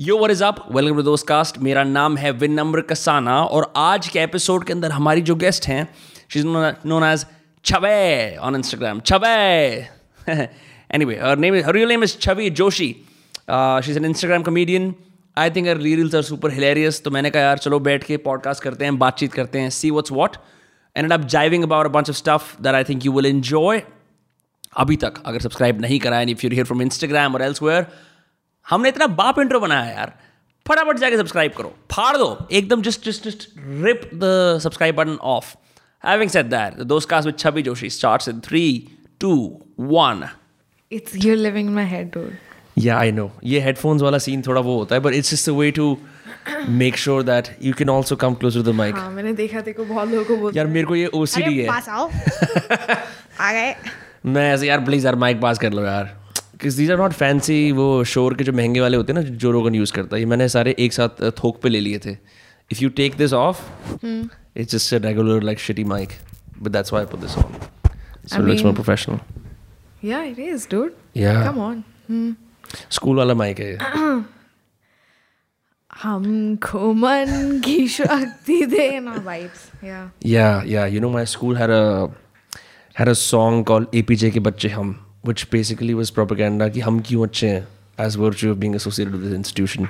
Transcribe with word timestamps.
Yo 0.00 0.16
what 0.18 0.30
is 0.30 0.44
up 0.44 0.64
welcome 0.72 0.96
to 0.96 1.02
Dost 1.02 1.26
cast 1.26 1.58
मेरा 1.58 1.84
नाम 1.84 2.16
है 2.16 2.30
विनम्र 2.32 2.80
कसाना 2.80 3.42
और 3.44 3.72
आज 3.76 4.08
के 4.08 4.18
एपिसोड 4.18 4.64
के 4.64 4.72
अंदर 4.72 4.90
हमारी 4.90 5.20
जो 5.20 5.34
गेस्ट 5.34 5.66
हैं 5.66 5.94
she 6.32 6.38
is 6.38 6.46
known 6.86 7.04
as 7.04 7.26
Chhabe 7.64 8.36
on 8.36 8.56
Instagram 8.56 9.00
Chhabe 9.00 9.28
anyway 10.94 11.16
her 11.16 11.38
name 11.38 11.54
her 11.54 11.76
name 11.76 12.04
is 12.04 12.16
Chhavi 12.18 12.50
Joshi 12.50 12.96
she 13.50 13.90
is 13.90 13.98
an 13.98 14.04
Instagram 14.04 14.42
comedian 14.42 14.94
I 15.38 15.50
think 15.50 15.68
reels 15.68 16.14
are 16.14 16.22
super 16.22 16.50
hilarious 16.50 17.04
तो 17.04 17.10
मैंने 17.10 17.30
कहा, 17.30 17.42
यार, 17.42 17.58
चलो 17.58 17.80
बैठ 17.80 18.04
के 18.04 18.16
पॉडकास्ट 18.16 18.62
करते 18.62 18.84
हैं, 18.84 18.98
बातचीत 18.98 19.32
करते 19.32 19.58
हैं 19.58 19.70
see 19.70 19.90
what's 19.90 20.12
what 20.12 20.36
and 20.96 21.12
up 21.12 21.20
jiving 21.20 21.64
about 21.64 21.86
a 21.86 21.88
bunch 21.88 22.10
of 22.10 22.16
stuff 22.16 22.62
that 22.62 22.74
I 22.74 22.84
think 22.84 23.06
you 23.06 23.12
will 23.12 23.26
enjoy 23.26 23.82
अभी 24.76 24.96
तक 24.96 25.22
अगर 25.26 25.40
सब्सक्राइब 25.40 25.80
नहीं 25.80 26.00
कराया 26.00 26.22
if 26.22 26.46
you 26.46 26.50
here 26.50 26.64
from 26.64 26.82
Instagram 26.82 27.34
और 27.34 27.42
एल्सवेयर 27.42 28.09
हमने 28.70 28.88
इतना 28.88 29.06
बाप 29.06 29.38
इंट्रो 29.38 29.60
बनाया 29.60 29.80
है 29.80 29.94
यार। 29.94 30.12
फटाफट 30.68 30.98
जाके 30.98 31.16
सब्सक्राइब 31.16 31.52
करो। 31.52 31.74
फाड़ 31.92 32.16
दो। 32.16 32.46
एकदम 32.52 32.82
just 32.82 33.04
just 33.04 33.24
just 33.28 33.48
rip 33.58 34.10
the 34.14 34.58
subscribe 34.62 34.96
button 34.96 35.16
off 35.22 35.54
having 36.06 36.30
said 36.30 36.46
that 36.46 36.74
Dost 36.74 37.08
cast 37.08 37.26
with 37.26 37.36
Chhavi 37.38 37.62
Joshi 37.62 37.90
starts 37.90 38.28
in 38.28 38.40
3 38.40 38.80
2 39.24 39.34
1 39.94 40.28
It's 40.92 41.16
you're 41.24 41.40
living 41.40 41.66
in 41.66 41.74
my 41.74 41.84
head, 41.94 42.06
dude. 42.16 42.32
या 42.78 42.98
आई 42.98 43.12
नो 43.12 43.30
ये 43.44 43.60
हेडफोन्स 43.60 44.02
वाला 44.02 44.18
सीन 44.18 44.42
थोड़ा 44.42 44.60
वो 44.60 44.78
होता 44.78 44.94
है 44.94 45.00
but 45.00 45.12
it's 45.12 45.30
just 45.30 45.48
a 45.48 45.52
way 45.52 45.70
to 45.70 45.96
make 46.68 46.96
sure 46.96 47.22
that 47.22 47.56
you 47.62 47.72
can 47.74 47.90
also 47.90 48.16
come 48.16 48.34
close 48.34 48.54
to 48.54 48.62
the 48.62 48.68
mic 48.68 48.94
हाँ 48.94 49.10
मैंने 49.10 49.32
देखा 49.32 49.60
देखो 49.60 49.84
बहुत 49.84 50.08
लोगों 50.08 50.24
को 50.24 50.36
बोलते 50.36 50.58
यार 50.58 50.66
मेरे 50.66 50.86
को 50.86 50.96
ये 50.96 51.06
ओसीडी 51.06 51.58
है। 51.58 51.66
पास 51.68 51.88
आओ 51.88 52.08
आ 53.40 53.52
गए। 53.52 53.74
मैं 54.26 54.54
ऐसे 54.54 54.66
यार 54.66 54.84
प्लीज़ 54.84 55.06
यार 55.06 55.16
माइक 55.16 55.40
पास 55.40 55.58
कर 55.58 55.72
लो 55.72 55.84
यार। 55.84 56.19
दीज 56.66 56.90
आर 56.90 56.98
नॉट 56.98 57.12
फैंसी 57.12 57.72
वो 57.72 58.04
शोर 58.04 58.34
के 58.34 58.44
जो 58.44 58.52
महँगे 58.52 58.80
वाले 58.80 58.96
होते 58.96 59.12
हैं 59.12 59.20
ना 59.20 59.28
जो 59.28 59.50
रोगन 59.50 59.74
यूज़ 59.74 59.92
करता 59.92 60.16
है 60.16 60.22
ये 60.22 60.26
मैंने 60.26 60.48
सारे 60.48 60.74
एक 60.78 60.92
साथ 60.92 61.30
थोक 61.42 61.60
पे 61.62 61.68
ले 61.68 61.80
लिए 61.80 61.98
थे 62.06 62.16
if 62.72 62.82
you 62.82 62.88
take 63.02 63.16
this 63.16 63.32
off 63.32 63.60
it's 64.04 64.72
just 64.72 64.94
a 64.94 64.98
regular 65.06 65.42
like 65.42 65.58
shitty 65.60 65.84
mic 65.84 66.08
but 66.62 66.70
that's 66.72 66.92
why 66.92 67.04
I 67.04 67.10
put 67.10 67.20
this 67.20 67.38
on 67.38 67.52
so 68.26 68.46
it's 68.52 68.64
more 68.64 68.74
professional 68.74 69.18
Yeah, 70.02 70.20
it 70.26 70.38
is, 70.42 70.62
dude. 70.68 70.92
Yeah. 71.14 71.38
Come 71.46 71.58
on. 71.62 71.80
School 72.90 73.16
वाला 73.16 73.34
mic 73.34 73.58
है 73.60 73.66
ये। 73.72 73.78
हमको 76.02 76.92
मन 76.92 77.60
की 77.64 77.86
शक्ति 77.88 78.64
देना 78.66 79.14
vibes. 79.24 79.66
Yeah. 79.88 80.06
Yeah, 80.34 80.62
yeah. 80.74 80.86
You 80.94 81.00
know, 81.04 81.10
my 81.16 81.24
school 81.24 81.54
had 81.54 81.70
a 81.70 81.82
had 83.00 83.08
a 83.08 83.14
song 83.14 83.60
called 83.70 83.92
APJ 84.00 84.30
के 84.32 84.40
बच्चे 84.40 84.68
हम, 84.68 84.94
which 85.24 85.44
basically 85.50 85.94
was 85.94 86.10
propaganda 86.18 86.70
कि 86.70 86.80
हम 86.80 87.00
क्यों 87.08 87.26
अच्छे 87.26 87.48
हैं 87.48 87.66
as 87.98 88.16
virtue 88.16 88.50
of 88.52 88.60
being 88.60 88.76
associated 88.80 89.14
with 89.14 89.24
this 89.24 89.34
institution. 89.34 89.88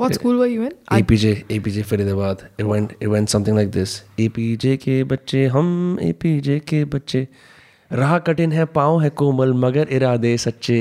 What 0.00 0.14
school 0.14 0.38
were 0.38 0.46
you 0.46 0.66
in? 0.66 0.74
APJ, 0.98 1.32
APJ 1.54 1.82
Faridabad. 1.84 2.48
It 2.58 2.68
went 2.72 2.92
it 3.00 3.08
went 3.14 3.32
something 3.36 3.56
like 3.60 3.72
this. 3.78 3.96
APJ 4.26 4.76
के 4.84 5.02
बच्चे 5.04 5.46
हम, 5.56 5.98
APJ 6.02 6.60
के 6.68 6.84
बच्चे. 6.94 7.26
राह 7.90 8.18
कठिन 8.26 8.52
है 8.52 8.64
पाँव 8.74 9.00
है 9.02 9.08
कोमल 9.20 9.52
मगर 9.60 9.88
इरादे 9.92 10.36
सच्चे 10.38 10.76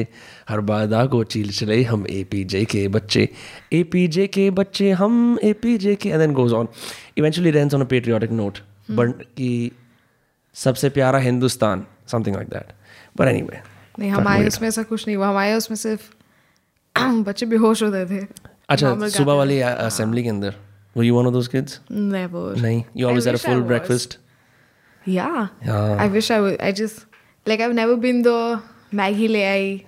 हर 0.50 0.60
बाधा 0.62 1.06
को 1.14 1.24
चील 1.24 1.50
चले 1.52 1.82
हम 1.84 2.06
एपीजे 2.10 2.64
के 2.72 2.88
बच्चे 2.96 3.28
एपीजे 3.74 4.26
के 4.36 4.50
बच्चे 4.60 4.92
हम 5.00 5.40
एपीजे 5.44 5.96
के 6.04 6.10
and 6.10 6.20
then 6.20 6.34
goes 6.34 6.54
on 6.54 6.68
eventually 7.18 7.52
rants 7.52 7.74
on 7.74 7.82
a 7.82 7.86
patriotic 7.94 8.32
note 8.32 8.58
but 9.00 9.24
कि 9.38 9.50
सबसे 10.56 10.90
प्यारा 11.00 11.20
Hindustan 11.20 11.86
something 12.12 12.36
like 12.36 12.50
that 12.50 12.74
but 13.20 13.28
anyway 13.28 13.60
नहीं 14.00 14.10
हमारे 14.12 14.48
उसमें 14.48 14.68
ऐसा 14.70 14.84
कुछ 14.84 15.08
नहीं 15.08 15.16
हुआ। 15.18 15.28
हमारे 15.30 15.54
उसमें 15.54 15.76
सिर्फ़ 15.78 16.02
बच्चे 17.28 17.46
बेहोश 17.46 17.84
होते 17.84 18.06
थे। 18.06 18.26
अच्छा 18.70 19.08
सुबह 19.08 19.34
वाली 19.34 19.60
असेंबली 19.60 20.24
के 20.24 20.30
अंदर। 20.30 20.56
Were 20.98 21.04
you 21.04 21.16
one 21.16 21.26
of 21.26 21.34
those 21.34 21.48
kids 21.48 21.80
Never. 21.92 22.62
नहीं? 22.62 22.84
You 22.98 23.08
always 23.08 23.28
had 23.28 23.36
a 23.36 23.40
full 23.40 23.62
breakfast 23.62 24.18
Yeah. 25.04 25.36
Yeah. 25.66 26.00
I 26.04 26.06
wish 26.14 26.28
I 26.34 26.38
would. 26.42 26.56
I 26.62 26.72
just 26.78 26.98
like 27.46 27.62
I've 27.66 27.76
never 27.76 27.94
been 28.02 28.18
the 28.24 28.34
Maggie 29.00 29.28
ले 29.28 29.44
आई 29.44 29.82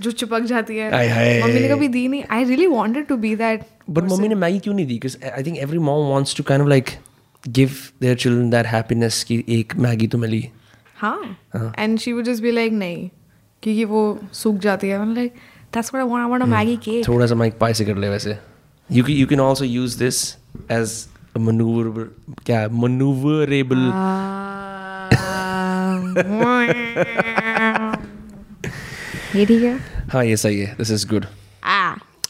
जो 0.00 0.10
चिपक 0.10 0.42
जाती 0.50 0.76
है। 0.76 0.90
आय 0.94 1.08
हाय। 1.08 1.40
मम्मी 1.42 1.60
ने 1.60 1.68
कभी 1.68 1.88
दी 1.88 2.06
नहीं। 2.08 2.22
I 2.30 2.44
really 2.44 2.66
wanted 2.66 3.06
to 3.06 3.16
be 3.16 3.34
that 3.36 3.62
but 3.90 4.10
mummy 4.10 4.28
ने 4.28 4.34
मैगी 4.34 4.58
क्यों 4.58 4.74
नहीं 4.74 4.86
दी? 4.86 4.94
Because 4.94 5.16
I 5.32 5.42
think 5.42 5.58
every 5.58 5.78
mom 5.78 6.08
wants 6.10 6.36
to 6.36 6.42
kind 6.42 6.62
of 6.62 6.68
like 6.70 6.90
give 7.48 7.76
their 8.00 8.16
children 8.16 8.50
that 8.50 8.66
happiness 8.66 9.22
कि 9.24 9.44
एक 9.48 9.76
मैगी 9.76 10.06
तो 10.06 10.18
मिली। 10.18 10.40
हाँ। 11.00 11.72
And 11.78 11.98
she 11.98 12.12
would 12.12 12.24
just 12.24 12.42
be 12.42 12.50
like 12.50 12.72
नहीं 12.72 13.08
क्योंकि 13.62 13.84
वो 13.84 14.18
सूख 14.32 14.56
जाती 14.66 14.88
है। 14.88 14.98
मैं 15.04 15.14
like 15.14 15.34
that's 15.74 15.94
what 15.94 16.04
I 16.04 16.10
want 16.10 16.24
I 16.24 16.30
want 16.30 16.42
a 16.42 16.46
Maggi 16.56 16.76
cake 16.84 17.06
थोड़ा 17.08 17.26
सा 17.26 17.34
माइक 17.34 17.58
पाई 17.58 17.74
से 17.74 17.84
कर 17.84 17.96
ले 17.96 18.08
वैसे। 18.08 18.36
You 18.90 19.04
you 19.08 19.26
can 19.26 19.40
also 19.40 19.64
use 19.64 19.98
this 19.98 20.24
as 20.72 21.06
maneuver 21.38 22.08
क्या 22.46 22.66
मनूवरेबल 22.82 23.78
ये 29.36 29.44
ठीक 29.46 29.62
है? 29.62 29.78
हाँ 30.12 30.24
ये 30.24 30.36
सही 30.36 30.58
है। 30.60 30.74
This 30.78 30.90
is 30.90 31.06
good 31.08 31.26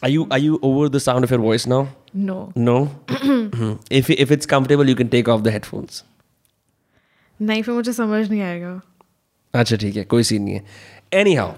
Are 0.06 0.08
you 0.10 0.22
are 0.34 0.38
you 0.42 0.58
over 0.66 0.84
the 0.92 1.00
sound 1.04 1.26
of 1.26 1.32
your 1.34 1.38
voice 1.40 1.64
now? 1.70 1.78
No 2.28 2.36
No. 2.66 2.74
if 3.98 4.06
if 4.24 4.30
it's 4.36 4.48
comfortable, 4.52 4.90
you 4.92 4.96
can 5.00 5.10
take 5.14 5.26
off 5.32 5.42
the 5.46 5.52
headphones. 5.56 5.98
नहीं, 7.40 7.62
फिर 7.62 7.74
मुझे 7.74 7.92
समझ 7.92 8.28
नहीं 8.30 8.40
आएगा। 8.42 8.80
अच्छा 9.54 9.76
ठीक 9.76 9.96
है, 9.96 10.04
कोई 10.04 10.22
सीन 10.22 10.42
नहीं 10.42 10.54
है। 10.54 10.64
Anyhow 11.34 11.52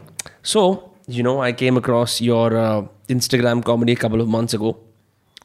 so 0.45 0.63
you 1.11 1.23
know 1.25 1.39
I 1.43 1.53
came 1.53 1.77
across 1.77 2.21
your 2.23 2.55
Instagram 3.11 3.61
comedy 3.61 3.95
couple 3.95 4.21
of 4.21 4.29
months 4.29 4.55
ago 4.55 4.73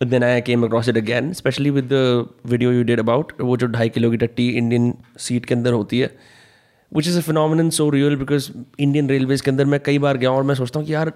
then 0.03 0.23
I 0.23 0.41
came 0.41 0.65
across 0.65 0.89
it 0.89 0.97
again 0.97 1.31
specially 1.33 1.69
with 1.69 1.89
the 1.93 2.27
video 2.45 2.71
you 2.71 2.83
did 2.83 2.99
about 2.99 3.31
वो 3.41 3.57
जो 3.57 3.67
ढाई 3.67 3.89
किलो 3.89 4.11
की 4.11 4.17
टट्टी 4.17 4.47
इंडियन 4.57 4.93
सीट 5.19 5.45
के 5.45 5.53
अंदर 5.53 5.73
होती 5.73 5.99
है 5.99 6.11
which 6.91 7.07
is 7.07 7.17
a 7.17 7.21
phenomenon 7.21 7.69
so 7.77 7.89
real 7.89 8.15
because 8.15 8.49
Indian 8.79 9.09
railways 9.09 9.41
के 9.41 9.51
अंदर 9.51 9.65
मैं 9.65 9.79
कई 9.85 9.99
बार 9.99 10.17
गया 10.17 10.31
और 10.31 10.43
मैं 10.43 10.55
सोचता 10.55 10.79
हूँ 10.79 10.87
कि 10.87 10.93
यार, 10.93 11.11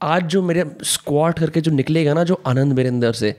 आज 0.00 0.24
जो 0.24 0.42
मेरे 0.42 0.64
स्क्वाट 0.84 1.38
करके 1.38 1.60
जो 1.60 1.70
निकलेगा 1.72 2.14
ना, 2.14 2.24
जो 2.24 2.40
आनंद 2.46 2.72
मेरे 2.72 2.88
अंदर 2.88 3.12
से 3.12 3.34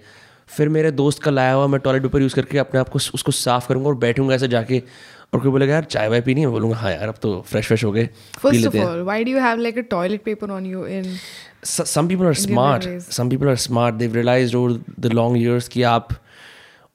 फिर 0.58 0.70
मेरे 0.70 0.92
दोस्त 0.92 1.22
का 1.24 1.32
लाया 1.32 1.54
हुआ 1.54 1.68
मैं 1.68 1.80
टॉयलेट 1.82 2.04
पेपर 2.04 2.22
यूज़ 2.22 2.36
करके 2.36 2.58
अपने 2.58 2.80
आप 2.80 2.90
को 2.90 3.00
उसको 3.14 3.32
साफ़ 3.32 3.68
करूँगा 3.68 3.90
और 3.90 3.96
बैठूँगा 3.96 4.36
ऐसे 4.36 4.48
जाके 4.48 4.82
और 5.34 5.40
कोई 5.42 5.52
बोलेगा 5.52 5.74
यार 5.74 5.84
चाय 5.84 6.08
वाय 6.10 6.22
पीनी 6.22 6.42
है 6.42 6.48
बोलूँगा 6.48 6.78
हाँ 6.78 6.92
यार 6.92 7.08
अब 7.08 7.16
तो 7.22 7.40
फ्रेश 7.48 7.68
फ्रेश 7.68 7.84
हो 7.84 7.92
गए 7.92 8.10
लॉन्ग 15.10 15.38
ईयर्स 15.42 15.68
कि 15.68 15.84
आप 15.96 16.10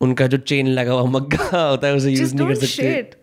उनका 0.00 0.26
जो 0.26 0.38
चेन 0.52 0.68
लगा 0.68 0.92
हुआ 0.92 1.10
मग्गा 1.10 1.68
होता 1.68 1.86
है 1.86 1.94
उसे 1.96 2.10
यूज़ 2.10 2.34
नहीं 2.34 2.48
कर 2.48 2.66
सकते 2.66 3.22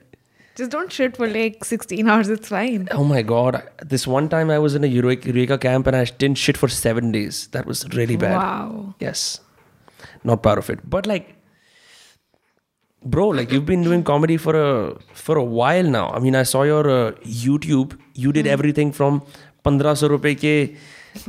Just 0.59 0.71
don't 0.71 0.91
shit 0.91 1.17
for 1.17 1.27
like 1.27 1.63
16 1.67 2.09
hours. 2.13 2.29
It's 2.29 2.49
fine. 2.49 2.81
Oh 2.93 3.03
my 3.11 3.21
god! 3.21 3.57
This 3.91 4.05
one 4.05 4.27
time 4.33 4.49
I 4.55 4.57
was 4.59 4.75
in 4.79 4.83
a 4.83 4.87
Eureka 4.87 5.57
camp 5.57 5.87
and 5.91 5.95
I 5.99 6.01
didn't 6.23 6.41
shit 6.41 6.59
for 6.63 6.67
seven 6.67 7.13
days. 7.13 7.39
That 7.53 7.69
was 7.71 7.83
really 7.93 8.17
bad. 8.17 8.35
Wow. 8.35 8.95
Yes. 8.99 9.23
not 10.24 10.42
proud 10.42 10.58
of 10.58 10.70
it. 10.70 10.88
But 10.88 11.06
like, 11.06 11.34
bro, 13.04 13.28
like 13.28 13.52
you've 13.52 13.66
been 13.66 13.82
doing 13.82 14.02
comedy 14.02 14.36
for 14.36 14.54
a 14.60 14.94
for 15.14 15.36
a 15.36 15.44
while 15.44 15.84
now. 15.84 16.08
I 16.10 16.18
mean, 16.18 16.34
I 16.34 16.44
saw 16.44 16.62
your 16.62 16.88
uh, 16.90 17.12
YouTube. 17.46 17.98
You 18.14 18.32
did 18.32 18.46
everything 18.46 18.92
from 18.92 19.20
पंद्रह 19.64 19.94
सौ 20.00 20.06
रुपए 20.06 20.34
के 20.34 20.54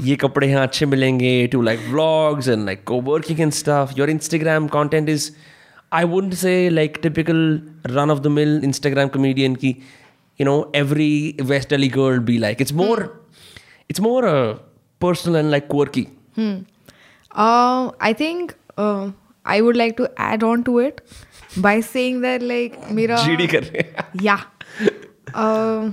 ये 0.06 0.16
कपड़े 0.22 0.48
यहाँ 0.48 0.66
अच्छे 0.68 0.86
मिलेंगे 0.86 1.52
to 1.52 1.62
like 1.68 1.80
vlogs 1.92 2.48
and 2.54 2.66
like 2.66 2.84
co-working 2.86 3.40
and 3.46 3.54
stuff. 3.60 3.96
Your 3.98 4.08
Instagram 4.08 4.70
content 4.70 5.10
is, 5.10 5.32
I 5.92 6.04
wouldn't 6.06 6.36
say 6.36 6.70
like 6.70 7.02
typical 7.02 7.40
run 7.96 8.12
of 8.12 8.22
the 8.22 8.30
mill 8.30 8.60
Instagram 8.70 9.12
comedian 9.12 9.56
की, 9.56 9.82
you 10.38 10.46
know, 10.46 10.70
every 10.74 11.36
West 11.52 11.70
Delhi 11.70 11.88
girl 11.88 12.20
be 12.20 12.38
like. 12.38 12.62
It's 12.62 12.74
more, 12.74 13.12
it's 13.90 14.00
more 14.00 14.24
uh, 14.28 14.60
personal 15.00 15.38
and 15.38 15.50
like 15.50 15.68
quirky. 15.68 16.10
Uh, 17.32 17.92
I 18.00 18.14
think 18.14 18.56
uh, 18.82 19.12
I 19.46 19.62
would 19.62 19.78
like 19.82 19.98
to 19.98 20.10
add 20.18 20.44
on 20.44 20.64
to 20.70 20.78
it 20.80 21.02
by 21.66 21.80
saying 21.90 22.22
that 22.26 22.46
like 22.52 22.78
mera 23.00 23.18
GD 23.28 23.48
कर 23.54 23.64
रहे 23.64 23.84
हैं. 23.84 24.06
yeah 24.28 24.44
uh, 25.34 25.92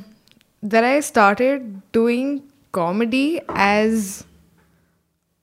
that 0.75 0.85
I 0.85 1.01
started 1.11 1.69
doing 1.99 2.33
comedy 2.73 3.41
as 3.67 4.25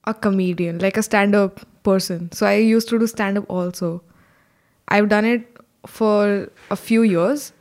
a 0.03 0.13
comedian 0.25 0.79
like 0.79 0.97
a 0.97 1.03
stand-up 1.03 1.61
person 1.89 2.31
so 2.39 2.45
I 2.45 2.55
used 2.55 2.89
to 2.89 2.99
do 2.99 3.07
stand-up 3.07 3.49
also 3.59 3.91
I've 4.87 5.09
done 5.09 5.25
it 5.25 5.47
for 5.85 6.49
a 6.69 6.75
few 6.75 7.03
years 7.03 7.51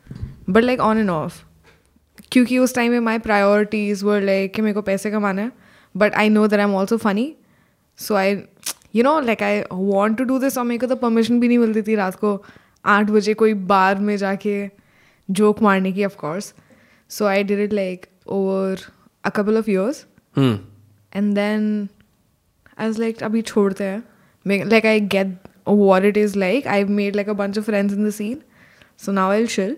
but 0.49 0.65
like 0.65 0.85
on 0.91 1.05
and 1.05 1.11
off 1.21 1.45
क्योंकि 2.33 2.59
उस 2.59 2.75
time 2.75 2.93
में 2.93 3.01
माई 3.01 3.19
priorities 3.19 4.03
वर 4.05 4.21
like 4.23 4.53
कि 4.55 4.63
मेरे 4.63 4.75
को 4.75 4.83
पैसे 4.89 5.11
कमाना 5.11 5.43
है 5.43 5.53
but 5.97 6.15
I 6.15 6.29
know 6.29 6.47
that 6.49 6.61
I 6.61 6.67
am 6.67 6.75
also 6.77 6.97
funny 7.05 7.25
so 7.99 8.15
I 8.15 8.35
you 8.96 9.04
know 9.04 9.20
like 9.20 9.44
I 9.44 9.62
want 9.72 10.18
to 10.18 10.24
do 10.24 10.40
this 10.40 10.58
और 10.58 10.64
मेरे 10.64 10.80
को 10.80 10.88
तो 10.88 10.96
परमिशन 10.96 11.40
भी 11.40 11.48
नहीं 11.48 11.58
मिलती 11.58 11.82
थी 11.82 11.96
रात 11.96 12.16
को 12.16 12.42
आठ 12.86 13.10
बजे 13.10 13.34
कोई 13.34 13.54
बार 13.70 14.00
में 14.00 14.16
जाके 14.18 14.70
जोक 15.30 15.62
मारने 15.62 15.92
की 15.92 16.06
of course 16.06 16.54
so 17.10 17.26
I 17.26 17.44
did 17.44 17.60
it 17.60 17.74
like 17.74 18.06
over 18.28 18.80
a 19.24 19.30
couple 19.30 19.58
of 19.58 19.70
years 19.70 20.06
and 20.38 21.34
then 21.36 21.88
I 22.80 22.88
was 22.88 23.00
like 23.02 23.24
अभी 23.24 23.42
छोड़ते 23.42 23.84
हैं. 23.84 24.04
Like 24.46 24.86
I 24.86 25.00
get 25.00 25.38
what 25.68 26.06
it 26.06 26.18
is 26.18 26.38
like 26.38 26.68
I 26.68 26.84
made 26.84 27.16
like 27.16 27.30
a 27.30 27.34
bunch 27.34 27.58
of 27.58 27.66
friends 27.66 27.94
in 27.94 28.08
the 28.08 28.12
scene 28.12 28.42
so 29.06 29.12
now 29.12 29.32
I 29.32 29.38
will 29.38 29.48
chill 29.48 29.78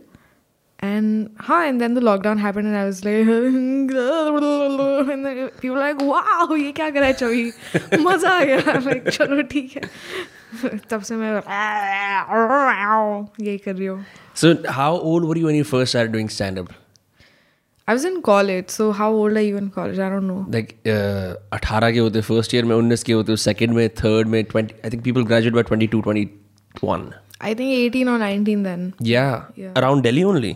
And 0.87 1.31
huh, 1.39 1.59
and 1.65 1.81
then 1.81 1.93
the 1.95 2.01
lockdown 2.01 2.39
happened 2.45 2.67
and 2.69 2.77
I 2.77 2.85
was 2.87 3.05
like 3.05 3.29
and 3.29 3.91
then 5.27 5.51
people 5.61 5.77
were 5.77 5.83
like, 5.83 6.01
wow, 6.03 6.47
ये 6.57 6.73
क्या 6.79 6.89
करा 6.97 7.07
है 7.07 7.13
चवी 7.21 7.45
मजा 8.07 8.31
आ 8.31 8.45
गया 8.45 8.59
I'm 8.75 8.85
like 8.89 9.09
चलो 9.11 9.43
ठीक 9.53 9.77
है 9.77 10.79
तब 10.91 11.03
से 11.03 11.17
मैं 11.17 11.31
यही 13.47 13.59
कर 13.59 13.75
रही 13.75 13.87
हूँ 13.87 14.05
So, 14.35 14.51
how 14.79 14.91
old 14.97 15.25
were 15.31 15.37
you 15.43 15.47
when 15.47 15.55
you 15.61 15.65
first 15.73 15.93
started 15.95 16.13
doing 16.17 16.29
stand 16.39 16.59
up? 16.59 16.73
I 17.89 17.95
was 17.95 18.05
in 18.11 18.21
college, 18.23 18.69
so 18.71 18.91
how 18.93 19.09
old 19.13 19.37
are 19.37 19.47
you 19.47 19.57
in 19.63 19.71
college? 19.71 19.99
I 19.99 20.09
don't 20.09 20.27
know. 20.33 20.43
Like, 20.57 20.75
uh, 20.97 21.35
18 21.63 21.93
के 21.93 21.99
होते 21.99 22.21
फर्स्ट 22.33 22.55
ईयर 22.55 22.65
में 22.65 22.77
19 22.77 23.03
के 23.09 23.13
होते 23.13 23.37
सेकंड 23.45 23.75
में 23.79 23.89
third 24.03 24.29
में 24.35 24.43
20 24.57 24.57
I 24.85 24.91
think 24.91 25.03
people 25.05 25.25
graduate 25.33 25.55
bye 25.55 25.65
22 25.73 26.03
21 26.83 27.11
I 27.45 27.55
think 27.59 27.71
18 27.77 28.09
or 28.11 28.19
19 28.19 28.63
then. 28.67 28.83
yeah, 29.13 29.33
Yeah. 29.63 29.73
around 29.81 30.05
delhi 30.09 30.25
only 30.33 30.53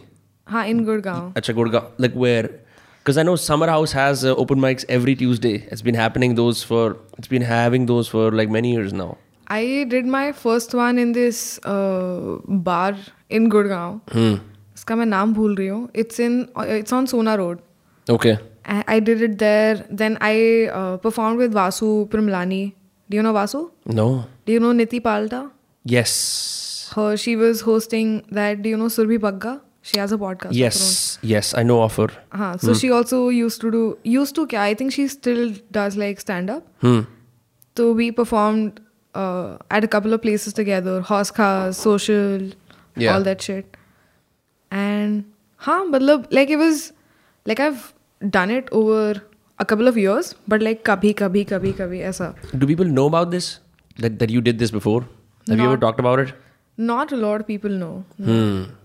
Ha, 0.48 0.66
in 0.66 0.86
Gurgaon. 0.86 1.34
Acha 1.34 1.54
Gurgaon, 1.54 1.92
like 1.98 2.14
where? 2.14 2.50
Because 3.00 3.18
I 3.18 3.24
know 3.24 3.36
Summer 3.36 3.68
House 3.68 3.92
has 3.94 4.24
uh, 4.24 4.36
open 4.36 4.60
mics 4.60 4.86
every 4.88 5.16
Tuesday. 5.16 5.68
It's 5.72 5.82
been 5.82 5.96
happening 5.96 6.36
those 6.36 6.64
for, 6.64 6.98
it's 7.18 7.28
been 7.28 7.42
having 7.42 7.86
those 7.88 8.08
for 8.08 8.32
like 8.32 8.50
many 8.50 8.72
years 8.74 8.94
now. 8.94 9.18
I 9.48 9.86
did 9.90 10.06
my 10.06 10.32
first 10.32 10.74
one 10.74 10.98
in 10.98 11.12
this 11.14 11.60
uh, 11.66 12.38
bar 12.48 12.96
in 13.30 13.50
Gurgaon. 13.50 14.02
Hmm. 14.12 14.36
इसका 14.76 14.96
मैं 14.96 15.06
नाम 15.06 15.34
भूल 15.34 15.56
रही 15.56 15.68
हूँ. 15.68 15.90
It's 15.94 16.20
in 16.20 16.48
it's 16.76 16.94
on 16.94 17.08
Sona 17.08 17.38
Road. 17.38 17.60
Okay. 18.10 18.38
I, 18.66 18.84
I 18.88 19.00
did 19.00 19.22
it 19.22 19.38
there. 19.38 19.86
Then 19.90 20.18
I 20.22 20.68
uh, 20.68 20.98
performed 20.98 21.38
with 21.38 21.54
Vasu 21.54 22.08
Primlani. 22.10 22.74
Do 23.10 23.18
you 23.18 23.24
know 23.24 23.34
Vasu? 23.34 23.72
No. 23.86 24.26
Do 24.46 24.54
you 24.54 24.60
know 24.60 24.72
Niti 24.72 25.00
Palta? 25.00 25.52
Yes. 25.84 26.94
Her 26.96 27.18
she 27.18 27.36
was 27.36 27.62
hosting 27.62 28.24
that. 28.32 28.62
Do 28.62 28.70
you 28.70 28.78
know 28.78 28.88
Surbhi 28.88 29.20
Bagga? 29.20 29.60
She 29.92 30.00
has 30.00 30.12
a 30.14 30.18
podcast. 30.18 30.54
Yes, 30.54 31.20
yes, 31.22 31.54
I 31.54 31.64
know 31.64 31.82
of 31.84 31.96
her. 31.98 32.08
Uh-huh. 32.32 32.58
So 32.58 32.68
hmm. 32.68 32.78
she 32.82 32.92
also 32.92 33.28
used 33.30 33.60
to 33.62 33.72
do 33.72 33.98
used 34.04 34.36
to. 34.36 34.48
I 34.66 34.74
think 34.82 34.94
she 34.94 35.08
still 35.14 35.52
does 35.78 35.98
like 35.98 36.22
stand 36.22 36.54
up. 36.54 36.70
Hmm. 36.86 37.02
So 37.76 37.92
we 37.92 38.12
performed 38.20 38.80
uh, 39.16 39.58
at 39.70 39.84
a 39.84 39.90
couple 39.90 40.14
of 40.14 40.22
places 40.22 40.54
together, 40.54 41.02
Hauz 41.02 41.34
Khas, 41.40 41.76
social, 41.76 42.48
yeah. 42.96 43.14
all 43.14 43.24
that 43.24 43.42
shit. 43.42 43.78
And 44.72 45.26
huh, 45.58 45.86
but 45.90 46.02
like 46.40 46.50
it 46.50 46.64
was 46.64 46.94
like 47.46 47.60
I've 47.60 47.94
done 48.30 48.50
it 48.50 48.70
over 48.72 49.22
a 49.60 49.66
couple 49.66 49.90
of 49.90 49.98
years, 49.98 50.36
but 50.48 50.62
like 50.62 50.86
kabhi 50.86 51.16
kabhi 51.24 51.48
kabhi 51.54 51.74
kabhi 51.74 52.04
aisa. 52.12 52.34
Do 52.58 52.68
people 52.76 52.86
know 53.00 53.08
about 53.08 53.32
this? 53.32 53.54
That 53.98 54.20
that 54.20 54.30
you 54.30 54.42
did 54.52 54.60
this 54.66 54.72
before? 54.72 55.02
Have 55.02 55.58
not, 55.58 55.64
you 55.64 55.72
ever 55.72 55.82
talked 55.88 56.00
about 56.00 56.20
it? 56.20 56.38
Not 56.78 57.12
a 57.12 57.18
lot 57.18 57.42
of 57.42 57.48
people 57.56 57.82
know. 57.88 58.06
No. 58.18 58.36
Hmm 58.36 58.78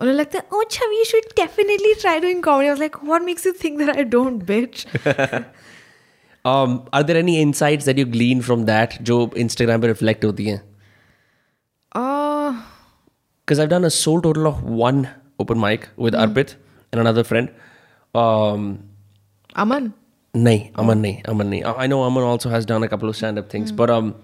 उन्हें 0.00 0.14
लगता 0.14 0.38
है 0.38 0.44
oh 0.56 0.62
Chavi 0.74 0.98
you 1.00 1.06
should 1.12 1.26
definitely 1.40 1.94
try 2.02 2.18
doing 2.26 2.42
comedy 2.48 2.68
I 2.68 2.74
was 2.74 2.82
like 2.84 3.02
what 3.12 3.26
makes 3.30 3.48
you 3.48 3.52
think 3.64 3.82
that 3.84 3.96
I 3.96 4.04
don't 4.16 4.46
bitch 4.52 4.86
Um, 6.50 6.76
are 6.98 7.02
there 7.08 7.18
any 7.20 7.32
insights 7.38 7.84
that 7.86 7.98
you 8.00 8.04
glean 8.12 8.38
from 8.44 8.62
that 8.68 8.94
जो 9.08 9.16
Instagram 9.40 9.82
पे 9.82 9.88
reflect 9.88 10.22
होती 10.24 10.44
हैं? 10.46 10.60
uh 12.02 12.52
Because 13.44 13.60
I've 13.64 13.72
done 13.72 13.84
a 13.88 13.90
sole 13.90 14.22
total 14.26 14.46
of 14.50 14.62
one 14.82 15.02
open 15.44 15.60
mic 15.64 15.84
with 15.96 16.14
Arpit 16.14 16.54
and 16.92 17.00
another 17.00 17.24
friend. 17.24 17.50
Um, 18.14 18.64
Aman 19.64 19.92
nahi, 20.34 20.70
Aman 20.84 21.02
nahi, 21.02 21.28
Aman 21.34 21.50
nahi. 21.50 21.62
I 21.64 21.84
I 21.84 21.86
know 21.92 22.00
Aman 22.08 22.22
also 22.32 22.48
has 22.54 22.68
done 22.72 22.86
a 22.88 22.88
couple 22.88 23.12
of 23.12 23.16
stand-up 23.20 23.50
things, 23.50 23.72
but 23.82 23.90
um, 23.90 24.14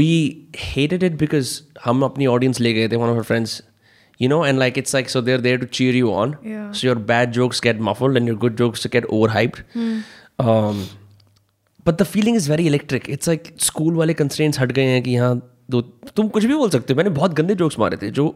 we 0.00 0.08
hated 0.66 1.02
it 1.10 1.18
because 1.24 1.52
हम 1.84 2.02
अपनी 2.10 2.26
audience 2.34 2.60
ले 2.60 2.72
गए 2.74 2.88
थे, 2.88 2.98
one 3.04 3.10
of 3.14 3.16
our 3.22 3.28
friends, 3.32 3.60
you 4.18 4.28
know, 4.28 4.42
and 4.44 4.58
like 4.58 4.78
it's 4.78 4.94
like 4.94 5.08
so 5.08 5.20
they're 5.20 5.42
there 5.46 5.58
to 5.58 5.66
cheer 5.78 5.92
you 5.92 6.12
on. 6.12 6.36
Yeah. 6.42 6.72
So 6.72 6.86
your 6.86 6.94
bad 6.94 7.32
jokes 7.32 7.60
get 7.60 7.80
muffled 7.88 8.16
and 8.16 8.26
your 8.26 8.36
good 8.36 8.56
jokes 8.56 8.86
get 8.86 9.04
overhyped. 9.04 9.62
Um, 10.38 10.86
but 11.84 11.98
the 11.98 12.04
feeling 12.04 12.34
is 12.34 12.46
very 12.46 12.66
electric. 12.66 13.08
It's 13.08 13.26
like 13.26 13.52
school 13.70 13.92
वाले 14.02 14.14
constraints 14.22 14.60
हट 14.60 14.72
गए 14.72 14.84
हैं 14.92 15.02
कि 15.02 15.10
यहाँ 15.10 15.34
दो 15.70 15.80
तुम 16.16 16.28
कुछ 16.36 16.44
भी 16.44 16.54
बोल 16.54 16.70
सकते 16.70 16.92
हो 16.92 16.96
मैंने 16.96 17.10
बहुत 17.18 17.34
गंदे 17.40 17.54
jokes 17.62 17.78
मारे 17.78 17.96
थे 18.02 18.10
जो 18.20 18.28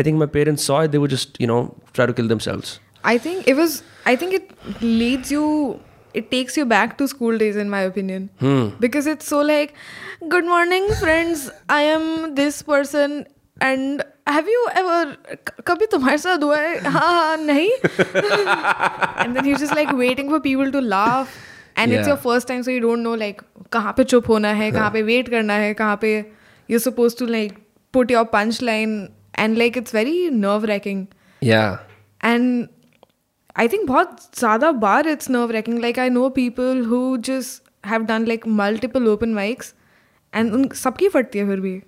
I 0.00 0.02
think 0.02 0.18
my 0.22 0.28
parents 0.34 0.66
saw 0.68 0.80
it 0.80 0.92
they 0.92 1.00
would 1.04 1.14
just 1.14 1.40
you 1.44 1.46
know 1.46 1.60
try 1.92 2.06
to 2.06 2.12
kill 2.18 2.28
themselves. 2.28 2.78
I 3.04 3.18
think 3.18 3.48
it 3.48 3.56
was. 3.56 3.82
I 4.06 4.16
think 4.16 4.34
it 4.34 4.82
leads 4.82 5.32
you. 5.32 5.80
It 6.20 6.30
takes 6.30 6.56
you 6.56 6.64
back 6.66 6.96
to 6.98 7.08
school 7.08 7.38
days, 7.42 7.56
in 7.56 7.70
my 7.70 7.80
opinion, 7.90 8.30
because 8.84 9.06
it's 9.12 9.28
so 9.32 9.40
like, 9.50 9.74
"Good 10.34 10.48
morning, 10.50 10.88
friends. 11.02 11.44
I 11.68 11.82
am 11.94 12.34
this 12.40 12.62
person." 12.62 13.16
and 13.63 14.01
have 14.29 14.49
you 14.49 14.67
ever 14.77 15.15
कभी 15.67 15.85
तुम्हारे 15.85 16.17
साथ 16.17 16.43
हुआ 16.43 16.57
है 16.57 16.79
हाँ 16.79 17.01
हाँ 17.01 17.37
नहीं? 17.37 17.69
And 17.69 19.33
then 19.33 19.45
you 19.45 19.55
just 19.55 19.75
like 19.75 19.93
waiting 19.93 20.29
for 20.29 20.39
people 20.39 20.71
to 20.71 20.79
laugh 20.79 21.29
and 21.77 21.93
it's 21.93 22.07
your 22.07 22.17
first 22.17 22.47
time 22.47 22.61
so 22.61 22.71
you 22.71 22.79
don't 22.79 22.99
know 22.99 23.15
like 23.15 23.41
कहाँ 23.71 23.93
पे 23.97 24.03
चुप 24.03 24.29
होना 24.29 24.49
है 24.53 24.71
कहाँ 24.71 24.81
हाँ. 24.81 24.91
पे 24.91 25.01
वेट 25.01 25.29
करना 25.29 25.53
है 25.53 25.73
कहाँ 25.73 25.97
पे 26.01 26.31
you 26.69 26.79
suppose 26.79 27.17
to 27.19 27.25
like 27.25 27.57
put 27.93 28.11
your 28.11 28.23
punch 28.23 28.61
line 28.61 29.09
and 29.39 29.57
like 29.57 29.77
it's 29.77 29.95
very 29.95 30.29
nerve 30.29 30.65
racking 30.65 31.05
and 31.43 32.67
I 33.59 33.67
think 33.67 33.87
बहुत 33.87 34.17
ज़्यादा 34.39 34.71
बार 34.71 35.07
it's 35.07 35.29
nerve 35.29 35.51
racking 35.51 35.79
like 35.79 35.99
I 35.99 36.09
know 36.09 36.29
people 36.29 36.85
who 36.85 37.17
just 37.17 37.87
have 37.87 38.03
done 38.03 38.25
like 38.25 38.47
multiple 38.47 39.07
open 39.07 39.33
mics 39.33 39.73
and 40.33 40.53
उन 40.53 40.67
सबकी 40.67 41.09
फटती 41.09 41.39
है 41.39 41.47
फिर 41.47 41.59
भी। 41.59 41.81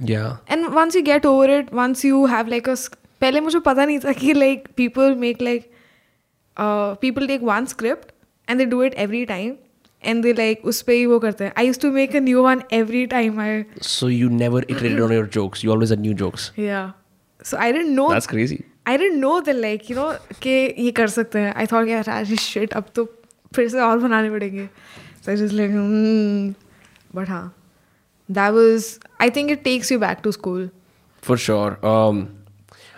And 0.00 0.66
once 0.66 0.96
you 0.96 1.02
get 1.02 1.26
over 1.26 1.50
it 1.50 1.72
once 1.74 2.04
you 2.04 2.24
have 2.26 2.48
like 2.48 2.68
a 2.68 2.74
पहले 3.20 3.40
मुझे 3.40 3.58
पता 3.60 3.84
नहीं 3.84 3.98
था 3.98 4.12
कि 4.12 4.32
like 4.32 4.68
people 4.76 5.14
make 5.14 5.42
like 5.42 5.70
people 7.00 7.26
take 7.26 7.42
one 7.42 7.66
script 7.66 8.12
and 8.48 8.58
they 8.58 8.64
do 8.66 8.82
it 8.82 8.94
every 8.94 9.24
time 9.24 9.52
and 10.04 10.22
they 10.22 10.32
like 10.32 10.64
उस 10.64 10.80
पर 10.82 10.92
ही 10.92 11.04
वो 11.06 11.18
करते 11.18 11.44
हैं। 11.44 11.52
I 11.58 11.66
use 11.66 11.80
to 11.80 11.90
make 11.92 12.16
a 12.16 12.20
new 12.20 12.42
one 12.42 12.62
every 12.72 13.04
time 13.06 13.40
I 13.40 13.62
so 13.82 14.08
you 14.08 14.28
never 14.28 14.66
it 14.70 14.82
read 14.82 15.00
on 15.00 15.12
your 15.12 15.26
jokes 15.34 15.64
you 15.64 15.70
always 15.72 15.92
a 15.92 15.96
new 15.96 16.12
jokes 16.14 16.50
yeah 16.58 16.92
so 17.44 17.56
I 17.56 17.72
don't 17.72 17.86
know 17.86 18.08
that's 18.12 18.26
crazy 18.26 18.58
I 18.88 18.98
don't 18.98 19.14
know 19.14 19.40
the 19.40 19.50
like 19.50 19.90
you 19.90 19.96
know 19.96 20.12
के 20.42 20.58
ये 20.84 20.90
कर 20.90 21.08
सकते 21.08 21.38
हैं। 21.38 21.54
I 21.54 21.66
thought 21.66 21.88
यार 21.88 22.10
आज 22.10 22.34
shit 22.40 22.72
अब 22.72 22.84
तो 22.94 23.04
फिर 23.54 23.68
से 23.68 23.80
और 23.80 23.98
बनाने 23.98 24.30
पड़ेंगे। 24.30 24.66
सो 25.26 25.36
जस्ट 25.36 25.54
लाइक 25.54 25.70
बट 27.16 27.28
हाँ. 27.28 27.54
that 28.38 28.52
was 28.58 28.98
i 29.26 29.28
think 29.38 29.50
it 29.56 29.64
takes 29.64 29.90
you 29.90 29.98
back 29.98 30.22
to 30.28 30.32
school. 30.32 30.68
For 31.28 31.36
sure. 31.36 31.72
Um, 31.86 32.20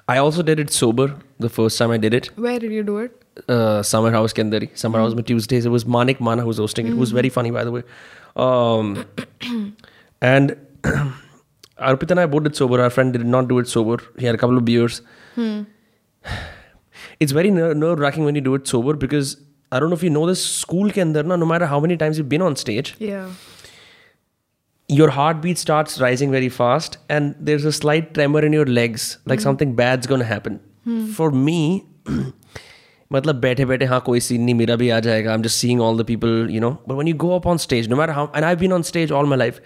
i 0.08 0.16
also 0.18 0.42
did 0.50 0.60
it 0.64 0.72
sober 0.78 1.06
the 1.46 1.50
first 1.58 1.78
time 1.78 1.90
i 1.96 1.98
did 2.06 2.14
it. 2.20 2.30
Where 2.46 2.58
did 2.64 2.72
you 2.78 2.82
do 2.82 2.98
it? 2.98 3.18
Uh, 3.48 3.82
summer 3.82 4.12
house 4.16 4.32
kendari 4.38 4.70
summer 4.84 4.98
mm. 4.98 5.02
house 5.02 5.14
on 5.20 5.24
tuesdays. 5.32 5.66
It 5.70 5.74
was 5.76 5.86
manik 5.96 6.24
mahna 6.28 6.46
who's 6.48 6.54
was 6.54 6.64
hosting 6.64 6.86
mm. 6.86 6.96
it 6.96 7.02
was 7.04 7.10
hmm. 7.10 7.20
very 7.20 7.34
funny 7.40 7.50
by 7.58 7.64
the 7.64 7.72
way. 7.76 7.82
Um, 8.36 9.04
and 10.32 10.56
arpit 11.90 12.10
and 12.16 12.20
i 12.24 12.26
both 12.26 12.44
did 12.48 12.56
sober. 12.62 12.82
Our 12.82 12.90
friend 12.98 13.12
did 13.12 13.26
not 13.36 13.48
do 13.54 13.58
it 13.64 13.68
sober. 13.76 14.02
He 14.18 14.26
had 14.26 14.34
a 14.34 14.42
couple 14.44 14.58
of 14.58 14.64
beers. 14.64 15.00
Mm. 15.36 15.66
it's 17.20 17.32
very 17.32 17.50
ner- 17.50 17.74
nerve-wracking 17.74 18.24
when 18.24 18.34
you 18.34 18.44
do 18.48 18.54
it 18.54 18.68
sober 18.72 18.94
because 19.04 19.36
i 19.70 19.80
don't 19.80 19.90
know 19.90 19.98
if 20.00 20.04
you 20.06 20.10
know 20.16 20.26
this 20.30 20.44
school 20.44 20.90
kendar 20.98 21.24
no 21.24 21.48
matter 21.52 21.66
how 21.72 21.80
many 21.86 21.96
times 22.02 22.18
you've 22.18 22.32
been 22.34 22.44
on 22.48 22.56
stage 22.64 22.94
yeah 22.98 23.28
your 24.91 25.09
heartbeat 25.17 25.57
starts 25.61 25.99
rising 26.01 26.31
very 26.31 26.49
fast 26.57 26.97
and 27.15 27.35
there's 27.47 27.65
a 27.65 27.71
slight 27.77 28.13
tremor 28.17 28.43
in 28.49 28.53
your 28.57 28.65
legs 28.65 29.07
like 29.31 29.41
something 29.45 29.73
bad's 29.79 30.11
gonna 30.13 30.29
happen 30.33 30.59
for 31.15 31.29
me 31.47 31.59
मतलब 33.13 33.35
बैठे 33.41 33.65
बैठे 33.65 33.85
हाँ 33.85 33.99
कोई 34.05 34.19
scene 34.19 34.41
नहीं 34.41 34.55
मेरा 34.55 34.75
भी 34.75 34.89
आ 34.89 34.99
जाएगा 34.99 35.35
I'm 35.35 35.43
just 35.47 35.63
seeing 35.63 35.81
all 35.87 35.99
the 35.99 36.05
people 36.07 36.49
you 36.55 36.61
know 36.63 36.71
but 36.87 36.97
when 37.01 37.11
you 37.11 37.17
go 37.25 37.35
up 37.35 37.45
on 37.51 37.61
stage 37.65 37.89
no 37.93 37.99
matter 37.99 38.15
how 38.19 38.25
and 38.33 38.47
I've 38.49 38.59
been 38.63 38.73
on 38.77 38.83
stage 38.91 39.13
all 39.19 39.33
my 39.33 39.39
life 39.43 39.61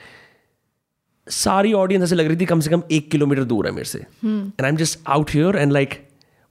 सारी 1.27 1.73
ऑडियंस 1.73 2.03
ऐसे 2.03 2.15
लग 2.15 2.27
रही 2.27 2.37
थी 2.37 2.45
कम 2.45 2.59
से 2.59 2.69
कम 2.69 2.83
एक 2.91 3.09
किलोमीटर 3.11 3.43
दूर 3.51 3.67
है 3.67 3.71
मेरे 3.71 3.85
से 3.85 3.99
and 3.99 4.61
I 4.61 4.69
am 4.69 4.77
just 4.77 4.99
out 5.15 5.31
here 5.33 5.55
and 5.57 5.71
like 5.71 5.93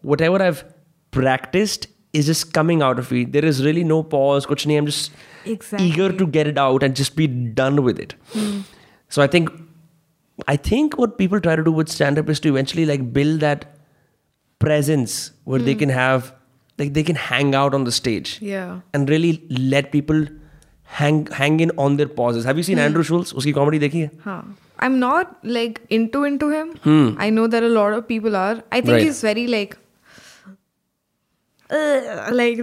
what 0.04 0.20
ever 0.20 0.42
I 0.42 0.52
practiced 1.12 1.86
is 2.18 2.28
just 2.30 2.44
coming 2.56 2.82
out 2.88 2.98
of 3.02 3.08
it 3.20 3.32
there 3.32 3.48
is 3.48 3.58
really 3.64 3.82
no 3.88 3.96
pause 4.12 4.44
kuch 4.50 4.64
nahi 4.70 4.76
i'm 4.80 4.86
just 4.90 5.16
Exactly. 5.45 5.87
eager 5.87 6.11
to 6.11 6.27
get 6.27 6.47
it 6.47 6.57
out 6.57 6.83
and 6.83 6.95
just 6.95 7.15
be 7.15 7.27
done 7.27 7.83
with 7.83 7.99
it. 7.99 8.15
Hmm. 8.33 8.61
So 9.09 9.21
i 9.21 9.27
think 9.27 9.49
i 10.51 10.55
think 10.55 10.97
what 11.01 11.17
people 11.17 11.39
try 11.39 11.55
to 11.55 11.63
do 11.63 11.71
with 11.71 11.89
stand 11.89 12.17
up 12.21 12.29
is 12.29 12.39
to 12.45 12.49
eventually 12.49 12.85
like 12.85 13.03
build 13.17 13.39
that 13.39 13.61
presence 14.59 15.31
where 15.43 15.59
they 15.59 15.73
hmm. 15.73 15.79
can 15.79 15.89
have 15.89 16.33
like 16.77 16.93
they 16.93 17.03
can 17.03 17.15
hang 17.15 17.55
out 17.55 17.73
on 17.73 17.85
the 17.85 17.91
stage 17.91 18.39
yeah. 18.41 18.81
and 18.93 19.09
really 19.09 19.31
let 19.49 19.91
people 19.91 20.25
hang 20.83 21.25
hang 21.27 21.59
in 21.59 21.71
on 21.77 21.97
their 21.97 22.07
pauses. 22.07 22.45
Have 22.45 22.57
you 22.57 22.63
seen 22.63 22.77
hmm. 22.77 22.83
andrew 22.83 23.03
schulz? 23.03 23.33
Uski 23.33 23.53
comedy 23.53 23.79
dekhi 23.79 24.05
hai? 24.05 24.11
Huh. 24.23 24.41
I'm 24.79 24.99
not 24.99 25.37
like 25.43 25.81
into 25.89 26.23
into 26.25 26.49
him. 26.49 27.15
I 27.17 27.29
know 27.29 27.47
that 27.47 27.63
a 27.63 27.69
lot 27.69 27.93
of 27.93 28.07
people 28.07 28.35
are. 28.35 28.61
I 28.71 28.81
think 28.81 28.95
Right. 28.95 29.03
he's 29.03 29.21
very 29.21 29.47
like 29.47 29.77
like 31.71 32.59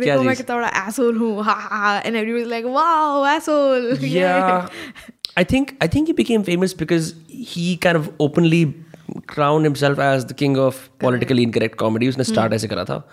the 10.24 10.32
king 10.38 10.58
of 10.58 10.76
politically 11.00 11.42
incorrect 11.42 11.78
comedy 11.78 12.08
उसने 12.08 12.24
start 12.24 12.52
ऐसे 12.52 12.68
करा 12.68 12.84
था. 12.84 13.08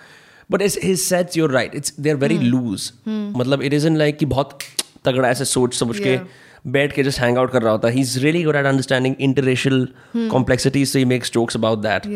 But 0.51 0.61
is 0.61 0.79
his 0.83 0.99
sets 0.99 1.37
your 1.37 1.51
right 1.51 1.75
it's 1.75 1.99
they 1.99 2.13
very 2.13 2.37
loose 2.37 2.91
मतलब 3.07 3.61
it 3.61 3.73
is 3.73 3.87
in 3.87 3.97
like 3.97 4.17
कि 4.17 4.25
बहुत 4.25 4.59
तगड़ा 5.05 5.29
ऐसे 5.29 5.45
सोच 5.45 5.73
समझ 5.73 5.99
के 5.99 6.19
बैठ 6.67 6.93
के 6.93 7.03
जस्ट 7.03 7.19
हैंग 7.19 7.37
आउट 7.37 7.51
कर 7.51 7.61
रहा 7.61 7.71
होता. 7.71 7.87
He 7.87 8.01
is 8.01 8.19
really 8.19 8.43
good 8.43 8.55
at 8.55 8.65
understanding 8.65 9.15
international 9.19 9.87
complexities 10.17 10.87
so 10.87 10.99
he 10.99 11.05
makes 11.05 11.31
jokes 11.31 11.55
about 11.55 11.79
that 11.79 12.07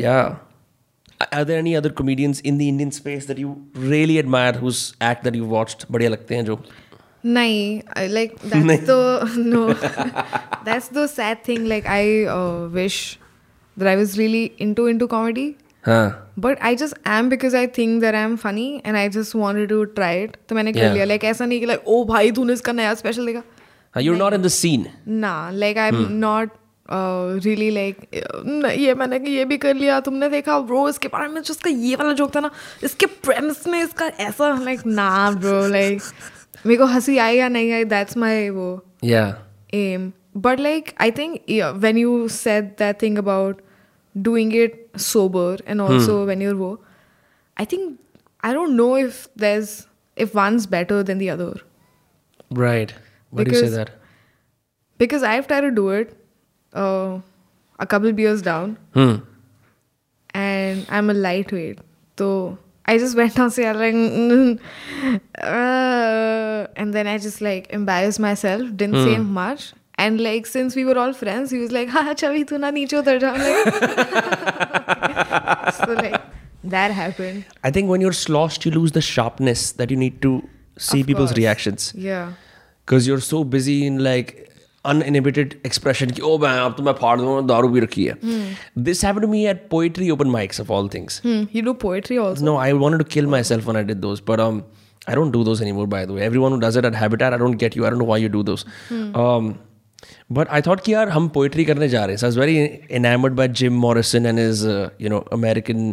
yeah 0.00 0.47
are 1.26 1.44
there 1.44 1.58
any 1.58 1.76
other 1.76 1.90
comedians 1.90 2.40
in 2.40 2.58
the 2.58 2.68
Indian 2.68 2.90
space 2.90 3.26
that 3.26 3.38
you 3.38 3.54
really 3.74 4.18
admire 4.18 4.52
whose 4.52 4.94
act 5.00 5.24
that 5.24 5.34
you've 5.34 5.54
watched 5.56 5.86
बढ़िया 5.90 6.10
लगते 6.10 6.34
हैं 6.34 6.44
जो? 6.44 6.64
नहीं 7.26 7.80
like 7.98 8.34
that's 8.46 8.84
the 8.84 9.34
no 9.38 9.72
that's 10.64 10.92
the 10.92 11.06
sad 11.06 11.38
thing 11.48 11.66
like 11.66 11.86
I 11.86 12.24
wish 12.74 13.18
that 13.78 13.88
I 13.88 13.96
was 13.96 14.18
really 14.18 14.44
into 14.60 14.88
into 14.88 15.06
comedy 15.06 15.54
but 16.38 16.58
I 16.62 16.76
just 16.76 17.08
am 17.08 17.28
because 17.28 17.56
I 17.56 17.66
think 17.66 18.00
that 18.00 18.14
I 18.14 18.22
am 18.22 18.36
funny 18.36 18.82
and 18.86 18.96
I 18.96 19.08
just 19.08 19.34
wanted 19.34 19.68
to 19.68 19.84
try 19.84 20.22
it 20.22 20.36
तो 20.48 20.54
मैंने 20.54 20.72
कर 20.72 20.92
लिया 20.92 21.04
like 21.04 21.24
ऐसा 21.24 21.46
नहीं 21.46 21.60
कि 21.60 21.66
like 21.66 21.88
ओ 21.88 22.04
भाई 22.04 22.30
तूने 22.30 22.52
इसका 22.52 22.72
नया 22.72 22.94
स्पेशल 22.94 23.26
देखा। 23.26 24.00
You 24.00 24.12
are 24.12 24.18
not 24.18 24.32
in 24.32 24.42
the 24.42 24.48
scene 24.48 24.86
ना 25.08 25.50
like 25.50 25.78
I 25.78 25.88
am 25.88 26.06
not 26.10 26.50
really 26.92 27.70
like 27.70 27.96
ये 28.78 28.94
मैंने 28.94 29.30
ये 29.30 29.44
भी 29.44 29.56
कर 29.56 29.74
लिया 29.74 30.00
तुमने 30.00 30.28
देखा? 30.28 30.60
ब्रो 30.60 30.88
इसके 30.88 31.08
बारे 31.08 31.28
में 31.28 31.42
जो 31.42 31.54
इसका 31.54 31.70
ये 31.70 31.96
वाला 31.96 32.12
जोक 32.12 32.36
था 32.36 32.40
ना 32.40 32.50
इसके 32.84 33.06
प्रेम्स 33.06 33.66
में 33.66 33.82
इसका 33.82 34.06
ऐसा 34.06 34.58
लाइक 34.62 34.86
ना 34.86 35.30
ब्रो 35.30 35.68
लाइक 35.68 36.02
मेरे 36.66 36.78
को 36.78 36.84
हँसी 36.84 37.18
आई 37.18 37.36
या 37.36 37.48
नहीं 37.48 37.72
आई 37.72 37.84
दैट्स 37.84 38.16
माई 38.16 38.48
वो 38.48 38.84
M 39.74 40.12
but 40.36 40.60
like 40.60 40.90
I 41.00 41.10
think 41.10 41.40
when 41.74 41.98
you 41.98 42.28
set 42.28 42.64
that 42.64 43.02
thing 43.02 43.18
about 43.18 43.62
doing 44.16 44.56
it 44.56 44.90
sober 44.96 45.62
and 45.68 45.80
also 45.80 46.24
when 46.24 46.42
you're 46.42 46.54
वो 46.54 46.84
I 47.60 47.64
think 47.64 47.98
I 48.44 48.54
don't 48.54 48.68
know 48.68 48.98
if 48.98 49.26
there 49.38 49.68
if 50.18 50.38
one 50.38 50.56
is 50.56 50.68
better 50.68 51.02
than 51.02 51.18
the 51.18 51.28
other 51.28 51.64
right 52.58 52.92
because 53.34 53.54
do 53.54 53.60
you 53.60 53.68
say 53.68 53.78
that? 53.78 53.88
Because 55.00 56.17
uh, 56.84 57.18
a 57.84 57.86
couple 57.94 58.12
beers 58.20 58.42
down 58.42 58.76
Hmm. 58.94 59.16
and 60.44 60.86
I'm 60.88 61.10
a 61.10 61.14
lightweight. 61.14 61.78
So 62.18 62.28
I 62.92 62.98
just 62.98 63.16
went 63.22 63.38
on 63.46 63.50
say 63.56 63.66
like, 63.80 63.94
mm, 63.94 64.58
uh, 65.42 66.66
and 66.76 66.94
then 66.94 67.06
I 67.06 67.18
just 67.18 67.40
like 67.40 67.68
embarrassed 67.70 68.20
myself. 68.20 68.62
Didn't 68.76 69.04
say 69.04 69.18
much. 69.18 69.72
And 70.06 70.20
like 70.20 70.46
since 70.46 70.76
we 70.76 70.84
were 70.88 70.96
all 71.04 71.12
friends, 71.12 71.50
he 71.50 71.58
was 71.58 71.72
like, 71.76 71.88
"Ha, 71.94 72.02
chavi, 72.22 72.42
tu 72.50 72.58
na 72.64 72.70
niche 72.70 72.92
utar 72.98 73.14
ja." 73.24 73.32
Like, 73.44 73.72
so 75.78 75.92
like 75.94 76.20
that 76.74 76.90
happened. 76.92 77.44
I 77.64 77.70
think 77.70 77.88
when 77.94 78.00
you're 78.00 78.12
sloshed, 78.20 78.64
you 78.64 78.70
lose 78.76 78.92
the 78.92 79.00
sharpness 79.00 79.72
that 79.72 79.90
you 79.90 79.96
need 79.96 80.20
to 80.22 80.34
see 80.78 81.00
Of 81.00 81.06
people's 81.08 81.30
course. 81.30 81.38
reactions. 81.44 81.92
Yeah. 81.96 82.32
Because 82.86 83.06
you're 83.08 83.20
so 83.30 83.42
busy 83.44 83.86
in 83.86 83.98
like 84.04 84.47
uninhibited 84.92 85.54
expression 85.68 86.12
कि 86.18 86.22
oh 86.30 86.34
man 86.44 86.58
अब 86.64 86.74
तो 86.76 86.82
मैं 86.88 86.92
फाड़ 87.02 87.16
दूँगा 87.20 87.40
दारू 87.52 87.68
भी 87.76 87.80
रखी 87.86 88.04
है 88.04 88.16
this 88.88 89.02
happened 89.08 89.26
to 89.28 89.30
me 89.36 89.44
at 89.52 89.62
poetry 89.76 90.10
open 90.16 90.34
mics 90.36 90.60
of 90.64 90.70
all 90.76 90.90
things 90.96 91.20
Hmm. 91.28 91.40
You 91.58 91.62
do 91.70 91.74
poetry 91.86 92.18
also. 92.24 92.44
no 92.50 92.56
I 92.66 92.72
wanted 92.82 93.04
to 93.04 93.08
kill 93.16 93.30
myself 93.36 93.70
when 93.72 93.80
I 93.82 93.86
did 93.92 94.02
those 94.08 94.20
but 94.32 94.44
um 94.48 94.60
I 95.12 95.14
don't 95.20 95.34
do 95.38 95.42
those 95.48 95.60
anymore 95.68 95.86
by 95.96 96.02
the 96.10 96.14
way 96.18 96.22
everyone 96.30 96.54
who 96.56 96.60
does 96.66 96.76
it 96.82 96.86
at 96.92 97.00
Habitat 97.02 97.34
I 97.38 97.40
don't 97.46 97.58
get 97.64 97.76
you 97.80 97.86
I 97.88 97.90
don't 97.94 98.02
know 98.04 98.10
why 98.12 98.18
you 98.26 98.30
do 98.38 98.42
those 98.52 98.64
um 99.24 99.50
but 100.38 100.50
I 100.56 100.60
thought 100.68 100.82
कि 100.86 100.92
यार 100.94 101.08
हम 101.18 101.28
poetry 101.36 101.64
करने 101.72 101.88
जा 101.96 102.04
रहे 102.04 102.16
हैं 102.16 102.20
so 102.22 102.26
I 102.26 102.32
was 102.32 102.40
very 102.44 102.56
enamored 103.00 103.36
by 103.42 103.46
Jim 103.60 103.78
Morrison 103.84 104.26
and 104.32 104.42
his 104.44 104.64
uh, 104.74 104.76
you 105.04 105.12
know 105.14 105.20
American 105.38 105.86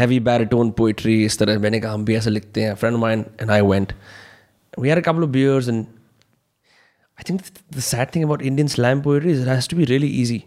heavy 0.00 0.18
baritone 0.30 0.72
poetry 0.80 1.14
इस 1.24 1.38
तरह 1.38 1.58
मैंने 1.66 1.80
कहा 1.80 1.92
हम 1.92 2.04
भी 2.10 2.14
ऐसे 2.16 2.30
लिखते 2.30 2.62
हैं 2.62 2.74
friend 2.82 2.98
of 3.00 3.04
mine 3.04 3.24
and 3.44 3.54
I 3.58 3.60
went 3.72 3.94
we 4.84 4.90
had 4.94 5.00
a 5.02 5.06
couple 5.10 5.26
of 5.28 5.32
beers 5.38 5.70
and 5.74 5.86
I 7.17 7.23
think 7.23 7.41
th- 7.47 7.63
the 7.77 7.81
sad 7.81 8.11
thing 8.11 8.23
about 8.23 8.41
Indian 8.41 8.67
slam 8.67 9.01
poetry 9.01 9.31
is 9.31 9.41
it 9.45 9.47
has 9.47 9.67
to 9.67 9.75
be 9.75 9.85
really 9.85 10.07
easy 10.07 10.39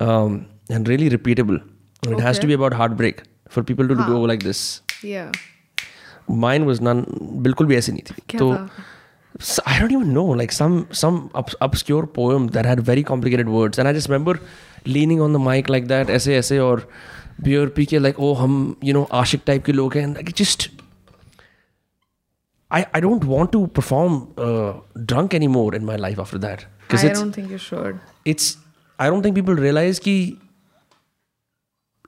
um, 0.00 0.34
and 0.70 0.88
really 0.88 1.08
repeatable. 1.10 1.60
And 2.06 2.12
It 2.12 2.20
has 2.20 2.38
to 2.38 2.46
Okay. 2.46 2.48
be 2.48 2.54
about 2.54 2.74
heartbreak 2.80 3.22
for 3.48 3.62
people 3.62 3.88
to 3.88 3.94
go 3.94 4.02
हाँ. 4.18 4.26
like 4.28 4.42
this. 4.48 4.82
Yeah. 5.02 5.32
Mine 6.28 6.66
was 6.66 6.80
none, 6.80 7.02
बिल्कुल 7.46 7.66
भी 7.66 7.76
ऐसी 7.76 7.92
नहीं 7.92 8.02
थी. 8.10 8.14
क्या 8.28 8.38
तो 8.38 8.54
था? 8.54 8.68
so 9.40 9.62
I 9.66 9.78
don't 9.80 9.92
even 9.96 10.12
know, 10.14 10.26
like 10.38 10.52
some 10.52 10.76
some 11.00 11.18
obs- 11.40 11.56
obscure 11.66 12.06
poem 12.18 12.46
that 12.56 12.66
had 12.66 12.80
very 12.88 13.02
complicated 13.10 13.48
words, 13.48 13.78
and 13.78 13.88
I 13.88 13.92
just 13.98 14.08
remember 14.08 14.34
leaning 14.96 15.20
on 15.26 15.36
the 15.36 15.40
mic 15.44 15.68
like 15.74 15.86
that, 15.92 16.10
ऐसे 16.10 16.36
ऐसे 16.36 16.58
और 16.58 16.88
beer 17.46 17.66
पी 17.76 17.86
के 17.86 17.98
like 17.98 18.18
oh 18.28 18.34
हम 18.38 18.56
you 18.88 18.94
know 18.98 19.06
आशिक 19.22 19.44
type 19.50 19.64
के 19.66 19.72
लोग 19.72 19.96
हैं, 19.96 20.04
and 20.06 20.16
like 20.20 20.30
it 20.34 20.40
just 20.42 20.68
I, 22.77 22.85
I 22.93 22.99
don't 22.99 23.23
want 23.23 23.51
to 23.53 23.67
perform 23.67 24.33
uh, 24.37 24.73
drunk 25.05 25.33
anymore 25.33 25.75
in 25.75 25.85
my 25.85 25.95
life 25.95 26.19
after 26.19 26.39
that 26.39 26.65
I 26.91 27.09
don't 27.09 27.31
think 27.31 27.49
you 27.49 27.57
should. 27.57 27.99
it's 28.25 28.57
I 28.99 29.09
don't 29.09 29.23
think 29.23 29.35
people 29.35 29.55
realize 29.55 29.99
ki 29.99 30.39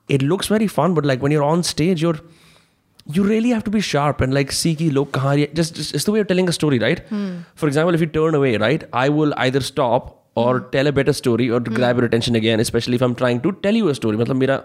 it 0.08 0.22
looks 0.22 0.46
very 0.46 0.66
fun, 0.68 0.94
but 0.94 1.04
like 1.04 1.20
when 1.20 1.32
you're 1.32 1.42
on 1.42 1.62
stage, 1.62 2.02
you're 2.02 2.20
you 3.16 3.22
really 3.22 3.50
have 3.50 3.64
to 3.64 3.70
be 3.70 3.80
sharp 3.80 4.20
and 4.20 4.34
like 4.34 4.52
see 4.52 4.74
ki 4.74 4.90
log 4.90 5.12
kahan 5.12 5.42
just, 5.54 5.74
just 5.74 5.94
it's 5.94 6.04
the 6.04 6.12
way 6.12 6.20
of 6.20 6.28
telling 6.28 6.48
a 6.48 6.52
story, 6.52 6.78
right? 6.78 7.02
Hmm. 7.08 7.40
For 7.54 7.66
example, 7.66 7.94
if 7.94 8.00
you 8.00 8.06
turn 8.06 8.34
away, 8.34 8.56
right, 8.56 8.84
I 8.92 9.08
will 9.08 9.34
either 9.36 9.60
stop 9.60 10.24
or 10.34 10.58
hmm. 10.58 10.70
tell 10.70 10.86
a 10.86 10.92
better 10.92 11.12
story 11.12 11.50
or 11.50 11.60
to 11.60 11.70
grab 11.70 11.96
your 11.96 12.06
attention 12.06 12.34
again, 12.34 12.60
especially 12.60 12.96
if 12.96 13.02
I'm 13.02 13.14
trying 13.14 13.40
to 13.42 13.52
tell 13.66 13.74
you 13.74 13.88
a 13.88 13.94
story. 13.94 14.16
Matlab 14.16 14.38
mera, 14.38 14.64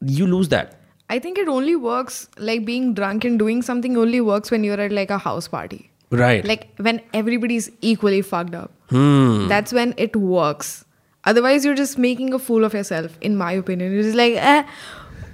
you 0.00 0.26
lose 0.26 0.48
that. 0.50 0.80
I 1.09 1.19
think 1.19 1.37
it 1.37 1.47
only 1.47 1.75
works 1.75 2.27
like 2.37 2.65
being 2.65 2.93
drunk 2.93 3.25
and 3.25 3.37
doing 3.37 3.61
something 3.61 3.97
only 3.97 4.21
works 4.21 4.51
when 4.51 4.63
you're 4.63 4.79
at 4.79 4.91
like 4.91 5.09
a 5.09 5.17
house 5.17 5.47
party. 5.47 5.89
Right. 6.09 6.45
Like 6.45 6.69
when 6.77 7.01
everybody's 7.13 7.69
equally 7.81 8.21
fucked 8.21 8.55
up. 8.55 8.71
hmm. 8.89 9.47
That's 9.47 9.73
when 9.73 9.93
it 9.97 10.15
works. 10.15 10.85
Otherwise, 11.23 11.65
you're 11.65 11.75
just 11.75 11.97
making 11.97 12.33
a 12.33 12.39
fool 12.39 12.63
of 12.63 12.73
yourself, 12.73 13.17
in 13.21 13.35
my 13.37 13.51
opinion. 13.51 13.93
You're 13.93 14.03
just 14.03 14.15
like, 14.15 14.33
eh, 14.35 14.63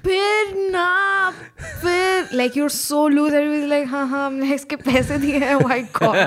फिर 0.07 0.53
ना 0.71 1.31
फिर 1.81 2.33
like 2.39 2.55
you're 2.55 2.73
so 2.73 3.05
loose 3.13 3.33
everybody's 3.33 3.69
like 3.69 3.87
हाँ 3.87 4.07
हाँ 4.07 4.25
हमने 4.25 4.53
इसके 4.55 4.75
पैसे 4.75 5.17
दिए 5.17 5.37
हैं 5.39 5.55
oh 5.55 5.67
my 5.67 5.79
god 5.99 6.17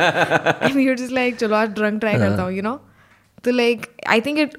and 0.68 0.80
you're 0.82 0.96
just 1.02 1.14
like 1.18 1.38
चलो 1.42 1.56
आज 1.56 1.74
drunk 1.78 2.00
try 2.04 2.14
करता 2.18 2.42
हूँ 2.42 2.52
you 2.52 2.64
know 2.66 2.74
so 3.44 3.54
like 3.60 3.88
I 4.16 4.20
think 4.20 4.42
it 4.44 4.56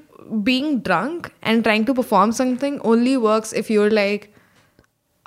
being 0.48 0.80
drunk 0.88 1.30
and 1.42 1.64
trying 1.68 1.84
to 1.90 1.94
perform 2.00 2.32
something 2.40 2.80
only 2.92 3.16
works 3.26 3.52
if 3.62 3.70
you're 3.74 3.90
like 3.90 4.28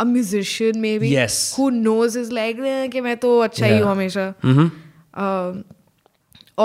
A 0.03 0.05
musician 0.13 0.81
maybe 0.85 1.09
Yes. 1.15 1.39
who 1.59 1.71
knows 1.79 2.17
is 2.25 2.31
like 2.39 2.61
"Eh, 2.75 2.89
कि 2.93 3.01
मैं 3.07 3.17
तो 3.25 3.39
अच्छा 3.49 3.67
ही 3.67 3.73
Yeah. 3.73 3.83
हूँ 3.85 3.91
हमेशा 3.91 4.27
Mhm. 4.53 4.71
um, 5.25 5.65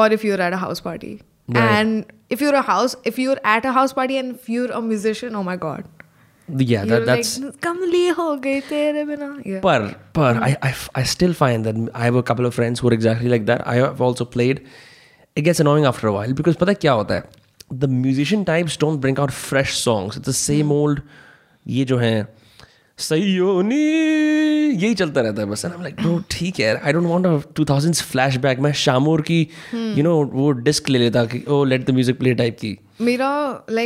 or 0.02 0.06
if 0.20 0.24
you're 0.30 0.42
at 0.50 0.54
a 0.60 0.62
house 0.66 0.84
party 0.90 1.12
Right. 1.56 1.72
and 1.80 2.14
if 2.36 2.42
you're 2.46 2.56
a 2.62 2.64
house 2.70 2.96
if 3.12 3.20
you're 3.24 3.40
at 3.56 3.66
a 3.72 3.76
house 3.80 3.94
party 4.00 4.18
and 4.24 4.36
if 4.40 4.50
you're 4.56 4.72
a 4.80 4.82
musician 4.94 5.36
oh 5.42 5.44
my 5.52 5.56
god 5.68 5.92
Yeah, 6.62 6.82
you're 6.90 6.98
that, 7.00 7.06
that's 7.10 7.30
like 7.44 7.60
कमली 7.66 8.08
हो 8.18 8.26
गई 8.42 8.60
तेरे 8.72 9.04
बिना 9.06 9.30
yeah. 9.52 9.62
Par, 9.62 9.78
par. 10.18 10.34
I, 10.48 10.50
I, 10.68 10.74
I 11.02 11.04
still 11.14 11.32
find 11.40 11.68
that 11.70 11.80
I 12.02 12.04
have 12.08 12.18
a 12.20 12.24
couple 12.32 12.50
of 12.50 12.54
friends 12.58 12.82
who 12.84 12.90
are 12.90 12.94
exactly 12.98 13.32
like 13.34 13.48
that. 13.48 13.64
I 13.74 13.76
have 13.84 14.04
also 14.08 14.28
played. 14.36 14.60
It 15.42 15.48
gets 15.48 15.62
annoying 15.64 15.88
after 15.92 16.12
a 16.12 16.14
while 16.18 16.36
because 16.42 16.60
है 16.70 16.76
क्या 16.84 16.92
होता 17.00 17.16
है? 17.16 17.24
The 17.86 17.90
musician 18.04 18.46
types 18.52 18.78
don't 18.84 19.02
bring 19.06 19.18
out 19.24 19.34
fresh 19.40 19.74
songs. 19.86 20.20
It's 20.20 20.30
the 20.32 20.38
same 20.42 20.76
old. 20.76 21.02
ये 21.78 21.86
जो 21.94 21.98
हैं 23.00 23.04
सयोनी 23.04 23.76
यही 24.84 24.94
चलता 24.94 25.22
रहता 25.22 25.42
है 25.42 25.48
बस 25.48 25.66
एंड 25.66 25.74
आई 25.74 25.82
लाइक 25.84 25.96
ब्रो 26.02 26.22
ठीक 26.32 26.60
है 26.60 26.76
I 26.78 26.94
don't 26.94 27.06
want 27.08 27.26
a 27.26 27.38
2000s 27.60 28.02
flashback 28.12 28.60
मैं 28.60 28.72
शामूर 28.82 29.22
की 29.30 29.40
यू 29.74 30.04
नो 30.04 30.14
वो 30.34 30.52
डिस्क 30.68 30.90
ले 30.90 31.00
लेता 31.00 31.26
कि 31.34 31.44
ओ 31.48 31.64
let 31.64 31.86
the 31.88 31.94
music 31.94 32.20
play 32.20 32.34
type 32.44 32.58
की 32.66 32.78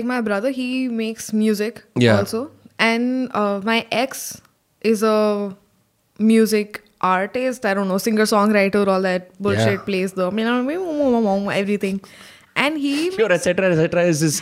my 0.10 0.22
brother, 0.25 0.50
he 0.56 0.88
makes 0.98 1.28
music 1.34 1.78
Yeah. 2.01 2.18
also, 2.18 2.39
and 2.88 3.32
uh, 3.39 3.60
my 3.70 3.78
ex 4.00 4.20
is 4.92 5.01
a 5.12 5.56
music 6.20 6.80
artist. 7.12 7.66
I 7.66 7.74
don't 7.80 7.88
know, 7.94 7.98
singer 7.98 8.28
songwriter, 8.32 8.84
all 8.96 9.01
that 9.01 9.32
bullshit. 9.48 9.72
Yeah. 9.72 9.88
Plays 9.88 10.13
the 10.20 10.28
everything, 11.56 12.00
and 12.56 12.78
he 12.78 12.94
Your 13.18 13.32
etc 13.32 13.72
etc 13.72 14.04
is 14.04 14.22
this 14.25 14.38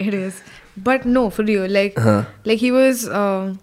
It 0.00 0.14
is. 0.14 0.42
But 0.77 1.05
no, 1.05 1.29
for 1.29 1.43
real. 1.43 1.67
Like, 1.69 1.97
Uh-huh. 1.99 2.23
like 2.45 2.59
he 2.59 2.71
was. 2.71 3.07
Um, 3.09 3.59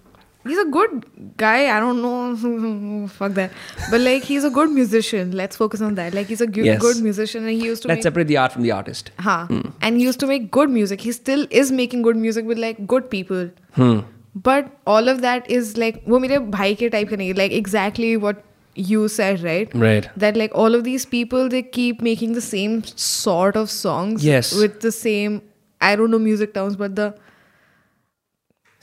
he's 0.51 0.59
a 0.59 0.65
good 0.77 0.93
guy. 1.37 1.57
I 1.77 1.81
don't 1.81 2.03
know. 2.03 3.09
Fuck 3.15 3.35
that. 3.39 3.51
But 3.91 4.01
like, 4.01 4.23
he's 4.25 4.45
a 4.45 4.51
good 4.59 4.71
musician. 4.77 5.33
Let's 5.41 5.57
focus 5.57 5.81
on 5.89 5.95
that. 5.97 6.15
Like, 6.21 6.29
he's 6.35 6.41
a 6.41 6.47
gu- 6.59 6.65
Yes. 6.69 6.81
good 6.85 7.03
musician, 7.09 7.43
and 7.49 7.53
he 7.63 7.67
used 7.73 7.83
to 7.83 7.89
Let's 7.89 7.99
make. 7.99 8.03
separate 8.11 8.29
the 8.29 8.37
art 8.45 8.53
from 8.53 8.63
the 8.69 8.73
artist. 8.79 9.11
Huh. 9.19 9.47
And 9.83 9.97
he 9.97 10.05
used 10.11 10.21
to 10.21 10.27
make 10.27 10.51
good 10.59 10.71
music. 10.79 11.01
He 11.09 11.13
still 11.19 11.47
is 11.63 11.73
making 11.81 12.03
good 12.09 12.17
music 12.29 12.47
with 12.55 12.59
like 12.69 12.87
good 12.95 13.11
people. 13.19 13.51
Hmm. 13.83 14.01
but 14.47 14.67
all 14.91 15.09
of 15.11 15.21
that 15.23 15.49
is 15.55 15.71
like 15.83 15.97
वो 16.11 16.19
मेरे 16.25 16.37
भाई 16.51 16.75
के 16.81 16.89
type 16.91 17.09
का 17.13 17.17
नहीं 17.21 17.35
like 17.39 17.55
exactly 17.61 18.11
what 18.25 18.43
you 18.91 19.07
said 19.15 19.41
right 19.47 19.73
Right. 19.85 20.05
that 20.25 20.37
like 20.43 20.53
all 20.65 20.77
of 20.79 20.85
these 20.89 21.07
people 21.15 21.49
they 21.55 21.63
keep 21.79 22.05
making 22.09 22.37
the 22.37 22.43
same 22.49 22.77
sort 23.05 23.57
of 23.63 23.73
songs 23.77 24.27
Yes. 24.29 24.53
with 24.61 24.77
the 24.85 24.93
same 24.99 25.41
I 25.88 25.96
don't 26.00 26.16
know 26.16 26.22
music 26.26 26.54
terms 26.58 26.78
but 26.84 27.00
the 27.00 27.12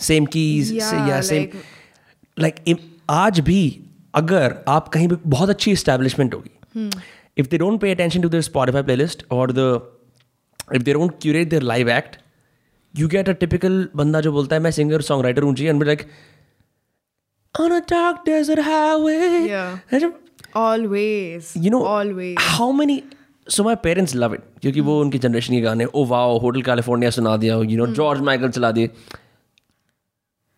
same 0.00 0.26
keys 0.34 0.72
या 0.74 1.20
same 1.22 1.58
like 2.36 2.54
आज 3.10 3.40
भी 3.48 3.62
अगर 4.14 4.56
आप 4.68 4.88
कहीं 4.94 5.08
पे 5.08 5.16
बहुत 5.34 5.50
अच्छी 5.50 5.72
establishment 5.72 6.34
होगी 6.34 6.88
if 7.38 7.48
they 7.48 7.58
don't 7.58 7.80
pay 7.80 7.90
attention 7.90 8.22
to 8.22 8.28
their 8.28 8.42
Spotify 8.42 8.82
playlist 8.82 9.24
और 9.32 9.52
the 9.58 9.68
if 10.74 10.82
they 10.82 10.92
don't 10.92 11.12
curate 11.22 11.48
their 11.50 11.62
live 11.62 11.90
act 11.90 12.16
you 12.94 13.08
get 13.08 13.28
a 13.28 13.32
typical 13.44 13.88
बंदा 13.96 14.20
जो 14.20 14.32
बोलता 14.32 14.56
है 14.56 14.62
मैं 14.62 14.70
सिंगर 14.78 15.00
सॉन्ग 15.10 15.24
राइटर 15.24 15.42
हूँ 15.42 15.54
जी 15.54 15.66
and 15.66 15.84
like 15.84 16.06
on 17.54 17.72
a 17.72 17.80
dark 17.82 18.24
desert 18.24 18.58
highway. 18.58 19.46
Yeah. 19.48 20.10
Always. 20.54 21.56
You 21.56 21.70
know 21.70 21.84
always. 21.84 22.36
how 22.38 22.72
many 22.72 23.04
so 23.46 23.64
my 23.64 23.74
parents 23.82 24.14
love 24.16 24.34
it 24.34 24.40
क्योंकि 24.62 24.80
वो 24.80 25.00
उनके 25.00 25.18
generation 25.18 25.54
के 25.54 25.60
गाने 25.60 25.84
ओ 25.84 26.04
वाओ 26.06 26.38
होटल 26.38 26.62
कैलिफ़ोर्निया 26.62 27.10
सुना 27.10 27.36
दिया 27.36 27.56
यू 27.56 27.76
नो 27.78 27.86
जॉर्ज 27.94 28.20
माइकल 28.20 28.48
चला 28.50 28.70
दिए. 28.72 28.90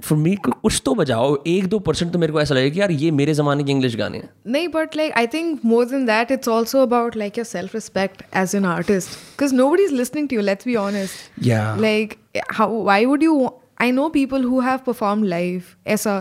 फॉर 0.01 0.19
मी 0.19 0.35
कुछ 0.37 0.81
तो 0.85 0.95
बजाओ 0.95 1.37
एक 1.47 1.67
दो 1.69 1.79
परसेंट 1.79 2.13
तो 2.13 2.19
मेरे 2.19 2.33
को 2.33 2.41
ऐसा 2.41 2.55
लगे 2.55 2.71
कि 2.71 2.81
यार 2.81 2.91
ये 2.93 3.11
मेरे 3.11 3.35
ज़माने 3.35 3.65
के 3.65 3.71
इंग्लिश 3.73 3.97
गाने 3.97 4.19
हैं। 4.19 4.29
नहीं 4.47 4.69
but 4.69 4.97
like 4.97 5.13
I 5.19 5.27
think 5.35 5.61
more 5.65 5.85
than 5.87 6.05
that 6.07 6.31
it's 6.33 6.49
also 6.49 6.83
about 6.83 7.17
like 7.17 7.39
your 7.39 7.45
self 7.47 7.75
respect 7.75 8.23
as 8.37 8.55
an 8.57 8.65
artist 8.67 9.11
because 9.11 9.55
nobody 9.71 9.85
is 9.85 9.95
listening 9.95 10.29
to 10.29 10.37
you 10.37 10.43
let's 10.43 10.67
be 10.67 10.75
honest 10.77 11.49
like 11.81 12.15
how 12.53 12.83
why 12.85 13.05
would 13.05 13.23
you 13.23 13.49
I 13.83 13.93
know 13.93 14.09
people 14.19 14.45
who 14.45 14.61
have 14.61 14.79
perform 14.87 15.25
live 15.25 15.63
ऐसा 15.97 16.19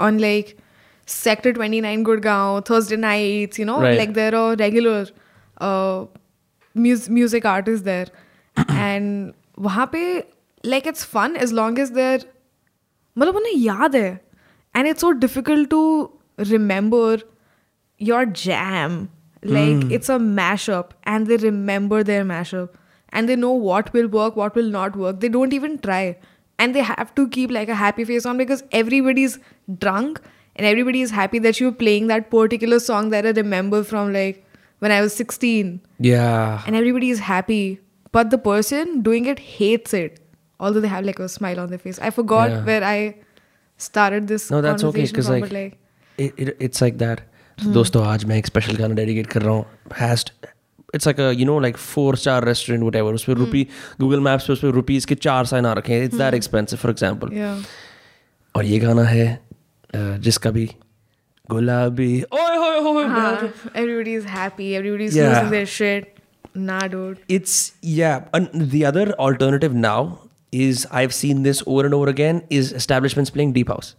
on 0.00 0.18
like 0.20 0.56
sector 1.08 1.52
twenty 1.52 1.80
nine 1.80 2.02
Gurgaon 2.04 2.60
Thursday 2.70 2.96
nights 2.96 3.60
you 3.60 3.66
know 3.66 3.80
like 3.82 4.12
there 4.14 4.34
are 4.34 4.56
regular 4.56 5.12
uh, 5.59 6.05
mus- 6.73 7.09
music 7.09 7.45
artists 7.45 7.85
there, 7.85 8.07
and 8.69 9.33
वहाँ 9.59 9.91
पे 9.91 10.23
like 10.65 10.85
it's 10.85 11.03
fun 11.03 11.35
as 11.37 11.53
long 11.53 11.79
as 11.79 11.91
they're 11.91 12.23
मतलब 13.17 13.35
उन्हें 13.35 13.57
याद 13.57 13.95
है 13.95 14.19
and 14.75 14.87
it's 14.87 15.01
so 15.01 15.13
difficult 15.13 15.69
to 15.69 15.81
remember 16.53 17.17
your 17.97 18.25
jam 18.25 18.95
like 19.43 19.91
it's 19.97 20.09
a 20.09 20.17
mashup 20.39 20.89
and 21.03 21.27
they 21.27 21.37
remember 21.37 22.03
their 22.03 22.25
mashup 22.25 22.69
and 23.09 23.29
they 23.29 23.35
know 23.35 23.51
what 23.51 23.91
will 23.93 24.07
work 24.07 24.35
what 24.35 24.55
will 24.55 24.71
not 24.77 24.97
work 25.03 25.19
they 25.21 25.29
don't 25.29 25.53
even 25.53 25.77
try 25.85 26.17
and 26.59 26.75
they 26.75 26.81
have 26.89 27.13
to 27.15 27.27
keep 27.35 27.51
like 27.51 27.69
a 27.69 27.75
happy 27.75 28.03
face 28.03 28.25
on 28.25 28.37
because 28.37 28.63
everybody's 28.71 29.37
drunk 29.85 30.19
and 30.55 30.67
everybody 30.67 31.01
is 31.01 31.11
happy 31.11 31.39
that 31.39 31.59
you're 31.59 31.77
playing 31.83 32.07
that 32.07 32.29
particular 32.29 32.79
song 32.79 33.09
that 33.15 33.25
i 33.25 33.31
remember 33.39 33.83
from 33.83 34.11
like 34.11 34.43
when 34.85 34.93
i 34.97 35.01
was 35.05 35.17
16 35.23 35.73
yeah 36.07 36.65
and 36.67 36.79
everybody 36.81 37.09
is 37.17 37.21
happy 37.27 37.61
but 38.13 38.31
the 38.33 38.41
person 38.47 38.95
doing 39.09 39.29
it 39.33 39.39
hates 39.59 39.93
it 40.01 40.19
although 40.59 40.83
they 40.85 40.91
have 40.95 41.05
like 41.11 41.21
a 41.27 41.29
smile 41.37 41.61
on 41.65 41.71
their 41.75 41.83
face 41.87 42.01
i 42.09 42.11
forgot 42.19 42.49
Yeah. 42.55 42.65
where 42.71 42.83
i 42.89 42.99
started 43.79 44.27
this 44.33 44.49
no 44.51 44.61
that's 44.65 44.83
okay 44.89 45.05
conversation 45.05 45.15
because 45.15 45.27
from, 45.27 45.39
like, 45.39 45.49
but 45.49 45.51
like 45.51 45.79
it, 46.17 46.43
it, 46.47 46.57
it's 46.67 46.85
like 46.87 46.99
that 47.05 47.23
तो 47.57 47.71
दोस्तों 47.73 48.05
आज 48.05 48.23
मैं 48.29 48.37
एक 48.37 48.45
special 48.45 48.75
गाना 48.75 48.93
dedicate 48.95 49.27
कर 49.33 49.41
रहा 49.41 49.53
हूँ 49.53 49.65
has 49.99 50.23
it's 50.95 51.07
like 51.07 51.19
you 51.39 51.45
know 51.45 51.59
like 51.65 51.77
four 51.77 52.15
star 52.17 52.45
restaurant 52.45 52.83
whatever 52.95 53.13
उस 53.13 53.23
पर 53.27 53.33
रुपी 53.37 53.63
गूगल 53.99 54.19
मैप्स 54.27 54.47
पे 54.47 54.53
उस 54.53 54.59
पर 54.61 54.71
रुपीज़ 54.79 55.07
के 55.07 55.15
चार 55.25 55.45
साइन 55.51 55.65
आ 55.65 55.71
रखे 55.79 55.93
हैं 55.93 56.05
it's 56.05 56.17
that 56.17 56.33
expensive 56.33 56.79
for 56.81 56.91
example 56.91 57.29
yeah 57.37 57.63
और 58.55 58.65
ये 58.65 58.79
गाना 58.79 59.03
है 59.03 59.27
अ, 59.35 59.97
जिसका 60.27 60.51
भी 60.57 60.69
Gulabi. 61.50 62.24
Oh, 62.30 62.38
oh, 62.38 62.80
oh, 62.86 63.52
oh. 63.52 63.70
Everybody's 63.74 64.24
happy. 64.24 64.74
Everybody's 64.76 65.16
yeah. 65.16 65.28
losing 65.28 65.50
their 65.50 65.66
shit. 65.66 66.18
Nah, 66.54 66.88
dude. 66.88 67.20
It's, 67.28 67.72
yeah. 67.82 68.28
And 68.34 68.70
the 68.70 68.84
other 68.84 69.12
alternative 69.12 69.74
now 69.74 70.20
is 70.52 70.86
I've 70.90 71.14
seen 71.14 71.42
this 71.42 71.62
over 71.66 71.84
and 71.84 71.94
over 71.94 72.08
again 72.08 72.44
is 72.50 72.72
establishments 72.72 73.30
playing 73.30 73.52
deep 73.52 73.68
house. 73.68 73.94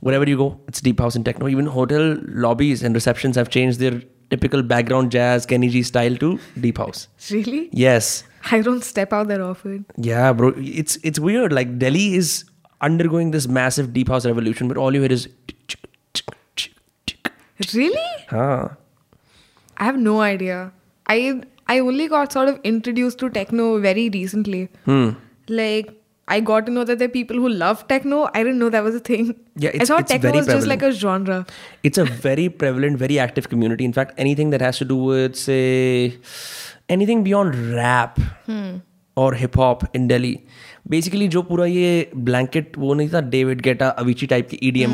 Wherever 0.00 0.28
you 0.28 0.36
go, 0.36 0.60
it's 0.66 0.80
deep 0.80 0.98
house 0.98 1.14
and 1.14 1.24
techno. 1.24 1.48
Even 1.48 1.66
hotel 1.66 2.16
lobbies 2.26 2.82
and 2.82 2.94
receptions 2.94 3.36
have 3.36 3.50
changed 3.50 3.78
their 3.78 4.00
typical 4.30 4.62
background 4.62 5.12
jazz, 5.12 5.44
Kenny 5.44 5.68
G 5.68 5.82
style 5.82 6.16
to 6.16 6.38
deep 6.60 6.78
house. 6.78 7.08
Really? 7.30 7.68
Yes. 7.72 8.24
I 8.50 8.62
don't 8.62 8.82
step 8.82 9.12
out 9.12 9.28
that 9.28 9.40
often. 9.40 9.84
Yeah, 9.96 10.32
bro. 10.32 10.54
It's 10.56 10.96
it's 11.02 11.18
weird. 11.18 11.52
Like 11.52 11.78
Delhi 11.78 12.14
is 12.14 12.44
undergoing 12.80 13.32
this 13.32 13.46
massive 13.46 13.92
deep 13.92 14.08
house 14.08 14.24
revolution, 14.24 14.68
but 14.68 14.78
all 14.78 14.94
you 14.94 15.02
hear 15.02 15.12
is 15.12 15.28
really 17.73 18.07
huh 18.29 18.67
i 19.77 19.85
have 19.89 19.99
no 20.07 20.15
idea 20.21 20.57
i 21.07 21.19
i 21.75 21.79
only 21.91 22.07
got 22.15 22.33
sort 22.39 22.49
of 22.53 22.59
introduced 22.71 23.19
to 23.25 23.29
techno 23.37 23.67
very 23.85 24.09
recently 24.17 24.63
hmm 24.89 25.05
like 25.61 25.93
I 26.33 26.35
got 26.45 26.65
to 26.67 26.71
know 26.75 26.83
that 26.89 26.97
there 26.99 27.07
are 27.07 27.13
people 27.15 27.37
who 27.41 27.49
love 27.49 27.81
techno. 27.89 28.19
I 28.37 28.39
didn't 28.45 28.57
know 28.61 28.69
that 28.75 28.83
was 28.85 28.95
a 28.99 29.01
thing. 29.09 29.27
Yeah, 29.63 29.69
I 29.69 29.73
it's- 29.75 29.89
thought 29.89 29.99
it's 30.05 30.11
techno 30.11 30.29
very 30.29 30.39
was 30.39 30.47
just 30.47 30.65
like 30.71 30.85
a 30.85 30.89
genre. 31.01 31.35
it's 31.89 31.99
a 32.03 32.05
very 32.23 32.45
prevalent, 32.63 32.97
very 33.01 33.19
active 33.25 33.47
community. 33.51 33.85
In 33.89 33.93
fact, 33.97 34.15
anything 34.23 34.49
that 34.55 34.63
has 34.67 34.79
to 34.79 34.87
do 34.93 34.97
with, 35.09 35.35
say, 35.41 36.15
anything 36.95 37.21
beyond 37.27 37.59
rap 37.75 38.17
or 39.15 39.27
hip 39.43 39.59
hop 39.63 39.85
in 40.01 40.07
Delhi. 40.13 40.33
Basically 40.89 41.27
जो 41.35 41.41
पूरा 41.51 41.65
ये 41.65 41.93
blanket 42.31 42.77
वो 42.77 42.93
नहीं 42.93 43.09
था 43.13 43.21
David 43.35 43.61
Guetta 43.69 43.87
Avicii 44.05 44.27
type 44.33 44.49
की 44.49 44.57
E 44.57 44.67
EDM 44.67 44.91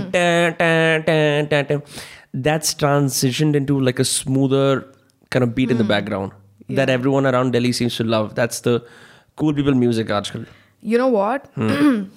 that's 2.48 2.76
ट्रांसिशनड 2.80 3.56
into 3.56 3.80
like 3.90 4.00
a 4.00 4.04
smoother 4.16 4.84
kind 5.32 5.46
of 5.46 5.52
beat 5.58 5.70
in 5.74 5.78
the 5.80 5.84
background 5.90 6.32
that 6.78 6.90
everyone 6.94 7.28
around 7.30 7.54
Delhi 7.56 7.70
seems 7.78 7.98
to 8.00 8.06
love. 8.14 8.26
That's 8.40 8.64
the 8.66 8.72
cool 9.38 9.54
people 9.60 9.78
music 9.84 10.10
आजकल. 10.12 10.46
You 10.84 10.98
know 11.02 11.08
what? 11.14 11.46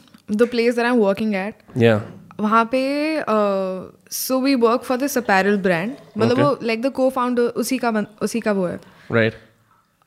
the 0.40 0.46
place 0.54 0.80
that 0.80 0.88
I'm 0.90 1.02
working 1.02 1.34
at, 1.42 1.60
Yeah. 1.82 2.00
वहाँ 2.40 2.64
पे 2.74 2.80
so 4.16 4.40
we 4.40 4.54
work 4.64 4.82
for 4.84 4.96
this 4.98 5.16
apparel 5.18 5.56
brand 5.66 5.92
मतलब 6.18 6.40
वो 6.40 6.58
like 6.62 6.82
the 6.82 6.90
को 6.96 7.08
founder 7.18 7.42
उसी 7.64 7.78
का 7.84 7.90
बन- 7.98 8.08
उसी 8.22 8.40
का 8.46 8.52
वो 8.58 8.66
है 8.66 8.78
Right. 9.18 9.38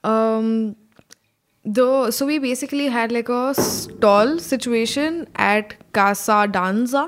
um 0.04 0.50
the 1.66 1.88
so 2.18 2.26
we 2.32 2.40
basically 2.40 2.88
had 2.98 3.16
like 3.20 3.30
a 3.38 3.44
stall 3.70 4.38
situation 4.50 5.22
at 5.48 5.74
Casa 6.00 6.42
Danza 6.58 7.06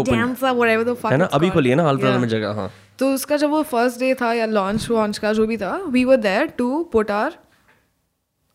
Opened. 0.00 0.16
Danza 0.20 0.52
whatever 0.60 0.84
the 0.90 0.96
fuck 1.02 1.12
है 1.12 1.18
ना 1.18 1.24
अभी. 1.38 1.50
खोली 1.50 1.70
है 1.70 1.76
ना 1.76 1.82
हाल 1.84 1.96
फ़िलहाल 1.98 2.18
में 2.20 2.28
जगह 2.28 2.52
हाँ 2.60 2.70
तो 2.98 3.12
उसका 3.14 3.36
जब 3.42 3.50
वो 3.50 3.62
फ़र्स्ट 3.70 4.00
डे 4.00 4.14
था 4.20 4.32
या 4.34 4.46
लॉन्च 4.46 4.88
वॉन्च 4.90 5.18
का 5.18 5.32
जो 5.32 5.46
भी 5.46 5.56
था 5.58 5.76
we 5.92 6.04
were 6.04 6.16
there 6.28 6.46
to 6.58 6.82
put 6.92 7.10
our 7.10 7.38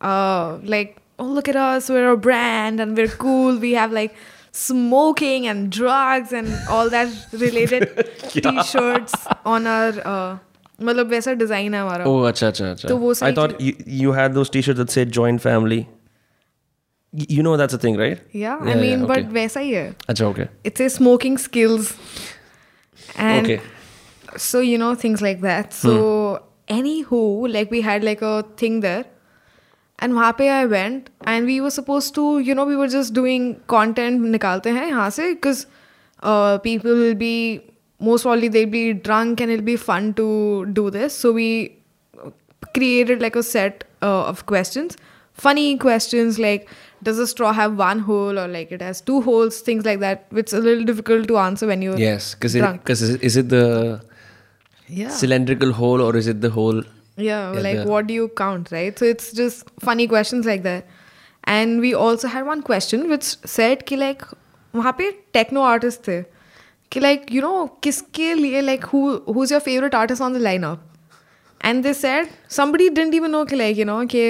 like 0.01 0.95
oh 1.23 1.25
look 1.35 1.47
at 1.51 1.55
us 1.63 1.85
we're 1.89 2.07
a 2.13 2.17
brand 2.23 2.81
and 2.85 2.97
we're 2.99 3.11
cool 3.19 3.59
we 3.65 3.69
have 3.81 3.93
like 3.97 4.15
smoking 4.61 5.45
and 5.51 5.69
drugs 5.75 6.33
and 6.39 6.49
all 6.77 6.89
that 6.95 7.13
related 7.43 7.85
t-shirts 8.33 9.13
on 9.53 9.69
our 9.75 9.93
uh, 10.13 10.35
मतलब 10.79 11.07
वैसा 11.09 11.33
design 11.43 11.73
है 11.73 11.81
हमारा 11.81 12.05
Oh, 12.05 12.25
अच्छा 12.27 12.47
अच्छा 12.47 12.69
अच्छा. 12.71 12.87
तो 12.89 12.97
वो 12.97 13.13
I 13.13 13.17
सारी 13.19 13.35
thought 13.35 13.61
you, 13.67 13.73
you 14.01 14.11
had 14.17 14.33
those 14.39 14.49
t-shirts 14.55 14.79
that 14.81 14.91
said 14.97 15.11
joint 15.19 15.41
family. 15.45 15.77
Y- 15.77 15.94
You 17.14 17.42
know 17.44 17.56
that's 17.56 17.74
a 17.74 17.78
thing, 17.82 17.96
right? 18.00 18.18
yeah 18.40 18.58
i 18.62 18.68
Yeah, 18.72 18.80
mean 18.80 19.00
yeah, 19.00 19.06
but 19.06 19.18
okay. 19.22 19.32
वैसा 19.36 19.60
ही 19.60 19.70
है 19.72 19.86
अच्छा 20.08 20.26
okay. 20.32 20.44
it's 20.70 20.82
a 20.84 20.88
smoking 20.96 21.38
skills 21.44 21.88
and 23.16 23.46
Okay. 23.46 23.56
so 24.44 24.60
you 24.66 24.76
know 24.82 24.90
things 25.04 25.24
like 25.26 25.40
that 25.46 25.72
so 25.78 25.94
anywho 26.76 27.22
like 27.56 27.72
we 27.76 27.80
had 27.88 28.04
like 28.10 28.22
a 28.28 28.34
thing 28.62 28.76
there 28.84 29.02
and 29.98 30.14
वहाँ 30.18 30.32
पे 30.38 30.48
I 30.58 30.66
went 30.74 31.10
and 31.34 31.50
we 31.52 31.56
were 31.66 31.72
supposed 31.78 32.14
to 32.20 32.26
you 32.50 32.54
know 32.60 32.64
we 32.70 32.76
were 32.82 32.88
just 32.94 33.12
doing 33.18 33.48
content 33.74 34.22
निकालते 34.36 34.70
हैं 34.78 34.86
यहाँ 34.88 35.08
से 35.18 35.28
because 35.34 35.66
uh, 36.22 36.58
people 36.68 36.94
will 37.02 37.18
be 37.26 37.34
most 38.10 38.22
probably 38.28 38.48
they'll 38.58 38.74
be 38.78 38.84
drunk 39.10 39.40
and 39.40 39.50
it'll 39.56 39.70
be 39.74 39.76
fun 39.88 40.12
to 40.22 40.28
do 40.80 40.86
this 40.98 41.18
so 41.24 41.32
we 41.40 41.48
created 42.74 43.20
like 43.20 43.36
a 43.36 43.42
set 43.42 43.84
uh, 44.02 44.24
of 44.32 44.46
questions 44.46 44.96
funny 45.34 45.66
questions 45.82 46.38
like 46.44 46.68
does 47.08 47.18
a 47.18 47.26
straw 47.26 47.50
have 47.58 47.76
one 47.82 48.00
hole 48.06 48.38
or 48.38 48.46
like 48.54 48.72
it 48.78 48.82
has 48.86 49.00
two 49.10 49.20
holes 49.28 49.60
things 49.68 49.84
like 49.90 50.00
that 50.00 50.26
which 50.38 50.48
is 50.52 50.58
a 50.58 50.60
little 50.68 50.84
difficult 50.84 51.28
to 51.28 51.38
answer 51.38 51.66
when 51.66 51.80
you're 51.82 51.98
Yes, 51.98 52.34
because 52.34 52.54
drunk. 52.54 52.82
because 52.82 53.02
is, 53.02 53.14
is 53.30 53.36
it 53.42 53.48
the 53.48 54.00
yeah 54.88 55.08
cylindrical 55.08 55.72
hole 55.72 56.00
or 56.00 56.16
is 56.16 56.26
it 56.26 56.40
the 56.40 56.50
hole? 56.50 56.82
yeah 57.16 57.52
Yeah, 57.54 57.60
like 57.68 57.78
the- 57.84 57.86
what 57.92 58.06
do 58.06 58.14
you 58.14 58.28
count 58.42 58.70
right 58.72 58.98
so 58.98 59.04
it's 59.14 59.32
just 59.32 59.70
funny 59.88 60.06
questions 60.16 60.46
like 60.52 60.62
that 60.64 60.86
and 61.44 61.80
we 61.80 61.94
also 61.94 62.28
had 62.28 62.46
one 62.46 62.62
question 62.68 63.08
which 63.14 63.24
said 63.56 63.84
कि 63.90 63.96
like 64.04 64.22
वहाँ 64.76 64.92
पे 64.98 65.10
techno 65.34 65.62
artist 65.72 66.06
थे 66.08 66.20
कि 66.92 67.00
like 67.02 67.30
you 67.36 67.40
know 67.44 67.56
किसके 67.84 68.32
लिए 68.34 68.60
like 68.68 68.84
who 68.92 69.00
who's 69.36 69.50
your 69.54 69.60
favorite 69.68 69.94
artist 70.00 70.22
on 70.28 70.32
the 70.38 70.42
lineup 70.46 70.78
and 71.70 71.84
they 71.88 71.92
said 72.00 72.28
somebody 72.60 72.88
didn't 72.98 73.14
even 73.20 73.32
know 73.36 73.44
कि 73.52 73.56
like 73.62 73.76
you 73.82 73.86
know 73.90 73.98
कि 74.14 74.24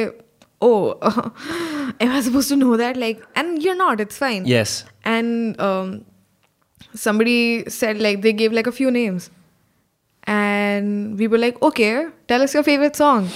oh 0.61 0.97
am 1.99 2.11
I 2.11 2.21
supposed 2.21 2.49
to 2.49 2.55
know 2.55 2.77
that? 2.77 2.97
Like, 2.97 3.23
and 3.35 3.61
you're 3.61 3.75
not. 3.75 3.99
It's 3.99 4.17
fine. 4.17 4.45
Yes. 4.45 4.85
And 5.03 5.59
um, 5.59 6.05
somebody 6.93 7.69
said 7.69 7.99
like 7.99 8.21
they 8.21 8.33
gave 8.33 8.53
like 8.53 8.67
a 8.67 8.71
few 8.71 8.91
names, 8.91 9.29
and 10.23 11.17
we 11.17 11.27
were 11.27 11.37
like, 11.37 11.61
okay, 11.61 12.07
tell 12.27 12.41
us 12.41 12.53
your 12.53 12.63
favorite 12.63 12.95
song. 12.95 13.29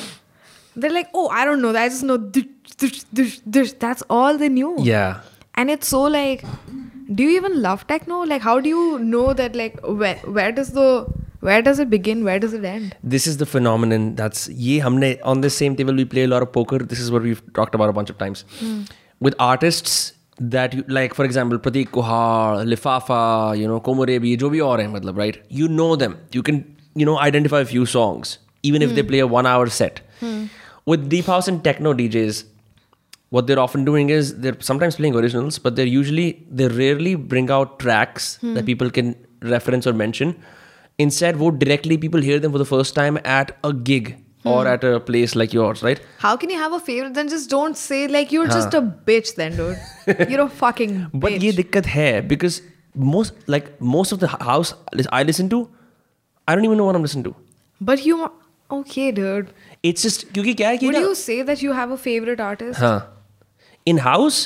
They're 0.75 0.91
like, 0.91 1.09
oh, 1.13 1.27
I 1.29 1.45
don't 1.45 1.61
know. 1.61 1.75
I 1.75 1.89
just 1.89 2.03
know 2.03 2.17
this, 2.17 3.05
this, 3.11 3.41
this. 3.45 3.73
That's 3.73 4.01
all 4.09 4.37
they 4.37 4.49
knew. 4.49 4.75
Yeah. 4.79 5.21
And 5.55 5.69
it's 5.69 5.87
so 5.87 6.03
like, 6.03 6.45
do 7.13 7.23
you 7.23 7.31
even 7.31 7.61
love 7.61 7.85
techno? 7.87 8.19
Like, 8.21 8.41
how 8.41 8.59
do 8.59 8.69
you 8.69 8.99
know 8.99 9.33
that? 9.33 9.55
Like, 9.55 9.79
where 9.83 10.15
where 10.17 10.51
does 10.51 10.71
the 10.71 11.07
where 11.39 11.61
does 11.61 11.79
it 11.79 11.89
begin? 11.89 12.23
Where 12.23 12.39
does 12.39 12.53
it 12.53 12.65
end? 12.65 12.95
This 13.03 13.25
is 13.27 13.37
the 13.37 13.45
phenomenon 13.45 14.15
that's 14.15 14.47
ye 14.49 14.79
humne 14.79 15.17
on 15.23 15.41
the 15.41 15.49
same 15.49 15.75
table 15.75 15.93
we 15.93 16.05
play 16.05 16.23
a 16.23 16.27
lot 16.27 16.41
of 16.41 16.51
poker. 16.51 16.79
This 16.79 16.99
is 16.99 17.11
what 17.11 17.21
we've 17.21 17.41
talked 17.53 17.75
about 17.75 17.89
a 17.89 17.93
bunch 17.93 18.09
of 18.09 18.17
times. 18.17 18.45
Hmm. 18.59 18.83
With 19.19 19.35
artists 19.39 20.13
that 20.39 20.73
you, 20.73 20.83
like 20.87 21.13
for 21.13 21.25
example 21.25 21.59
prateek 21.59 21.89
kuhad 21.95 22.67
lifafa 22.73 23.57
you 23.61 23.67
know 23.67 23.79
komorebi 23.81 24.37
jo 24.43 24.49
bhi 24.49 24.61
aur 24.65 24.77
hai 24.77 24.87
matlab 24.97 25.17
right? 25.23 25.41
You 25.49 25.67
know 25.67 25.95
them. 25.95 26.17
You 26.31 26.43
can 26.43 26.61
you 26.95 27.05
know 27.05 27.17
identify 27.19 27.61
a 27.61 27.65
few 27.65 27.85
songs 27.85 28.37
even 28.63 28.81
if 28.81 28.95
they 28.95 29.01
hmm. 29.01 29.09
play 29.09 29.19
a 29.19 29.27
1 29.27 29.45
hour 29.45 29.67
set 29.79 30.01
hmm. 30.19 30.45
with 30.85 31.09
deep 31.09 31.25
house 31.33 31.47
and 31.47 31.63
techno 31.63 31.93
djs 31.99 32.43
what 33.35 33.47
they're 33.47 33.59
often 33.63 33.85
doing 33.85 34.09
is 34.09 34.31
they're 34.45 34.57
sometimes 34.59 34.95
playing 34.95 35.15
originals 35.15 35.59
but 35.65 35.75
they're 35.75 35.91
usually 35.93 36.27
they 36.61 36.67
rarely 36.67 37.13
bring 37.33 37.51
out 37.57 37.77
tracks 37.83 38.29
that 38.41 38.65
people 38.65 38.89
can 38.89 39.15
reference 39.41 39.87
or 39.87 39.93
mention. 39.93 40.35
Instead, 40.98 41.38
would 41.38 41.58
directly 41.58 41.96
people 41.98 42.20
hear 42.20 42.38
them 42.38 42.52
for 42.52 42.58
the 42.58 42.64
first 42.64 42.94
time 42.94 43.18
at 43.24 43.56
a 43.64 43.72
gig 43.72 44.16
or 44.44 44.66
at 44.68 44.84
a 44.84 45.00
place 45.00 45.34
like 45.34 45.52
yours, 45.52 45.82
right? 45.82 46.00
How 46.18 46.36
can 46.36 46.50
you 46.50 46.58
have 46.58 46.72
a 46.72 46.78
favorite? 46.78 47.14
Then 47.14 47.28
just 47.28 47.50
don't 47.50 47.76
say 47.76 48.06
like 48.06 48.30
you're 48.30 48.46
just 48.46 48.74
a 48.74 48.82
bitch. 48.82 49.34
Then, 49.36 49.56
dude, 49.56 50.30
you're 50.30 50.42
a 50.42 50.48
fucking 50.48 50.94
bitch. 50.98 51.20
But 51.24 51.32
ये 51.42 51.52
दिक्कत 51.52 51.86
है 51.94 52.28
because 52.28 52.60
most 53.14 53.32
like 53.54 53.70
most 53.80 54.12
of 54.12 54.20
the 54.20 54.28
house 54.28 54.74
I 55.20 55.22
listen 55.24 55.48
to, 55.54 55.60
I 56.46 56.54
don't 56.54 56.64
even 56.64 56.78
know 56.82 56.84
what 56.84 56.94
I'm 56.94 57.02
listening 57.02 57.24
to. 57.24 57.34
But 57.80 58.04
you, 58.06 58.30
okay, 58.70 59.10
dude. 59.12 59.48
It's 59.82 60.02
just 60.02 60.26
क्योंकि 60.32 60.54
क्या 60.54 60.68
है 60.68 60.78
कि 60.78 60.86
Would 60.86 60.96
ना 60.96 61.00
you 61.06 61.14
say 61.14 61.40
that 61.42 61.62
you 61.62 61.72
have 61.72 61.90
a 61.90 61.98
favorite 62.04 62.40
artist? 62.50 62.80
हाँ 62.80 62.98
in 63.86 63.98
house 63.98 64.38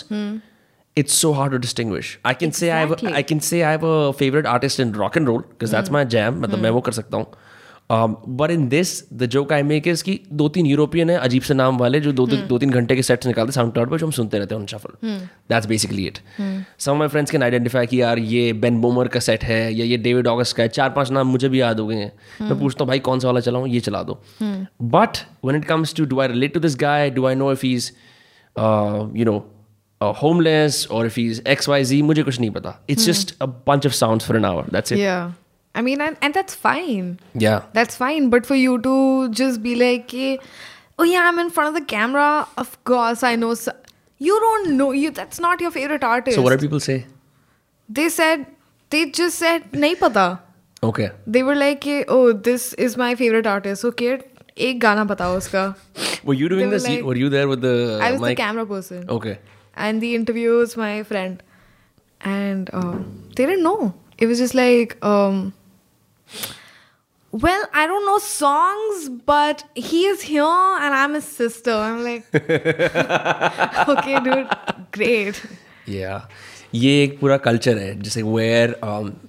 It's 1.02 1.16
so 1.20 1.30
hard 1.34 1.54
to 1.54 1.60
distinguish 1.62 2.10
i 2.24 2.34
can 2.34 2.50
exactly. 2.50 2.60
say 2.60 2.72
i 2.72 2.80
have 2.80 2.92
a, 2.92 3.16
i 3.20 3.24
can 3.30 3.40
say 3.40 3.62
i 3.64 3.72
have 3.72 3.84
a 3.84 4.14
favorite 4.14 4.46
artist 4.46 4.80
in 4.80 4.92
rock 4.94 5.16
and 5.16 5.28
roll 5.28 5.40
because 5.54 5.72
that's 5.72 5.94
my 5.96 6.04
jam 6.16 6.42
मतलब 6.42 6.60
मैं 6.60 6.70
वो 6.70 6.82
कर 6.82 6.92
सकता 6.92 7.18
हूँ 7.18 7.26
um, 7.90 8.16
but 8.28 8.52
in 8.52 8.70
this 8.70 9.04
the 9.22 9.28
joke 9.28 9.52
I 9.52 9.62
make 9.62 9.88
is 9.94 10.02
कि 10.02 10.20
दो 10.32 10.48
तीन 10.50 10.66
European 10.66 11.10
है 11.10 11.18
अजीब 11.18 11.44
से 11.44 11.54
नाम 11.54 11.78
वाले 11.78 12.00
जो 12.00 12.12
दो 12.12 12.26
तीन 12.28 12.46
दो 12.48 12.58
तीन 12.60 12.70
घंटे 12.70 12.96
के 12.96 13.02
सेट्स 13.04 13.28
निकालते 13.28 13.52
साउंड 13.52 13.74
क्लाउड 13.74 13.90
पर 13.90 13.98
जो 14.00 14.06
हम 14.06 14.12
सुनते 14.12 14.40
रहते 14.40 14.56
हैं 14.56 14.62
उन 14.62 14.68
shuffle 14.68 15.10
that's 15.50 15.68
basically 15.68 16.06
it 16.08 16.20
some 16.86 16.98
my 16.98 17.08
friends 17.08 17.32
can 17.32 17.44
identify 17.44 17.88
कि 17.88 18.02
यार 18.02 18.20
ये 18.20 18.54
बेन 18.66 18.80
बोमर 18.82 19.08
का 19.16 19.20
सेट 19.20 19.44
है 19.44 19.62
या 19.74 19.86
ये 19.86 19.98
डेविड 20.08 20.28
ऑगस्ट 20.28 20.56
का 20.58 20.64
है 20.64 20.70
चार 20.70 20.90
पाँच 20.98 21.12
नाम 21.12 21.28
मुझे 21.28 21.50
भी 21.50 21.62
याद 21.62 21.80
हो 21.80 21.88
गए 21.88 21.96
हैं 21.96 22.12
मैं 22.42 22.60
पूछता 22.60 22.84
हूँ 22.84 22.88
भाई 22.90 23.00
कौन 23.10 23.20
सा 23.20 23.28
वाला 23.28 23.40
चलाऊँ 23.50 23.70
ये 23.70 23.80
चला 23.80 24.04
दो 24.04 24.22
but 24.96 25.18
when 25.48 25.62
it 25.62 25.68
comes 25.74 25.94
to 26.00 26.06
do 26.14 26.22
I 26.26 26.30
relate 26.34 26.54
to 26.60 26.64
this 26.68 26.80
guy 26.86 27.00
do 27.20 27.28
I 27.32 27.34
know 27.42 27.50
if 27.58 27.68
he's 27.68 27.92
uh, 28.56 29.08
you 29.22 29.26
know 29.32 29.38
uh, 29.38 29.53
homeless 30.03 30.87
or 30.87 31.05
if 31.07 31.17
he's 31.17 31.41
XYZ 31.53 32.03
मुझे 32.09 32.23
कुछ 32.25 32.39
नहीं 32.41 32.51
पता 32.57 32.75
it's 32.95 33.05
just 33.11 33.33
a 33.47 33.49
bunch 33.71 33.87
of 33.91 33.95
sounds 34.01 34.27
for 34.31 34.37
an 34.41 34.45
hour 34.51 34.65
that's 34.77 34.93
it 34.93 34.99
Yeah. 35.05 35.33
I 35.79 35.83
mean, 35.87 36.01
and, 36.01 36.17
and 36.27 36.35
that's 36.35 36.55
fine. 36.61 37.09
yeah 37.43 37.63
That's 37.75 37.97
fine. 38.03 38.31
But 38.31 38.47
for 38.47 38.57
you 38.57 38.79
to 38.87 38.93
just 39.41 39.63
be 39.67 39.75
like, 39.83 40.07
"Ki, 40.13 40.23
oh 40.99 41.05
yeah, 41.09 41.27
I'm 41.31 41.39
in 41.43 41.51
front 41.59 41.69
of 41.69 41.75
the 41.81 41.83
camera. 41.93 42.29
Of 42.63 42.73
course, 42.91 43.23
I 43.23 43.37
know. 43.43 43.51
So-. 43.55 43.75
You 44.29 44.39
don't 44.45 44.73
know. 44.79 44.89
You 45.01 45.11
that's 45.19 45.43
not 45.45 45.61
your 45.67 45.71
favorite 45.77 46.07
artist. 46.09 46.35
so 46.39 46.43
what 46.47 46.55
do 46.57 46.59
people 46.65 46.81
say 46.87 46.97
they 47.99 48.09
said? 48.15 48.47
They 48.97 49.03
just 49.21 49.39
said, 49.45 49.69
"Nahi 49.85 49.99
pata." 50.01 50.25
okay 50.91 51.11
They 51.37 51.45
were 51.51 51.57
like, 51.61 51.81
"Ki, 51.87 51.95
"Oh, 52.17 52.25
this 52.49 52.67
is 52.89 52.97
my 53.05 53.11
favorite 53.23 53.51
artist." 53.53 53.85
Okay, 53.93 54.17
एक 54.71 54.81
गाना 54.87 55.05
बताओ 55.13 55.37
उसका. 55.43 55.65
were 56.25 56.39
you 56.43 56.49
doing 56.55 56.65
They 56.65 56.73
were 56.73 56.81
this 56.81 56.89
like- 56.89 57.07
were 57.13 57.19
you 57.23 57.31
there 57.37 57.47
with 57.55 57.63
the 57.69 57.77
I 58.09 58.11
was 58.17 58.21
the 58.21 58.27
mic 58.27 58.43
camera 58.43 58.67
person. 58.75 59.07
okay 59.21 59.37
and 59.77 60.03
the 60.03 60.15
interview 60.15 60.57
was 60.59 60.77
my 60.77 61.03
friend 61.03 61.43
and 62.21 62.71
uh, 62.73 62.97
they 63.37 63.47
didn't 63.47 63.63
know 63.63 63.95
it 64.19 64.27
was 64.27 64.39
just 64.39 64.55
like 64.55 64.97
um, 65.13 65.53
well 67.33 67.65
i 67.75 67.87
don't 67.87 68.07
know 68.07 68.19
songs 68.19 69.09
but 69.27 69.65
he 69.75 70.05
is 70.07 70.23
here 70.23 70.45
and 70.85 70.95
i'm 70.95 71.15
his 71.15 71.25
sister 71.25 71.73
i'm 71.73 72.03
like 72.05 72.25
okay 73.95 74.21
dude 74.29 74.55
great 75.01 75.43
yeah 75.87 76.21
ये 76.75 76.91
एक 77.03 77.19
पूरा 77.21 77.37
culture 77.45 77.79
है 77.79 78.01
जैसे 78.03 78.23
where 78.23 78.75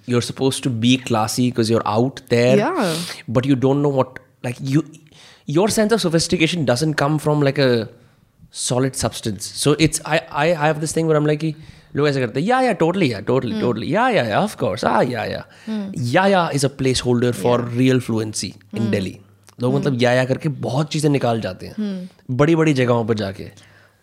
you 0.09 0.15
are 0.17 0.21
suppose 0.21 0.62
to 0.62 0.69
be 0.85 0.95
classy 1.07 1.43
because 1.43 1.71
you 1.71 1.77
are 1.77 1.83
out 1.91 2.19
there 2.29 2.57
Yeah. 2.59 2.95
But 3.38 3.45
you 3.45 3.55
don't 3.65 3.77
know 3.83 3.91
what 3.91 4.19
like 4.45 4.55
you 4.71 4.83
your 5.49 5.69
sense 5.71 5.93
of 5.93 5.99
sophistication 5.99 6.65
doesn't 6.65 6.95
come 6.99 7.17
from 7.17 7.43
like 7.43 7.59
a 7.59 7.69
solid 8.54 8.92
substance 8.94 9.52
so 9.62 9.74
it's 9.80 10.02
I 10.06 10.18
I 10.32 10.50
have 10.50 10.78
this 10.80 10.96
thing 10.96 11.08
where 11.08 11.20
like 11.20 11.40
कि 11.40 11.54
लोग 11.96 12.08
ऐसे 12.08 12.20
करते 12.20 12.40
हैं 12.40 12.46
या 12.46 12.60
या 12.60 12.72
totally 12.72 13.12
या 13.12 13.20
totally 13.20 13.60
totally 13.60 13.94
या 13.94 14.08
या 14.08 14.22
या 14.24 14.40
of 14.40 14.56
course 14.56 14.84
uh 14.84 15.00
yeah 15.02 15.24
yeah 15.24 15.44
yeah 15.96 16.26
yeah 16.26 16.48
is 16.54 16.66
a 16.66 16.68
place 16.78 17.02
holder 17.06 17.32
for 17.32 17.68
real 17.68 18.00
fluency 18.00 18.52
in 18.76 18.90
Delhi 18.90 19.18
लोग 19.62 19.74
मतलब 19.74 20.02
या 20.02 20.12
या 20.12 20.24
करके 20.24 20.48
बहुत 20.48 20.92
चीज़ें 20.92 21.10
निकाल 21.10 21.40
जाते 21.40 21.66
हैं। 21.66 22.10
बड़ी 22.30 22.56
बड़ी 22.56 22.72
जगहों 22.74 23.04
पर 23.06 23.14
जाके। 23.14 23.44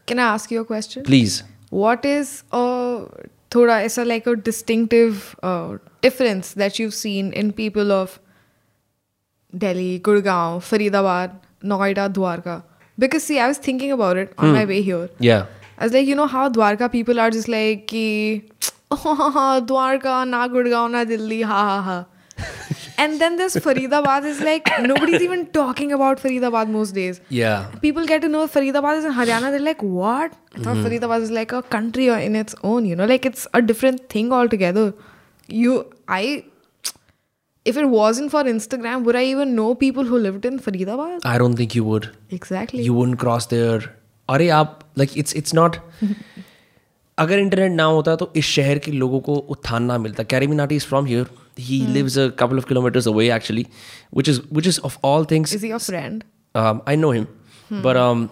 Can 0.08 0.20
I 0.20 0.26
ask 0.26 0.52
you 0.52 0.64
a 0.64 0.68
question 0.68 1.02
please 1.02 1.42
what 1.74 2.06
is 2.06 2.30
a 2.54 3.28
थोड़ा 3.56 3.80
ऐसा 3.82 4.04
like 4.04 4.30
a 4.30 4.34
distinctive 4.46 5.22
difference 6.04 6.54
that 6.58 6.80
you 6.80 6.86
have 6.86 6.92
seen 6.92 7.34
in 7.34 7.52
people 7.52 7.92
of 7.92 8.18
Delhi 9.54 9.98
Gurgaon 10.00 10.60
Faridabad 10.60 11.40
Noida 11.66 12.08
Dwarka 12.08 12.62
Because 12.98 13.24
see, 13.24 13.40
I 13.40 13.48
was 13.48 13.58
thinking 13.58 13.92
about 13.92 14.18
it 14.18 14.34
on 14.38 14.54
my 14.54 14.64
hmm. 14.64 14.70
way 14.70 14.82
here. 14.82 15.10
yeah 15.20 15.46
I 15.82 15.86
was 15.86 15.94
like, 15.94 16.06
you 16.06 16.16
know 16.16 16.28
how 16.28 16.48
Dwarka 16.48 16.92
people 16.92 17.20
are 17.20 17.32
just 17.32 17.48
like, 17.48 17.88
ki, 17.88 18.44
oh, 18.92 19.64
Dwarka, 19.66 20.28
na 20.28 20.48
Gurgaon, 20.48 20.92
na 20.92 21.04
Delhi, 21.04 21.42
ha 21.42 21.62
ha 21.70 21.82
ha. 21.82 22.06
and 23.00 23.20
then 23.20 23.38
this 23.38 23.56
Faridabad 23.56 24.24
is 24.26 24.42
like, 24.42 24.70
nobody's 24.82 25.24
even 25.24 25.48
talking 25.48 25.92
about 25.92 26.20
Faridabad 26.20 26.70
most 26.70 26.92
days. 26.92 27.20
yeah 27.30 27.66
People 27.82 28.06
get 28.06 28.22
to 28.22 28.30
know 28.30 28.46
Faridabad 28.48 29.00
is 29.00 29.06
in 29.06 29.14
Haryana, 29.14 29.50
they're 29.50 29.60
like, 29.60 29.82
what? 29.82 30.34
I 30.54 30.60
thought 30.60 30.76
mm-hmm. 30.76 30.86
Faridabad 30.86 31.22
is 31.22 31.32
like 31.32 31.52
a 31.52 31.64
country 31.64 32.10
in 32.10 32.36
its 32.36 32.54
own, 32.64 32.86
you 32.86 32.96
know, 32.96 33.06
like 33.06 33.26
it's 33.26 33.48
a 33.56 33.62
different 33.64 34.08
thing 34.08 34.32
altogether. 34.32 34.94
You, 35.48 35.92
I, 36.08 36.46
if 37.65 37.77
it 37.77 37.89
wasn't 37.89 38.31
for 38.31 38.45
Instagram, 38.45 39.05
would 39.05 39.17
I 39.17 39.25
even 39.25 39.55
know 39.55 39.75
people 39.75 40.05
who 40.05 40.19
lived 40.19 40.45
in 40.45 40.59
Faridabad? 40.67 41.21
I 41.25 41.37
don't 41.39 41.57
think 41.57 41.75
you 41.75 41.85
would. 41.85 42.11
Exactly. 42.31 42.83
You 42.83 42.95
wouldn't 42.95 43.19
cross 43.25 43.47
there. 43.55 43.81
अरे 44.29 44.49
आप 44.59 44.79
like 45.01 45.17
it's 45.23 45.33
it's 45.41 45.55
not. 45.61 45.79
अगर 47.19 47.39
internet 47.39 47.73
ना 47.73 47.85
होता 47.97 48.15
तो 48.21 48.31
इस 48.37 48.45
शहर 48.47 48.79
के 48.87 48.93
लोगों 48.93 49.21
को 49.27 49.35
उत्थान 49.55 49.83
ना 49.91 49.97
मिलता 49.99 50.23
carry 50.33 50.47
Minati 50.47 50.77
is 50.77 50.87
from 50.87 51.07
here 51.07 51.27
he 51.59 51.79
lives 51.93 52.19
a 52.19 52.27
couple 52.39 52.59
of 52.59 52.65
kilometres 52.69 53.09
away 53.09 53.31
actually 53.35 53.65
which 54.17 54.29
is 54.33 54.41
which 54.59 54.67
is 54.73 54.79
of 54.89 54.99
all 55.11 55.25
things 55.31 55.55
is 55.59 55.63
he 55.67 55.71
your 55.75 55.81
friend? 55.85 56.25
um, 56.63 56.83
I 56.93 56.97
know 57.05 57.13
him, 57.19 57.27
but 57.87 58.01
um, 58.03 58.27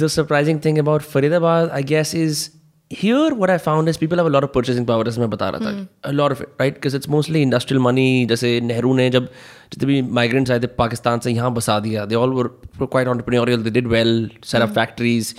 the 0.00 0.08
surprising 0.14 0.60
thing 0.66 0.80
about 0.84 1.06
Faridabad, 1.12 1.70
I 1.78 1.82
guess, 1.92 2.14
is 2.22 2.42
here 2.90 3.34
what 3.34 3.50
I 3.50 3.58
found 3.58 3.88
is 3.88 3.98
people 3.98 4.18
have 4.18 4.26
a 4.26 4.30
lot 4.30 4.44
of 4.44 4.52
purchasing 4.52 4.86
power. 4.86 5.06
as 5.08 5.18
मैं 5.18 5.28
बता 5.30 5.48
रहा 5.50 5.60
था, 5.60 5.88
a 6.04 6.12
lot 6.12 6.32
of 6.32 6.40
it, 6.40 6.48
right? 6.58 6.74
Because 6.74 6.94
it's 6.98 7.08
mostly 7.14 7.42
industrial 7.46 7.82
money. 7.86 8.26
जैसे 8.26 8.60
नेहरू 8.60 8.94
ने 8.94 9.08
जब 9.16 9.28
जितने 9.72 9.86
भी 9.86 10.02
migrants 10.18 10.50
आए 10.50 10.60
थे 10.60 10.66
पाकिस्तान 10.78 11.20
से 11.20 11.30
यहाँ 11.32 11.52
बसा 11.54 11.78
दिया, 11.86 12.06
they 12.06 12.16
all 12.20 12.32
were 12.38 12.50
quite 12.96 13.10
entrepreneurial. 13.14 13.64
They 13.64 13.74
did 13.78 13.88
well, 13.94 14.14
set 14.52 14.62
up 14.62 14.72
factories. 14.78 15.34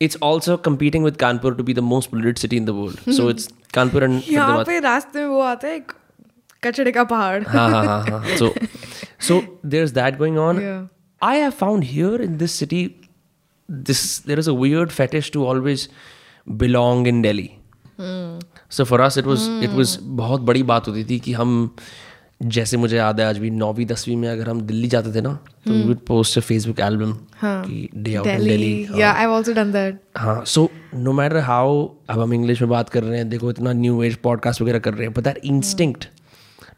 It's 0.00 0.16
also 0.28 0.56
competing 0.68 1.02
with 1.08 1.18
Kanpur 1.18 1.56
to 1.56 1.62
be 1.62 1.72
the 1.72 1.82
most 1.88 2.10
polluted 2.12 2.38
city 2.38 2.56
in 2.56 2.64
the 2.70 2.74
world. 2.74 3.00
So 3.18 3.28
it's 3.28 3.48
Kanpur 3.72 4.04
and 4.04 4.22
यहाँ 4.22 4.48
Faridabad. 4.48 4.66
पे 4.66 4.78
रास्ते 4.86 5.18
में 5.18 5.26
वो 5.26 5.40
आता 5.50 5.68
है 5.68 5.76
एक 5.76 5.92
कचड़े 6.64 6.92
का 6.92 7.04
पहाड़ 7.10 7.42
हाँ 7.48 7.68
हाँ 7.70 7.84
हाँ 7.84 8.00
हाँ 8.08 8.36
so 8.40 8.48
so 9.28 9.36
there's 9.74 9.92
that 10.00 10.18
going 10.18 10.38
on 10.38 10.60
Yeah. 10.60 10.82
I 11.20 11.36
have 11.36 11.54
found 11.54 11.84
here 11.92 12.16
in 12.26 12.36
this 12.42 12.52
city 12.62 12.82
this 13.88 14.02
there 14.30 14.38
is 14.42 14.48
a 14.52 14.54
weird 14.54 14.92
fetish 14.98 15.30
to 15.36 15.46
always 15.52 15.88
belong 16.47 17.07
in 17.07 17.21
Delhi. 17.23 17.49
So 18.71 18.83
for 18.85 18.99
us 19.01 19.17
it 19.17 19.25
was 19.25 19.47
it 19.67 19.75
was 19.79 19.97
बहुत 20.19 20.41
बड़ी 20.41 20.63
बात 20.63 20.87
होती 20.87 21.03
थी 21.09 21.19
कि 21.19 21.33
हम 21.33 21.75
जैसे 22.55 22.77
मुझे 22.77 22.95
याद 22.97 23.19
है 23.19 23.25
आज 23.25 23.37
भी 23.39 23.49
नौवीं 23.51 23.85
दसवीं 23.85 24.15
में 24.15 24.27
अगर 24.29 24.49
हम 24.49 24.59
दिल्ली 24.61 24.87
जाते 24.87 25.13
थे 25.13 25.21
ना 25.21 25.31
तो 25.65 25.71
we 25.73 25.81
would 25.83 25.99
post 26.07 26.37
a 26.37 26.41
Facebook 26.41 26.79
album 26.79 27.13
कि 27.43 27.89
day 27.95 28.13
out 28.15 28.27
in 28.27 28.37
Delhi. 28.37 28.47
Delhi 28.49 28.99
Yeah, 28.99 29.21
I've 29.21 29.33
also 29.37 29.55
done 29.59 29.71
that. 29.75 29.95
हाँ 30.17 30.43
सो 30.45 30.69
नो 30.95 31.13
मैटर 31.13 31.37
हाउ 31.47 31.83
अब 32.09 32.19
हम 32.19 32.33
इंग्लिश 32.33 32.61
में 32.61 32.69
बात 32.69 32.89
कर 32.89 33.03
रहे 33.03 33.17
हैं 33.17 33.29
देखो 33.29 33.49
इतना 33.51 33.73
न्यू 33.73 34.01
एज 34.03 34.15
पॉडकास्ट 34.23 34.61
वगैरह 34.61 34.79
कर 34.79 34.93
रहे 34.93 35.03
हैं 35.03 35.13
but 35.13 35.23
that 35.23 35.37
instinct 35.45 36.07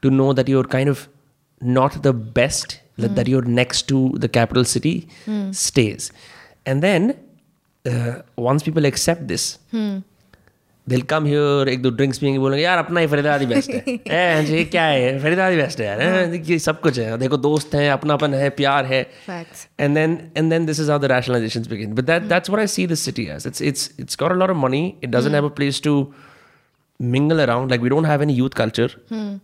to 0.02 0.10
know 0.10 0.34
that 0.34 0.50
you're 0.50 0.68
kind 0.72 0.90
of 0.90 1.08
not 1.62 1.98
the 1.98 2.16
best 2.36 2.78
that 3.00 3.30
you're 3.30 3.46
next 3.60 3.88
to 3.90 4.08
the 4.18 4.30
capital 4.34 4.64
city 4.76 5.04
stage 5.30 6.12
and 6.68 6.82
then 6.82 7.14
uh, 7.85 8.23
once 8.37 8.63
people 8.63 8.85
accept 8.87 9.27
this, 9.29 9.59
they'll 10.87 11.05
come 11.11 11.27
here, 11.33 11.69
एक 11.69 11.83
दो 11.83 11.91
drinks 11.99 12.19
पियेंगे 12.19 12.39
बोलेंगे 12.39 12.63
यार 12.65 12.79
अपना 12.79 13.01
ही 13.01 13.07
फरीदाबादी 13.13 13.47
best 13.53 13.71
है 13.71 13.79
ए, 13.89 14.35
हाँ 14.35 14.43
जी, 14.45 14.57
ये 14.57 14.65
क्या 14.73 14.85
है 14.85 15.19
फरीदाबादी 15.23 15.57
बेस्ट 15.57 15.81
है 15.81 15.87
यार 15.87 16.01
हैं, 16.03 16.43
ये 16.51 16.59
सब 16.67 16.81
कुछ 16.81 16.99
है 16.99 17.17
देखो 17.19 17.37
दोस्त 17.47 17.75
हैं 17.75 17.91
अपनापन 17.91 18.35
है 18.35 18.49
प्यार 18.61 18.85
है 18.93 19.03
Facts. 19.29 19.65
and 19.87 19.97
then 20.01 20.17
and 20.43 20.53
then 20.55 20.67
this 20.71 20.83
is 20.85 20.91
how 20.95 20.99
the 21.07 21.11
rationalizations 21.15 21.71
begin 21.75 21.95
but 22.01 22.07
that 22.13 22.29
that's 22.35 22.53
what 22.55 22.63
i 22.65 22.67
see 22.77 22.87
the 22.93 23.01
city 23.07 23.27
as 23.37 23.47
it's 23.53 23.65
it's 23.73 23.89
it's 24.05 24.21
got 24.25 24.37
a 24.37 24.39
lot 24.45 24.55
of 24.57 24.61
money 24.67 24.83
it 25.09 25.11
doesn't 25.17 25.39
have 25.41 25.49
a 25.51 25.55
place 25.63 25.81
to 25.89 25.95
mingle 27.15 27.41
around 27.45 27.71
like 27.75 27.83
we 27.89 27.89
don't 27.95 28.11
have 28.13 28.21
any 28.29 28.35
youth 28.43 28.55
culture 28.63 28.89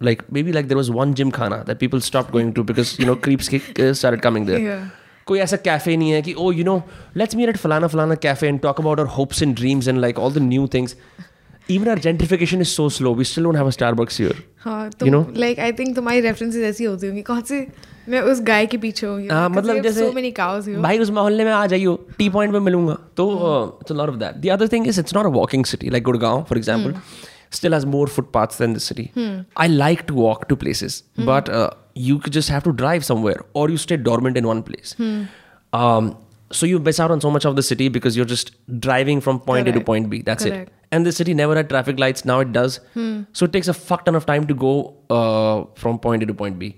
like 0.08 0.20
maybe 0.38 0.52
like 0.58 0.68
there 0.72 0.80
was 0.82 0.90
one 0.98 1.14
gym 1.20 1.30
khana 1.38 1.62
that 1.70 1.80
people 1.84 2.00
stopped 2.10 2.32
going 2.38 2.52
to 2.58 2.62
because 2.72 2.92
you 2.98 3.06
know 3.12 3.16
creeps 3.28 3.48
ki- 3.54 3.62
uh, 3.86 3.92
started 4.02 4.22
coming 4.28 4.46
there 4.52 4.60
Yeah. 4.66 4.84
कोई 5.27 5.39
ऐसा 5.39 5.57
cafe 5.67 5.95
नहीं 5.97 6.11
है 6.11 6.21
कि 6.21 6.33
oh 6.33 6.49
you 6.55 6.65
know 6.65 6.81
let's 7.21 7.37
meet 7.37 7.51
at 7.53 7.61
falana 7.61 7.91
falana 7.93 8.19
cafe 8.25 8.51
and 8.53 8.61
talk 8.65 8.81
about 8.83 8.99
our 9.03 9.13
hopes 9.13 9.41
and 9.45 9.55
dreams 9.61 9.87
and 9.93 10.01
like 10.01 10.19
all 10.19 10.35
the 10.35 10.43
new 10.49 10.67
things 10.75 10.95
even 11.69 11.87
our 11.87 12.01
gentrification 12.05 12.65
is 12.65 12.73
so 12.79 12.85
slow 12.89 13.11
we 13.11 13.23
still 13.23 13.47
don't 13.49 13.59
have 13.61 13.71
a 13.71 13.75
starbucks 13.77 14.21
here 14.23 14.35
हाँ 14.65 14.89
know? 15.13 15.23
Like 15.37 15.59
I 15.59 15.71
think 15.79 15.95
तुम्हारी 15.95 16.21
references 16.21 16.63
ऐसी 16.63 16.83
होती 16.83 17.07
होंगी 17.07 17.21
कौन 17.21 17.41
से 17.49 17.65
मैं 18.09 18.21
उस 18.31 18.41
गाय 18.47 18.65
के 18.65 18.77
पीछे 18.77 19.07
हूँ 19.07 19.27
हाँ 19.29 19.49
मतलब 19.49 19.81
जैसे 19.83 19.99
सो 19.99 20.11
मेनी 20.13 20.31
काउस 20.39 20.67
यू 20.67 20.81
भाई 20.81 20.99
उस 20.99 21.09
मोहल्ले 21.11 21.45
में 21.45 21.51
आ 21.51 21.65
जाइयो 21.67 21.95
टी 22.17 22.29
पॉइंट 22.29 22.53
पे 22.53 22.59
मिलूँगा 22.59 22.97
तो 23.17 23.25
it's 23.81 23.91
a 23.91 23.95
lot 23.95 24.09
of 24.09 24.15
that 24.15 24.35
the 24.35 24.49
other 24.53 24.67
thing 24.73 24.87
is 24.87 24.99
it's 24.99 25.15
not 25.15 25.25
a 25.25 25.29
walking 25.37 25.65
city 25.65 25.89
like 25.89 26.03
Gurgaon 26.03 26.43
for 26.49 26.57
example 26.57 26.93
still 27.58 27.72
has 27.78 27.86
more 27.96 28.06
footpaths 28.16 28.58
than 28.64 28.72
the 28.78 28.82
city 28.86 29.06
i 29.66 29.66
like 29.66 30.06
to 30.10 30.14
walk 30.22 30.48
to 30.48 30.56
places 30.64 31.02
but 31.30 31.48
uh, 31.60 31.70
you 32.08 32.18
could 32.24 32.32
just 32.40 32.48
have 32.56 32.64
to 32.70 32.72
drive 32.82 33.04
somewhere 33.12 33.40
or 33.54 33.68
you 33.70 33.78
stay 33.86 33.96
dormant 34.10 34.36
in 34.42 34.46
one 34.54 34.62
place 34.72 34.94
um, 35.72 36.16
so 36.52 36.66
you 36.66 36.78
miss 36.90 36.98
out 36.98 37.10
on 37.10 37.20
so 37.20 37.30
much 37.30 37.44
of 37.44 37.56
the 37.56 37.62
city 37.62 37.88
because 37.88 38.16
you're 38.16 38.30
just 38.34 38.52
driving 38.88 39.20
from 39.20 39.40
point 39.40 39.68
a 39.68 39.72
to 39.72 39.78
Correct. 39.78 39.86
point 39.86 40.10
b 40.10 40.22
that's 40.28 40.44
Correct. 40.44 40.68
it 40.68 40.74
and 40.92 41.06
the 41.06 41.12
city 41.16 41.34
never 41.40 41.54
had 41.56 41.68
traffic 41.72 41.98
lights 42.04 42.24
now 42.24 42.38
it 42.40 42.52
does 42.52 42.80
so 43.32 43.44
it 43.48 43.52
takes 43.56 43.68
a 43.68 43.74
fuck 43.74 44.04
ton 44.06 44.16
of 44.20 44.26
time 44.30 44.46
to 44.52 44.54
go 44.54 44.72
uh, 45.18 45.58
from 45.82 45.98
point 46.06 46.22
a 46.24 46.26
to 46.26 46.34
point 46.44 46.58
b 46.58 46.76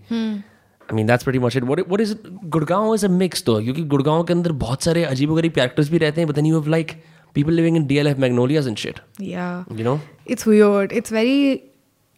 I 0.90 0.94
mean 0.96 1.06
that's 1.06 1.24
pretty 1.24 1.38
much 1.42 1.54
it. 1.58 1.64
What 1.68 1.80
what 1.90 2.00
is 2.04 2.10
it? 2.12 2.24
Gurgaon 2.54 2.94
is 2.94 3.04
a 3.04 3.08
mix 3.20 3.42
though 3.48 3.58
क्योंकि 3.66 3.82
गुड़गांव 3.92 4.22
के 4.30 4.32
अंदर 4.32 4.52
बहुत 4.62 4.82
सारे 4.82 5.04
अजीब 5.04 5.34
गरीब 5.36 5.52
characters 5.58 5.90
भी 5.90 5.98
रहते 5.98 6.20
हैं 6.20 6.28
but 6.30 6.36
then 6.38 6.48
you 6.50 6.56
have 6.58 6.68
like 6.74 6.92
people 7.38 7.54
living 7.60 7.76
in 7.80 7.86
DLF 7.90 8.18
Magnolias 8.24 8.66
and 8.72 8.78
shit. 8.84 9.00
या 9.20 9.44
You 9.80 9.84
know? 9.90 9.98
it's 10.34 10.46
weird 10.52 10.92
it's 11.00 11.14
very 11.18 11.36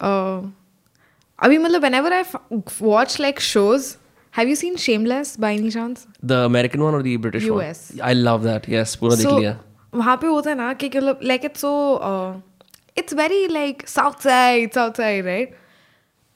uh 0.00 0.46
अभी 1.38 1.58
मतलब 1.58 1.82
whenever 1.82 2.12
I 2.16 2.22
f- 2.30 2.80
watch 2.88 3.18
like 3.26 3.40
shows 3.50 3.86
have 4.34 4.48
you 4.52 4.56
seen 4.62 4.76
Shameless 4.86 5.30
by 5.44 5.52
any 5.58 5.70
chance 5.76 6.06
The 6.32 6.38
American 6.50 6.82
one 6.86 6.94
or 6.98 7.02
the 7.06 7.16
British 7.26 7.44
US. 7.50 7.80
one? 7.92 8.00
I 8.10 8.12
love 8.20 8.42
that. 8.48 8.68
Yes, 8.74 8.94
पूरा 9.02 9.16
देख 9.16 9.26
लिया. 9.32 9.58
वहाँ 9.94 10.16
पे 10.22 10.26
होता 10.26 10.50
है 10.50 10.56
ना 10.56 10.72
कि 10.82 10.88
मतलब 10.96 11.20
like 11.30 11.44
it's 11.44 11.60
so 11.60 11.72
it's 12.98 13.14
very 13.14 13.46
like 13.48 13.86
south 13.88 14.22
side 14.22 14.72
south 14.74 14.96
side 15.02 15.24
right 15.26 15.54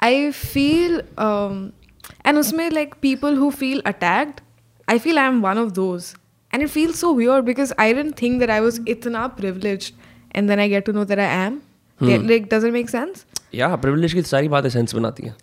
I 0.02 0.30
feel 0.30 1.00
and 2.26 2.38
उसमें 2.38 2.68
like 2.70 2.94
people 3.02 3.36
who 3.36 3.50
feel 3.62 3.82
attacked 3.86 4.40
I 4.90 4.98
feel 5.06 5.18
I 5.18 5.26
am 5.28 5.40
one 5.46 5.58
of 6.52 6.52
those 6.52 6.54
and 6.54 6.62
it 6.62 6.68
feel 6.68 6.92
so 6.92 7.12
weird 7.14 7.44
because 7.44 7.72
I 7.78 7.94
dent 7.94 8.14
think 8.22 8.38
that 8.40 8.50
I 8.50 8.60
was 8.60 8.80
इतना 8.88 9.26
privilege 9.26 9.92
and 10.36 10.48
then 10.48 10.58
I 10.58 10.68
get 10.68 10.84
to 10.86 10.92
know 10.92 11.04
that 11.04 11.18
I 11.18 11.46
am 11.46 11.60
like 12.00 12.48
doesn't 12.54 12.72
make 12.72 12.90
sense 12.90 13.24
Yeah, 13.54 13.74
privilege 13.84 14.12
की 14.14 14.22
सारी 14.22 14.48
बातें 14.48 14.68
sense 14.70 14.94
बनाती 14.94 15.22
हैं. 15.26 15.34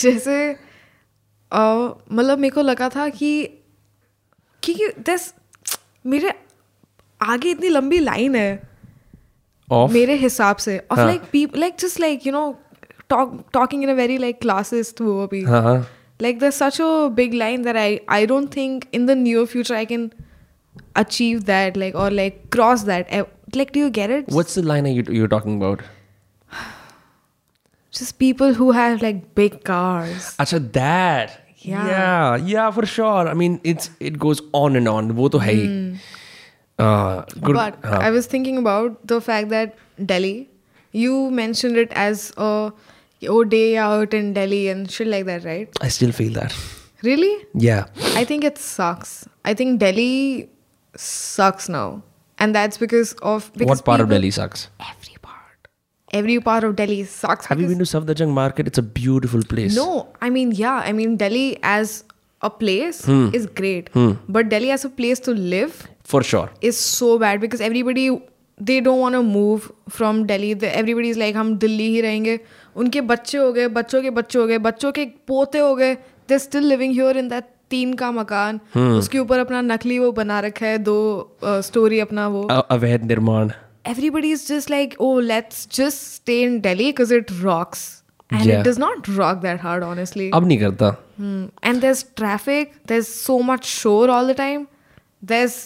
जैसे 0.00 0.34
अ, 1.52 1.60
मतलब 2.12 2.38
मेरे 2.38 2.54
को 2.54 2.62
लगा 2.62 2.88
था 2.88 3.08
कि 3.08 3.30
क्योंकि 4.62 4.88
दस 5.10 5.32
मेरे 6.06 6.32
आगे 7.20 7.50
इतनी 7.50 7.68
लंबी 7.68 7.98
लाइन 7.98 8.34
है 8.36 8.62
Off. 9.68 9.90
मेरे 9.92 10.14
हिसाब 10.16 10.56
से 10.56 10.78
ऑफ 10.92 10.98
हाँ. 10.98 11.06
Like 11.06 11.22
people 11.32 11.60
like 11.60 11.74
just 11.80 12.00
like 12.00 12.26
you 12.26 12.32
no 12.32 12.44
talk 13.10 13.44
talking 13.52 13.82
in 13.82 13.90
a 13.90 13.94
very 13.94 14.18
like 14.18 14.40
classes 14.40 14.94
वो 15.00 15.22
अभी 15.24 15.42
हाँ 15.44 15.62
हाँ. 15.62 15.86
like 16.19 16.39
there's 16.39 16.55
such 16.55 16.79
a 16.79 17.11
big 17.13 17.33
line 17.33 17.63
that 17.63 17.77
i 17.77 17.99
i 18.07 18.25
don't 18.25 18.49
think 18.49 18.87
in 18.91 19.05
the 19.05 19.15
near 19.15 19.45
future 19.45 19.75
i 19.75 19.85
can 19.85 20.11
achieve 20.95 21.45
that 21.45 21.75
like 21.75 21.95
or 21.95 22.09
like 22.09 22.49
cross 22.49 22.83
that 22.83 23.09
like 23.53 23.71
do 23.71 23.79
you 23.79 23.89
get 23.89 24.09
it? 24.09 24.29
What's 24.29 24.55
the 24.55 24.63
line 24.63 24.85
you, 24.85 25.03
you're 25.09 25.27
talking 25.27 25.57
about? 25.57 25.81
Just 27.91 28.19
people 28.19 28.53
who 28.53 28.71
have 28.71 29.01
like 29.01 29.35
big 29.35 29.63
cars. 29.63 30.35
Acha, 30.37 30.71
that. 30.73 31.41
Yeah. 31.57 31.87
yeah 31.87 32.35
yeah 32.35 32.71
for 32.71 32.85
sure. 32.85 33.27
I 33.27 33.33
mean 33.33 33.59
it's 33.63 33.89
it 33.99 34.19
goes 34.19 34.41
on 34.53 34.75
and 34.75 34.87
on. 34.87 35.15
Wo 35.15 35.27
to 35.29 35.39
hai. 35.39 35.55
Mm. 35.55 35.97
uh, 36.77 37.23
good, 37.41 37.55
but 37.55 37.85
uh, 37.85 37.99
i 38.05 38.09
was 38.13 38.25
thinking 38.31 38.57
about 38.61 38.95
the 39.11 39.17
fact 39.25 39.47
that 39.51 39.77
delhi 40.07 40.49
you 40.91 41.19
mentioned 41.37 41.77
it 41.83 41.93
as 42.01 42.33
a 42.45 42.49
oh 43.28 43.44
day 43.44 43.76
out 43.76 44.14
in 44.14 44.32
Delhi 44.32 44.68
and 44.68 44.90
shit 44.90 45.06
like 45.06 45.26
that, 45.26 45.44
right? 45.44 45.68
I 45.80 45.88
still 45.88 46.12
feel 46.12 46.32
that. 46.34 46.54
Really? 47.02 47.32
Yeah. 47.54 47.86
I 48.14 48.24
think 48.24 48.44
it 48.44 48.58
sucks. 48.58 49.26
I 49.44 49.54
think 49.54 49.78
Delhi 49.80 50.48
sucks 50.96 51.68
now, 51.68 52.02
and 52.38 52.54
that's 52.54 52.78
because 52.78 53.12
of 53.22 53.50
because 53.54 53.68
what 53.68 53.84
part 53.84 54.00
of 54.00 54.08
people- 54.08 54.18
Delhi 54.18 54.30
sucks? 54.30 54.68
Every 54.80 55.16
part. 55.22 55.68
Every 56.12 56.38
part 56.40 56.64
of 56.64 56.76
Delhi 56.76 57.04
sucks. 57.04 57.46
Have 57.46 57.60
you 57.60 57.66
because- 57.68 57.90
been 57.92 58.06
to 58.06 58.14
Safdarjung 58.14 58.32
Market? 58.40 58.66
It's 58.66 58.78
a 58.78 58.82
beautiful 58.82 59.42
place. 59.54 59.74
No, 59.76 60.08
I 60.20 60.30
mean, 60.30 60.52
yeah, 60.52 60.82
I 60.84 60.92
mean, 60.92 61.16
Delhi 61.16 61.58
as 61.62 62.04
a 62.42 62.50
place 62.50 63.04
Hmm. 63.04 63.28
is 63.40 63.46
great, 63.62 63.90
but 64.36 64.48
Delhi 64.48 64.70
as 64.78 64.84
a 64.84 64.90
place 65.00 65.20
to 65.28 65.32
live 65.54 65.86
For 66.12 66.22
sure. 66.32 66.50
is 66.72 66.78
so 66.78 67.18
bad 67.18 67.40
because 67.40 67.60
everybody 67.70 68.08
they 68.68 68.78
don't 68.86 68.98
want 69.00 69.14
to 69.16 69.22
move 69.26 69.66
from 69.88 70.26
Delhi. 70.30 70.52
The, 70.62 70.70
everybody 70.76 71.10
is 71.10 71.18
like 71.20 71.34
हम 71.42 71.56
दिल्ली 71.58 71.86
ही 71.92 72.00
रहेंगे 72.06 72.38
उनके 72.83 73.01
बच्चे 73.11 73.37
हो 73.37 73.51
गए 73.53 73.67
बच्चों 73.79 74.01
के 74.01 74.09
बच्चे 74.19 74.39
हो 74.39 74.45
गए 74.47 74.57
बच्चों 74.69 74.91
के 74.91 75.05
पोते 75.27 75.59
हो 75.59 75.75
गए 75.75 75.93
they 76.29 76.39
still 76.39 76.63
living 76.67 76.93
here 76.93 77.17
in 77.17 77.27
that 77.29 77.43
तीन 77.69 77.93
का 77.99 78.11
मकान 78.11 78.59
उसके 78.77 79.19
ऊपर 79.19 79.39
अपना 79.39 79.61
नकली 79.61 79.99
वो 79.99 80.11
बना 80.21 80.39
रखा 80.47 80.65
है 80.65 80.77
दो 80.89 80.97
स्टोरी 81.67 81.99
अपना 81.99 82.27
वो 82.37 82.43
अवैध 82.77 83.03
निर्माण 83.11 83.51
everybody 83.91 84.29
is 84.35 84.43
just 84.49 84.71
like, 84.73 84.93
oh, 85.07 85.15
let's 85.31 85.57
just 85.79 86.05
stay 86.13 86.35
in 86.43 86.53
Delhi 86.61 86.85
because 86.91 87.11
it 87.17 87.31
rocks. 87.41 87.81
And 88.31 88.45
Yeah. 88.49 88.53
it 88.61 88.67
does 88.67 88.79
not 88.83 89.09
rock 89.17 89.41
that 89.43 89.59
hard, 89.65 89.83
honestly. 89.87 90.29
अब 90.37 90.47
नहीं 90.47 90.57
करता 90.59 90.89
Hmm. 91.17 91.43
And 91.71 91.83
there's 91.85 92.01
traffic, 92.21 92.71
there's 92.91 93.11
so 93.17 93.35
much 93.49 93.67
shore 93.73 94.07
all 94.15 94.31
the 94.31 94.35
time. 94.39 94.63
There's 95.31 95.57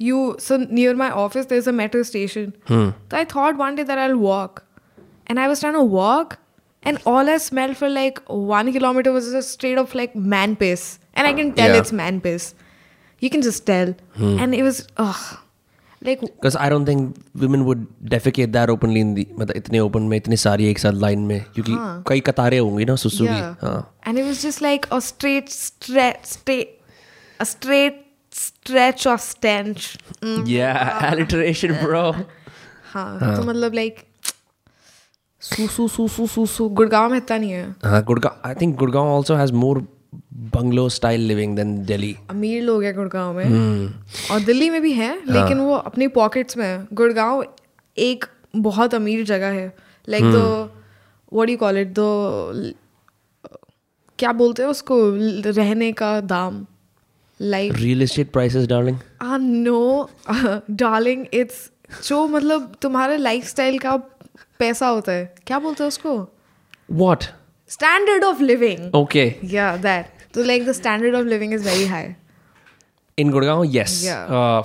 you, 0.00 0.18
so 0.48 0.58
near 0.80 0.92
my 1.02 1.08
office, 1.22 1.48
there's 1.54 1.70
a 1.72 1.74
metro 1.80 2.02
station. 2.10 2.52
Hmm. 2.72 2.84
So 3.10 3.16
I 3.22 3.24
thought 3.32 3.62
one 3.62 3.80
day 3.80 3.86
that 3.92 4.02
I'll 4.04 4.20
walk. 4.26 4.62
And 5.26 5.44
I 5.46 5.48
was 5.54 5.64
trying 5.64 5.78
to 5.80 5.86
walk, 5.96 6.36
and 6.83 6.97
all 7.05 7.29
I 7.29 7.37
smelled 7.37 7.75
for 7.77 7.89
like 7.89 8.21
one 8.27 8.71
kilometer 8.73 9.11
was 9.11 9.31
just 9.31 9.51
straight 9.51 9.77
up 9.77 9.93
like 9.93 10.15
man 10.15 10.55
piss. 10.55 10.97
And 11.15 11.27
I 11.27 11.33
can 11.33 11.53
tell 11.53 11.69
Yeah. 11.75 11.79
it's 11.83 11.91
man 11.91 12.21
piss. 12.21 12.53
You 13.19 13.29
can 13.29 13.41
just 13.41 13.65
tell. 13.65 13.93
And 14.17 14.55
it 14.55 14.63
was, 14.63 14.87
ugh. 14.97 15.37
Like, 16.01 16.21
Because 16.21 16.55
I 16.55 16.69
don't 16.69 16.85
think 16.85 17.17
women 17.35 17.65
would 17.65 17.81
defecate 18.11 18.53
that 18.53 18.69
openly 18.69 19.01
in 19.05 19.09
the 19.15 19.25
मतलब 19.39 19.55
इतने 19.55 19.79
open 19.79 20.01
में 20.11 20.15
इतनी 20.17 20.37
सारी 20.43 20.67
एक 20.69 20.79
साथ 20.79 20.93
line 21.05 21.25
में 21.31 21.39
क्योंकि 21.55 21.73
कई 22.09 22.19
कतारें 22.29 22.59
होंगी 22.59 22.85
ना 22.85 22.95
सुसु 23.03 23.25
की 23.27 23.39
Yeah. 23.39 23.55
हाँ 23.63 23.81
And 24.05 24.17
it 24.17 24.23
was 24.29 24.41
just 24.41 24.61
like 24.65 24.87
a 24.97 25.01
straight 25.01 25.49
stretch, 25.55 26.23
straight, 26.35 26.69
a 27.39 27.45
straight 27.45 27.99
stretch 28.31 29.05
of 29.15 29.19
stench. 29.25 29.89
Mm. 30.23 30.47
yeah 30.47 31.11
alliteration 31.11 31.75
bro 31.83 32.05
हाँ 32.93 33.35
तो 33.35 33.43
मतलब 33.51 33.73
like 33.81 34.05
गुड़गांव 36.68 37.10
में 37.10 37.16
इतना 37.18 37.38
नहीं 37.38 37.50
है। 37.50 37.74
हाँ 37.84 38.02
Gurgaon 38.04 38.48
I 38.48 38.54
think 38.54 38.76
Gurgaon 38.76 39.22
also 39.22 39.34
has 39.40 39.50
more 39.62 39.82
bungalow 40.50 40.86
style 40.94 41.24
living 41.30 41.56
than 41.58 41.72
Delhi 41.86 42.12
अमीर 42.30 42.62
लोग 42.62 42.84
हैं 42.84 42.94
गुड़गांव 42.96 43.36
में। 43.36 43.44
और 44.30 44.40
दिल्ली 44.40 44.70
में 44.70 44.80
भी 44.82 44.92
हैं 44.92 45.16
लेकिन 45.26 45.58
वो 45.58 45.74
अपनी 45.74 46.08
पॉकेट्स 46.08 46.56
में 46.56 46.66
है। 46.66 46.86
गुड़गांव 46.92 47.44
एक 47.96 48.24
बहुत 48.56 48.94
अमीर 48.94 49.24
जगह 49.24 49.46
है। 49.46 49.76
Like 50.08 50.24
the 50.24 50.70
what 51.32 51.48
you 51.50 51.56
call 51.56 51.78
it 51.78 51.94
the 51.98 52.74
क्या 54.18 54.32
बोलते 54.32 54.62
हैं 54.62 54.70
उसको? 54.70 54.96
रहने 55.50 55.92
का 55.92 56.20
दाम। 56.20 56.66
Like 57.40 57.72
real 57.72 58.02
estate 58.02 58.30
prices 58.36 58.66
darling 58.68 58.96
ah 59.22 59.36
no 59.36 60.10
darling 60.70 61.26
it's 61.34 61.70
जो 62.08 62.26
मतलब 62.28 62.74
तुम्हारे 62.82 63.16
लाइफस्टाइल 63.16 63.78
का 63.78 63.96
पैसा 64.58 64.88
होता 64.88 65.12
है। 65.12 65.34
क्या 65.46 65.58
बोलते 65.58 65.82
हैं 65.82 65.88
उसको? 65.88 66.16
What 66.92 67.24
standard 67.68 68.24
of 68.24 68.42
living 68.42 68.94
okay 68.94 69.30
तो 70.34 70.42
like 70.42 70.66
the 70.66 70.72
standard 70.72 71.14
of 71.14 71.26
living 71.26 71.54
is 71.54 71.64
very 71.64 71.86
high 71.86 72.14
in 73.18 73.30
Gurgaon 73.30 73.62
yes 73.66 74.02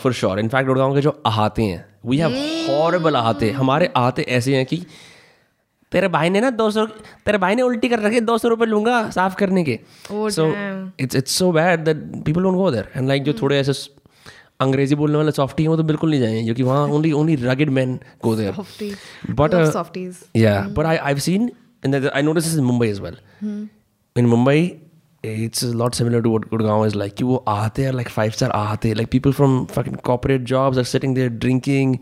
for 0.03 0.13
sure 0.13 0.39
in fact 0.39 0.67
Gurgaon 0.67 0.95
के 0.95 1.01
जो 1.01 1.21
आहाते 1.25 1.63
हैं 1.63 1.86
वी 2.05 2.17
हैव 2.17 2.32
हॉरेबल 2.71 3.15
आहाते 3.15 3.51
हमारे 3.51 3.91
आहाते 3.95 4.21
ऐसे 4.21 4.55
हैं 4.55 4.65
कि 4.65 4.86
तेरे 5.91 6.08
भाई 6.08 6.29
ने 6.29 6.41
ना 6.41 6.49
दो 6.49 6.69
सौ 6.71 6.86
तेरे 7.25 7.38
भाई 7.38 7.55
ने 7.55 7.62
उल्टी 7.62 7.89
कर 7.89 7.99
रखे 7.99 8.21
दो 8.21 8.38
सौ 8.38 8.47
रुपये 8.47 8.67
लूँगा 8.67 9.10
साफ़ 9.10 9.36
करने 9.36 9.63
के। 9.63 9.79
So 10.12 10.47
it's 10.99 11.15
it's 11.15 11.38
so 11.38 11.51
bad 11.51 11.84
that 11.84 12.03
people 12.25 12.43
don't 12.43 12.55
go 12.55 12.71
there 12.71 12.91
and 12.95 13.08
like 13.08 13.23
जो 13.23 13.32
hmm. 13.32 13.41
थोड़े 13.41 13.60
ऐसे 13.60 13.73
अंग्रेज़ी 14.60 14.95
बोलने 14.95 15.17
वाले 15.17 15.32
सॉफ्टी 15.32 15.63
हैं 15.63 15.69
वो 15.69 15.78
तो 15.78 15.84
बिल्कुल 15.84 16.10
नहीं 16.10 16.19
जाएँगे 16.19 16.43
क्योंकि 16.43 16.63
वहाँ 16.63 16.88
only 16.88 17.12
only 17.12 17.36
rugged 17.36 17.69
man 17.69 18.00
go 18.24 18.36
there 18.36 18.52
but 19.32 19.54
yeah 20.36 20.62
but 20.62 20.86
I 20.86 20.98
I 20.98 21.19
seen 21.19 21.52
in 21.86 22.10
I 22.15 22.22
notice 22.22 22.54
in 22.54 22.63
Mumbai 22.63 22.89
is 22.89 23.02
well 23.02 23.17
in 24.17 24.26
Mumbai 24.26 24.76
it's 25.26 25.63
not 25.63 25.93
similar 25.93 26.22
to 26.22 26.36
what 26.36 26.50
Gurgaon 26.50 26.86
is 26.86 26.95
like 26.95 27.13
कि 27.13 27.24
वो 27.24 27.45
आते 27.48 27.84
हैं 27.84 27.91
लाइक 27.91 28.10
फाइव 28.10 28.32
स्टार 28.32 28.52
आते 28.52 28.93
like 28.93 29.08
people 29.08 29.32
from 29.32 29.65
fact 29.65 30.02
corporate 30.02 30.41
jobs 30.41 30.78
are 30.78 30.84
sitting 30.84 31.15
there 31.15 31.30
drinking 31.30 31.98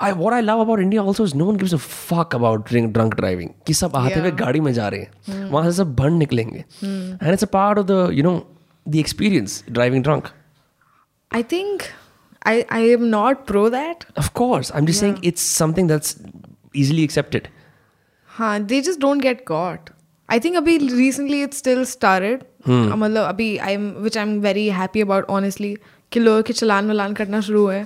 I 0.00 0.12
what 0.12 0.32
I 0.32 0.40
love 0.40 0.60
about 0.60 0.80
India 0.80 1.02
also 1.02 1.24
is 1.24 1.34
no 1.34 1.44
one 1.44 1.56
gives 1.56 1.74
a 1.74 1.76
fuck 1.76 2.34
about 2.34 2.68
drink 2.68 2.92
drunk 2.92 3.14
driving 3.14 3.50
कि 3.66 3.74
सब 3.74 3.92
आते 3.94 4.20
हुए 4.20 4.30
गाड़ी 4.30 4.60
में 4.60 4.72
जा 4.72 4.88
रहे 4.88 5.00
हैं। 5.00 5.44
वहाँ 5.44 5.70
से 5.70 5.76
सब 5.76 5.94
भंड 5.94 6.18
निकलेंगे। 6.18 6.64
And 6.84 7.32
it's 7.32 7.44
a 7.44 7.46
part 7.46 7.78
of 7.78 7.86
the 7.86 8.10
you 8.12 8.22
know 8.22 8.50
the 8.88 8.96
experience 8.96 9.64
driving 9.70 10.04
drunk 10.04 10.28
I 11.31 11.41
think 11.53 11.85
I 12.45 12.55
I 12.77 12.79
am 12.95 13.03
not 13.09 13.45
pro 13.51 13.63
that. 13.73 14.05
of 14.21 14.27
course 14.39 14.69
i'm 14.77 14.87
just 14.89 14.99
saying 15.03 15.13
it's 15.29 15.43
something 15.59 15.87
that's 15.91 16.15
easily 16.81 17.03
accepted 17.09 17.47
हाँ 18.37 18.53
they 18.71 18.79
just 18.87 18.99
don't 19.05 19.23
get 19.25 19.41
caught. 19.51 19.89
I 20.29 20.37
think 20.43 20.55
अभी 20.57 20.77
recently 20.99 21.39
it 21.47 21.53
still 21.53 21.81
started. 21.93 22.45
Hmm. 22.67 22.91
अ, 22.91 22.95
मतलब 22.95 23.27
अभी 23.29 23.47
I'm 23.71 23.87
which 24.05 24.17
I'm 24.23 24.35
very 24.45 24.65
happy 24.79 25.01
about 25.07 25.29
honestly 25.37 25.71
कि 26.11 26.19
लोगों 26.19 26.43
के 26.49 26.53
चलान 26.53 26.89
वलान 26.91 27.13
करना 27.19 27.41
शुरू 27.49 27.61
हुए 27.63 27.83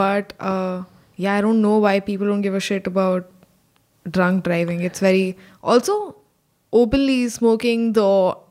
but 0.00 0.32
uh, 0.50 0.82
yeah 1.24 1.34
I 1.38 1.40
don't 1.46 1.62
know 1.66 1.76
why 1.86 1.94
people 2.10 2.26
don't 2.32 2.46
give 2.48 2.54
a 2.54 2.64
shit 2.68 2.86
about 2.92 3.30
drunk 4.16 4.44
driving. 4.48 4.80
It's 4.90 5.00
very 5.00 5.36
also 5.62 5.98
openly 6.72 7.28
smoking 7.38 7.92
the 8.00 8.08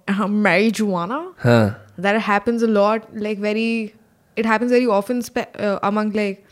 uh, 0.08 0.28
marijuana 0.48 1.19
हाँ 1.43 1.63
that 2.06 2.19
happens 2.30 2.63
a 2.63 2.71
lot 2.78 3.08
like 3.28 3.39
very 3.39 3.69
it 4.39 4.45
happens 4.45 4.71
very 4.71 4.88
often 5.00 5.21
spe- 5.21 5.60
uh, 5.67 5.80
among 5.84 6.12
like 6.12 6.45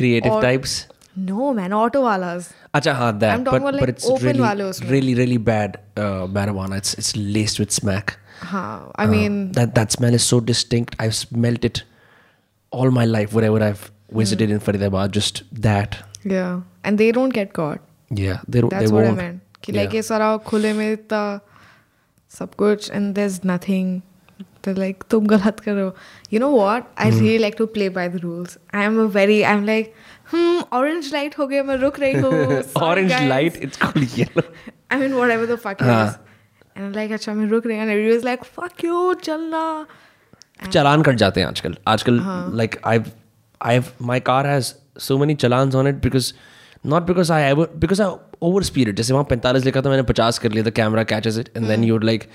creative 0.00 0.32
Or- 0.32 0.42
types 0.42 0.74
no 1.30 1.52
man 1.60 1.72
auto 1.78 2.02
walas 2.08 2.50
Acha, 2.78 2.92
हाँ, 2.98 3.08
that. 3.20 3.30
I'm 3.34 3.44
talking 3.46 3.64
but, 3.64 3.74
about, 3.74 3.80
but 3.80 3.88
like, 3.88 3.88
it's 3.96 4.06
open 4.12 4.26
really, 4.26 4.40
वाले 4.40 4.64
उसमें. 4.64 4.90
really, 4.90 5.14
really 5.14 5.36
bad 5.48 5.74
uh, 5.98 6.26
marijuana. 6.36 6.76
It's 6.82 6.94
it's 7.02 7.10
laced 7.34 7.58
with 7.62 7.70
smack. 7.78 8.14
हाँ 8.52 8.92
I 8.96 9.04
Uh, 9.04 9.10
mean 9.10 9.34
that 9.58 9.74
that 9.78 9.92
smell 9.96 10.14
is 10.18 10.24
so 10.34 10.38
distinct. 10.52 10.96
I've 11.06 11.14
smelled 11.18 11.66
it 11.70 11.82
all 12.78 12.90
my 12.98 13.04
life. 13.10 13.34
Wherever 13.38 13.60
I've 13.66 13.82
visited 14.20 14.54
in 14.56 14.62
Faridabad, 14.68 15.10
just 15.18 15.42
that. 15.66 15.98
Yeah, 16.24 16.62
and 16.82 17.02
they 17.04 17.10
don't 17.18 17.36
get 17.40 17.52
caught. 17.58 17.84
Yeah, 18.22 18.40
they 18.48 18.62
don't- 18.64 18.70
That's 18.76 18.88
they 18.90 18.94
what 18.96 19.04
won't. 19.10 19.20
I 19.20 19.22
meant. 19.22 19.40
कि 19.66 19.72
like 19.78 19.90
Yeah. 19.92 19.98
ये 20.00 20.02
सारा 20.08 20.30
खुले 20.48 20.72
में 20.80 20.86
इतना 20.92 21.20
सब 22.38 22.54
कुछ 22.64 22.90
and 23.00 23.14
there's 23.20 23.38
nothing. 23.52 23.92
सकते 24.67 24.79
like 24.79 25.03
तुम 25.09 25.27
गलत 25.27 25.59
करो। 25.59 25.91
You 26.33 26.39
know 26.39 26.49
what 26.49 26.83
I 26.99 27.09
really 27.09 27.37
like 27.37 27.55
to 27.57 27.65
play 27.75 27.89
by 27.89 28.09
the 28.09 28.19
rules 28.23 28.57
I 28.75 28.85
am 28.85 28.99
a 29.01 29.05
very 29.13 29.41
I 29.41 29.53
am 29.53 29.65
like 29.65 29.93
orange 30.73 31.09
light 31.13 31.37
हो 31.39 31.47
गया 31.47 31.63
मैं 31.63 31.75
रुक 31.77 31.99
रही 31.99 32.13
हूँ। 32.13 32.61
Orange 32.83 33.13
light 33.27 33.57
it's 33.63 33.77
called 33.81 34.07
yellow 34.17 34.41
I 34.91 34.99
mean 34.99 35.13
whatever 35.31 35.45
the 35.53 35.57
fuck 35.63 35.83
is 35.83 36.81
and 36.81 36.95
like 36.95 37.11
अच्छा 37.11 37.33
मैं 37.33 37.47
रुक 37.49 37.67
रही 37.67 37.77
हूँ. 37.77 37.87
एंड 37.87 38.23
लाइक 38.25 38.43
फक 38.57 38.83
यू 38.85 39.13
चलना. 39.23 39.85
चालान 40.71 41.01
कट 41.03 41.15
जाते 41.15 41.41
हैं 41.41 41.47
आजकल। 41.47 41.75
आजकल 41.87 42.19
like 42.57 42.79
I 42.85 42.99
I 43.61 43.81
my 44.01 44.19
car 44.19 44.47
has 44.47 44.73
so 44.99 45.17
many 45.17 45.35
challans 45.35 45.75
on 45.75 45.87
it 45.87 45.95
because 46.03 46.31
not 46.85 47.03
because 47.03 47.31
I 47.33 47.53
because 47.53 48.01
I 48.01 48.09
over 48.41 48.63
speed 48.63 48.95
जैसे 48.95 49.13
वहाँ 49.13 49.25
पैंतालीस 49.29 49.65
लिखा 49.65 49.81
था 49.81 49.89
मैंने 49.89 50.03
पचास 50.03 50.39
कर 50.39 50.51
लिया 50.51 50.65
था 50.65 50.69
camera 50.79 51.03
catches 51.11 51.39
it 51.39 51.49
and 51.55 51.67
then 51.67 51.83
you 51.83 51.93
would 51.93 52.03
like 52.03 52.29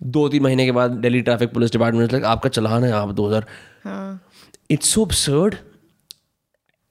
दो 0.00 0.28
तीन 0.28 0.42
महीने 0.42 0.64
के 0.64 0.72
बाद 0.72 0.90
Delhi 1.04 1.20
traffic 1.22 1.52
police 1.52 1.72
department 1.72 2.12
like 2.12 2.24
आपका 2.24 2.48
चलान 2.48 2.84
है 2.84 2.90
आप 2.92 3.10
दो 3.10 3.28
हज़ार 3.28 4.18
it's 4.70 4.88
so 4.94 5.08
absurd 5.12 5.54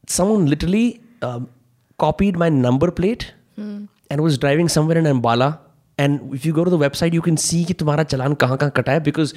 someone 0.09 0.47
literally 0.47 0.87
copied 1.23 2.37
my 2.37 2.49
number 2.49 2.89
plate 2.89 3.23
and 3.59 4.19
was 4.19 4.39
driving 4.39 4.69
somewhere 4.69 4.97
in 4.97 5.09
Ambala 5.09 5.53
and 5.99 6.19
if 6.35 6.47
you 6.47 6.53
go 6.53 6.63
to 6.63 6.71
the 6.71 6.79
website 6.81 7.13
you 7.13 7.21
can 7.21 7.35
see 7.35 7.63
कि 7.65 7.73
तुम्हारा 7.73 8.03
चलान 8.03 8.33
कहाँ 8.33 8.57
कहाँ 8.57 8.71
कटा 8.75 8.91
है 8.91 8.99
because 9.03 9.33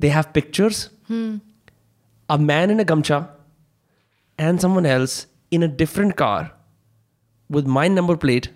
they 0.00 0.08
have 0.08 0.24
pictures 0.34 0.84
a 2.28 2.36
man 2.36 2.70
in 2.70 2.80
a 2.80 2.84
gamcha 2.84 3.24
and 4.38 4.58
someone 4.60 4.86
else 4.86 5.26
in 5.52 5.62
a 5.62 5.66
different 5.76 6.12
car 6.12 6.50
with 7.50 7.66
my 7.76 7.88
number 7.88 8.16
plate 8.16 8.46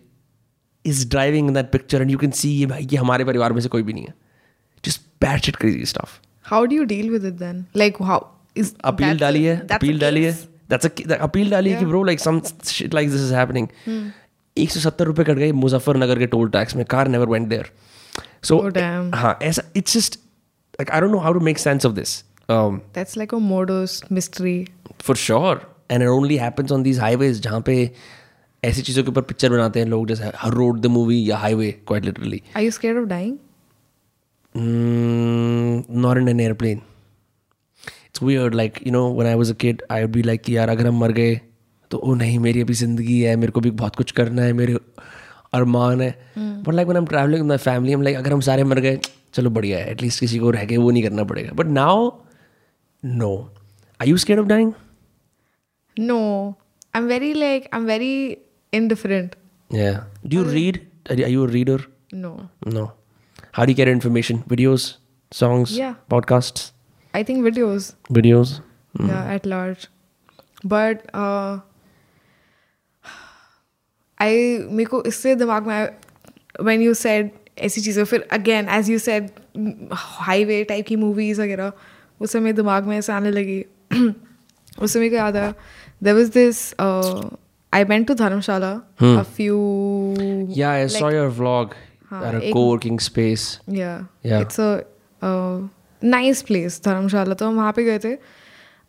is 0.85 1.09
driving 1.09 1.49
in 1.49 1.55
that 1.55 1.71
picture 1.73 2.03
and 2.03 2.11
you 2.11 2.19
can 2.19 2.31
see 2.31 2.51
ये 2.51 2.67
भाई 2.67 2.89
ये 2.93 2.99
हमारे 2.99 3.25
परिवार 3.25 3.53
में 3.53 3.61
से 3.61 3.69
कोई 3.69 3.83
भी 3.83 3.93
नहीं 3.93 4.05
है। 4.05 4.15
Just 5.23 5.27
bad 5.27 5.45
shit 5.49 5.59
crazy 5.65 5.85
stuff. 5.95 6.15
How 6.53 6.61
do 6.73 6.79
you 6.81 6.87
deal 6.95 7.11
with 7.17 7.27
it 7.33 7.39
then? 7.43 7.61
Like 7.83 7.99
how 8.11 8.21
is 8.63 8.73
appeal 8.85 9.07
that's 9.07 9.17
a- 9.17 9.21
डाली 9.21 9.45
है 9.45 9.57
that's 9.61 9.73
a 9.73 9.77
अपील 9.77 9.99
डाली 10.01 10.25
है? 10.25 10.33
दैट्स 10.71 10.87
अ 10.87 11.17
अपील 11.29 11.51
डाली 11.51 11.71
है 11.71 11.79
कि 11.79 11.85
bro 11.85 12.03
like 12.05 12.21
some 12.21 12.41
shit 12.67 12.95
like 12.95 13.11
this 13.11 13.21
is 13.21 13.35
happening 13.35 13.69
एक 14.57 14.71
सौ 14.71 14.81
सत्तर 14.81 15.05
रुपये 15.07 15.25
कट 15.25 15.37
गए 15.39 15.53
मुजफ्फरनगर 15.53 16.19
के 16.19 16.27
टोल 16.35 16.49
टैक्स 16.51 16.77
में 16.77 16.85
car 16.91 17.09
never 17.09 17.29
went 17.29 17.49
there 17.49 17.71
so. 18.45 18.59
हाँ 19.15 19.39
ऐसा 19.43 19.63
it's 19.77 19.97
just 19.97 20.17
like 20.81 20.91
I 20.91 21.01
don't 21.01 21.13
know 21.13 21.19
how 21.27 21.33
to 21.33 21.41
make 21.51 21.59
sense 21.59 21.87
of 21.87 21.93
this 21.95 22.23
That's 22.97 23.15
like 23.19 23.33
a 23.37 23.39
Mordos 23.43 23.93
mystery. 24.17 24.57
For 25.03 25.17
sure 25.17 25.61
and 25.91 26.03
it 26.03 26.09
only 26.09 26.37
happens 26.37 26.73
on 26.73 26.83
these 26.83 26.99
highways 27.01 27.41
जहाँ 27.43 27.61
पे 27.67 27.77
ऐसी 28.63 28.83
चीज़ों 28.83 29.03
के 29.05 29.11
ऊपर 29.11 29.21
picture 29.31 29.51
बनाते 29.51 29.81
हैं 29.81 29.87
लोग 29.87 30.07
जैसे 30.09 30.31
हर 30.39 30.53
रोड 30.55 30.81
द 30.81 30.87
मूवी 30.97 31.23
या 31.31 31.37
highway 31.37 31.71
quite 31.87 32.05
literally 32.05 32.43
Are 32.57 32.65
you 32.67 32.75
scared 32.79 33.01
of 33.03 33.09
dying? 33.13 33.33
Mm, 34.55 35.89
not 35.89 36.19
in 36.19 36.29
an 36.29 36.41
airplane. 36.41 36.83
It's 38.09 38.21
weird. 38.21 38.55
Like, 38.55 38.81
you 38.85 38.93
know, 38.93 39.09
when 39.11 39.27
I 39.27 39.35
was 39.43 39.51
a 39.51 39.55
kid, 39.55 39.83
I 39.89 40.01
would 40.03 40.13
be 40.13 40.23
like, 40.23 40.49
यार 40.51 40.69
अगर 40.69 40.87
हम 40.87 40.99
मर 41.01 41.13
गए 41.13 41.41
तो 41.91 41.99
ओ 41.99 42.15
नहीं 42.15 42.39
मेरी 42.39 42.61
अभी 42.63 42.75
ज़िंदगी 42.75 43.21
है 43.21 43.35
मेरे 43.37 43.53
को 43.53 43.61
भी 43.61 43.71
बहुत 43.81 43.97
कुछ 43.97 44.11
करना 44.19 44.43
है 44.43 44.53
मेरे 44.61 44.77
अरमान 45.55 46.01
है 46.01 46.11
but 46.39 46.75
like 46.75 46.89
when 46.89 46.99
I'm 47.01 47.09
traveling 47.09 47.43
with 47.43 47.51
my 47.53 47.59
family, 47.67 47.95
I'm 47.97 48.05
like 48.07 48.17
अगर 48.17 48.33
हम 48.33 48.41
सारे 48.51 48.65
मर 48.65 48.81
गए 48.81 49.01
चलो 49.35 49.51
बढ़िया 49.51 49.79
है 49.79 49.91
एटलीस्ट 49.91 50.21
किसी 50.21 50.39
को 50.39 50.51
रह 50.51 50.65
के 50.67 50.77
वो 50.77 50.91
नहीं 50.91 51.03
करना 51.03 51.25
पड़ेगा 51.33 51.53
but 51.61 51.67
now 51.81 52.11
no 53.03 53.31
I 54.01 54.09
you 54.11 54.17
scared 54.25 54.41
of 54.41 54.49
dying 54.49 54.73
No. 55.97 56.57
I'm 56.95 57.09
very 57.09 57.33
like 57.35 57.69
I'm 57.73 57.87
very 57.87 58.39
indifferent. 58.73 59.37
Yeah. 59.71 60.05
Do 60.27 60.37
you 60.37 60.45
read? 60.45 60.81
Are 61.11 61.15
you 61.15 61.45
a 61.45 61.47
reader? 61.47 61.79
No. 62.25 62.51
No. 62.67 62.85
How 63.55 63.65
do 63.67 63.73
you 63.73 63.77
get 63.77 63.89
information? 63.89 64.43
Videos, 64.49 64.85
songs, 65.33 65.77
Yeah. 65.79 65.95
podcasts, 66.11 66.71
I 67.15 67.23
think 67.31 67.45
videos. 67.49 67.89
videos. 68.19 68.53
Mm. 68.99 69.09
Yeah, 69.09 69.35
at 69.35 69.47
large. 69.47 69.89
But 70.65 71.05
uh 71.15 71.59
I 74.19 74.33
मेरे 74.79 74.85
को 74.91 75.03
इससे 75.07 75.35
दिमाग 75.37 75.67
में 75.67 75.89
when 76.69 76.83
you 76.87 76.95
said 76.95 77.31
ऐसी 77.69 77.81
चीज़ें 77.81 78.05
फिर 78.05 78.27
again 78.33 78.69
as 78.79 78.89
you 78.93 78.99
said 79.07 79.31
highway 79.93 80.63
type 80.65 80.87
की 80.87 80.97
movies 80.97 81.41
वगैरह 81.43 81.73
उस 82.21 82.33
समय 82.33 82.53
दिमाग 82.53 82.87
में 82.87 82.97
ऐसे 82.99 83.13
आने 83.13 83.31
लगी 83.31 83.65
उस 84.83 84.93
समय 84.93 85.09
को 85.09 85.17
याद 85.17 85.37
आया 85.37 85.55
there 86.05 86.15
was 86.15 86.31
this 86.33 86.63
I 86.81 87.85
went 87.93 88.07
to 88.09 88.15
Dharamshala 88.15 88.73
a 89.03 89.23
few 89.37 89.59
Yeah, 90.61 90.71
I 90.71 90.87
saw 90.99 91.11
your 91.19 91.29
vlog 91.41 91.75
हाँ, 92.13 92.23
at 92.29 92.35
a 92.35 92.43
एक- 92.43 92.55
co-working 92.57 92.99
space. 93.09 93.45
yeah 93.81 94.05
Yeah. 94.31 94.45
it's 94.47 94.59
a 94.59 94.71
uh, 95.23 95.69
nice 96.03 96.43
place 96.51 96.81
धर्मशाला 96.85 97.35
तो 97.35 97.47
हम 97.49 97.57
वहाँ 97.57 97.73
पे 97.77 97.85
गए 97.85 97.99
थे 98.05 98.15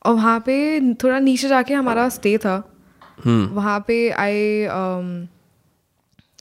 और 0.05 0.13
वहाँ 0.15 0.39
पे 0.45 0.55
थोड़ा 1.03 1.19
नीचे 1.19 1.47
जाके 1.47 1.73
हमारा 1.73 2.07
स्टे 2.19 2.38
था 2.45 2.62
Hmm. 3.25 3.43
वहाँ 3.55 3.79
पे 3.88 3.97
I 4.19 4.39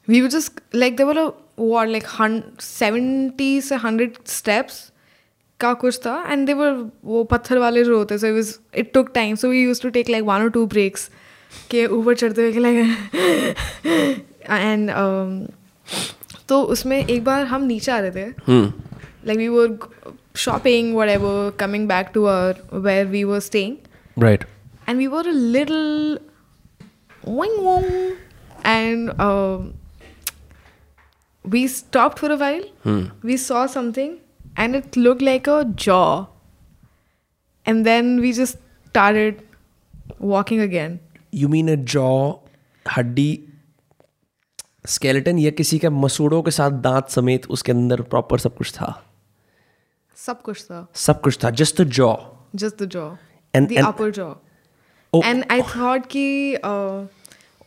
we 0.08 0.20
were 0.20 0.28
just 0.28 0.60
like 0.74 0.96
there 0.96 1.18
what 1.58 1.88
like 1.88 2.06
seventy 2.60 3.60
से 3.60 3.74
हंड्रेड 3.84 4.14
स्टेप्स 4.28 4.80
का 5.60 5.72
कुछ 5.82 5.98
था 6.06 6.14
एंड 6.30 6.46
देवर 6.46 6.72
वो 7.04 7.22
पत्थर 7.32 7.58
वाले 7.58 7.84
जो 7.84 7.98
होते 7.98 8.18
so 8.18 8.26
it 8.26 8.78
it 8.78 8.92
took 8.94 9.10
time 9.14 9.34
so 9.42 9.48
we 9.48 9.62
use 9.62 9.82
to 9.82 9.88
take 9.96 10.10
like 10.10 10.24
one 10.24 10.42
और 10.42 10.50
टू 10.56 10.64
ब्रेक्स 10.66 11.08
के 11.70 11.86
ऊपर 11.98 12.14
चढ़ते 12.14 12.48
हुए 12.48 12.60
लाइक 12.60 14.24
एंड 14.50 14.90
तो 16.52 16.62
उसमें 16.76 16.96
एक 17.04 17.22
बार 17.24 17.44
हम 17.52 17.62
नीचे 17.72 17.92
आ 17.92 17.98
रहे 18.06 18.10
थे 18.16 18.24
Hmm. 18.48 18.64
like 19.30 19.40
we 19.42 19.48
were 19.58 19.68
g- 19.84 20.12
shopping 20.44 20.90
whatever 21.00 21.32
coming 21.62 21.84
back 21.92 22.12
to 22.16 22.24
our 22.34 22.80
where 22.88 23.06
we 23.14 23.22
were 23.32 23.40
staying 23.50 23.76
Right. 24.26 24.44
and 24.86 25.02
we 25.02 25.06
were 25.14 25.24
a 25.32 25.36
little 25.56 26.18
wing 27.40 27.54
wong 27.68 27.86
and 28.72 29.12
um, 29.26 29.68
we 31.44 31.62
stopped 31.76 32.18
for 32.24 32.30
a 32.32 32.38
while 32.42 32.64
Hmm. 32.88 33.00
we 33.30 33.36
saw 33.44 33.62
something 33.76 34.12
and 34.64 34.78
it 34.80 34.96
looked 35.06 35.24
like 35.28 35.48
a 35.54 35.58
jaw 35.86 36.26
and 37.66 37.86
then 37.90 38.12
we 38.26 38.32
just 38.40 38.58
started 38.92 39.42
walking 40.34 40.60
again 40.68 41.00
You 41.40 41.48
mean 41.52 41.68
a 41.72 41.76
jaw, 41.94 42.14
हड्डी 42.96 43.30
skeleton 44.86 45.38
या 45.38 45.50
किसी 45.50 45.78
के 45.78 45.88
मसूड़ों 45.88 46.42
के 46.42 46.50
साथ 46.50 46.70
दांत 46.70 47.08
समेत 47.08 47.46
उसके 47.46 47.72
अंदर 47.72 48.00
प्रॉपर 48.00 48.38
सब 48.38 48.56
कुछ 48.56 48.72
था। 48.72 49.04
सब 50.16 50.42
कुछ 50.42 50.64
था। 50.64 50.86
सब 50.94 51.20
कुछ 51.20 51.38
था 51.44 51.50
just 51.50 51.82
the 51.82 51.84
jaw 51.84 52.16
just 52.54 52.82
the 52.82 52.86
jaw 52.86 53.14
and 53.54 53.68
the 53.68 53.86
upper 53.86 54.10
jaw 54.10 54.34
and 55.24 55.44
I 55.50 55.62
thought 55.62 56.06
कि 56.06 56.54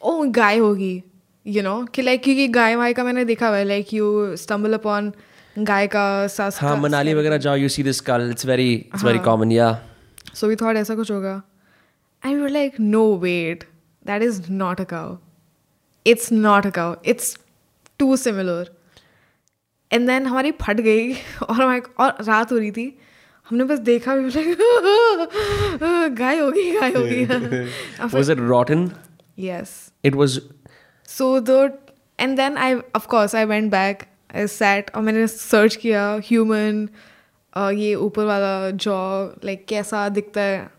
ओ 0.01 0.23
गाय 0.25 0.57
होगी 0.57 1.03
यू 1.47 1.63
नो 1.63 1.85
कि 1.85 2.01
लाइक 2.01 2.23
क्योंकि 2.23 2.47
गाय 2.47 2.75
वाय 2.75 2.93
का 2.93 3.03
मैंने 3.03 3.25
देखा 3.25 3.47
हुआ 3.47 3.57
है 3.57 3.63
लाइक 3.63 3.93
यू 3.93 4.35
स्टम्बल 4.35 4.73
अपॉन 4.73 5.13
गाय 5.59 5.87
का 5.87 6.27
सास 6.27 6.61
हाँ 6.61 6.77
मनाली 6.77 7.13
वगैरह 7.13 7.37
जाओ 7.37 7.55
यू 7.55 7.69
सी 7.69 7.83
दिस 7.83 7.99
कल 8.01 8.27
it's 8.31 8.45
very 8.45 8.73
it's 8.73 9.03
very 9.03 9.19
common 9.19 9.51
yeah 9.51 9.79
so 10.33 10.47
we 10.47 10.55
thought 10.55 10.75
ऐसा 10.75 10.95
कुछ 10.95 11.11
होगा। 11.11 11.41
I 12.25 12.35
we 12.35 12.49
like 12.49 12.79
no 12.79 13.15
wait 13.17 13.63
that 14.07 14.21
is 14.21 14.51
not 14.51 14.81
a 14.81 14.83
cow 14.83 15.15
it's 16.07 16.31
not 16.31 16.65
a 16.65 16.69
cow 16.69 16.95
it's 17.05 17.39
too 17.99 18.17
similar 18.17 18.71
and 19.91 20.07
then 20.07 20.25
हमारी 20.25 20.51
फट 20.51 20.81
गई 20.81 21.13
और 21.49 21.55
हमारे 21.55 21.81
और 21.99 22.17
रात 22.21 22.51
हो 22.51 22.57
रही 22.57 22.71
थी। 22.71 22.99
हमने 23.49 23.63
बस 23.63 23.79
देखा 23.79 24.15
भी 24.15 24.29
बोला 24.29 26.07
गाय 26.07 26.37
होगी 26.37 26.71
गाय 26.71 26.91
होगी। 26.91 27.25
Was 28.17 28.31
it 28.31 28.37
rotten 28.37 28.91
yes 29.39 29.91
it 30.05 30.15
was 30.15 30.41
so 31.07 31.39
though 31.39 31.69
and 32.19 32.37
then 32.37 32.57
I 32.57 32.75
of 32.75 33.07
course 33.07 33.35
I 33.35 33.45
went 33.45 33.71
back 33.71 34.03
I 34.35 34.47
sat 34.47 34.95
और 34.95 35.01
मैंने 35.01 35.27
सर्च 35.27 35.75
किया 35.75 36.19
ह्यूमन 36.25 36.89
ये 37.57 37.95
ऊपर 37.95 38.25
वाला 38.25 38.69
जॉ 38.69 39.25
लाइक 39.25 39.65
कैसा 39.65 40.09
दिखता 40.09 40.41
है 40.41 40.69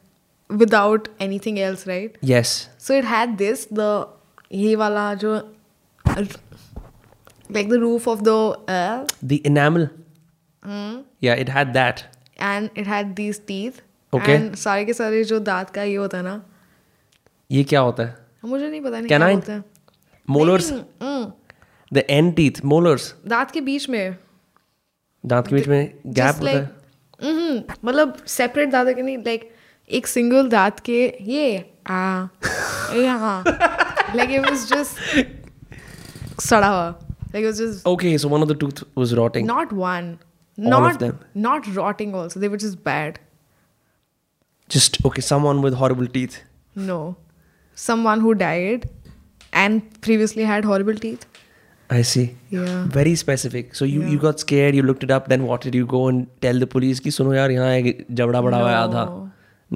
without 0.52 1.08
anything 1.20 1.58
else 1.58 1.88
right 1.88 2.18
yes 2.24 2.70
so 2.78 2.94
it 2.94 3.04
had 3.04 3.30
this 3.30 3.68
the 3.72 3.78
ये 4.52 4.74
वाला 4.76 5.14
जो 5.14 5.34
like 6.06 7.68
the 7.70 7.72
roof 7.72 8.08
of 8.08 8.20
the 8.22 9.38
enamel 9.46 9.88
yeah 11.22 11.34
it 11.34 11.50
had 11.50 11.72
that 11.72 12.00
and 12.40 12.68
it 12.78 12.86
had 12.86 13.14
these 13.14 13.40
teeth 13.46 13.82
okay 14.14 14.56
सारे 14.56 14.84
के 14.84 14.92
सारे 14.92 15.24
जो 15.24 15.38
दांत 15.40 15.70
का 15.70 15.82
ये 15.82 15.96
होता 15.96 16.18
है 16.18 16.24
ना। 16.24 16.42
ये 17.50 17.64
क्या 17.64 17.80
होता 17.80 18.02
है? 18.02 18.16
मुझे 18.44 18.68
नहीं 18.68 18.80
पता 18.80 19.00
नहीं 19.00 19.08
क्या 19.08 19.26
होता 19.26 19.52
है। 19.52 19.64
Molars 20.30 20.72
the 21.92 22.04
end 22.10 22.34
teeth 22.36 22.64
molars 22.64 23.14
दांत 23.26 23.50
के 23.50 23.60
बीच 23.60 23.88
में। 23.88 24.16
दांत 25.26 25.46
के 25.48 25.54
बीच 25.54 25.68
में 25.68 26.00
गैप 26.06 26.36
होता 26.40 26.50
है। 26.50 26.70
हम्म 27.22 27.62
मतलब 27.84 28.16
सेपरेट 28.26 28.70
दांत 28.70 28.94
के 28.96 29.02
नहीं 29.02 29.18
लाइक 29.18 29.50
एक 29.90 30.06
सिंगल 30.06 30.48
दांत 30.48 30.80
के 30.80 31.04
ये 31.20 31.58
आ 31.88 32.26
ये 32.94 33.06
लाइक 34.16 34.30
इट 34.30 34.46
वाज 34.46 34.66
जस्ट 34.72 36.40
सड़ा 36.46 36.68
हुआ 36.68 36.88
like 36.88 37.44
it 37.44 37.44
was 37.44 37.60
just 37.60 37.86
okay 37.94 38.14
so 38.24 38.32
one 38.36 38.46
of 38.46 38.50
the 38.54 38.58
tooth 38.64 38.82
was 39.02 39.14
rotting 39.22 39.52
not 39.52 39.76
one 39.82 40.14
All 40.58 40.84
of 40.88 40.98
them. 41.00 41.16
not 41.46 41.66
rotting 41.78 42.12
also 42.18 42.40
they 42.42 42.48
were 42.52 42.58
just 42.64 42.76
bad 42.90 43.16
just 44.74 44.98
okay 45.08 45.24
someone 45.30 45.58
with 45.64 45.74
horrible 45.80 46.06
teeth 46.14 46.36
no 46.90 47.00
someone 47.76 48.22
who 48.26 48.32
died 48.42 48.86
and 49.64 49.82
previously 50.06 50.46
had 50.52 50.68
horrible 50.70 51.02
teeth 51.02 51.26
I 51.96 52.00
see 52.12 52.24
yeah 52.54 52.72
very 52.96 53.14
specific 53.24 53.74
so 53.80 53.88
you 53.90 54.00
yeah. 54.00 54.14
you 54.14 54.22
got 54.24 54.40
scared 54.46 54.78
you 54.80 54.86
looked 54.90 55.04
it 55.08 55.12
up 55.18 55.28
then 55.34 55.44
what 55.50 55.66
did 55.68 55.76
you 55.80 55.86
go 55.92 56.00
and 56.12 56.24
tell 56.46 56.64
the 56.64 56.70
police 56.76 57.00
कि 57.04 57.10
सुनो 57.18 57.34
यार 57.34 57.50
यहाँ 57.58 57.70
एक 57.74 58.06
जबड़ा 58.20 58.40
बड़ा 58.48 58.58
हुआ 58.58 58.70
है 58.70 59.04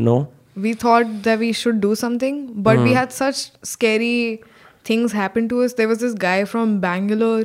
no 0.08 0.16
we 0.55 0.73
thought 0.73 1.23
that 1.23 1.39
we 1.39 1.51
should 1.51 1.81
do 1.81 1.95
something, 1.95 2.61
but 2.67 2.77
we 2.79 2.93
had 2.93 3.11
such 3.11 3.51
scary 3.63 4.43
things 4.83 5.11
happen 5.11 5.49
to 5.49 5.61
us. 5.63 5.73
There 5.73 5.87
was 5.87 5.99
this 5.99 6.13
guy 6.13 6.45
from 6.45 6.79
Bangalore 6.79 7.43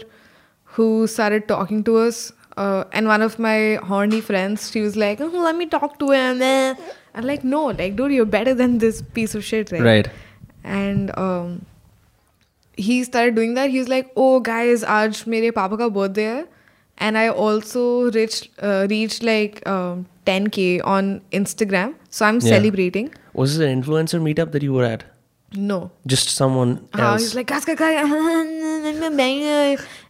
who 0.65 1.07
started 1.07 1.49
talking 1.49 1.83
to 1.85 1.97
us, 1.97 2.33
uh, 2.57 2.85
and 2.93 3.09
one 3.09 3.23
of 3.23 3.39
my 3.39 3.79
horny 3.91 4.21
friends, 4.21 4.71
she 4.71 4.81
was 4.81 4.97
like, 4.97 5.21
oh, 5.21 5.27
"Let 5.27 5.57
me 5.57 5.67
talk 5.67 5.99
to 5.99 6.11
him." 6.11 6.43
eh." 6.43 6.75
I'm 7.15 7.25
like, 7.25 7.45
"No, 7.45 7.65
like, 7.81 7.97
dude, 7.97 8.13
you're 8.13 8.31
better 8.37 8.55
than 8.55 8.79
this 8.79 9.03
piece 9.19 9.35
of 9.35 9.45
shit, 9.45 9.73
right?" 9.73 9.83
right 9.83 10.09
And 10.63 11.11
um, 11.19 11.67
he 12.77 13.03
started 13.05 13.35
doing 13.35 13.55
that. 13.55 13.71
He 13.71 13.79
was 13.79 13.89
like, 13.89 14.13
"Oh, 14.17 14.41
guys, 14.41 14.85
आज 14.85 15.25
मेरे 15.35 15.51
पापा 15.59 15.79
का 15.79 15.93
birthday 15.99 16.25
है." 16.25 16.47
And 16.99 17.17
I 17.17 17.29
also 17.29 18.11
reached 18.11 18.51
uh, 18.63 18.87
reached 18.91 19.23
like 19.23 19.67
um, 19.67 20.07
10k 20.26 20.82
on 20.84 21.22
Instagram, 21.32 21.94
so 22.10 22.26
I'm 22.26 22.40
Yeah. 22.40 22.50
celebrating. 22.58 23.14
was 23.34 23.58
this 23.58 23.68
an 23.68 23.82
influencer 23.82 24.20
meetup 24.26 24.52
that 24.54 24.64
you 24.64 24.74
were 24.74 24.86
at 24.86 25.04
No. 25.70 25.80
just 26.12 26.30
someone 26.36 26.70
Uh, 26.94 27.02
else 27.08 27.22
he's 27.22 27.36
like, 27.36 27.48
guys, 27.48 27.66
guys, 27.66 27.78
guys, 27.78 27.98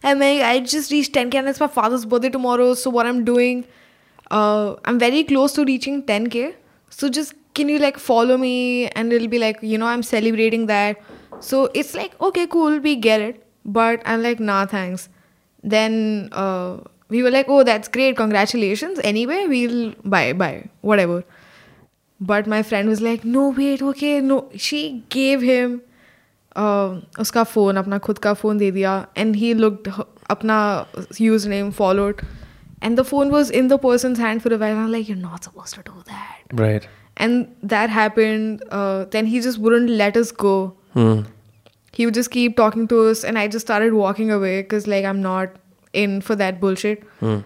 I 0.04 0.60
just 0.74 0.90
reached 0.92 1.12
10k 1.14 1.38
and 1.38 1.48
it's 1.48 1.60
my 1.60 1.66
father's 1.66 2.04
birthday 2.04 2.30
tomorrow. 2.30 2.74
So 2.74 2.90
what 2.90 3.06
I'm 3.06 3.24
doing, 3.24 3.64
uh, 4.30 4.74
I'm 4.84 4.98
very 4.98 5.24
close 5.24 5.52
to 5.54 5.64
reaching 5.64 6.02
10k. 6.02 6.54
So 6.90 7.08
just 7.08 7.34
can 7.54 7.68
you 7.68 7.78
like 7.78 7.98
follow 7.98 8.36
me 8.36 8.88
and 8.88 9.12
it'll 9.12 9.28
be 9.28 9.38
like, 9.38 9.58
you 9.62 9.78
know, 9.78 9.86
I'm 9.86 10.02
celebrating 10.02 10.66
that. 10.66 10.96
So 11.40 11.68
it's 11.74 11.94
like, 11.94 12.18
okay, 12.20 12.46
cool, 12.46 12.78
we 12.78 12.96
get 12.96 13.20
it. 13.20 13.42
But 13.64 14.02
I'm 14.04 14.22
like, 14.22 14.40
nah, 14.40 14.66
thanks. 14.66 15.08
Then 15.62 16.28
uh, 16.32 16.78
we 17.09 17.23
were 17.23 17.31
like, 17.31 17.47
oh, 17.49 17.63
that's 17.63 17.87
great, 17.87 18.15
congratulations. 18.15 18.99
Anyway, 19.03 19.45
we'll 19.47 19.93
buy, 20.05 20.33
buy, 20.33 20.69
whatever. 20.81 21.23
But 22.19 22.47
my 22.47 22.63
friend 22.63 22.87
was 22.87 23.01
like, 23.01 23.25
no, 23.25 23.49
wait, 23.49 23.81
okay, 23.81 24.21
no. 24.21 24.49
She 24.55 25.03
gave 25.09 25.41
him 25.41 25.81
uh, 26.55 27.01
उसका 27.19 27.43
phone 27.43 27.77
अपना 27.77 27.97
खुद 28.05 28.17
का 28.17 28.33
phone 28.33 28.57
दे 28.57 28.71
दिया 28.71 28.95
and 29.17 29.35
he 29.35 29.53
looked 29.53 30.03
अपना 30.29 30.59
use 31.21 31.47
name 31.47 31.69
followed 31.77 32.21
and 32.83 32.99
the 32.99 33.03
phone 33.11 33.29
was 33.31 33.51
in 33.51 33.67
the 33.67 33.79
person's 33.85 34.23
hand 34.23 34.43
for 34.45 34.53
a 34.55 34.59
while 34.63 34.81
I'm 34.81 34.91
like 34.95 35.11
you're 35.11 35.21
not 35.21 35.47
supposed 35.49 35.77
to 35.77 35.83
do 35.91 36.03
that 36.09 36.59
right 36.61 36.87
and 37.25 37.71
that 37.73 37.93
happened 37.95 38.63
uh, 38.79 39.05
then 39.15 39.31
he 39.33 39.41
just 39.47 39.63
wouldn't 39.65 39.89
let 40.03 40.19
us 40.21 40.31
go 40.43 40.53
hmm. 40.93 41.17
he 41.97 42.05
would 42.05 42.19
just 42.19 42.31
keep 42.35 42.55
talking 42.61 42.87
to 42.93 43.01
us 43.09 43.23
and 43.31 43.41
I 43.43 43.47
just 43.55 43.67
started 43.67 43.97
walking 44.01 44.31
away 44.37 44.55
because 44.61 44.87
like 44.95 45.09
I'm 45.13 45.21
not 45.27 45.59
in 46.03 46.19
for 46.29 46.35
that 46.43 46.59
bullshit 46.65 47.03
Hmm. 47.23 47.39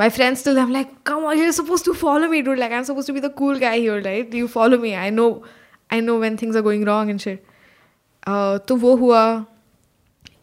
my 0.00 0.08
friends 0.16 0.40
still 0.46 0.58
I'm 0.62 0.72
like 0.78 0.90
come 1.10 1.24
on 1.28 1.38
you're 1.42 1.52
supposed 1.60 1.84
to 1.90 1.94
follow 2.00 2.28
me 2.34 2.42
dude 2.48 2.58
like 2.64 2.72
I'm 2.78 2.84
supposed 2.88 3.06
to 3.12 3.14
be 3.18 3.22
the 3.26 3.30
cool 3.42 3.58
guy 3.66 3.76
here 3.84 4.00
right 4.08 4.34
you 4.40 4.48
follow 4.56 4.78
me 4.86 4.94
I 5.04 5.10
know 5.10 5.28
I 5.90 6.00
know 6.08 6.18
when 6.24 6.36
things 6.42 6.56
are 6.60 6.62
going 6.70 6.84
wrong 6.90 7.10
and 7.14 7.20
shit 7.28 7.44
uh, 8.26 8.58
तो 8.68 8.76
वो 8.84 8.94
हुआ 9.04 9.22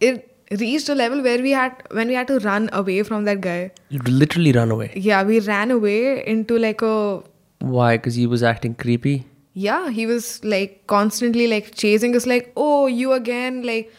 it 0.01 0.31
reached 0.61 0.89
a 0.89 0.95
level 0.95 1.21
where 1.27 1.41
we 1.45 1.51
had 1.59 1.83
when 1.99 2.07
we 2.07 2.13
had 2.19 2.27
to 2.31 2.39
run 2.39 2.69
away 2.79 2.97
from 3.03 3.23
that 3.29 3.39
guy 3.45 3.59
you 3.89 3.99
literally 4.07 4.51
run 4.57 4.71
away 4.75 4.89
yeah 4.95 5.23
we 5.29 5.39
ran 5.51 5.71
away 5.75 6.23
into 6.33 6.57
like 6.65 6.81
a 6.81 6.95
why 7.77 7.91
because 7.97 8.15
he 8.21 8.25
was 8.33 8.43
acting 8.51 8.75
creepy 8.83 9.15
yeah 9.53 9.89
he 9.99 10.05
was 10.11 10.27
like 10.55 10.75
constantly 10.95 11.47
like 11.53 11.71
chasing 11.83 12.15
us 12.19 12.27
like 12.33 12.51
oh 12.65 12.85
you 12.87 13.13
again 13.13 13.61
like 13.71 13.91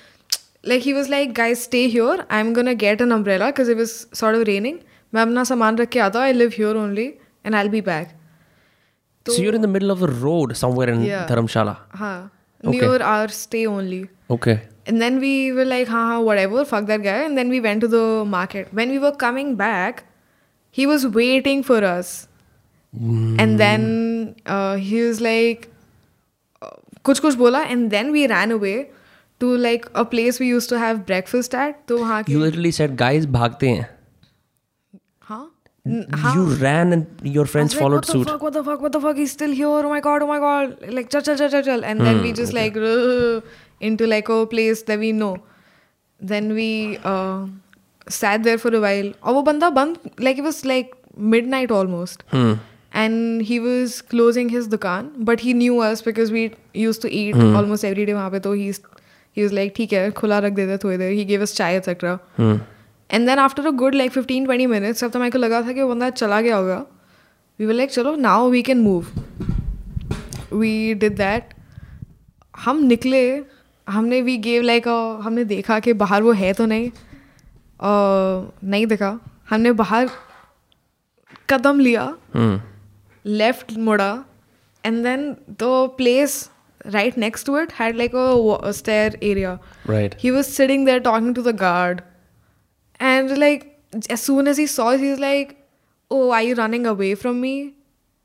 like 0.70 0.82
he 0.88 0.92
was 0.98 1.08
like 1.14 1.32
guys 1.38 1.60
stay 1.68 1.82
here 1.94 2.14
i'm 2.36 2.52
gonna 2.58 2.74
get 2.84 3.02
an 3.06 3.12
umbrella 3.16 3.48
because 3.52 3.68
it 3.74 3.80
was 3.82 3.92
sort 4.20 4.38
of 4.38 4.46
raining 4.52 4.78
मैं 5.14 5.22
अपना 5.22 5.42
सामान 5.50 5.76
रख 5.78 5.88
के 5.96 5.98
आता 6.06 6.20
I 6.22 6.32
live 6.32 6.50
here 6.54 6.76
only 6.76 7.04
and 7.46 7.54
I 7.54 7.68
be 7.74 7.80
back 7.90 8.08
so 9.26 9.36
you're 9.42 9.54
in 9.58 9.62
the 9.66 9.70
middle 9.74 9.92
of 9.92 10.02
a 10.06 10.08
road 10.24 10.52
somewhere 10.62 10.88
in 10.94 11.04
Yeah. 11.10 11.22
dharamshala 11.30 11.76
हाँ 12.00 12.16
Okay. 12.72 12.80
near 12.80 12.98
our 13.12 13.28
stay 13.38 13.62
only 13.70 13.96
okay 14.34 14.54
and 14.90 15.02
then 15.04 15.16
we 15.24 15.30
were 15.56 15.64
like 15.70 15.88
हाँ 15.94 16.02
हाँ 16.10 16.18
whatever 16.28 16.64
fuck 16.72 16.86
that 16.90 17.02
guy 17.06 17.16
and 17.28 17.40
then 17.40 17.50
we 17.54 17.60
went 17.66 17.84
to 17.86 17.88
the 17.94 18.02
market 18.34 18.70
when 18.80 18.92
we 18.96 19.00
were 19.06 19.12
coming 19.24 19.50
back 19.62 20.02
he 20.78 20.86
was 20.92 21.06
waiting 21.18 21.62
for 21.70 21.80
us 21.90 22.12
and 23.44 23.60
then 23.64 23.82
uh, 24.46 24.76
he 24.76 25.02
was 25.06 25.20
like 25.28 25.68
uh, 26.62 26.74
कुछ 27.04 27.18
कुछ 27.26 27.34
बोला 27.44 27.62
and 27.74 27.90
then 27.96 28.12
we 28.18 28.26
ran 28.34 28.54
away 28.58 28.76
to 29.40 29.56
like 29.56 29.90
a 29.94 30.04
place 30.04 30.40
we 30.40 30.46
used 30.48 30.68
to 30.68 30.78
have 30.78 31.04
breakfast 31.06 31.54
at 31.54 31.86
तो 31.88 31.98
वहाँ 31.98 32.22
you 32.22 32.38
के 32.38 32.42
literally 32.44 32.72
said 32.80 32.96
guys 32.96 33.26
भागते 33.36 33.68
हैं 33.68 33.88
हाँ 35.28 35.52
you 36.36 36.44
ran 36.60 36.92
and 36.94 37.06
your 37.22 37.44
friends 37.50 37.74
I 37.74 37.78
was 37.78 37.80
like, 37.80 37.82
followed 37.82 37.96
what 37.96 38.06
the 38.06 38.12
suit 38.12 38.28
Fuck, 38.28 38.42
what 38.42 38.52
the 38.54 38.62
fuck? 38.64 38.80
What 38.80 38.92
the 38.92 39.00
fuck? 39.00 39.16
He's 39.16 39.32
still 39.32 39.52
here. 39.52 39.68
Oh 39.68 39.88
my 39.88 40.00
god! 40.00 40.22
Oh 40.22 40.26
my 40.26 40.38
god! 40.38 40.80
Like 40.92 41.10
chal 41.10 41.22
chal 41.22 41.36
chal 41.36 41.48
chal 41.48 41.62
chal. 41.62 41.84
And 41.84 42.00
then 42.00 42.22
we 42.22 42.32
just 42.32 42.52
like 42.52 42.76
"Ugh," 42.76 43.44
into 43.80 44.08
like 44.12 44.28
a 44.28 44.46
place 44.46 44.82
that 44.88 44.98
we 44.98 45.12
know. 45.12 45.36
Then 46.32 46.54
we 46.54 46.98
uh, 47.04 47.46
sat 48.08 48.42
there 48.42 48.58
for 48.58 48.74
a 48.74 48.80
while. 48.80 49.12
और 49.22 49.34
वो 49.34 49.42
बंदा 49.50 49.70
बंद 49.78 49.98
like 50.28 50.38
it 50.38 50.48
was 50.48 50.64
like 50.64 50.96
midnight 51.36 51.70
almost. 51.70 52.26
hmm. 52.34 52.54
And 53.04 53.42
he 53.42 53.60
was 53.60 53.96
closing 54.02 54.48
his 54.48 54.68
dukan, 54.74 55.08
but 55.30 55.40
he 55.46 55.54
knew 55.62 55.80
us 55.86 56.02
because 56.02 56.30
we 56.32 56.44
used 56.74 57.02
to 57.02 57.10
eat 57.22 57.36
almost 57.36 57.84
every 57.84 58.06
day 58.06 58.14
वहाँ 58.14 58.30
पे 58.30 58.40
तो 58.40 58.56
he's 58.56 58.80
he 59.37 59.43
was 59.43 59.53
like 59.57 59.75
ठीक 59.75 59.93
है 59.93 60.09
खुला 60.21 60.39
रख 60.45 60.53
देते 60.53 60.77
थोड़ी 60.83 60.97
देर. 60.97 61.11
He 61.11 61.25
gave 61.25 61.43
us 61.47 61.55
chai 61.59 61.71
etc. 61.79 62.17
Hmm. 62.39 62.57
And 63.09 63.27
then 63.27 63.39
after 63.39 63.65
a 63.67 63.71
good 63.79 63.95
like 63.95 64.11
fifteen 64.11 64.45
twenty 64.45 64.65
minutes 64.67 65.03
अब 65.03 65.11
तो 65.11 65.19
मेरे 65.19 65.31
को 65.31 65.37
लगा 65.37 65.61
था 65.61 65.71
कि 65.71 65.81
वो 65.81 65.87
बंदा 65.89 66.09
चला 66.09 66.39
गया 66.41 66.55
होगा 66.57 66.75
वी 67.59 67.65
वर 67.65 67.73
लाइक 67.73 67.91
चलो 67.91 68.15
now 68.15 68.49
we 68.49 68.61
can 68.69 68.79
move 68.81 69.07
we 70.53 70.93
did 71.01 71.15
that 71.17 71.53
हम 72.53 72.83
निकले 72.83 73.21
हमने 73.87 74.21
वी 74.21 74.37
गेव 74.47 74.61
लाइक 74.63 74.87
हमने 75.23 75.43
देखा 75.45 75.79
कि 75.87 75.93
बाहर 76.03 76.23
वो 76.23 76.31
है 76.43 76.53
तो 76.53 76.65
नहीं 76.65 76.89
अ, 76.89 78.51
नहीं 78.63 78.85
देखा 78.87 79.17
हमने 79.49 79.71
बाहर 79.83 80.09
कदम 81.49 81.79
लिया 81.79 82.03
Hmm. 82.35 82.57
लेफ़्ट 83.25 83.71
मुड़ा 83.87 84.11
and 84.83 85.03
then 85.03 85.31
the 85.61 85.71
place 85.99 86.37
right 86.85 87.15
next 87.17 87.43
to 87.45 87.55
it 87.57 87.71
had 87.71 87.95
like 87.95 88.13
a, 88.13 88.57
a 88.63 88.73
stair 88.73 89.13
area. 89.21 89.59
Right. 89.85 90.15
He 90.19 90.31
was 90.31 90.47
sitting 90.53 90.85
there 90.85 90.99
talking 90.99 91.33
to 91.33 91.41
the 91.41 91.53
guard, 91.53 92.03
and 92.99 93.37
like 93.37 93.79
as 94.09 94.21
soon 94.21 94.47
as 94.47 94.57
he 94.57 94.67
saw 94.67 94.89
us, 94.89 94.99
he's 94.99 95.19
like, 95.19 95.57
"Oh, 96.09 96.31
are 96.31 96.41
you 96.41 96.55
running 96.55 96.85
away 96.85 97.15
from 97.15 97.41
me?" 97.41 97.73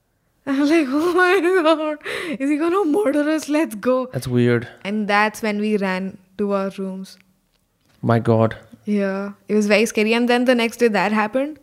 I'm 0.47 0.69
like, 0.69 0.87
"Oh 0.89 1.13
my 1.15 1.63
god, 1.63 1.99
is 2.39 2.51
he 2.51 2.57
gonna 2.57 2.85
murder 2.85 3.29
us? 3.31 3.49
Let's 3.49 3.75
go!" 3.75 4.07
That's 4.13 4.29
weird. 4.29 4.69
And 4.85 5.09
that's 5.09 5.43
when 5.43 5.61
we 5.61 5.77
ran 5.77 6.19
to 6.39 6.53
our 6.53 6.71
rooms. 6.79 7.19
My 8.03 8.19
God. 8.19 8.57
Yeah, 8.85 9.33
it 9.49 9.55
was 9.55 9.67
very 9.67 9.87
scary. 9.87 10.15
And 10.15 10.29
then 10.29 10.45
the 10.45 10.55
next 10.55 10.77
day 10.77 10.89
that 10.89 11.13
happened, 11.13 11.59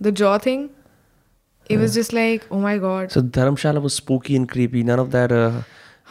the 0.00 0.12
jaw 0.12 0.38
thing. 0.38 0.70
It 1.68 1.78
was 1.78 1.94
just 1.94 2.12
like, 2.12 2.46
oh 2.50 2.58
my 2.58 2.76
god. 2.76 3.10
So 3.12 3.22
Dharamshala 3.22 3.80
was 3.80 3.94
spooky 3.94 4.36
and 4.36 4.48
creepy. 4.48 4.82
None 4.82 4.98
of 4.98 5.10
that. 5.12 5.32
Uh, 5.32 5.62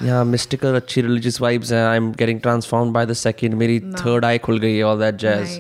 यहाँ 0.04 0.24
mystical 0.26 0.76
अच्छी 0.76 1.02
religious 1.02 1.42
vibes 1.42 1.72
हैं. 1.74 1.84
I 1.86 1.98
am 1.98 2.12
getting 2.14 2.40
transform 2.42 2.94
by 2.94 3.06
the 3.06 3.14
second 3.16 3.54
मेरी 3.56 3.80
third 3.80 4.26
eye 4.26 4.38
खुल 4.48 4.60
गई 4.60 4.82
all 4.82 5.00
that 5.00 5.16
jazz 5.22 5.60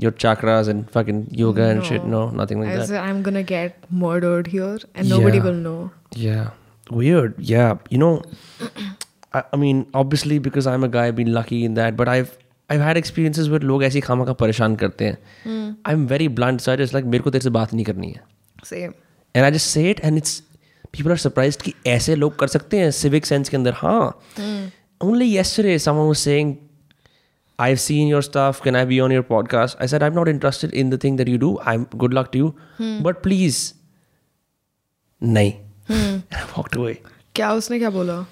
your 0.00 0.12
chakras 0.18 0.68
and 0.68 0.84
fucking 0.94 1.24
yoga 1.38 1.66
and 1.70 1.82
shit 1.84 2.04
no 2.06 2.24
nothing 2.36 2.62
like 2.62 2.78
that 2.78 2.90
I 2.98 3.10
am 3.10 3.22
gonna 3.22 3.40
get 3.48 3.74
murdered 4.02 4.48
here 4.48 4.86
and 4.96 5.08
nobody 5.08 5.40
will 5.40 5.56
know 5.62 5.90
yeah 6.18 6.50
weird 6.92 7.34
yeah 7.50 7.68
you 7.92 7.98
know 7.98 8.14
I 9.34 9.58
mean 9.58 9.84
obviously 9.94 10.38
because 10.40 10.68
I 10.68 10.74
am 10.74 10.84
a 10.84 10.88
guy 10.90 11.12
been 11.12 11.28
lucky 11.28 11.64
in 11.64 11.74
that 11.74 11.94
but 11.94 12.08
I 12.08 12.24
I 12.70 12.78
had 12.78 12.96
experiences 12.96 13.48
with 13.48 13.62
लोग 13.64 13.84
ऐसी 13.84 14.00
खामा 14.00 14.24
का 14.24 14.32
परेशान 14.40 14.76
करते 14.76 15.04
हैं. 15.04 15.16
I 15.86 15.94
am 15.94 16.06
very 16.06 16.28
blunt 16.30 16.60
sir 16.60 16.80
it's 16.82 16.94
like 16.94 17.06
मेरे 17.06 17.22
को 17.22 17.30
तेरे 17.30 17.42
से 17.42 17.50
बात 17.50 17.74
नहीं 17.74 17.84
करनी 17.84 18.08
है. 18.08 18.20
Same 18.64 18.92
and 19.34 19.44
I 19.44 19.50
just 19.50 19.66
say 19.66 19.90
it 19.90 20.00
and 20.00 20.16
it's 20.18 20.42
people 20.94 21.10
are 21.10 21.16
surprise 21.16 21.56
कि 21.58 21.74
ऐसे 21.86 22.14
लोग 22.16 22.38
कर 22.38 22.46
सकते 22.48 22.78
हैं 22.78 22.90
सिविक 22.90 23.26
सेंस 23.26 23.48
के 23.48 23.56
अंदर 23.56 23.72
हाँ। 23.76 24.20
Only 25.00 25.26
yesterday 25.26 25.78
someone 25.78 26.06
was 26.06 26.16
saying 26.16 26.54
I 27.58 27.70
have 27.70 27.76
seen 27.78 28.08
your 28.08 28.22
staff 28.22 28.60
can 28.64 28.76
I 28.76 28.84
be 28.84 29.00
on 29.00 29.12
your 29.12 29.22
podcast 29.28 29.80
I 29.80 29.88
said 29.88 30.02
I 30.02 30.10
am 30.10 30.14
not 30.14 30.28
interested 30.28 30.74
in 30.74 30.90
the 30.90 31.02
thing 31.04 31.16
that 31.18 31.28
you 31.28 31.38
do 31.38 31.58
I 31.66 31.74
am 31.74 31.86
good 31.96 32.14
luck 32.14 32.28
to 32.32 32.38
you 32.38 32.54
but 33.02 33.22
please 33.22 33.72
नहीं 35.22 35.52
hmm. 35.52 36.20
Walked 36.56 36.78
away 36.78 36.98
क्या 37.34 37.52
उसने 37.52 37.78
क्या 37.78 37.90
बोला? 37.90 38.24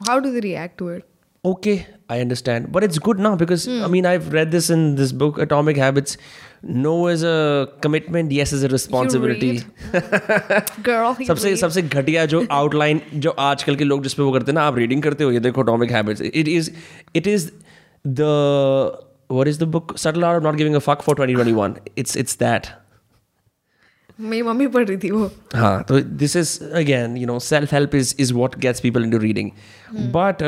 How 0.00 0.18
do 0.18 0.30
they 0.30 0.40
react 0.40 0.78
to 0.78 0.90
it 0.90 1.04
okay 1.44 1.80
I 2.10 2.20
understand 2.20 2.66
but 2.68 2.84
it's 2.84 2.98
good 2.98 3.20
ना 3.20 3.34
because 3.34 3.68
I 3.70 3.88
mean 3.90 4.06
I 4.06 4.18
i've 4.18 4.32
read 4.34 4.52
this 4.54 4.70
in 4.70 4.84
this 4.96 5.14
book 5.22 5.40
atomic 5.46 5.76
habits. 5.76 6.18
No 6.64 7.10
is 7.10 7.24
a 7.26 7.80
commitment 7.82 8.32
yes 8.32 8.52
is 8.54 8.64
a 8.66 8.68
responsibility 8.68 9.58
सबसे 11.26 11.54
सबसे 11.56 11.82
घटिया 11.82 12.26
जो 12.26 12.44
outline 12.50 13.00
जो 13.14 13.30
आजकल 13.46 13.76
के 13.76 13.84
लोग 13.84 14.02
जिसपे 14.02 14.22
वो 14.22 14.32
करते 14.32 14.52
हैं 14.52 14.54
ना 14.54 14.66
आप 14.66 14.78
रीडिंग 14.78 15.02
करते 15.02 15.24
हो 15.24 15.30
ये 15.32 15.40
देखो 15.40 15.62
Atomic 15.62 15.90
Habits 15.92 16.22
it 16.22 16.48
is 16.48 16.70
it 17.16 17.26
is 17.26 17.50
the 18.04 18.20
what 19.32 19.48
is 19.48 19.58
the 19.60 19.68
book 19.72 19.96
subtle 19.98 20.24
art 20.24 20.40
not 20.42 20.56
giving 20.56 20.74
a 20.76 20.78
fuck 20.86 21.02
for 21.02 21.26
2021 21.26 21.74
it's 21.98 22.16
it's 22.16 22.38
that 22.38 22.66
मेरी 24.20 24.42
मम्मी 24.42 24.66
पढ़ 24.66 24.84
रही 24.84 24.96
थी 24.98 25.10
वो। 25.10 25.30
हाँ 25.54 25.82
तो 25.88 26.00
this 26.00 26.36
is 26.36 26.58
again 26.64 27.16
you 27.16 27.26
know 27.26 27.38
self 27.38 27.72
help 27.74 27.94
is 27.94 28.14
is 28.20 28.32
what 28.34 28.58
gets 28.58 28.80
people 28.80 29.04
into 29.04 29.18
reading 29.18 29.50
but 30.12 30.42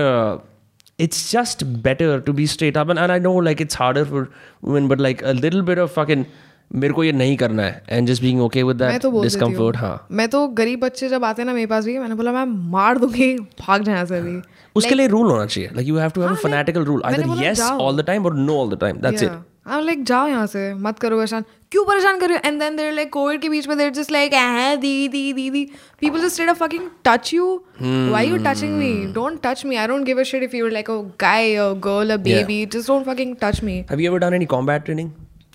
it's 0.99 1.20
just 1.32 1.61
better 1.84 2.07
to 2.28 2.32
be 2.38 2.45
straight 2.53 2.78
up 2.80 2.89
and, 2.93 2.99
and 3.01 3.11
I 3.11 3.17
know 3.26 3.34
like 3.47 3.61
it's 3.65 3.76
harder 3.82 4.05
for 4.05 4.22
women 4.63 4.88
but 4.93 5.03
like 5.05 5.22
a 5.32 5.34
little 5.38 5.61
bit 5.70 5.82
of 5.84 5.91
fucking 5.97 6.26
मेरे 6.72 6.93
को 6.93 7.03
ये 7.03 7.11
नहीं 7.11 7.36
करना 7.38 7.63
है 7.63 7.97
and 7.97 8.09
just 8.11 8.22
being 8.24 8.41
okay 8.47 8.63
with 8.63 8.82
मैं 8.82 8.89
that 8.91 9.01
तो 9.01 9.11
बोल 9.11 9.24
देती 9.24 9.36
discomfort 9.36 9.76
हूँ. 9.76 9.82
हाँ 9.82 10.07
मैं 10.20 10.28
तो 10.30 10.47
गरीब 10.59 10.80
बच्चे 10.80 11.09
जब 11.09 11.24
आते 11.26 11.41
हैं 11.41 11.45
ना 11.47 11.53
मेरे 11.53 11.67
पास 11.67 11.86
भी 11.86 11.97
मैंने 11.99 12.15
बोला 12.15 12.32
मैं 12.32 12.45
मार 12.72 12.97
दूंगी 12.97 13.34
भाग 13.61 13.84
जाए 13.84 13.95
यहाँ 13.95 14.05
से 14.05 14.17
अभी 14.17 14.36
उसके 14.76 14.95
लिए 14.95 15.07
रूल 15.07 15.32
होना 15.32 15.45
चाहिए 15.45 15.70
like 15.76 15.88
you 15.88 15.97
have 15.97 16.09
to 16.09 16.22
have 16.22 16.30
अ 16.30 16.34
हाँ, 16.34 16.41
फैनेटिकल 16.43 16.84
रूल 16.91 17.01
मैंने 17.05 17.17
आइदर 17.17 17.28
बोला 17.30 17.47
यस 17.49 17.57
जाओ। 17.57 17.80
ऑल 17.88 18.01
द 18.01 18.05
टाइम 18.07 18.26
और 18.26 18.36
no 18.36 18.57
all 18.61 18.76
the 18.76 18.80
time 18.82 18.97
that's 19.07 19.24
it 19.24 19.32
I 19.67 19.84
like 19.86 20.03
जाओ 20.03 20.28
यहाँ 20.28 20.47
से 20.47 20.74
मत 20.74 20.99
करो 20.99 21.17
परेशान 21.17 21.43
क्यों 21.72 21.84
परेशान 21.86 22.20
कर 22.20 22.30
रहे 22.30 22.38
हो 22.38 22.49
and 22.49 22.59
then 22.59 22.76
there 22.76 22.91
like 22.93 23.11
Covid 23.13 23.41
के 23.41 23.49
बीच 23.49 23.67
में 23.67 23.78
देर 23.78 23.89
जस्ट 23.93 24.11
लाइक 24.11 24.34
है 24.34 24.76
the 24.78 25.07
the 25.07 25.22
the 25.34 25.49
the 25.49 25.63
people 26.01 26.22
just 26.22 26.34
straight 26.34 26.55
fucking 26.57 26.89
touch 27.05 27.34
you 27.34 27.53
why 27.82 28.30
you 28.30 28.38
touching 28.45 28.78
me 28.78 28.91
don't 29.13 29.39
touch 29.43 29.65
me 29.65 29.76
I 29.76 29.88
don't 29.88 30.05
give 30.05 30.20
a 30.20 30.24
shit 30.34 30.43
if 30.43 30.55
you 30.55 30.67
like 30.67 30.91
a 30.91 30.99
guy 31.22 31.55
a 31.55 31.72
girl 31.88 32.13
a 32.13 32.17
baby 32.30 32.65
just 32.65 32.88
don't 32.88 33.05
fucking 33.05 33.36
touch 33.41 33.63
me 33.63 33.78
have 33.91 33.99
you 33.99 34.11
ever 34.11 34.20
done 34.20 34.34
any 34.34 34.45
combat 34.55 34.86
training 34.86 35.11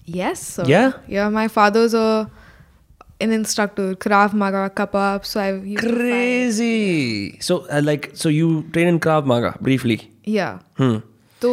yes 0.06 0.40
sir. 0.54 0.64
Yeah? 0.66 0.92
yeah 1.08 1.28
my 1.30 1.48
father's 1.48 1.94
a 1.94 2.30
an 3.20 3.32
instructor 3.32 3.94
krav 3.94 4.32
maga 4.42 4.64
kappa 4.80 5.20
so 5.22 5.40
i've 5.40 5.66
used 5.66 5.82
to 5.82 5.88
fight. 5.88 5.98
crazy 6.00 7.38
so 7.40 7.56
uh, 7.70 7.80
like 7.82 8.10
so 8.14 8.28
you 8.28 8.50
train 8.72 8.88
in 8.88 8.98
krav 9.00 9.24
maga 9.26 9.54
briefly 9.60 9.98
yeah 10.24 10.58
hmm 10.76 10.98
तो 11.41 11.51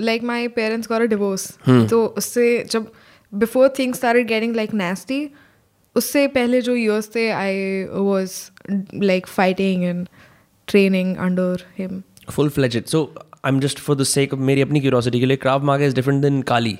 like 0.00 0.22
my 0.22 0.48
parents 0.48 0.92
a 0.92 0.98
divorce 0.98 1.58
तो 1.90 2.06
उससे 2.06 2.64
जब 2.70 2.92
before 3.34 3.74
things 3.78 3.98
started 3.98 4.26
getting 4.26 4.56
like 4.56 4.74
nasty 4.74 5.30
उससे 5.96 6.26
पहले 6.28 6.60
जो 6.60 6.74
years 6.76 7.10
थे 7.14 7.30
I 7.30 7.84
was 7.84 8.32
like 8.94 9.26
fighting 9.26 9.84
and 9.84 10.08
training 10.68 11.16
under 11.16 11.64
him 11.78 12.02
full 12.30 12.50
fledged 12.56 12.88
so 12.88 12.98
i'm 13.48 13.56
just 13.62 13.80
for 13.86 13.94
the 14.00 14.04
sake 14.08 14.34
of 14.34 14.42
मेरी 14.48 14.60
अपनी 14.60 14.80
curiosity 14.80 15.20
के 15.20 15.26
लिए 15.26 15.36
krav 15.36 15.64
maga 15.70 15.88
is 15.90 15.94
different 15.94 16.24
than 16.26 16.42
kali. 16.52 16.76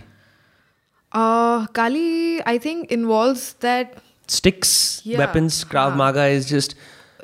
Kali 1.77 2.39
I 2.39 2.59
think 2.59 2.93
involves 2.93 3.57
that 3.63 3.95
sticks 4.31 4.73
Yeah. 5.07 5.21
weapons 5.21 5.57
krav 5.73 5.97
maga 5.97 6.27
is 6.37 6.47
just 6.53 6.75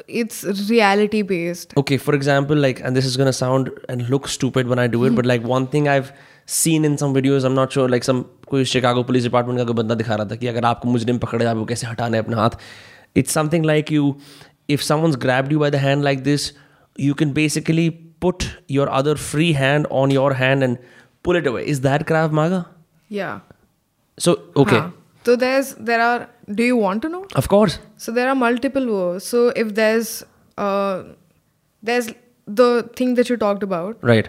it's 0.10 0.44
reality 0.70 1.22
based 1.32 1.74
okay 1.80 1.98
for 2.06 2.16
example 2.20 2.62
like 2.66 2.80
and 2.88 3.00
this 3.00 3.10
is 3.10 3.18
going 3.22 3.32
to 3.32 3.38
sound 3.40 3.70
and 3.94 4.08
look 4.14 4.30
stupid 4.36 4.72
when 4.72 4.82
i 4.84 4.88
do 4.96 5.04
it 5.10 5.18
but 5.20 5.30
like 5.32 5.46
one 5.52 5.68
thing 5.76 5.90
i've 5.96 6.10
seen 6.56 6.88
in 6.90 6.98
some 7.04 7.14
videos 7.18 7.46
i'm 7.50 7.60
not 7.60 7.78
sure 7.78 7.92
like 7.96 8.10
some 8.12 8.24
कोई 8.50 8.66
Chicago 8.72 9.04
police 9.04 9.24
department 9.24 9.60
का 9.60 9.66
कोई 9.66 9.74
बंदा 9.76 9.96
दिखा 9.96 10.16
रहा 10.16 10.28
था 10.32 10.36
कि 10.42 10.48
अगर 10.48 10.66
आपको 10.66 10.90
मुजरिम 10.90 11.18
पकड़े 11.20 11.46
आप 11.46 11.58
वो 11.58 11.66
कैसे 11.66 11.88
हटाना 11.88 12.18
है 12.18 12.24
अपना 12.24 12.38
हाथ 12.38 12.58
it's 13.18 13.34
something 13.34 13.66
like 13.66 13.92
you 13.92 14.16
if 14.76 14.82
someone's 14.82 15.16
grabbed 15.22 15.52
you 15.52 15.60
by 15.60 15.72
the 15.72 15.76
hand 15.86 16.04
like 16.04 16.24
this 16.24 16.52
you 16.98 17.14
can 17.20 17.32
basically 17.34 17.90
put 18.24 18.44
your 18.68 18.90
other 18.90 19.16
free 19.16 19.54
hand 19.54 19.88
on 19.90 20.12
your 20.12 20.34
hand 20.34 20.64
and 20.64 20.78
pull 21.24 21.36
it 21.36 21.48
away 21.48 21.64
is 21.74 21.82
that 21.82 22.06
krav 22.12 22.36
maga 22.40 22.60
या 23.12 23.30
so 24.18 24.36
okay 24.64 24.82
तो 25.25 25.37
there's 25.37 25.75
there 25.91 26.01
are 26.01 26.29
do 26.61 26.63
you 26.63 26.77
want 26.77 27.03
to 27.03 27.09
know 27.15 27.25
of 27.43 27.49
course 27.55 27.79
So 27.97 28.13
there 28.13 28.29
are 28.33 28.35
multiple 28.35 28.87
wars. 28.87 29.25
So 29.35 29.41
if 29.63 29.75
there's 29.75 30.11
uh, 30.57 31.03
there's 31.83 32.11
the 32.47 32.69
thing 32.97 33.15
that 33.15 33.29
you 33.29 33.37
talked 33.47 33.63
about. 33.71 34.05
right 34.13 34.29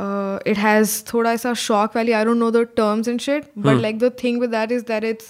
Uh, 0.00 0.38
it 0.50 0.58
has 0.60 0.92
thoda 1.08 1.32
sa 1.40 1.50
shock 1.62 1.96
value. 1.96 2.14
I 2.18 2.24
don't 2.26 2.38
know 2.42 2.50
the 2.54 2.60
terms 2.80 3.08
and 3.12 3.24
shit, 3.24 3.48
but 3.66 3.80
like 3.86 3.98
the 4.04 4.08
thing 4.22 4.38
with 4.44 4.54
that 4.56 4.70
is 4.76 4.84
that 4.90 5.04
it's 5.08 5.26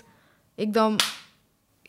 ekdam, 0.66 0.98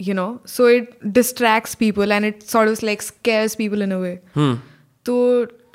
you 0.08 0.16
know, 0.20 0.26
so 0.54 0.70
it 0.78 0.96
distracts 1.18 1.76
people 1.84 2.16
and 2.16 2.30
it 2.30 2.42
sort 2.54 2.72
of 2.72 2.82
like 2.90 3.06
scares 3.10 3.56
people 3.60 3.86
in 3.88 3.94
a 3.98 4.00
way. 4.06 4.14
hmm 4.40 4.56
To 5.10 5.18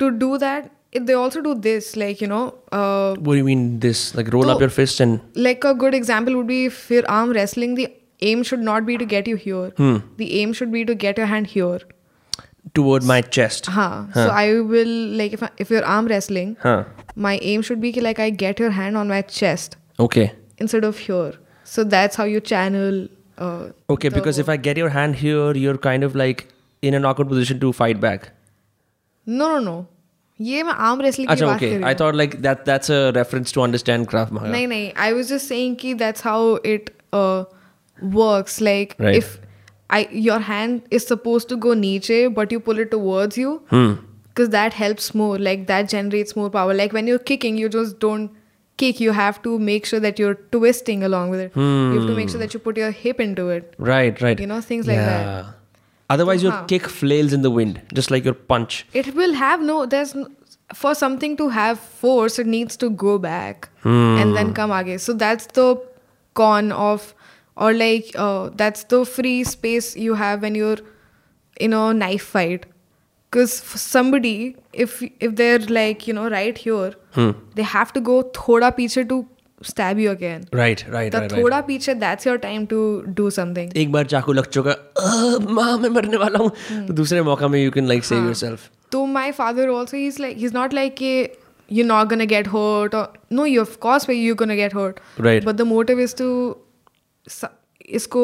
to 0.03 0.09
do 0.25 0.29
that, 0.43 0.67
they 0.93 1.13
also 1.13 1.41
do 1.41 1.53
this, 1.55 1.95
like 1.95 2.21
you 2.21 2.27
know, 2.27 2.55
uh, 2.71 3.15
what 3.15 3.33
do 3.33 3.37
you 3.37 3.43
mean 3.43 3.79
this 3.79 4.15
like 4.15 4.31
roll 4.33 4.49
up 4.49 4.59
your 4.59 4.69
fist 4.69 4.99
and 4.99 5.21
like 5.35 5.63
a 5.63 5.73
good 5.73 5.93
example 5.93 6.35
would 6.37 6.47
be 6.47 6.65
if 6.65 6.89
you're 6.89 7.07
arm 7.09 7.31
wrestling, 7.31 7.75
the 7.75 7.87
aim 8.21 8.43
should 8.43 8.59
not 8.59 8.85
be 8.85 8.97
to 8.97 9.05
get 9.05 9.27
you 9.27 9.35
here. 9.35 9.69
hmm. 9.77 9.97
The 10.17 10.29
aim 10.41 10.53
should 10.53 10.71
be 10.71 10.83
to 10.85 10.95
get 10.95 11.17
your 11.17 11.27
hand 11.35 11.47
here. 11.55 11.79
toward 12.77 13.05
my 13.09 13.15
chest 13.35 13.67
Huh. 13.75 13.93
So 14.15 14.23
I 14.39 14.59
will 14.71 14.89
like 15.19 15.33
if 15.37 15.43
I, 15.45 15.49
if 15.63 15.69
you're 15.73 15.85
arm 15.91 16.07
wrestling, 16.07 16.49
huh 16.63 16.83
my 17.27 17.31
aim 17.51 17.61
should 17.69 17.79
be 17.85 17.91
like 18.07 18.19
I 18.25 18.29
get 18.41 18.59
your 18.63 18.69
hand 18.79 18.99
on 19.03 19.07
my 19.13 19.21
chest 19.37 19.77
okay 20.07 20.25
instead 20.65 20.83
of 20.89 20.99
here. 21.05 21.31
So 21.63 21.83
that's 21.83 22.15
how 22.15 22.25
you 22.33 22.41
channel. 22.51 23.07
Uh, 23.37 23.69
Okay, 23.95 24.09
because 24.09 24.37
if 24.43 24.49
I 24.53 24.57
get 24.67 24.77
your 24.81 24.89
hand 24.89 25.15
here, 25.23 25.53
you're 25.63 25.77
kind 25.77 26.03
of 26.03 26.15
like 26.21 26.43
in 26.81 26.93
an 26.99 27.05
awkward 27.05 27.29
position 27.33 27.59
to 27.65 27.71
fight 27.81 27.99
back. 28.05 28.29
no 29.39 29.47
no 29.55 29.59
no, 29.65 29.75
ये 30.40 30.62
मैं 30.62 30.72
arm 30.86 31.00
wrestling 31.04 31.28
की 31.28 31.34
Acha, 31.34 31.46
बात 31.46 31.60
okay. 31.60 31.70
कर 31.70 31.76
रही 31.76 31.84
I 31.84 31.92
हूँ. 31.92 31.98
thought 31.98 32.16
like 32.20 32.32
that 32.46 32.64
that's 32.68 32.90
a 32.90 33.12
reference 33.16 33.52
to 33.56 33.62
understand 33.66 34.08
Krav 34.12 34.32
Maga. 34.38 34.48
नहीं 34.52 34.66
नहीं 34.68 34.92
I 35.08 35.12
was 35.18 35.28
just 35.34 35.48
saying 35.52 35.76
कि 35.82 35.94
that's 36.04 36.20
how 36.28 36.38
it 36.74 36.90
uh, 37.12 37.44
works. 38.20 38.60
Like 38.60 38.96
Right. 38.98 39.16
if 39.22 39.38
I 39.90 40.00
your 40.26 40.38
hand 40.48 40.82
is 40.98 41.06
supposed 41.06 41.48
to 41.54 41.56
go 41.68 41.74
niche, 41.84 42.10
but 42.40 42.52
you 42.56 42.60
pull 42.68 42.78
it 42.86 42.90
towards 42.90 43.38
you. 43.38 43.54
Hmm. 43.74 43.92
Because 44.28 44.48
that 44.54 44.72
helps 44.76 45.10
more. 45.14 45.34
Like 45.38 45.66
that 45.66 45.88
generates 45.90 46.34
more 46.36 46.50
power. 46.54 46.74
Like 46.74 46.92
when 46.92 47.06
you're 47.06 47.24
kicking, 47.32 47.56
you 47.64 47.68
just 47.74 48.00
don't 48.04 48.32
kick. 48.82 49.02
You 49.04 49.12
have 49.18 49.36
to 49.44 49.58
make 49.68 49.86
sure 49.90 50.00
that 50.06 50.18
you're 50.22 50.34
twisting 50.56 51.04
along 51.08 51.30
with 51.34 51.42
it. 51.44 51.56
You 51.56 51.98
have 51.98 52.08
to 52.08 52.16
make 52.16 52.32
sure 52.32 52.40
that 52.40 52.54
you 52.56 52.58
put 52.64 52.80
your 52.82 52.90
hip 53.02 53.20
into 53.20 53.44
it. 53.58 53.76
Right, 53.90 54.20
right. 54.20 54.40
You 54.40 54.48
know, 54.54 54.60
things 54.72 54.88
like 54.88 54.96
that. 54.96 55.52
Otherwise, 56.09 56.43
your 56.43 56.51
Huh. 56.53 56.63
kick 56.73 56.87
flails 56.87 57.33
in 57.33 57.41
the 57.43 57.51
wind, 57.51 57.81
just 57.93 58.09
like 58.11 58.25
your 58.25 58.33
punch. 58.33 58.85
It 58.93 59.13
will 59.15 59.33
have 59.33 59.61
no. 59.61 59.85
There's 59.85 60.15
no, 60.15 60.27
for 60.73 60.93
something 60.95 61.35
to 61.37 61.49
have 61.49 61.79
force, 61.79 62.39
it 62.39 62.47
needs 62.47 62.77
to 62.77 62.89
go 62.89 63.17
back 63.19 63.69
and 63.83 64.35
then 64.35 64.53
come 64.53 64.71
again. 64.71 64.99
So 64.99 65.13
that's 65.13 65.45
the 65.59 65.67
con 66.33 66.71
of, 66.71 67.13
or 67.55 67.73
like 67.73 68.11
uh, 68.15 68.49
that's 68.55 68.83
the 68.95 69.05
free 69.05 69.43
space 69.43 69.95
you 69.95 70.15
have 70.15 70.41
when 70.41 70.55
you're 70.55 70.77
in 71.59 71.73
a 71.73 71.93
knife 71.93 72.23
fight 72.23 72.65
because 73.29 73.53
somebody 73.53 74.55
if 74.73 75.01
if 75.19 75.35
they're 75.35 75.59
like 75.77 76.07
you 76.07 76.13
know 76.13 76.29
right 76.29 76.57
here 76.57 76.93
Hmm. 77.17 77.31
they 77.55 77.63
have 77.71 77.91
to 77.97 78.01
go 78.09 78.15
thoda 78.37 78.69
piche 78.77 78.95
to 79.09 79.17
stab 79.67 79.97
you 79.99 80.09
again 80.11 80.43
Right, 80.57 80.81
right, 80.95 81.11
the 81.11 81.19
right, 81.21 81.31
right. 81.31 81.43
thoda 81.43 81.57
piche 81.69 81.87
that's 82.03 82.25
your 82.27 82.37
time 82.45 82.65
to 82.73 82.79
do 83.19 83.29
something 83.37 83.71
एक 83.83 83.91
बार 83.91 84.05
चाकू 84.13 84.33
लग 84.33 84.45
चुका 84.57 84.71
"अ, 84.71 85.51
माँ 85.59 85.77
मैं 85.77 85.89
मरने 85.97 86.17
वाला 86.17 86.39
हूँ 86.43 86.85
तो 86.87 86.93
दूसरे 87.01 87.21
मौका 87.29 87.47
में 87.55 87.59
you 87.63 87.71
can 87.71 87.87
like 87.87 88.03
save 88.11 88.23
yourself 88.25 88.69
so 88.95 88.99
my 89.15 89.25
father 89.39 89.65
also 89.79 89.97
he's 90.03 90.19
like 90.25 90.37
he's 90.43 90.53
not 90.59 90.73
like 90.79 91.01
a, 91.09 91.15
you're 91.77 91.89
not 91.89 92.07
gonna 92.13 92.25
get 92.35 92.47
hurt 92.53 92.95
or 92.99 93.03
no 93.39 93.43
you 93.49 93.65
of 93.65 93.75
course 93.87 94.07
you're 94.13 94.39
gonna 94.43 94.55
get 94.61 94.77
hurt 94.79 95.01
Right. 95.27 95.45
but 95.49 95.59
the 95.63 95.67
motive 95.73 95.99
is 96.07 96.15
to 96.21 96.29
इसको 97.99 98.23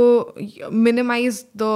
minimize 0.88 1.44
the 1.64 1.74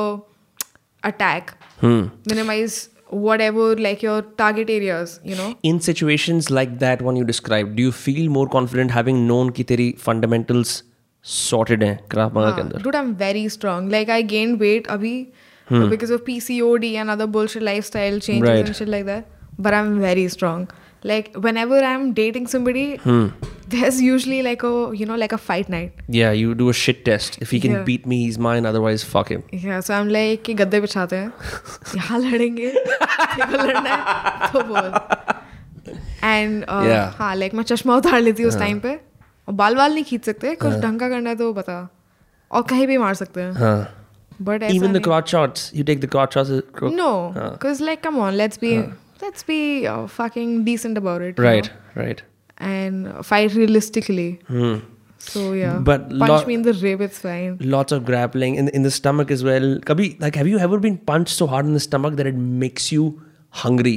attack 1.04 1.54
Hmm. 1.84 2.00
minimize 2.32 2.78
whatever 3.10 3.76
like 3.76 4.04
your 4.04 4.22
target 4.22 4.70
areas 4.70 5.20
you 5.24 5.36
know 5.36 5.56
in 5.64 5.80
situations 5.80 6.50
like 6.52 6.78
that 6.80 7.02
one 7.02 7.16
you 7.16 7.24
described 7.24 7.76
do 7.76 7.84
you 7.84 7.92
feel 7.92 8.30
more 8.30 8.48
confident 8.48 8.92
having 8.92 9.28
known 9.28 9.52
ki 9.52 9.94
fundamentals 9.98 10.84
sorted 11.22 11.82
hain 11.84 11.98
krav 12.14 12.34
maga 12.38 12.52
ke 12.58 12.66
andar 12.66 12.84
dude 12.84 12.98
i'm 13.02 13.14
very 13.16 13.46
strong 13.56 13.90
like 13.90 14.10
i 14.18 14.22
gained 14.34 14.60
weight 14.66 14.88
abhi 14.96 15.16
hmm. 15.72 15.88
because 15.94 16.14
of 16.18 16.24
pcod 16.30 16.86
and 17.02 17.16
other 17.16 17.28
bullshit 17.28 17.66
lifestyle 17.72 18.20
changes 18.20 18.50
right. 18.50 18.66
and 18.66 18.76
shit 18.82 18.92
like 18.96 19.06
that 19.06 19.26
but 19.68 19.74
i'm 19.80 20.00
very 20.00 20.28
strong 20.36 20.68
like 21.12 21.32
whenever 21.48 21.80
i'm 21.92 22.14
dating 22.14 22.48
somebody 22.48 22.88
hmm 23.08 23.28
there's 23.75 24.01
usually 24.07 24.39
like 24.47 24.63
a 24.69 24.73
you 25.01 25.07
know 25.11 25.17
like 25.23 25.33
a 25.37 25.39
fight 25.47 25.69
night 25.75 26.03
Yeah, 26.17 26.33
you 26.41 26.55
do 26.63 26.69
a 26.73 26.75
shit 26.81 27.01
test. 27.09 27.39
If 27.47 27.53
he 27.57 27.61
can 27.65 27.73
Yeah. 27.77 27.85
beat 27.89 28.07
me, 28.13 28.19
he's 28.25 28.39
mine. 28.47 28.69
Otherwise, 28.71 29.05
fuck 29.15 29.33
him. 29.35 29.43
yeah 29.67 29.81
so 29.89 29.95
i'm 29.99 30.11
like 30.17 30.43
कि 30.49 30.55
गद्दे 30.61 30.81
बिछाते 30.81 31.17
हैं 31.17 31.33
यहाँ 31.97 32.19
लड़ेंगे 32.27 32.71
तेरे 32.71 33.47
को 33.57 33.63
लड़ना 33.67 33.97
है 33.97 34.53
तो 34.53 34.63
बोल 34.73 34.93
एंड 36.25 36.65
Yeah. 36.65 37.17
हाँ 37.19 37.35
लाइक 37.37 37.55
मैं 37.55 37.65
चश्मा 37.73 37.97
उतार 37.97 38.21
लेती 38.21 38.43
हूँ 38.43 38.51
उस 38.51 38.59
टाइम 38.59 38.79
पे 38.87 38.95
और 39.49 39.55
बाल 39.55 39.75
बाल 39.77 39.95
नहीं 39.95 40.05
खींच 40.05 40.25
सकते 40.25 40.55
कुछ 40.65 40.75
ढंग 40.87 41.01
का 41.01 41.09
करना 41.09 41.31
है 41.31 41.37
तो 41.37 41.53
बता 41.55 41.77
और 42.51 42.63
कहीं 42.71 42.87
भी 42.87 42.97
मार 42.99 43.15
सकते 43.23 43.41
हैं 43.41 43.53
Huh. 43.63 43.85
But 44.47 44.63
Even 44.75 44.95
the 44.99 45.01
crotch 45.07 45.33
shots. 45.33 45.65
You 45.79 45.83
take 45.89 46.01
the 46.05 46.09
crotch 46.15 46.33
shots. 46.37 46.49
uh, 46.55 46.61
cro- 46.79 46.89
No, 47.01 47.11
because 47.41 47.81
like, 47.89 48.01
come 48.07 48.17
on, 48.29 48.37
let's 48.41 48.61
be 48.63 48.71
let's 49.25 49.45
be 49.51 49.59
uh, 49.91 50.07
fucking 50.15 50.55
decent 50.69 51.01
about 51.03 51.27
it. 51.27 51.39
you 51.43 51.45
Right, 51.49 51.69
know, 51.75 52.03
right. 52.05 52.23
And 52.59 53.27
fight 53.27 53.55
realistically. 53.55 54.41
Hmm. 54.47 54.75
So 55.19 55.53
yeah. 55.53 55.79
But 55.79 56.09
punch 56.11 56.29
lo- 56.29 56.45
me 56.47 56.55
in 56.55 56.63
the 56.63 56.73
rib, 56.75 57.01
it's 57.01 57.19
fine. 57.19 57.57
Lots 57.61 57.93
of 57.97 58.05
grappling 58.05 58.57
in 58.63 58.69
in 58.81 58.83
the 58.83 58.91
stomach 58.97 59.31
as 59.37 59.45
well. 59.51 59.69
Kabhi, 59.91 60.09
like, 60.25 60.37
have 60.43 60.51
you 60.55 60.59
ever 60.59 60.79
been 60.79 60.99
punched 61.13 61.37
so 61.43 61.47
hard 61.55 61.67
in 61.67 61.73
the 61.79 61.81
stomach 61.81 62.17
that 62.23 62.27
it 62.33 62.37
makes 62.65 62.91
you 62.97 63.07
hungry? 63.65 63.95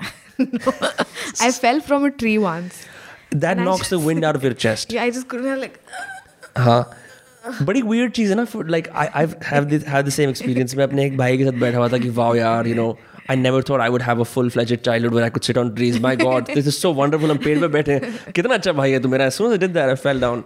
I 0.39 1.51
fell 1.51 1.79
from 1.81 2.05
a 2.05 2.11
tree 2.11 2.37
once. 2.37 2.85
That 3.31 3.51
And 3.51 3.61
I 3.61 3.63
knocks 3.63 3.89
the 3.89 3.99
wind 3.99 4.23
out 4.23 4.35
of 4.35 4.43
your 4.43 4.53
chest. 4.53 4.91
Yeah, 4.91 5.03
I 5.03 5.11
just 5.11 5.27
couldn't 5.27 5.47
have 5.47 5.59
like. 5.59 5.79
हाँ 6.57 6.79
बड़ी 7.67 7.81
weird 7.89 8.13
चीज़ 8.15 8.29
है 8.29 8.35
ना 8.35 8.45
for 8.53 8.63
like 8.75 8.87
I 9.01 9.07
I've 9.21 9.35
have 9.49 9.69
this 9.73 9.83
had 9.95 10.07
the 10.07 10.13
same 10.15 10.31
experience 10.35 10.75
मैं 10.75 10.83
अपने 10.83 11.05
एक 11.05 11.17
भाई 11.17 11.37
के 11.37 11.45
साथ 11.45 11.59
बैठा 11.59 11.77
हुआ 11.77 11.87
था 11.89 11.97
कि 12.05 12.09
wow 12.15 12.33
यार 12.35 12.67
you 12.71 12.75
know 12.79 12.87
I 13.33 13.35
never 13.39 13.57
thought 13.69 13.81
I 13.85 13.87
would 13.93 14.03
have 14.09 14.21
a 14.23 14.25
full 14.33 14.47
fledged 14.53 14.79
childhood 14.85 15.15
where 15.17 15.25
I 15.25 15.29
could 15.33 15.47
sit 15.47 15.57
on 15.63 15.67
trees 15.79 15.97
my 16.05 16.11
god 16.21 16.47
this 16.59 16.69
is 16.71 16.77
so 16.83 16.91
wonderful 16.99 17.29
हम 17.33 17.37
पेड़ 17.47 17.57
पे 17.63 17.67
बैठे 17.75 17.93
हैं 17.97 18.31
कितना 18.37 18.53
अच्छा 18.61 18.71
भाई 18.79 18.91
है 18.91 18.99
तू 19.03 19.09
मेरा 19.15 19.27
as 19.31 19.35
soon 19.39 19.49
as 19.51 19.57
I 19.57 19.59
did 19.65 19.75
that 19.79 19.91
I 19.95 19.97
fell 20.05 20.23
down 20.27 20.41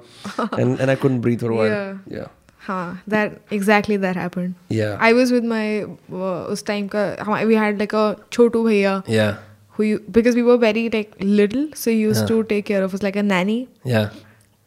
and 0.61 0.81
and 0.85 0.93
I 0.93 0.95
couldn't 1.03 1.21
breathe 1.27 1.45
for 1.47 1.51
a 1.57 1.59
while 1.59 1.75
Yeah. 1.75 2.17
yeah 2.19 2.31
Huh, 2.65 2.91
that 3.13 3.33
exactly 3.55 3.95
that 4.03 4.17
happened. 4.23 4.75
yeah 4.81 4.99
I 5.07 5.13
was 5.21 5.31
with 5.37 5.47
my 5.53 5.63
uh, 5.85 6.35
उस 6.57 6.63
time 6.69 6.85
का 6.95 7.01
हम- 7.29 7.47
we 7.53 7.57
had 7.61 7.81
like 7.85 7.95
a 8.01 8.03
छोटू 8.37 8.63
भैया 8.67 8.93
yeah 9.15 9.33
who 9.77 9.87
you, 9.89 9.97
because 10.19 10.37
we 10.41 10.45
were 10.51 10.57
very 10.61 10.83
like 10.93 11.17
little 11.39 11.65
so 11.81 11.91
he 11.95 11.97
used 12.03 12.27
to 12.33 12.37
take 12.53 12.65
care 12.69 12.83
of 12.89 12.93
us 12.99 13.03
like 13.07 13.19
a 13.23 13.25
nanny. 13.31 13.57
yeah 13.95 14.21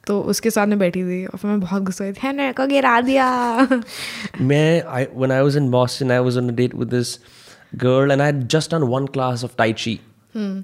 तो 0.07 0.21
उसके 0.33 0.51
साथ 0.57 0.67
में 0.73 0.79
बैठी 0.79 1.03
थी 1.05 1.25
और 1.27 1.39
फिर 1.39 1.51
मैं 1.51 1.61
बहुत 1.61 1.83
गुस्सा 1.83 2.05
हुई 2.05 2.13
थी 2.13 2.21
"है, 2.27 2.33
मेरे 2.37 2.53
को 2.59 2.67
गिरा 2.75 3.01
दिया 3.09 3.29
मैं 4.51 4.67
I 4.99 5.05
when 5.23 5.33
I 5.39 5.41
was 5.49 5.57
in 5.63 5.71
Boston 5.77 6.13
I 6.17 6.21
was 6.29 6.37
on 6.43 6.51
a 6.53 6.57
date 6.61 6.75
with 6.83 6.91
this 6.97 7.13
girl 7.87 8.11
and 8.17 8.23
I 8.23 8.27
had 8.33 8.45
just 8.57 8.71
done 8.77 8.89
one 8.97 9.09
class 9.17 9.43
of 9.49 9.57
Tai 9.63 9.73
Chi 9.85 9.97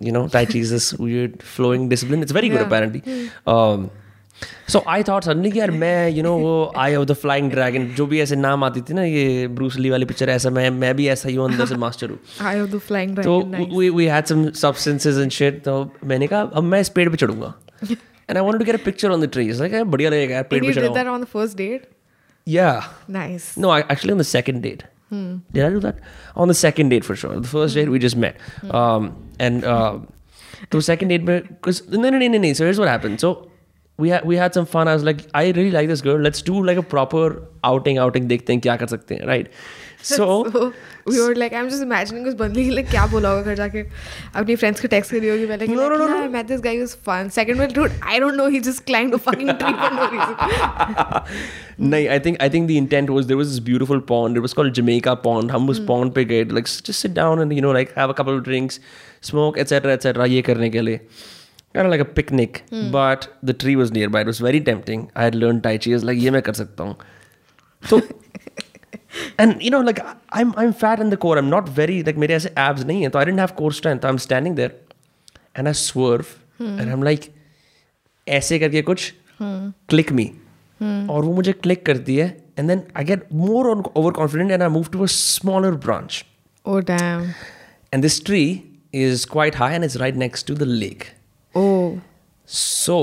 you 0.07 0.13
know 0.15 0.23
Tai 0.37 0.45
Chi 0.53 0.59
is 0.67 0.71
this 0.77 0.87
weird 1.09 1.43
flowing 1.57 1.89
discipline 1.91 2.23
it's 2.29 2.33
very 2.39 2.49
good 2.55 2.61
Yeah. 2.61 2.67
apparently 2.67 3.03
um, 3.55 3.91
so 4.75 4.81
I 4.95 4.97
thought 5.09 5.27
suddenly 5.29 5.51
कि 5.53 5.59
यार 5.61 5.71
मैं 5.83 6.11
you 6.17 6.23
know 6.27 6.33
वो 6.43 6.55
Eye 6.85 6.95
of 7.01 7.07
the 7.11 7.17
Flying 7.23 7.49
Dragon 7.55 7.87
जो 7.97 8.07
भी 8.13 8.21
ऐसे 8.21 8.37
नाम 8.37 8.65
आती 8.65 8.81
थी 8.89 8.95
ना 8.95 9.03
ये 9.05 9.47
ब्रूस 9.59 9.77
ली 9.79 9.91
वाली 9.91 10.05
पिक्चर 10.13 10.31
ऐसा 10.31 10.51
मैं 10.59 10.69
मैं 10.85 10.95
भी 10.97 11.07
ऐसा 11.15 11.29
ही 11.29 11.35
हूँ 11.35 11.49
अंदर 11.51 11.67
से 11.67 11.77
मास्टर 11.85 12.11
हूँ 12.11 12.19
Eye 12.53 12.57
of 12.65 12.71
the 12.75 12.81
flying 12.91 13.15
तो 13.17 13.23
dragon 13.41 13.51
nice. 13.59 13.75
we 13.81 13.91
we 13.99 14.09
had 14.15 14.33
some 14.33 14.45
substances 14.63 15.21
and 15.25 15.37
shit 15.41 15.63
तो 15.65 15.77
मैंने 16.13 16.27
कहा 16.35 16.41
अब 16.61 16.63
मैं 16.73 16.81
इस 16.81 16.89
पेड़ 16.99 17.09
पे 17.11 17.17
चढ़ूंगा 17.25 17.55
and 18.29 18.39
I 18.39 18.43
wanted 18.49 18.65
to 18.65 18.71
get 18.71 18.81
a 18.81 18.85
picture 18.91 19.13
on 19.17 19.25
the 19.27 19.31
tree 19.37 19.47
it's 19.55 19.61
like 19.65 19.73
यार 19.79 19.85
बढ़िया 19.95 20.11
लगेगा 20.11 20.35
यार 20.35 20.43
पेड़ 20.53 20.63
And 20.65 20.69
पे 20.69 20.75
you 20.75 20.81
did 20.81 20.89
that 20.91 21.03
चढ़ाऊँ 21.03 21.19
on 21.21 21.27
the 21.27 21.33
first 21.39 21.57
date? 21.63 21.89
yeah 22.47 22.89
Nice. 23.21 23.49
no, 23.65 23.71
I, 23.71 23.81
actually 23.95 24.15
on 25.11 25.19
the 25.19 25.35
second 25.35 25.49
date. 25.49 25.53
Did 25.53 25.65
I 25.65 25.71
do 25.71 25.81
that? 25.81 25.99
On 26.37 26.49
the 26.49 26.55
second 26.55 26.89
date 26.89 27.05
for 27.05 27.17
sure. 27.17 27.39
The 27.39 27.49
first 27.49 27.75
date 27.75 27.89
we 27.89 27.99
just 27.99 28.17
met. 28.17 28.37
Um, 28.71 29.17
and 29.39 29.65
uh, 29.65 29.99
to 30.71 30.81
second 30.81 31.09
date, 31.09 31.25
because 31.27 31.89
no, 31.89 32.09
no, 32.09 32.19
no, 32.19 32.29
no, 32.29 32.39
no. 32.39 32.53
So 32.53 32.65
here's 32.65 32.79
what 32.79 32.89
happened. 32.89 33.21
So 33.21 33.51
we 33.99 34.09
had 34.09 34.25
we 34.25 34.37
had 34.37 34.55
some 34.55 34.67
fun. 34.67 34.89
I 34.89 34.95
was 34.95 35.05
like, 35.05 35.27
I 35.35 35.45
really 35.51 35.71
like 35.71 35.89
this 35.89 36.01
girl. 36.01 36.19
Let's 36.19 36.43
do 36.43 36.65
like 36.65 36.79
a 36.79 36.83
proper 36.83 37.43
outing. 37.65 37.99
Outing 37.99 38.29
देखते 38.29 38.53
हैं 38.53 38.61
क्या 38.63 38.77
कर 38.77 38.87
सकते 38.87 39.15
हैं, 39.15 39.27
right? 39.27 39.49
So 40.04 40.44
we 41.10 41.20
were 41.20 41.36
like 41.36 41.54
I 41.54 41.60
am 41.60 41.70
just 41.70 41.82
imagining 41.82 42.28
उस 42.28 42.34
बंदे 42.34 42.64
के 42.64 42.70
लिए 42.70 42.84
क्या 42.84 43.06
बोला 43.06 43.30
होगा 43.30 43.42
घर 43.42 43.56
जाके। 43.56 43.82
अपनी 44.36 44.56
फ्रेंड्स 44.56 44.82
को 44.82 44.88
टेक्स्ट 44.88 45.12
करी 45.12 45.30
होगी 45.30 45.46
मैं 45.46 45.58
no 45.58 45.90
no 45.90 46.08
no 46.08 46.22
I 46.22 46.28
met 46.28 46.46
this 46.46 46.62
guy 46.62 46.80
was 46.80 46.90
fun 46.90 47.30
second 47.30 47.58
one 47.58 47.74
dude 47.74 47.92
I 48.04 48.20
don't 48.20 48.34
know 48.34 48.48
he 48.48 48.60
just 48.60 48.86
climbed 48.86 49.14
a 49.14 49.18
fucking 49.18 49.50
tree 49.50 49.74
for 49.74 49.94
no 49.94 50.06
reason 50.06 51.86
नहीं 51.90 52.08
I 52.08 52.20
think 52.20 52.42
I 52.42 52.50
think 52.50 52.68
the 52.68 52.72
intent 52.72 53.10
was 53.10 53.26
there 53.26 53.38
was 53.38 53.48
this 53.48 53.60
beautiful 53.60 54.00
pond 54.00 54.38
it 54.38 54.42
was 54.42 54.54
called 54.54 54.74
Jamaica 54.74 55.14
pond 55.14 55.52
हम 55.52 55.70
उस 55.70 55.78
hmm. 55.78 55.88
Pond 55.88 56.14
पे 56.14 56.26
गए 56.26 56.44
like 56.44 56.66
just 56.66 56.92
sit 56.92 57.12
down 57.12 57.42
and 57.42 57.54
you 57.54 57.62
know 57.62 57.74
like 57.74 57.94
have 57.98 58.10
a 58.10 58.14
couple 58.14 58.32
of 58.32 58.44
drinks 58.44 58.80
smoke 59.24 59.58
etcetera 59.58 59.94
etcetera 59.94 60.26
ये 60.26 60.42
करने 60.42 60.70
के 60.70 60.82
लिए। 60.82 61.08
Kind 61.76 61.86
of 61.86 61.92
like 61.94 62.02
a 62.04 62.10
picnic 62.18 62.58
hmm. 62.70 62.86
but 62.92 63.26
the 63.48 63.54
tree 63.64 63.74
was 63.80 63.90
nearby. 63.96 64.22
It 64.22 64.30
was 64.30 64.38
very 64.44 64.60
tempting. 64.68 65.02
I 65.16 65.26
had 65.26 65.36
learned 65.36 65.64
tai 65.64 65.74
chi. 65.78 65.92
I 65.92 65.96
was 65.96 66.06
like 66.10 66.22
ye 66.22 66.32
main 66.36 66.46
kar 66.48 66.54
sakta 66.60 66.86
hu 66.86 66.94
so 67.92 68.00
and 69.43 69.63
you 69.67 69.71
know 69.75 69.81
like 69.89 70.01
I'm 70.41 70.53
I'm 70.63 70.73
fat 70.83 71.03
in 71.05 71.11
the 71.15 71.19
core. 71.25 71.37
I'm 71.43 71.51
not 71.55 71.69
very 71.79 71.99
like 72.09 72.19
मेरे 72.25 72.35
ऐसे 72.35 72.53
abs 72.67 72.85
नहीं 72.87 73.03
है. 73.03 73.11
So 73.13 73.21
I 73.21 73.25
didn't 73.29 73.43
have 73.45 73.55
core 73.61 73.73
strength. 73.81 74.07
I'm 74.11 74.21
standing 74.27 74.57
there 74.61 74.73
and 75.55 75.71
I 75.71 75.75
swerve 75.83 76.33
and 76.61 76.93
I'm 76.97 77.03
like 77.11 77.29
ऐसे 78.27 78.59
करके 78.59 78.83
कुछ 78.91 79.13
click 79.95 80.13
me. 80.21 80.27
और 81.11 81.25
वो 81.25 81.33
मुझे 81.35 81.53
क्लिक 81.53 81.85
करती 81.87 82.17
है 82.17 82.27
and 82.59 82.69
then 82.69 82.83
I 82.97 83.05
get 83.05 83.27
more 83.41 83.67
over 83.97 84.13
confident 84.13 84.51
and 84.51 84.63
I 84.63 84.69
move 84.69 84.87
to 84.93 85.03
a 85.03 85.07
smaller 85.17 85.75
branch 85.85 86.25
Oh 86.65 86.81
damn. 86.91 87.23
And 87.93 88.03
this 88.03 88.25
tree 88.25 88.43
is 88.95 89.25
quite 89.33 89.57
high 89.57 89.75
and 89.75 89.85
is 89.85 89.97
right 89.97 90.17
next 90.25 90.47
to 90.47 90.55
the 90.55 90.63
lake 90.63 91.05
Oh. 91.55 91.99
So 92.49 92.97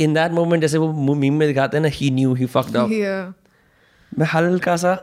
in 0.00 0.14
that 0.14 0.32
moment 0.32 0.62
जैसे 0.62 0.78
वो 0.78 1.14
meme 1.14 1.34
में 1.38 1.46
दिखाते 1.48 1.76
हैं 1.76 1.82
ना 1.82 1.88
ही 1.94 2.10
new 2.10 2.34
ही 2.34 2.46
fucked 2.56 2.76
up 2.76 2.90
Yeah. 2.92 3.32
मैं 4.19 4.27
हल्का 4.33 4.75
सा 4.77 4.97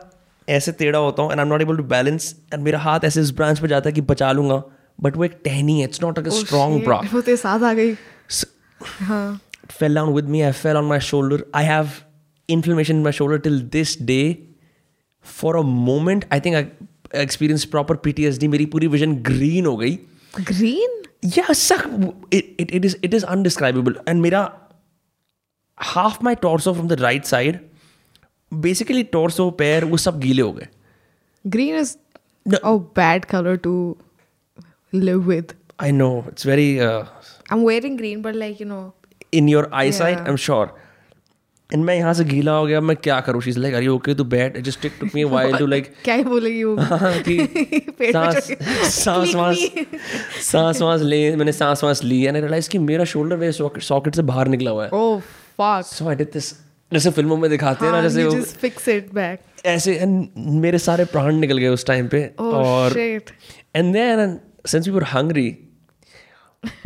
ऐसे 0.48 0.72
टेढ़ा 0.72 0.98
होता 0.98 1.22
हूँ 1.22 1.30
and 1.32 1.40
I 1.40 1.46
am 1.46 1.52
not 1.52 1.62
able 1.62 1.76
to 1.76 1.82
balance 1.84 2.34
and 2.54 2.62
मेरा 2.62 2.78
हाथ 2.78 3.00
ऐसे 3.04 3.20
इस 3.20 3.30
ब्रांच 3.30 3.58
पर 3.58 3.68
जाता 3.68 3.88
है 3.88 3.92
कि 3.92 4.00
बचा 4.00 4.30
लूँगा 4.32 4.62
बट 5.00 5.16
वो 5.16 5.24
एक 5.24 5.38
टहनी 5.44 5.78
है 5.80 5.84
it's 5.84 6.02
not 6.02 6.18
a 6.18 6.28
strong 6.30 6.84
branch 6.84 7.12
वो 7.14 7.20
तेरे 7.20 7.36
साथ 7.36 7.62
आ 7.62 7.72
गई। 7.72 7.94
Fell 9.70 9.94
down 9.94 10.12
with 10.14 10.28
me 10.28 10.40
I 10.42 10.52
fell 10.52 10.76
on 10.76 10.84
my 10.84 11.00
shoulder 11.00 11.44
I 11.54 11.64
have 11.64 11.90
inflammation 12.48 13.02
my 13.02 13.12
shoulder 13.12 13.38
till 13.38 13.60
this 13.72 13.96
day 14.02 14.20
for 15.26 15.56
a 15.56 15.60
moment 15.60 16.24
I 16.32 16.40
think 16.40 16.56
I 16.56 17.20
experience 17.22 17.64
proper 17.64 17.96
P 17.96 18.12
T 18.12 18.24
S 18.24 18.38
D 18.38 18.48
मेरी 18.48 18.66
पूरी 18.66 18.86
vision 18.86 19.14
green 19.22 19.66
हो 19.66 19.76
गई। 19.76 19.98
Green 20.40 21.02
या 21.36 21.52
सख 21.52 21.86
it 22.32 22.84
is 22.84 22.96
it 23.04 23.14
is 23.14 23.24
undescribable 23.24 23.96
and 24.08 24.20
मेरा 24.22 24.40
half 25.78 26.18
my 26.24 26.34
torso 26.34 26.72
from 26.72 26.88
the 26.88 27.00
right 27.00 27.24
side 27.24 27.58
basically 28.52 29.02
torso 29.02 29.50
पैर 29.50 29.84
वो 29.84 29.96
सब 29.96 30.20
गीले 30.20 30.42
हो 30.42 30.52
गए। 30.52 30.68
Green 31.46 31.76
is 31.76 31.96
bad 32.48 33.24
colour 33.24 33.56
to 33.56 33.96
live 34.94 35.18
with 35.18 35.52
I 35.80 35.92
know 35.92 36.24
it's 36.28 36.46
very 36.46 36.78
I 36.78 37.02
am 37.52 37.66
wearing 37.66 37.98
green 37.98 38.22
but 38.22 38.34
like 38.34 38.60
you 38.60 38.66
know 38.66 38.94
in 39.34 39.48
your 39.48 39.70
eye 39.74 39.92
side 39.92 40.18
I 40.18 40.26
am 40.28 40.36
sure 40.36 40.76
and 41.74 41.84
मैं 41.84 41.94
यहाँ 41.94 42.14
से 42.14 42.24
गीला 42.24 42.52
हो 42.52 42.66
गया 42.66 42.80
मैं 42.80 42.96
क्या 42.96 43.20
करूँ? 43.20 43.40
शीज 43.42 43.58
लाइक 43.58 43.74
अरे 43.74 43.86
ओके 43.86 44.14
तू 44.14 44.24
but 44.24 44.58
just 44.58 44.80
stick 44.80 44.92
to 45.00 45.06
me 45.14 45.24
while 45.24 45.56
to 45.56 45.66
like 45.66 45.94
क्या 46.04 46.14
ही 46.14 46.24
बोलेगी 46.24 46.64
वो? 46.64 46.76
हाँ, 46.80 47.12
कि 47.28 47.38
सांस 48.12 48.52
सांस 48.94 49.34
वांस 49.34 49.70
सांस 50.42 50.82
वांस 50.82 51.02
ले 51.12 51.36
मैंने 51.36 51.52
सांस 51.52 51.84
वांस 51.84 52.04
ली 52.04 52.24
एंड 52.24 52.36
आई 52.36 52.40
रियलाइज़ 52.42 52.70
कि 52.70 52.78
मेरा 52.78 53.04
शोल्डर 53.04 53.36
वे 53.36 53.52
सॉकेट 53.52 54.14
से 54.14 54.22
बाहर 54.22 54.48
निकला 54.48 54.70
हुआ 54.70 54.84
है। 54.84 54.90
ओह 54.90 55.20
fuck 55.60 55.82
so 55.86 56.08
I 56.08 56.14
did 56.14 56.32
this 56.32 56.52
जैसे 56.92 57.10
फ़िल्मों 57.10 57.36
में 57.36 57.50
दिखाते 57.50 57.84
हैं 57.84 57.92
ना 57.92 57.98
हाँ, 57.98 58.08
जैसे 58.08 58.24
वो 58.24 58.30
just 58.30 58.64
fix 58.64 58.88
it 58.88 59.38
ऐसे 59.66 59.98
and 59.98 60.26
मेरे 60.36 60.78
सारे 60.78 61.04
प्राण 61.04 61.34
निकल 61.34 61.58
गए 61.58 61.68
उस 61.68 61.86
टाइम 61.86 62.08
पे 62.08 62.30
Oh 62.40 62.46
और 62.46 62.98
and 62.98 63.92
then 63.94 64.40
since 64.66 64.88
we 64.88 64.94
were 64.94 65.04
hungry 65.04 65.58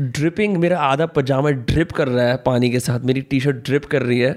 dripping 0.01 0.57
मेरा 0.57 0.81
आधा 0.81 1.07
पजामा 1.07 1.51
ड्रिप 1.51 1.93
कर 1.93 2.09
रहा 2.09 2.29
है 2.29 2.37
पानी 2.37 2.71
के 2.71 2.81
साथ 2.81 3.01
मेरी 3.01 3.21
टी 3.21 3.41
शर्ट 3.41 3.57
ड्रिप 3.57 3.85
कर 3.85 4.03
रही 4.03 4.19
है। 4.19 4.31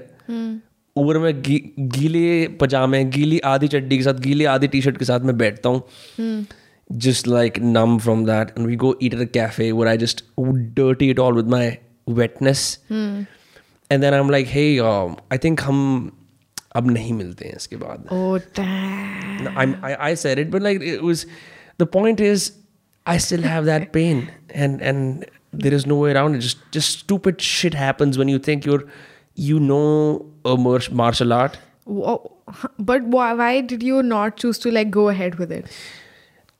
ऊपर 0.96 1.18
में 1.18 1.42
गी, 1.42 1.74
गीले 1.78 2.48
पजामे 2.48 3.04
गीली 3.04 3.38
आधी 3.38 3.68
चड्डी 3.68 3.96
के 3.96 4.02
साथ 4.02 4.14
गीली 4.14 4.44
आधी 4.44 4.68
टी 4.68 4.82
शर्ट 4.82 4.96
के 4.96 5.04
साथ 5.04 5.20
मैं 5.20 5.38
बैठता 5.38 5.68
हूँ। 5.68 5.82
Just 6.92 7.28
like 7.28 7.58
numb 7.74 7.98
from 8.04 8.24
that 8.26 8.48
and 8.56 8.66
we 8.66 8.76
go 8.76 8.88
eat 9.00 9.14
at 9.14 9.20
a 9.20 9.26
cafe 9.34 9.66
where 9.72 9.88
i 9.88 9.96
just 9.96 10.22
dirty 10.78 11.10
it 11.10 11.18
all 11.18 11.32
with 11.32 11.46
my 11.46 11.78
wetness 13.89 13.91
and 13.91 14.03
then 14.03 14.13
i'm 14.13 14.29
like 14.29 14.47
hey 14.47 14.79
um, 14.79 15.15
i 15.31 15.37
think 15.37 15.61
हम 15.61 16.11
अब 16.75 16.87
नहीं 16.91 17.13
मिलते 17.13 17.45
हैं 17.45 17.55
इसके 17.55 17.75
बाद 17.75 18.07
Oh 18.11 18.39
damn. 18.53 19.43
No, 19.43 19.51
I'm, 19.63 19.75
I, 19.83 20.11
I 20.11 20.13
said 20.13 20.39
it, 20.39 20.49
but 20.51 20.61
like 20.61 20.81
it 20.81 21.03
was 21.03 21.25
the 21.77 21.85
point 21.85 22.19
is 22.19 22.51
I 23.05 23.17
still 23.17 23.41
have 23.43 23.65
that 23.65 23.93
pain 23.93 24.31
and 24.53 24.81
and 24.81 25.25
there 25.53 25.73
is 25.73 25.85
no 25.85 25.95
way 25.95 26.11
around 26.13 26.35
it. 26.35 26.39
Just 26.39 26.57
just 26.71 26.99
stupid 26.99 27.41
shit 27.41 27.73
happens 27.73 28.17
when 28.17 28.27
you 28.33 28.39
think 28.39 28.65
you're 28.65 28.83
you 29.35 29.59
know 29.59 30.25
a 30.45 30.57
mar- 30.57 30.91
martial 30.91 31.33
art. 31.33 31.57
Wha- 31.85 32.17
But 32.79 33.03
why, 33.03 33.33
why 33.33 33.61
did 33.61 33.83
you 33.83 34.03
not 34.03 34.37
choose 34.37 34.59
to 34.65 34.71
like 34.71 34.91
go 34.91 35.09
ahead 35.09 35.39
with 35.39 35.51
it? 35.51 35.65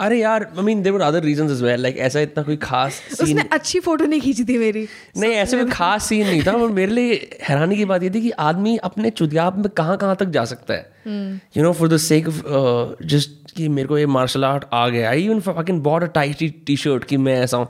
अरे 0.01 0.19
यार 0.21 0.45
I 0.59 0.63
mean 0.67 0.83
there 0.85 0.95
were 0.95 1.03
other 1.07 1.21
reasons 1.25 1.53
as 1.55 1.63
well. 1.65 1.81
Like 1.87 1.97
ऐसा 2.09 2.21
इतना 2.21 2.43
कोई 2.43 2.57
खास 2.63 3.01
scene 3.17 3.27
उसने 3.27 3.49
अच्छी 3.53 3.81
photo 3.81 4.05
नहीं 4.05 4.21
खींची 4.21 4.45
थी 4.45 4.59
मेरी। 4.59 4.87
नहीं 5.17 5.33
ऐसे 5.33 5.57
कोई 5.57 5.71
खास 5.71 6.07
सीन 6.09 6.27
नहीं 6.27 6.43
था 6.47 6.53
और 6.53 6.71
मेरे 6.79 6.93
लिए 6.93 7.39
हैरानी 7.49 7.77
की 7.77 7.85
बात 7.85 8.03
ये 8.03 8.11
थी 8.11 8.21
कि 8.21 8.31
आदमी 8.47 8.77
अपने 8.91 9.11
चुदियाब 9.11 9.59
में 9.59 9.69
कहाँ 9.77 9.97
कहाँ 9.99 10.17
तक 10.21 10.31
जा 10.39 10.45
सकता 10.45 10.75
है। 10.75 11.41
You 11.57 11.63
know 11.63 11.73
for 11.73 11.89
the 11.89 11.97
sake 12.07 12.29
of 12.29 13.05
just 13.13 13.55
कि 13.57 13.69
मेरे 13.69 13.89
को 13.89 13.99
ये 13.99 14.07
मार्शल 14.07 14.45
आर्ट 14.45 14.65
आ 14.73 14.89
गया। 14.89 15.11
I 15.11 15.25
even 15.25 15.41
fucking 15.41 15.81
bought 15.83 16.03
a 16.03 16.07
tight 16.15 16.65
T 16.67 16.77
shirt 16.77 17.05
कि 17.05 17.17
मैं 17.17 17.41
ऐसा 17.43 17.57
हूँ। 17.57 17.69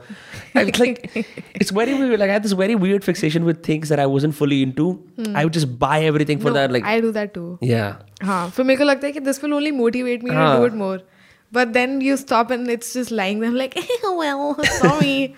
Like 0.57 0.99
it's 1.17 1.73
very 1.73 1.95
weird 1.95 2.21
like 2.21 2.31
I 2.31 2.35
had 2.39 2.47
this 2.47 2.57
very 2.59 2.77
weird 2.83 3.07
fixation 3.07 3.47
with 3.51 3.63
things 3.69 3.93
that 3.93 4.03
I 4.03 4.07
wasn't 4.17 4.37
fully 4.41 4.63
into. 4.67 4.89
I 5.37 5.45
would 5.45 5.57
just 5.61 5.79
buy 5.79 5.97
everything 6.11 6.43
for 6.45 6.53
that 6.57 6.77
like 6.77 6.87
I 6.87 7.01
do 7.01 7.13
that 7.13 7.33
too 7.35 7.47
yeah. 7.71 7.93
हाँ 8.23 8.49
फिर 8.57 8.67
मेरे 8.67 8.79
को 8.79 8.85
लगता 8.85 9.07
है 9.07 9.13
कि 9.13 9.21
this 9.21 9.43
will 9.45 9.55
only 9.55 9.71
motivate 9.79 10.25
me 10.25 10.31
to. 10.31 10.59
Do 10.59 10.67
it 10.67 10.75
more 10.83 11.09
but 11.52 11.68
then 11.74 12.02
you 12.02 12.16
stop 12.18 12.52
and 12.52 12.70
it's 12.70 12.94
just 12.98 13.12
lying 13.12 13.42
them 13.42 13.56
like 13.56 13.78
well 13.78 14.66
sorry 14.68 15.34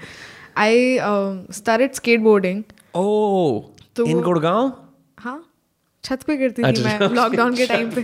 I 0.58 0.98
started 1.54 1.94
skateboarding 1.94 2.64
oh 2.98 3.62
तो 3.96 4.06
in 4.06 4.14
वो- 4.14 4.24
गुड़गांव 4.24 4.72
हाँ 5.20 5.44
छत 6.04 6.24
पे 6.28 6.36
करती 6.38 6.62
थी 6.64 6.68
अच्छा, 6.68 6.84
मैं 6.84 7.10
लॉकडाउन 7.16 7.56
के 7.56 7.66
टाइम 7.68 7.90
पे 7.92 8.02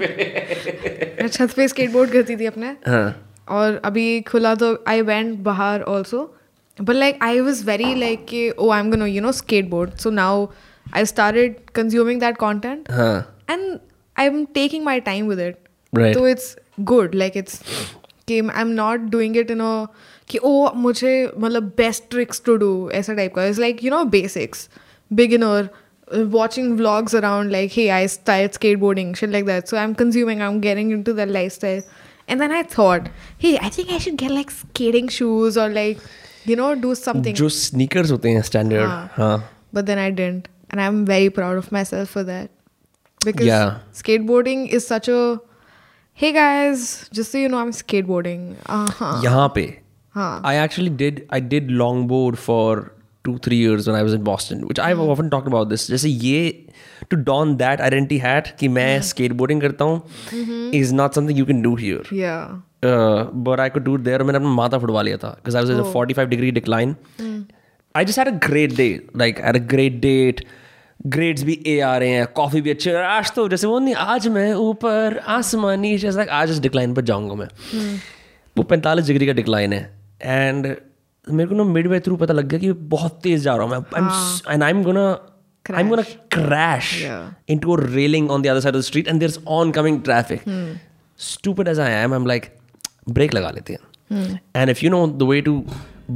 मैं 1.22 1.28
छत 1.28 1.54
पे 1.56 1.68
स्केटबोर्ड 1.68 2.12
करती 2.12 2.36
थी 2.36 2.46
अपने 2.46 2.76
हाँ 2.88 3.06
और 3.58 3.80
अभी 3.86 4.06
खुला 4.28 4.54
तो 4.56 4.78
आई 4.88 5.02
वेंट 5.02 5.38
बाहर 5.44 5.82
also 5.94 6.24
but 6.78 6.96
like 6.96 7.20
I 7.24 7.40
was 7.40 7.64
very 7.66 7.94
like 7.96 8.26
कि 8.26 8.50
oh 8.50 8.70
I 8.70 8.80
am 8.80 8.90
gonna 8.92 9.06
you 9.06 9.22
know 9.22 9.32
skate 9.32 9.70
board 9.70 9.96
so 10.04 10.10
now 10.12 10.46
I 10.86 11.06
started 11.06 11.56
consuming 11.76 12.20
that 12.20 12.38
content 12.38 12.92
हाँ 12.92 13.18
and 13.50 13.80
I 14.16 14.26
am 14.26 14.44
taking 14.54 14.84
my 14.86 15.00
time 15.02 15.28
with 15.30 15.40
it 15.40 15.58
Right. 15.94 16.14
तो 16.14 16.28
it's 16.28 16.56
good 16.82 17.16
like 17.16 17.36
it's 17.38 17.60
कि 18.28 18.40
I 18.40 18.62
am 18.62 18.68
not 18.82 19.00
doing 19.16 19.38
it 19.38 19.52
in 19.52 19.60
a 19.60 19.86
कि 20.30 20.40
ओ 20.44 20.72
मुझे 20.86 21.14
मतलब 21.38 21.64
best 21.78 22.04
tricks 22.12 22.42
to 22.46 22.56
do 22.58 22.90
ऐसा 22.94 23.14
type 23.14 23.36
का 23.36 23.46
it's 23.46 23.60
like 23.60 23.84
you 23.84 23.92
know 23.92 24.04
basics 24.18 24.68
beginner 25.12 25.70
watching 26.32 26.66
vlogs 26.80 27.14
around 27.18 27.52
like 27.54 27.76
hey 27.76 27.84
i 27.98 28.00
started 28.14 28.56
skateboarding 28.56 29.14
shit 29.20 29.32
like 29.36 29.46
that 29.46 29.70
so 29.72 29.78
i'm 29.84 29.94
consuming 30.02 30.42
i'm 30.48 30.58
getting 30.66 30.90
into 30.96 31.14
that 31.20 31.32
lifestyle 31.36 31.80
and 32.34 32.44
then 32.44 32.52
i 32.58 32.60
thought 32.74 33.08
hey 33.44 33.54
i 33.68 33.70
think 33.78 33.94
i 33.98 34.00
should 34.06 34.18
get 34.24 34.34
like 34.38 34.52
skating 34.58 35.08
shoes 35.18 35.58
or 35.64 35.68
like 35.78 36.04
you 36.52 36.58
know 36.62 36.68
do 36.84 36.92
something 37.02 37.40
जो 37.42 37.50
sneakers 37.60 38.12
होते 38.12 38.30
हैं 38.30 38.42
standard 38.50 38.90
हाँ. 38.90 39.10
हाँ 39.16 39.38
but 39.78 39.86
then 39.86 39.98
I 39.98 40.10
didn't. 40.20 40.50
And 40.70 40.82
I'm 40.82 41.00
very 41.06 41.30
proud 41.40 41.58
of 41.64 41.72
myself 41.78 42.12
for 42.18 42.24
that. 42.26 42.50
Because 43.22 43.48
Yeah. 43.48 43.72
skateboarding 44.02 44.68
is 44.80 44.88
such 44.88 45.10
a 45.14 45.20
hey 46.18 46.32
guys, 46.32 47.10
just 47.12 47.32
so 47.32 47.38
you 47.38 47.50
know, 47.50 47.60
I'm 47.60 47.72
skateboarding. 47.84 48.42
Uh-huh. 48.80 49.14
यहाँ 49.24 49.52
पे 49.56 49.64
हाँ. 50.16 50.42
I 50.46 50.56
actually 50.64 50.90
did 51.04 51.22
I 51.38 51.40
did 51.54 51.70
longboard 51.84 52.38
for 52.38 52.92
two 53.28 53.38
three 53.48 53.58
years 53.58 53.88
when 53.88 53.96
I 54.00 54.04
was 54.08 54.14
in 54.18 54.24
Boston, 54.30 54.62
which 54.72 54.80
I've 54.88 54.98
Hmm. 55.02 55.10
often 55.16 55.30
talked 55.36 55.48
about 55.54 55.70
this. 55.74 55.88
जैसे 55.90 56.10
ये 56.10 56.68
to 57.14 57.18
don 57.30 57.56
that 57.64 57.82
identity 57.88 58.20
hat 58.26 58.52
कि 58.60 58.68
मैं 58.78 58.90
Hmm. 59.00 59.08
skateboarding 59.12 59.62
करता 59.62 59.86
हूँ 59.92 60.02
Mm-hmm. 60.34 60.74
is 60.82 60.94
not 61.02 61.18
something 61.20 61.40
you 61.42 61.46
can 61.52 61.62
do 61.68 61.74
here. 61.84 62.04
Yeah. 62.22 62.56
Uh, 62.92 63.24
but 63.50 63.60
I 63.66 63.70
could 63.76 63.86
do 63.90 63.96
it 64.00 64.04
there. 64.10 64.24
मैंने 64.24 64.38
अपना 64.38 64.54
माथा 64.62 64.78
फुटवा 64.86 65.02
लिया 65.10 65.18
था 65.24 65.36
because 65.42 65.56
I 65.60 65.64
was 65.66 65.74
in 65.76 65.82
Oh. 65.84 65.88
a 65.90 65.92
45 65.98 66.30
degree 66.36 66.52
decline. 66.60 66.96
Hmm. 67.22 67.38
I 67.96 68.04
just 68.10 68.20
had 68.24 68.30
a 68.34 68.38
great 68.50 68.76
day. 68.82 68.92
Like 69.24 69.40
I 69.42 69.48
had 69.52 69.60
a 69.62 69.66
great 69.76 70.00
date. 70.06 70.46
Grades 71.07 71.43
भी 71.43 71.63
A 71.67 71.79
आ 71.81 71.97
रहे 71.99 72.09
हैं 72.11 72.27
coffee 72.37 72.61
भी 72.61 72.71
अच्छी 72.71 72.91
आज 72.91 73.33
तो 73.33 73.49
जैसे 73.49 73.67
वो 73.67 73.79
नहीं 73.79 73.95
आज 73.95 74.29
मैं 74.29 74.53
ऊपर 74.55 75.19
आसमान 75.19 75.83
like, 75.83 76.29
आज 76.29 76.51
इस 76.51 76.59
डिक्लाइन 76.61 76.95
पर 76.95 77.03
जाऊँगा 77.11 77.35
मैं 77.35 77.49
वो 78.57 78.63
पैंतालीस 78.63 79.07
डिग्री 79.07 79.27
का 79.27 79.33
डिक्लाइन 79.33 79.73
है 79.73 79.83
एंड 80.23 80.67
मेरे 81.33 81.49
को 81.49 81.55
ना 81.55 81.65
मिड 81.65 81.87
वे 81.87 82.01
थ्रू 82.01 82.17
पता 82.17 82.35
लग 82.35 82.49
गया 82.49 82.61
कि 82.61 82.73
बहुत 82.95 83.21
तेज 83.23 83.43
जा 83.43 83.57
रहा 83.57 83.67
हूँ 83.67 83.71
मैं 83.73 84.53
and 84.55 84.63
I 84.63 84.71
am 84.71 84.83
gonna 84.85 85.09
I'm 85.67 85.91
gonna 85.91 86.05
crash 86.35 86.91
Yeah. 87.03 87.33
into 87.55 87.73
a 87.75 87.81
railing 87.95 88.31
on 88.31 88.45
the 88.45 88.51
other 88.51 88.61
side 88.61 88.77
of 88.77 88.83
the 88.83 88.83
street 88.83 89.09
and 89.13 89.21
there's 89.23 89.39
oncoming 89.57 90.03
traffic. 90.03 90.45
Hmm. 90.45 90.77
Stupid 91.17 91.69
as 91.69 91.79
I 91.79 91.89
am, 91.91 92.15
I'm 92.19 92.29
like, 92.31 92.47
brake 93.19 93.35
लगा 93.35 93.51
लेते 93.51 93.73
हैं. 93.73 94.39
And 94.61 94.75
if 94.75 94.83
you 94.83 94.93
know 94.95 95.01
the 95.23 95.29
way 95.31 95.41
to 95.49 95.55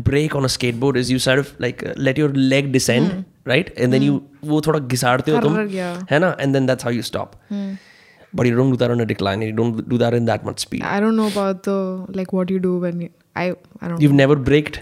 brake 0.09 0.37
on 0.41 0.49
a 0.49 0.53
skateboard 0.55 1.01
is 1.03 1.11
you 1.15 1.19
sort 1.19 1.43
of 1.43 1.53
like 1.65 1.85
uh, 1.85 1.93
let 2.09 2.21
your 2.23 2.31
leg 2.53 2.73
descend, 2.73 3.25
right 3.47 3.75
and 3.79 3.93
then 3.93 4.03
you 4.03 4.21
वो 4.45 4.61
थोड़ा 4.67 4.79
घिसाड़ते 4.79 5.31
हो 5.31 5.41
तुम 5.41 5.57
है 5.59 6.19
ना? 6.19 6.37
And 6.41 6.53
then 6.53 6.67
that's 6.67 6.85
how 6.85 6.93
you 6.95 7.03
stop 7.03 7.33
but 7.53 8.47
you 8.47 8.55
don't 8.57 8.71
do 8.71 8.77
that 8.77 8.91
on 8.91 9.01
a 9.01 9.05
decline 9.07 9.43
you 9.43 9.53
don't 9.57 9.89
do 9.89 9.99
that 9.99 10.15
in 10.15 10.27
that 10.27 10.47
much 10.47 10.61
speed 10.61 10.83
I 10.85 11.01
don't 11.01 11.15
know 11.15 11.27
about 11.31 11.69
the 11.69 12.17
like 12.17 12.35
what 12.35 12.51
you 12.51 12.59
do 12.59 12.79
when 12.81 13.09
I 13.37 13.51
I 13.51 13.89
don't 13.89 14.03
you 14.03 14.13
never 14.13 14.39
braked 14.51 14.77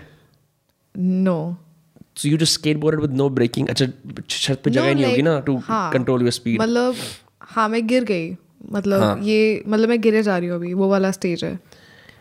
no 0.94 1.38
so 2.16 2.28
you 2.28 2.36
just 2.36 2.52
skateboarded 2.60 3.00
with 3.00 3.12
no 3.16 3.28
braking 3.30 3.68
अच्छा 3.68 3.86
छत 4.28 4.60
पे 4.64 4.70
जगह 4.70 4.94
नहीं 4.94 5.04
होगी 5.04 5.22
ना 5.22 5.38
to 5.40 5.60
control 5.68 6.22
your 6.22 6.30
speed 6.32 6.60
मतलब 6.62 6.94
हाँ 7.52 7.68
मैं 7.68 7.86
गिर 7.86 8.04
गई। 8.04 8.30
मतलब 8.72 9.22
ये 9.24 9.62
मतलब 9.68 9.88
मैं 9.88 10.00
गिरे 10.00 10.22
जा 10.22 10.36
रही 10.38 10.48
हूँ 10.48 10.56
अभी 10.56 10.72
वो 10.74 10.88
वाला 10.88 11.10
स्टेज 11.10 11.44
है। 11.44 11.58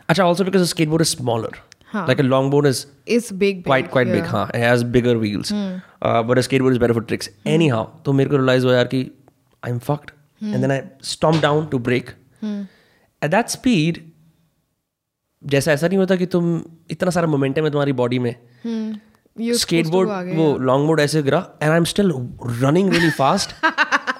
अच्छा 0.10 0.26
also 0.26 0.44
because 0.44 0.64
the 0.64 0.66
skateboard 0.68 1.02
is 1.02 1.10
smaller 1.10 1.58
Huh. 1.92 2.06
Like 2.08 2.20
a 2.20 2.28
longboard 2.32 2.68
is 2.72 2.86
it's 3.08 3.32
big 3.44 3.64
quite 3.64 3.92
quite 3.94 4.08
yeah. 4.08 4.20
big. 4.20 4.26
Huh? 4.34 4.46
It 4.54 4.66
has 4.66 4.84
bigger 4.98 5.18
wheels. 5.22 5.54
Hmm. 5.56 5.78
Uh, 6.02 6.22
but 6.24 6.38
a 6.38 6.46
skateboard 6.48 6.78
is 6.78 6.84
better 6.84 6.98
for 7.00 7.06
tricks. 7.12 7.30
Hmm. 7.34 7.54
Anyhow, 7.54 7.86
तो 8.06 8.14
मेरे 8.14 8.30
को 8.30 8.38
realize 8.38 8.64
हुआ 8.64 8.76
यार 8.76 8.88
कि 8.94 9.04
I'm 9.64 9.80
fucked. 9.90 10.14
Hmm. 10.42 10.54
And 10.54 10.64
then 10.64 10.72
I 10.72 10.82
stomped 11.14 11.42
down 11.48 11.68
to 11.74 11.80
brake. 11.90 12.14
At 13.22 13.32
that 13.32 13.58
speed, 13.58 14.02
जैसा 15.42 15.72
ऐसा 15.72 15.88
नहीं 15.88 15.98
होता 15.98 16.16
कि 16.16 16.26
तुम 16.26 16.62
इतना 16.92 17.12
सारा 17.12 17.28
मोमेंटम 17.28 17.64
है 17.64 17.70
तुम्हारी 17.72 17.92
बॉडी 18.00 18.20
में 18.20 18.36
स्केटबोर्ड 19.38 20.10
वो 20.38 20.58
लॉन्ग 20.70 20.86
बोर्ड 20.88 21.00
ऐसे 21.00 21.22
गिरा 21.24 21.38
and 21.62 21.72
I 21.72 21.78
am 21.78 21.84
still 21.92 22.12
running 22.62 22.90
really 22.94 23.10
fast 23.18 23.54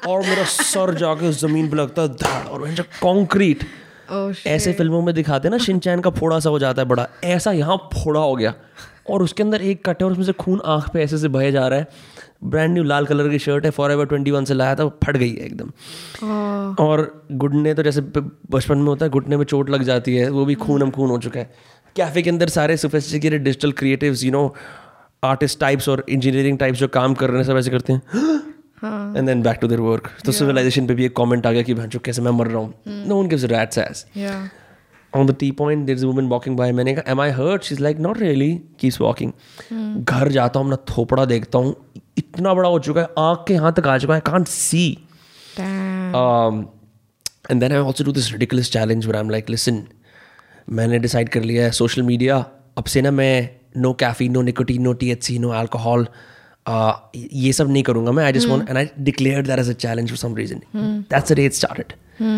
और 0.08 0.22
मेरा 0.28 0.44
सर 0.54 0.94
जाके 1.00 1.32
ज़मीन 1.42 1.70
पे 1.70 1.78
लगता 1.78 2.02
है 2.02 2.44
और 2.46 2.70
कंक्रीट 3.02 3.64
Oh, 4.12 4.48
ऐसे 4.48 4.74
फ़िल्मों 4.74 5.02
में 5.02 5.14
दिखाते 5.16 5.48
हैं 5.48 5.52
ना 5.52 5.58
शिनचैन 5.58 6.00
का 6.00 6.10
फोड़ा 6.10 6.40
सा 6.40 6.50
हो 6.50 6.60
जाता 6.60 6.82
है 6.82 6.88
बड़ा। 6.88 7.08
ऐसा 7.24 7.52
यहाँ 7.52 7.78
फोड़ा 7.94 8.20
हो 8.20 8.36
गया। 8.36 8.54
और 9.10 9.24
उसके 9.24 9.44
अंदर 9.44 9.62
एक 9.62 9.90
कट 9.90 10.02
है 10.02 10.06
और 10.06 10.12
उसमें 10.12 10.26
से 10.26 10.32
खून 10.32 10.62
आँख 10.66 10.90
पे 10.94 11.04
ऐसे 11.04 11.18
से 11.18 11.28
बहे 11.28 11.52
जा 11.52 11.68
रहा 11.68 11.80
है। 11.80 11.88
ब्रांड 12.44 12.74
न्यू 12.74 12.84
लाल 12.84 13.06
कलर 13.06 13.30
की 13.30 13.40
शर्ट 13.40 13.66
है 13.66 13.72
फॉर 13.72 13.92
एवर 13.92 14.06
ट्वेंटी 14.06 14.32
वन 14.32 14.46
से 14.46 14.54
लाया 14.54 14.76
था 14.76 14.84
वो 14.84 14.94
फट 15.06 15.18
गई 15.18 15.30
है 15.30 15.46
एकदम। 15.46 15.72
और 16.84 17.26
घुटने 17.32 17.74
तो 17.74 17.84
जैसे 17.84 18.02
बचपन 18.02 18.78
में 18.78 18.86
होता 18.86 19.06
है 19.06 19.12
घुटने 19.12 19.38
में 19.38 19.46
चोट 19.46 19.70
लग 19.70 19.84
जाती 19.84 20.16
है 20.16 20.30
वो 20.30 20.46
भी 20.46 20.56
खून 20.56 20.84
हम 20.84 20.92
खून 20.92 21.10
हो 21.10 21.18
चुका 21.18 21.40
है। 21.40 21.52
कैफ़े 21.96 22.22
के 22.22 22.30
अंदर 22.30 22.50
सारे 22.50 22.78
sophisticated 22.78 23.44
digital 23.44 23.72
creatives 23.72 24.24
you 24.24 24.32
know 24.32 24.54
artist 25.24 25.60
types 25.60 25.90
और 25.90 26.06
इंजीनियरिंग 26.10 26.58
टाइप्स 26.58 26.80
जो 26.80 26.88
काम 26.88 27.14
कर 27.14 27.30
रहे 27.30 27.38
हैं 27.38 27.48
सब 27.48 27.58
ऐसे 27.58 27.72
करते 27.72 27.94
हैं। 27.94 28.02
And 28.84 29.26
then 29.28 29.42
back 29.44 29.58
to 29.62 29.68
their 29.68 29.82
work 29.82 30.10
तो 30.26 30.32
सिविलाइजेशन 30.32 30.88
पे 30.88 30.94
भी 30.96 31.06
एक 31.06 31.16
कमेंट 31.18 31.46
आ 31.48 31.52
गया 31.52 31.62
कि 31.64 31.74
भैंसो 31.74 32.00
कैसे 32.06 32.22
मैं 32.22 32.32
मर 32.32 32.48
रहा 32.48 32.62
हूँ? 32.62 32.74
No 32.88 33.16
one 33.16 33.28
gives 33.28 33.44
rats 33.54 33.78
ass 33.78 34.06
या 34.18 34.50
on 35.14 35.28
the 35.28 35.34
tea 35.42 35.48
point 35.60 35.88
there's 35.90 36.04
a 36.06 36.08
woman 36.08 36.28
walking 36.32 36.56
by. 36.58 36.66
मैंने 36.80 36.94
कहा 36.96 37.12
am 37.12 37.20
I 37.22 37.30
hurt? 37.36 37.68
She's 37.68 37.80
like 37.84 38.02
not 38.06 38.20
really. 38.24 38.50
Keeps 38.82 38.98
walking. 39.04 39.32
घर 40.12 40.32
जाता 40.32 40.60
हूँ 40.60 40.68
अपना 40.68 40.78
थोपड़ा 40.90 41.26
देखता 41.26 41.58
हूँ। 41.60 41.76
इतना 42.18 42.54
बड़ा 42.54 42.70
हो 42.70 42.80
चुका 42.88 43.02
है 43.02 43.08
आँख 43.20 43.44
के 43.48 43.54
यहाँ 43.54 43.72
तक 43.80 43.88
आ 43.88 43.98
चुका 43.98 44.16
है 44.16 44.22
can't 44.28 44.52
see. 44.56 44.90
Um, 46.20 46.60
and 47.52 47.64
then 47.64 47.76
I 47.78 47.82
also 47.88 48.04
do 48.04 48.14
this 48.20 48.32
ridiculous 48.34 48.70
challenge 48.70 49.08
where 49.08 49.20
I'm 49.22 49.34
like 49.36 49.50
listen 49.56 49.82
मैंने 50.70 51.00
डिसाइड 51.00 51.30
कर 51.30 51.44
लिया 51.44 51.64
है 51.66 51.72
सोशल 51.82 52.04
मीडिया 52.04 52.38
अब 52.78 52.84
से 52.94 53.02
ना 53.02 53.12
मैं 53.12 53.50
no 53.78 53.94
caffeine 54.00 54.32
no 54.32 54.42
nicotine 54.42 54.82
no 54.82 54.94
T 55.02 55.12
H 55.12 55.24
C 55.24 55.40
no 55.40 55.50
alcohol 55.60 56.04
uh, 56.04 56.10
ये 57.16 57.54
सब 57.54 57.72
नहीं 57.72 57.84
करूँगा 57.84 58.12
मैं 58.12 58.26
I 58.26 58.34
just 58.34 58.48
want 58.48 58.70
and 58.70 58.78
I 58.78 58.88
declared 59.00 59.48
that 59.48 59.60
as 59.60 59.70
a 59.70 59.74
challenge 59.74 60.10
for 60.10 60.18
some 60.18 60.36
reason 60.36 60.62
that's 60.76 61.34
day 61.34 61.46
it 61.46 61.54
started 61.54 61.94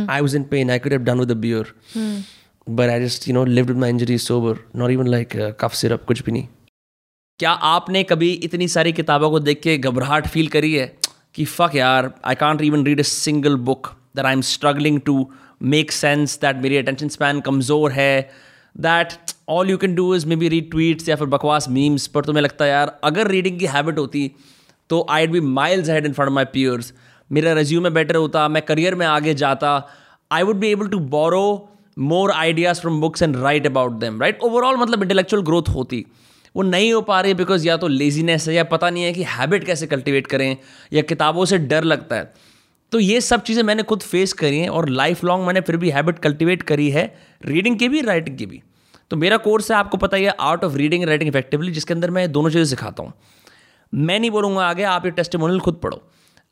I 0.10 0.22
was 0.22 0.36
in 0.36 0.44
pain 0.44 0.72
I 0.72 0.80
could 0.80 0.92
have 0.92 1.02
done 1.02 1.20
with 1.20 1.32
a 1.32 1.34
beer 1.34 1.74
but 2.70 2.90
I 2.90 3.04
just 3.06 3.28
you 3.28 3.34
know 3.34 3.46
lived 3.46 3.70
with 3.70 3.78
my 3.78 3.90
injuries 3.90 4.22
sober 4.22 4.58
not 4.76 4.92
even 4.92 5.08
like 5.08 5.58
cough 5.60 5.74
syrup 5.74 6.04
कुछ 6.08 6.24
भी 6.24 6.32
नहीं. 6.32 6.48
क्या 7.40 7.52
आपने 7.52 8.04
कभी 8.04 8.32
इतनी 8.32 8.68
सारी 8.68 8.94
किताबों 8.94 9.30
को 9.30 9.40
देख 9.40 9.62
के 9.62 9.78
घबराहट 9.78 10.28
फील 10.28 10.48
करी 10.48 10.74
है? 10.74 10.98
कि 11.34 11.46
फक 11.46 11.76
यार 11.76 12.14
I 12.26 12.36
can't 12.36 12.62
even 12.62 12.86
read 12.86 13.00
a 13.00 13.04
single 13.04 13.56
book 13.56 13.88
that 14.16 14.26
I 14.26 14.34
am 14.34 14.42
struggling 14.42 15.00
to 15.02 15.32
make 15.64 15.92
sense 15.92 16.40
that 16.42 16.56
मेरी 16.56 16.78
अटेंशन 16.78 17.08
स्पैन 17.08 17.40
कमज़ोर 17.42 17.92
है 17.92 18.32
that 18.78 19.31
all 19.48 19.70
you 19.70 19.78
can 19.78 19.96
do 19.96 20.14
is 20.16 20.26
maybe 20.36 20.48
read 20.50 20.70
tweets 20.72 21.10
या 21.10 21.16
फिर 21.16 21.28
बकवास 21.28 21.70
मीम्स 21.70 22.08
पर 22.08 22.26
तुम्हें 22.26 22.44
लगता 22.44 22.66
है, 22.66 22.72
यार, 22.72 23.00
अगर 23.04 23.28
रीडिंग 23.28 23.60
की 23.60 23.66
हैबिट 23.68 23.98
होती 23.98 24.32
तो 24.90 25.06
I'd 25.24 25.32
be 25.32 25.40
miles 25.40 25.90
head 25.90 26.06
in 26.06 26.14
front 26.14 26.32
my 26.32 26.46
peers 26.54 26.94
मेरा 27.30 27.54
रेज्यूम 27.54 27.90
बेटर 27.90 28.16
होता, 28.16 28.48
मैं 28.48 28.62
करियर 28.62 28.96
में 28.96 29.06
आगे 29.06 29.34
जाता. 29.34 29.76
I 30.32 30.44
would 30.44 30.56
be 30.60 30.68
able 30.72 30.88
to 30.88 31.00
borrow 31.10 31.70
more 31.98 32.32
ideas 32.32 32.82
from 32.82 33.00
books 33.02 33.22
and 33.22 33.36
write 33.38 33.66
about 33.68 33.92
them 34.00 34.22
right 34.22 34.42
overall 34.44 34.78
मतलब 34.78 35.02
इंटेलेक्चुअल 35.04 35.44
ग्रोथ 35.44 35.70
होती. 35.76 36.06
वो 36.56 36.64
नहीं 36.64 36.92
हो 36.94 37.02
पा 37.02 37.20
रही 37.22 37.34
बिकॉज़ 37.34 37.68
या 37.68 37.78
तो 37.78 37.88
लेजीनेस 37.88 38.48
है 38.48 38.54
या 38.54 38.64
पता 38.66 38.90
नहीं 38.90 39.04
है 39.04 39.12
कि 39.14 39.24
हैबिट 39.30 39.64
कैसे 39.66 39.88
कल्टिवेट 39.88 40.28
करें 40.28 40.56
या 40.94 41.02
किताबों 41.04 41.46
से 41.46 41.58
डर 41.58 41.84
लगता 41.84 42.16
है. 42.16 42.34
तो 42.92 43.00
ये 43.00 43.22
सब 43.22 43.44
चीज़ें 43.44 43.64
मैंने 43.64 43.84
खुद 43.84 44.02
फेस 44.02 44.34
करी 44.34 44.60
हैं 44.60 44.70
और 44.70 44.90
लाइफ 44.90 45.24
लॉन्ग 45.24 45.46
मैंने 45.46 45.62
फिर 45.62 45.78
भी 45.78 45.90
हैबिट 45.92 46.20
कल्टिवेट 46.20 46.64
करी 46.64 46.90
है 46.92 47.06
रीडिंग 47.46 47.78
की 47.80 47.90
भी 47.90 48.02
राइटिंग 48.02 48.38
की 48.38 48.46
भी. 48.46 48.62
तो 49.12 49.18
मेरा 49.18 49.38
कोर्स 49.40 49.72
है, 49.72 49.78
आपको 49.78 49.98
पता 49.98 50.18
ही 50.18 50.24
है 50.24 50.34
art 50.42 50.64
of 50.64 50.76
reading 50.76 51.04
writing 51.04 51.28
effectively 51.30 51.72
जिसके 51.72 51.94
अंदर 51.94 52.12
मैं 52.12 52.32
दोनों 52.32 52.50
चीज़ें 52.50 52.66
सिखाता 52.66 53.04
हूँ। 53.04 53.14
मैं 53.94 54.20
नहीं 54.20 54.30
बोलूँगा 54.32 54.66
आगे, 54.66 54.84
आप 54.84 55.06
ये 55.06 55.12
टेस्टिमोनियल 55.12 55.60
खुद 55.60 55.80
पढ़ो। 55.84 56.02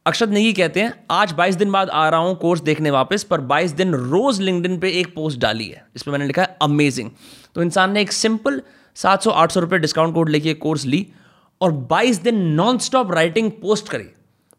अक्षत 0.06 0.30
नेगी 0.30 0.52
कहते 0.54 0.82
हैं, 0.82 0.94
आज 1.12 1.34
22 1.34 1.56
दिन 1.56 1.72
बाद 1.72 1.90
आ 1.90 2.08
रहा 2.10 2.20
हूँ 2.20 2.36
कोर्स 2.38 2.62
देखने 2.62 2.92
वापस, 2.92 3.24
पर 3.24 3.42
22 3.44 3.72
दिन 3.74 3.94
रोज 3.94 4.42
लिंकडिन 4.42 4.78
पे 4.80 4.90
एक 4.92 5.14
पोस्ट 5.16 5.40
डाली 5.40 5.68
है। 5.68 5.86
इस 5.96 6.04
पर 6.04 6.12
मैंने 6.12 6.26
लिखा 6.26 6.42
है 6.42 6.58
अमेजिंग 6.62 7.10
तो 7.56 7.62
इंसान 7.62 7.92
ने 7.92 8.02
एक 8.02 8.12
सिंपल 8.12 8.62
सात 8.98 9.24
सौ 9.24 9.32
आठ 9.32 9.52
सौ 9.52 9.60
रुपये 9.60 9.80
डिस्काउंट 9.80 10.14
कोड 10.14 10.30
लेके 10.30 10.54
कोर्स 10.56 10.86
ली 10.86 11.06
और 11.62 11.72
22 11.92 12.22
दिन 12.24 12.42
नॉन 12.56 12.78
स्टॉप 12.80 13.12
राइटिंग 13.12 13.52
पोस्ट 13.62 13.90
करी। 13.90 14.10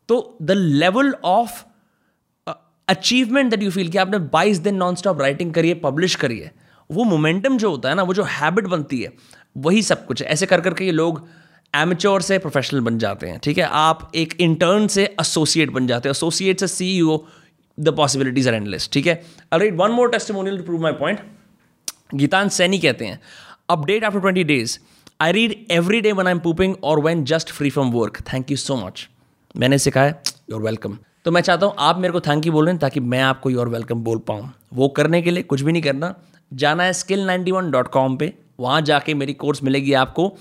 तो 0.09 0.39
the 0.43 0.51
level 0.51 1.15
of 1.27 1.63
achievement 2.89 3.51
that 3.51 3.63
you 3.63 3.71
feel 3.71 3.89
कि 3.89 3.99
आपने 3.99 4.19
22 4.31 4.59
दिन 4.61 4.75
नॉन 4.77 4.95
स्टॉप 4.95 5.21
राइटिंग 5.21 5.55
करी 5.55 5.69
है 5.69 5.75
पब्लिश 5.81 6.15
करी 6.17 6.39
है 6.39 6.53
वो 6.91 7.05
मोमेंटम 7.05 7.57
जो 7.59 7.71
होता 7.71 7.89
है 7.89 7.95
ना, 7.95 8.03
वो 8.03 8.15
जो 8.15 8.23
हैबिट 8.23 8.67
बनती 8.67 9.01
है, 9.03 9.13
वही 9.57 9.83
सब 9.83 10.07
कुछ 10.07 10.23
है। 10.23 10.29
ऐसे 10.29 10.47
कर 10.47 10.61
करके 10.61 10.85
ये 10.85 10.93
लोग 10.93 11.27
एमेच्योर 11.75 12.23
से 12.23 12.39
प्रोफेशनल 12.39 12.81
बन 12.81 12.99
जाते 12.99 13.27
हैं, 13.27 13.39
ठीक 13.39 13.59
है? 13.59 13.65
आप 13.65 14.11
एक 14.15 14.35
इंटर्न 14.41 14.87
से 14.87 15.05
एसोसिएट 15.21 15.71
बन 15.71 15.87
जाते 15.87 16.09
हैं। 16.09 16.15
एसोसिएट 16.15 16.61
से 16.61 16.67
C 16.69 16.89
E 16.99 17.19
the 17.79 17.95
possibilities 17.97 18.49
are 18.49 18.55
endless 18.55 18.89
ठीक 18.93 19.07
है? 19.07 19.15
Right 19.53 19.75
one 19.77 19.91
more 19.91 20.11
testimonial 20.11 20.57
to 20.57 20.63
prove 20.63 20.83
my 20.83 20.93
point 20.93 21.21
Geetan 22.15 22.49
Saini 22.49 22.79
कहते 22.79 23.05
हैं 23.05 23.21
update 23.71 24.05
after 24.05 24.21
twenty 24.21 24.45
days 24.45 24.79
I 25.21 25.33
read 25.33 25.55
every 25.71 26.01
day 26.01 26.13
one 26.13 26.27
I 26.27 26.33
am 26.33 26.39
pooping 26.39 26.75
और 26.85 27.01
when 27.01 27.25
just 27.25 27.51
free 27.51 27.71
from 27.71 27.91
work 27.93 28.21
thank 28.33 28.51
you 28.51 28.57
so 28.57 28.77
much 28.77 29.09
मैंने 29.57 29.79
सिखाया 29.79 30.15
your 30.51 30.63
welcome 30.63 30.99
तो 31.25 31.31
मैं 31.31 31.41
चाहता 31.41 31.67
हूँ 31.67 31.75
आप 31.79 31.99
मेरे 31.99 32.13
को 32.13 32.21
थैंक 32.21 32.47
यू 32.47 32.53
बोल 32.53 32.77
ताकि 32.77 33.01
मैं 33.01 33.21
आपको 33.21 33.51
योर 33.51 33.69
वेलकम 33.69 34.01
बोल 34.01 34.19
पाऊँ। 34.19 34.51
वो 34.75 34.89
करने 34.89 35.23
के 35.23 35.31
लिए 35.31 35.43
कुछ 35.43 35.63
भी 35.63 35.73
नहीं 35.73 35.83
करना। 35.83 36.15
जाना 36.53 36.83
है 36.83 36.93
skill 36.93 37.27
ninety 37.27 37.51
one 37.51 37.71
dot 37.71 37.89
com 37.89 38.17
पर 38.17 38.33
वहाँ 38.61 38.81
जाके 38.83 39.15
मेरी 39.15 39.33
कोर्स 39.33 39.63
मिलेगी 39.63 39.93
आपको। 39.93 40.37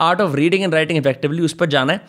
Art 0.00 0.20
of 0.20 0.34
reading 0.36 0.62
and 0.64 0.74
writing 0.74 0.98
effectively 0.98 1.42
उस 1.42 1.52
पर 1.52 1.66
जाना 1.66 1.92
है। 1.92 2.00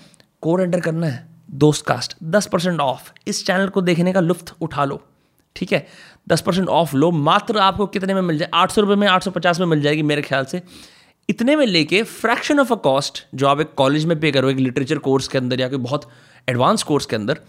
कोड 0.41 0.61
एंटर 0.61 0.79
करना 0.79 1.07
है। 1.07 1.27
दोस्त 1.51 1.85
कास्ट 1.85 2.15
दस 2.23 2.45
परसेंट 2.45 2.79
ऑफ़ 2.79 3.11
इस 3.27 3.45
चैनल 3.45 3.67
को 3.67 3.81
देखने 3.81 4.13
का 4.13 4.19
लुफ्त 4.19 4.53
उठा 4.61 4.85
लो। 4.85 5.01
ठीक 5.55 5.73
है? 5.73 5.87
दस 6.29 6.41
परसेंट 6.41 6.67
ऑफ़ 6.67 6.95
लो। 6.95 7.11
मात्र 7.11 7.57
आपको 7.57 7.85
कितने 7.87 8.13
में 8.13 8.21
मिल 8.21 8.37
जाए? 8.37 8.49
आठ 8.53 8.71
सौ 8.71 8.81
रुपये 8.81 8.95
में, 8.95 9.07
आठ 9.07 9.23
सौ 9.23 9.31
पचास 9.31 9.59
में 9.59 9.67
मिल 9.67 9.81
जाएगी 9.81 10.03
मेरे 10.03 10.21
ख्याल 10.21 10.45
से। 10.45 10.61
इतने 11.29 11.55
में 11.55 11.65
लेके 11.65 12.03
फ्रैक्शन 12.03 12.59
ऑफ़ 12.59 12.73
अ 12.73 12.75
कॉस्ट 12.75 13.25
जो 13.35 13.47
आप 13.47 13.59
एक 13.59 13.73
कॉलेज 13.73 14.05
में 14.05 14.19
पे 14.19 14.31
करो, 14.31 14.49
एक 14.49 14.57
लिटरेचर 14.57 14.97
कोर्स 14.97 15.27
के 15.27 15.37
अंदर 15.37 15.59
या 15.59 15.67
कोई 15.69 15.77
बहुत 15.77 16.09
एडवांस 16.49 16.83
कोर्स 16.83 17.05
के 17.05 17.15
अंदर, 17.15 17.39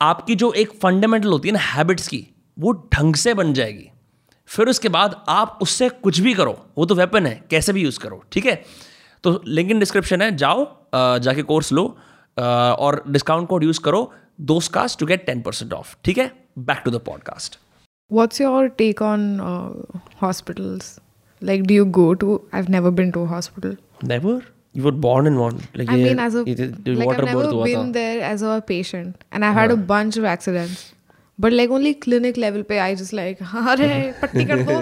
आपकी 0.00 0.34
जो 0.34 0.52
एक 0.52 0.72
फंडामेंटल 0.82 1.28
होती 1.28 1.48
है 1.48 1.54
ना 1.54 1.60
हैबिट्स 1.60 2.08
की, 2.08 2.26
वो 2.58 2.72
ढंग 2.94 3.14
से 3.14 3.34
बन 3.34 3.52
जाएगी। 3.52 3.90
फिर 4.48 4.68
उसके 4.68 4.88
बाद 4.88 5.16
आप 5.28 5.58
उससे 5.62 5.88
कुछ 6.02 6.20
भी 6.20 6.34
करो 6.34 6.56
वो 6.78 6.86
तो 6.86 6.94
वेपन 6.94 7.26
है 7.26 7.42
कैसे 7.50 7.72
भी 7.72 7.82
यूज़ 7.82 7.98
करो 8.00 8.22
ठीक 8.32 8.46
है 8.46 8.62
तो 9.24 9.40
लिंक 9.46 9.70
इन 9.70 9.78
डिस्क्रिप्शन 9.80 10.22
है 10.22 10.34
जाओ 10.36 10.64
जाके 11.22 11.42
कोर्स 11.42 11.72
लो 11.72 11.84
और 12.38 13.02
डिस्काउंट 13.08 13.48
कोड 13.48 13.64
यूज़ 13.64 13.80
करो 13.80 14.10
Dostcast 14.72 14.98
to 15.00 15.06
get 15.06 15.26
ten 15.26 15.40
percent 15.42 15.72
off 15.72 15.96
ठीक 16.04 16.18
है 16.18 16.30
back 16.70 16.82
to 16.84 16.90
the 16.90 17.00
podcast 17.06 17.58
What's 18.10 18.38
your 18.38 18.68
take 18.68 19.00
on 19.00 19.40
uh, 19.40 20.00
hospitals? 20.16 21.00
Like, 21.42 21.62
do 21.64 21.74
you 21.74 21.86
go 21.86 22.14
to? 22.14 22.34
I've 22.52 22.68
never 22.68 22.90
been 22.90 23.12
to 23.12 23.20
a 23.20 23.26
hospital. 23.26 23.76
Never 24.04 24.42
you 24.74 24.84
were 24.84 24.92
born 25.04 25.26
in 25.26 25.38
one 25.40 25.56
like 25.76 25.90
I 25.90 25.96
mean, 25.96 26.18
as 26.18 26.34
a 26.34 26.42
like, 26.42 27.08
I've 27.08 27.24
never 27.24 27.62
been 27.62 27.92
there 27.92 28.20
as 28.32 28.42
a 28.42 28.60
patient, 28.68 29.24
and 29.32 29.44
I've 29.44 29.58
had 29.60 29.74
a 29.76 29.78
bunch 29.92 30.18
of 30.18 30.28
accidents. 30.34 30.82
But 31.43 31.53
like 31.53 31.69
only 31.75 31.93
clinic 32.05 32.37
level 32.43 32.63
पे 32.69 32.79
I 32.85 32.95
just 33.01 33.13
like 33.19 33.41
अरे 33.73 33.89
पट्टी 34.21 34.45
कर 34.45 34.63
दो 34.69 34.79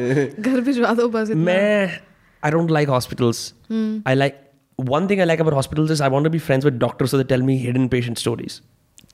घर 0.52 0.62
भिजवा 0.70 0.94
दो 1.02 1.08
बस 1.16 1.30
इतना 1.30 1.44
मैं 1.44 2.00
I 2.48 2.50
don't 2.56 2.72
like 2.78 2.90
hospitals. 2.94 3.40
I 4.12 4.14
like 4.22 4.36
one 4.90 5.08
thing 5.12 5.22
I 5.22 5.26
like 5.30 5.40
about 5.46 5.54
hospitals 5.60 5.94
is 5.96 6.02
I 6.08 6.10
want 6.16 6.30
to 6.30 6.32
be 6.36 6.42
friends 6.48 6.66
with 6.70 6.76
doctors 6.84 7.12
so 7.14 7.20
they 7.22 7.28
tell 7.32 7.46
me 7.52 7.58
hidden 7.68 7.88
patient 7.96 8.26
stories. 8.26 8.58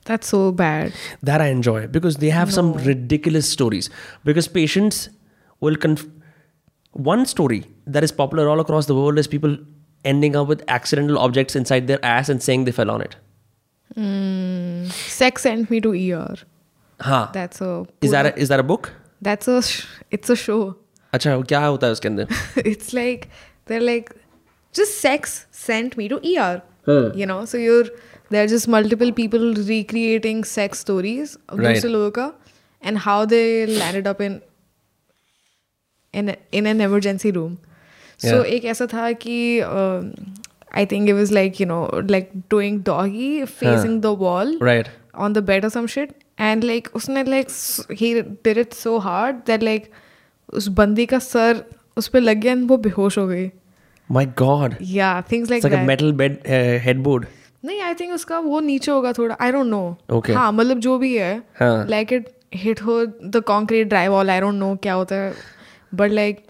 that's 0.08 0.30
so 0.32 0.38
bad 0.56 0.96
That 1.28 1.42
I 1.42 1.44
enjoy 1.52 1.76
because 1.92 2.16
they 2.22 2.30
have 2.38 2.50
some 2.56 2.72
ridiculous 2.86 3.48
stories. 3.52 3.86
Because 4.30 4.48
patients 4.56 4.98
will 5.66 5.78
conf- 5.84 6.02
one 7.10 7.24
story 7.30 7.60
that 7.94 8.06
is 8.08 8.12
popular 8.18 8.44
all 8.54 8.60
across 8.64 8.90
the 8.90 8.96
world 8.98 9.22
is 9.22 9.30
people 9.36 9.54
ending 10.12 10.36
up 10.40 10.52
with 10.54 10.64
accidental 10.76 11.20
objects 11.28 11.56
inside 11.62 11.86
their 11.92 12.02
ass 12.10 12.32
and 12.34 12.44
saying 12.48 12.66
they 12.68 12.74
fell 12.80 12.92
on 12.96 13.06
it. 13.06 13.16
sex 14.90 15.42
sent 15.48 15.70
me 15.70 15.80
to 15.80 15.94
ER 16.02 16.36
हाँ 17.00 17.22
that's 17.34 17.60
a 17.62 17.70
is 18.02 18.10
that 18.16 18.26
a, 18.26 18.32
is 18.44 18.48
that 18.48 18.60
a 18.60 18.66
book? 18.72 18.92
that's 19.22 19.48
a 19.48 19.60
sh- 19.62 19.84
it's 20.18 20.30
a 20.30 20.36
show 20.44 20.58
अच्छा 21.14 21.40
क्या 21.52 21.64
होता 21.64 21.86
है 21.86 21.92
उसके 21.92 22.08
अंदर 22.08 22.62
it's 22.72 22.92
like 22.98 23.28
they're 23.70 23.84
like 23.88 24.10
just 24.78 24.98
sex 25.02 25.34
sent 25.64 25.96
me 26.02 26.08
to 26.14 26.16
ER. 26.30 26.62
You 27.18 27.26
know, 27.30 27.44
so 27.50 27.58
you're 27.58 27.84
there 28.30 28.42
are 28.44 28.48
just 28.52 28.68
multiple 28.74 29.12
people 29.18 29.44
recreating 29.68 30.40
sex 30.52 30.80
stories 30.84 31.36
of 31.48 31.58
Right. 31.58 31.74
दूसरे 31.76 31.90
लोगों 31.90 32.10
का 32.18 32.26
and 32.90 32.98
how 33.04 33.14
they 33.34 33.44
landed 33.78 34.08
up 34.12 34.20
in 34.26 34.34
in 36.12 36.34
in 36.52 36.66
an 36.72 36.80
emergency 36.88 37.30
room. 37.38 37.54
So 38.24 38.34
Yeah. 38.34 38.50
एक 38.56 38.64
ऐसा 38.72 38.86
था 38.94 39.10
कि 39.24 39.36
um, 39.68 40.10
I 40.82 40.84
think 40.92 41.08
it 41.14 41.16
was 41.20 41.32
like 41.38 41.58
you 41.62 41.66
know 41.70 41.80
like 42.16 42.30
doing 42.56 42.78
doggy 42.90 43.30
facing 43.62 43.96
the 44.08 44.12
wall 44.24 44.52
right 44.68 44.90
on 45.26 45.38
the 45.38 45.42
bed 45.52 45.64
or 45.64 45.70
some 45.78 45.86
shit 45.96 46.14
and 46.39 46.63
like 46.63 46.87
उसने 46.95 47.23
like 47.23 47.47
he 47.91 48.13
did 48.21 48.57
it 48.57 48.73
so 48.73 48.97
hard 48.99 49.35
that 49.47 49.63
like 49.63 49.89
उस 50.53 50.67
बंदी 50.77 51.05
का 51.05 51.19
sir 51.19 51.63
उस 51.97 52.07
पर 52.07 52.21
लग 52.21 52.37
गया 52.37 52.51
and 52.51 52.67
वो 52.69 52.77
बेहोश 52.77 53.17
हो 53.17 53.27
गई। 53.27 53.49
माय 54.09 54.25
गॉड 54.39 54.75
या 54.81 55.21
थिंग्स 55.31 55.49
लाइक 55.51 55.65
मेटल 55.87 56.13
हेडबोर्ड 56.85 57.25
नहीं 57.65 57.81
आई 57.81 57.93
थिंक 57.93 58.13
उसका 58.13 58.39
वो 58.39 58.59
नीचे 58.59 58.91
होगा 58.91 59.11
थोड़ा 59.13 59.37
आई 59.41 59.51
डोंट 59.51 59.67
नो 59.67 60.21
हाँ 60.33 60.51
मतलब 60.51 60.79
जो 60.79 60.97
भी 60.97 61.15
है 61.17 61.43
लाइक 61.61 62.13
इट 62.13 62.29
हिट 62.55 62.81
हो 62.81 63.05
the 63.05 63.41
concrete 63.47 63.87
drive 63.87 64.13
all 64.13 64.29
I 64.29 64.39
don't 64.39 64.55
know 64.55 64.75
क्या 64.83 64.93
होता 64.93 65.15
है 65.15 65.33
but 65.95 66.11
like 66.11 66.43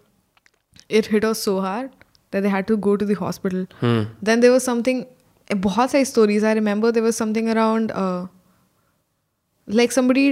it 0.91 1.07
hit 1.11 1.25
ours 1.25 1.35
so 1.35 1.59
hard 1.59 1.89
that 2.33 2.43
they 2.43 2.49
had 2.49 2.65
to 2.65 2.77
go 2.77 2.95
to 2.95 3.05
the 3.05 3.15
hospital 3.21 3.65
then 3.83 4.39
there 4.39 4.51
was 4.51 4.63
something 4.63 5.03
बहुत 5.55 5.91
सारी 5.91 6.05
stories 6.05 6.45
I 6.45 6.53
remember 6.53 6.91
there 6.91 7.03
was 7.03 7.15
something 7.15 7.47
around 7.49 7.91
like 9.69 9.91
somebody 9.91 10.25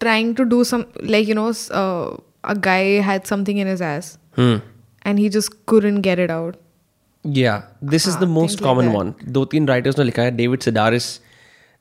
trying 0.00 0.34
to 0.34 0.44
do 0.44 0.64
some, 0.64 0.84
like 1.14 1.26
you 1.28 1.34
know, 1.34 1.48
uh, 1.82 2.16
a 2.44 2.54
guy 2.66 2.82
had 3.08 3.26
something 3.26 3.58
in 3.64 3.66
his 3.66 3.80
ass 3.88 4.06
hmm 4.36 4.56
and 5.04 5.18
he 5.18 5.28
just 5.34 5.54
couldn't 5.66 6.00
get 6.06 6.18
it 6.18 6.30
out. 6.30 6.56
Yeah, 7.24 7.62
this 7.92 8.06
is 8.06 8.14
हाँ, 8.14 8.20
the 8.20 8.26
most 8.34 8.60
things 8.62 8.84
like 8.84 8.94
one. 8.94 9.12
दो 9.38 9.44
तीन 9.54 9.66
writers 9.68 9.98
ने 9.98 10.04
लिखा 10.04 10.22
है 10.22 10.36
David 10.36 10.60
Sedaris 10.66 11.08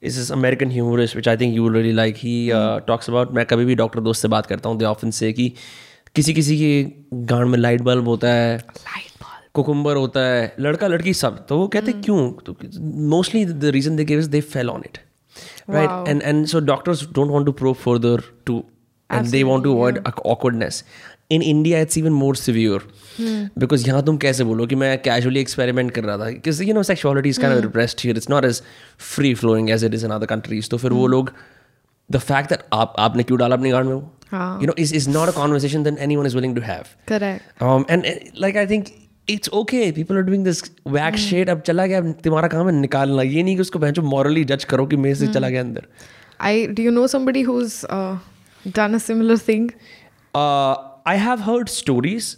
is 0.03 0.17
this 0.19 0.29
American 0.37 0.69
humorist 0.77 1.15
which 1.19 1.27
I 1.33 1.35
think 1.41 1.55
you 1.59 1.63
will 1.67 1.77
really 1.79 1.93
like. 1.99 2.17
He 2.25 2.33
uh, 2.51 2.61
Hmm. 2.61 2.85
talks 2.89 3.11
about 3.13 3.33
मैं 3.39 3.45
कभी 3.53 3.65
भी 3.65 3.75
doctor 3.83 3.99
दोस्त 4.09 4.21
से 4.21 4.27
बात 4.35 4.45
करता 4.45 4.69
हूँ 4.69 4.79
they 4.79 4.89
often 4.93 5.15
say 5.21 5.31
कि 5.39 5.47
किसी 6.15 6.33
किसी 6.33 6.57
के 6.59 6.71
गांड 7.33 7.47
में 7.49 7.57
लाइट 7.59 7.81
बल्ब 7.89 8.07
होता 8.07 8.33
है 8.33 8.57
Light 8.59 9.05
कुकुम्बर 9.55 9.95
होता 9.95 10.19
है 10.25 10.55
लड़का 10.59 10.87
लड़की 10.87 11.13
सब 11.23 11.45
तो 11.49 11.57
वो 11.57 11.67
कहते 11.75 11.91
Hmm. 11.91 12.03
क्यों 12.05 12.31
तो 12.45 12.55
mostly 13.15 13.45
the 13.45 13.71
reason 13.77 13.95
they 13.95 14.05
give 14.11 14.19
is 14.19 14.29
they 14.29 14.41
fell 14.55 14.69
on 14.69 14.83
it 14.85 14.97
right 15.70 15.90
Wow. 15.90 16.08
And 16.08 16.22
and 16.22 16.46
so 16.46 16.60
doctors 16.70 17.06
don't 17.14 17.30
want 17.30 17.46
to 17.46 17.52
pro 17.64 17.72
further 17.86 18.22
to 18.46 18.62
and 19.10 19.28
they 19.32 19.40
want 19.46 19.62
to 19.64 19.72
avoid 19.72 19.98
awk- 20.10 20.20
awkwardness. 20.32 20.76
In 21.34 21.42
India, 21.48 21.80
it's 21.86 21.98
even 22.00 22.14
more 22.20 22.32
severe 22.38 22.78
because 23.62 23.86
यहाँ 23.88 24.02
तुम 24.06 24.16
कैसे 24.24 24.44
बोलो 24.44 24.66
कि 24.66 24.74
मैं 24.82 24.88
casually 25.02 25.42
experiment 25.46 25.90
कर 25.98 26.04
रहा 26.04 26.16
था 26.18 26.28
because 26.36 26.60
you 26.68 26.74
know 26.78 26.82
sexuality 26.90 27.32
is 27.34 27.38
kind 27.44 27.56
of 27.56 27.60
repressed 27.66 28.04
here. 28.06 28.14
It's 28.20 28.30
not 28.34 28.46
as 28.50 28.60
free 29.10 29.32
flowing 29.42 29.70
as 29.76 29.84
it 29.88 29.94
is 29.98 30.06
in 30.08 30.14
other 30.16 30.28
countries. 30.32 30.70
तो 30.70 30.76
फिर 30.84 30.92
वो 30.92 31.06
लोग 31.14 31.30
the 32.16 32.22
fact 32.30 32.52
that 32.54 32.64
आप 32.80 32.94
आपने 33.06 33.22
क्यों 33.30 33.38
डाला 33.38 33.56
अपनी 33.56 33.70
गाड़ 33.70 33.84
में 33.84 33.92
वो 33.92 34.00
हाँ. 34.30 34.48
you 34.62 34.70
know 34.70 34.76
is 34.86 34.92
is 35.00 35.08
not 35.16 35.32
a 35.34 35.36
conversation 35.38 35.86
that 35.88 36.02
anyone 36.08 36.30
is 36.32 36.36
willing 36.40 36.56
to 36.60 36.66
have. 36.70 36.90
Correct. 37.12 37.62
Um, 37.68 37.86
and 37.96 38.10
uh, 38.12 38.16
like 38.46 38.60
it's 39.29 39.49
okay 39.61 39.91
people 39.91 40.17
are 40.17 40.21
doing 40.29 40.45
this 40.45 40.63
whack 40.87 41.15
shed 41.25 41.49
अब 41.49 41.61
चला 41.67 41.85
गया 41.85 42.01
तुम्हारा 42.25 42.47
काम 42.55 42.67
है 42.67 42.73
निकालना 42.75 43.23
ये 43.23 43.43
नहीं 43.43 43.55
कि 43.55 43.61
उसको 43.61 43.79
भैंसो 43.79 44.01
मॉरली 44.15 44.43
जज 44.51 44.63
करो 44.73 44.85
कि 44.85 44.95
मेरे 44.95 45.15
से 45.15 45.25
hmm. 45.25 45.33
चला 45.33 45.49
गया 45.49 45.61
अंदर 45.61 45.87
I 46.41 46.65
do 46.67 46.83
you 46.83 46.91
know 46.91 47.07
somebody 47.15 47.41
who 47.49 47.59
is 47.61 47.81
done 48.75 48.93
a 48.93 48.97
similar 49.07 49.37
thing 49.47 49.69
I 50.35 51.17
have 51.27 51.41
heard 51.49 51.69
stories 51.69 52.35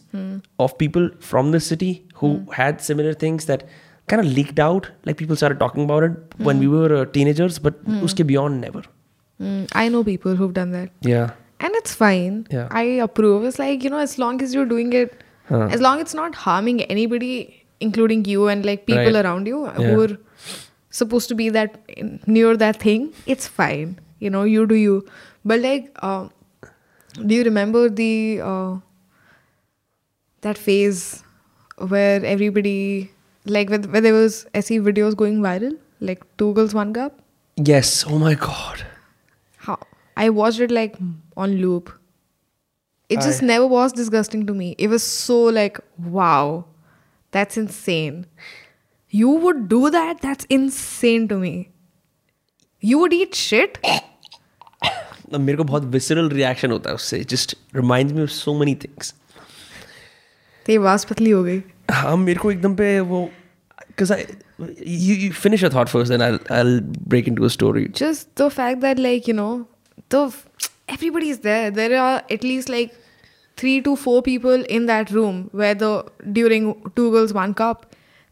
of 0.60 0.72
people 0.80 1.12
from 1.30 1.52
the 1.56 1.60
city 1.70 1.94
who 2.22 2.36
had 2.58 2.78
similar 2.90 3.14
things 3.24 3.48
that 3.48 3.64
kind 4.12 4.22
of 4.22 4.32
leaked 4.38 4.60
out 4.60 4.88
like 5.08 5.18
people 5.18 5.38
started 5.42 5.60
talking 5.60 5.86
about 5.86 6.04
it 6.04 6.16
mm. 6.30 6.46
when 6.46 6.60
we 6.60 6.68
were 6.68 6.90
uh, 6.96 7.06
teenagers 7.18 7.60
but 7.68 7.84
mm. 7.86 8.00
uske 8.08 8.24
beyond 8.32 8.64
never 8.66 8.82
mm. 8.84 9.62
i 9.82 9.88
know 9.94 10.04
people 10.08 10.40
who've 10.40 10.56
done 10.58 10.74
that 10.78 11.12
yeah 11.12 11.68
and 11.68 11.80
it's 11.82 11.96
fine 12.04 12.40
yeah 12.56 12.80
i 12.82 12.84
approve 13.08 13.46
it's 13.50 13.60
like 13.64 13.88
you 13.88 13.92
know 13.94 14.02
as 14.08 14.18
long 14.24 14.42
as 14.48 14.56
you're 14.58 14.72
doing 14.74 14.92
it 15.02 15.24
Huh. 15.52 15.68
as 15.78 15.82
long 15.86 15.98
as 16.02 16.04
it's 16.08 16.14
not 16.18 16.36
harming 16.42 16.82
anybody, 16.96 17.32
including 17.86 18.26
you 18.34 18.48
and 18.54 18.66
like 18.70 18.86
people 18.90 19.16
Right. 19.16 19.26
around 19.26 19.48
you 19.52 19.64
Yeah. 19.66 19.74
who 19.94 20.02
are 20.04 20.18
supposed 21.00 21.30
to 21.32 21.36
be 21.42 21.48
that 21.58 21.80
near 22.36 22.56
that 22.62 22.80
thing, 22.86 23.08
it's 23.36 23.48
fine. 23.62 23.98
You 24.20 24.30
know, 24.36 24.44
you 24.44 24.66
do 24.72 24.76
you. 24.84 24.96
But 25.52 25.60
like, 25.66 25.90
uh, 26.10 26.28
do 27.26 27.36
you 27.36 27.44
remember 27.50 27.84
the 28.02 28.12
uh, 28.52 28.72
that 30.42 30.58
phase 30.58 31.24
where 31.94 32.24
everybody 32.26 33.12
like 33.46 33.70
where, 33.70 33.80
where 33.96 34.02
there 34.02 34.14
was 34.14 34.46
SE 34.54 34.80
videos 34.80 35.16
going 35.16 35.40
viral, 35.48 35.78
like 36.00 36.24
two 36.38 36.54
girls, 36.54 36.74
one 36.74 36.94
cup? 36.94 37.20
Yes. 37.58 38.06
Oh 38.08 38.20
my 38.20 38.34
god. 38.36 38.86
How 39.58 39.78
I 40.18 40.30
watched 40.30 40.60
it 40.60 40.72
like 40.72 40.96
on 41.38 41.58
loop. 41.66 41.92
It 43.11 43.21
just 43.21 43.43
I- 43.43 43.47
never 43.47 43.67
was 43.67 43.93
disgusting 43.93 44.47
to 44.47 44.55
me. 44.55 44.75
It 44.79 44.89
was 44.89 45.03
so 45.05 45.39
like, 45.59 45.79
wow, 46.19 46.65
that's 47.31 47.57
insane. 47.57 48.27
You 49.11 49.31
would 49.45 49.69
do 49.69 49.91
that? 49.91 50.21
That's 50.21 50.45
insane 50.57 51.29
to 51.29 51.37
me. 51.43 51.53
You 52.81 52.99
would 52.99 53.13
eat 53.13 53.35
shit? 53.35 53.79
अब 55.35 55.41
मेरे 55.41 55.57
को 55.59 55.65
बहुत 55.65 55.83
visceral 55.93 56.29
reaction 56.33 56.71
होता 56.71 56.91
है 56.91 56.95
उससे. 56.97 57.21
It 57.25 57.29
just 57.35 57.55
reminds 57.83 58.13
me 58.17 58.23
of 58.23 58.33
so 58.33 58.55
many 58.63 58.75
things. 58.83 59.13
तो 60.67 60.73
ये 60.73 60.79
आवाज 60.79 61.05
पतली 61.05 61.31
हो 61.31 61.43
गई 61.45 61.63
हाँ 61.91 62.17
मेरे 62.17 62.41
को 62.41 62.51
एकदम 62.53 62.75
पे 62.77 62.89
वो 63.09 63.29
because 63.89 64.11
I 64.11 64.19
you, 64.59 65.15
you 65.25 65.33
finish 65.33 65.63
your 65.65 65.71
thought 65.75 65.89
first 65.93 66.13
then 66.13 66.23
I'll 66.27 66.39
I'll 66.57 66.81
break 67.15 67.29
into 67.33 67.45
a 67.49 67.51
story. 67.57 67.85
just 68.01 68.35
the 68.41 68.49
fact 68.57 68.81
that 68.87 68.99
like 69.05 69.29
you 69.31 69.35
know 69.41 69.51
the 70.15 70.23
everybody 70.97 71.31
is 71.35 71.39
there 71.47 71.71
there 71.79 72.01
are 72.07 72.17
at 72.37 72.45
least 72.49 72.73
like 72.77 72.97
three 73.61 73.81
to 73.89 73.97
four 73.97 74.21
people 74.23 74.65
in 74.79 74.87
that 74.87 75.11
room 75.11 75.37
where 75.53 75.75
the 75.75 75.91
during 76.41 76.67
two 77.01 77.11
girls 77.17 77.33
one 77.33 77.55
cup 77.63 77.87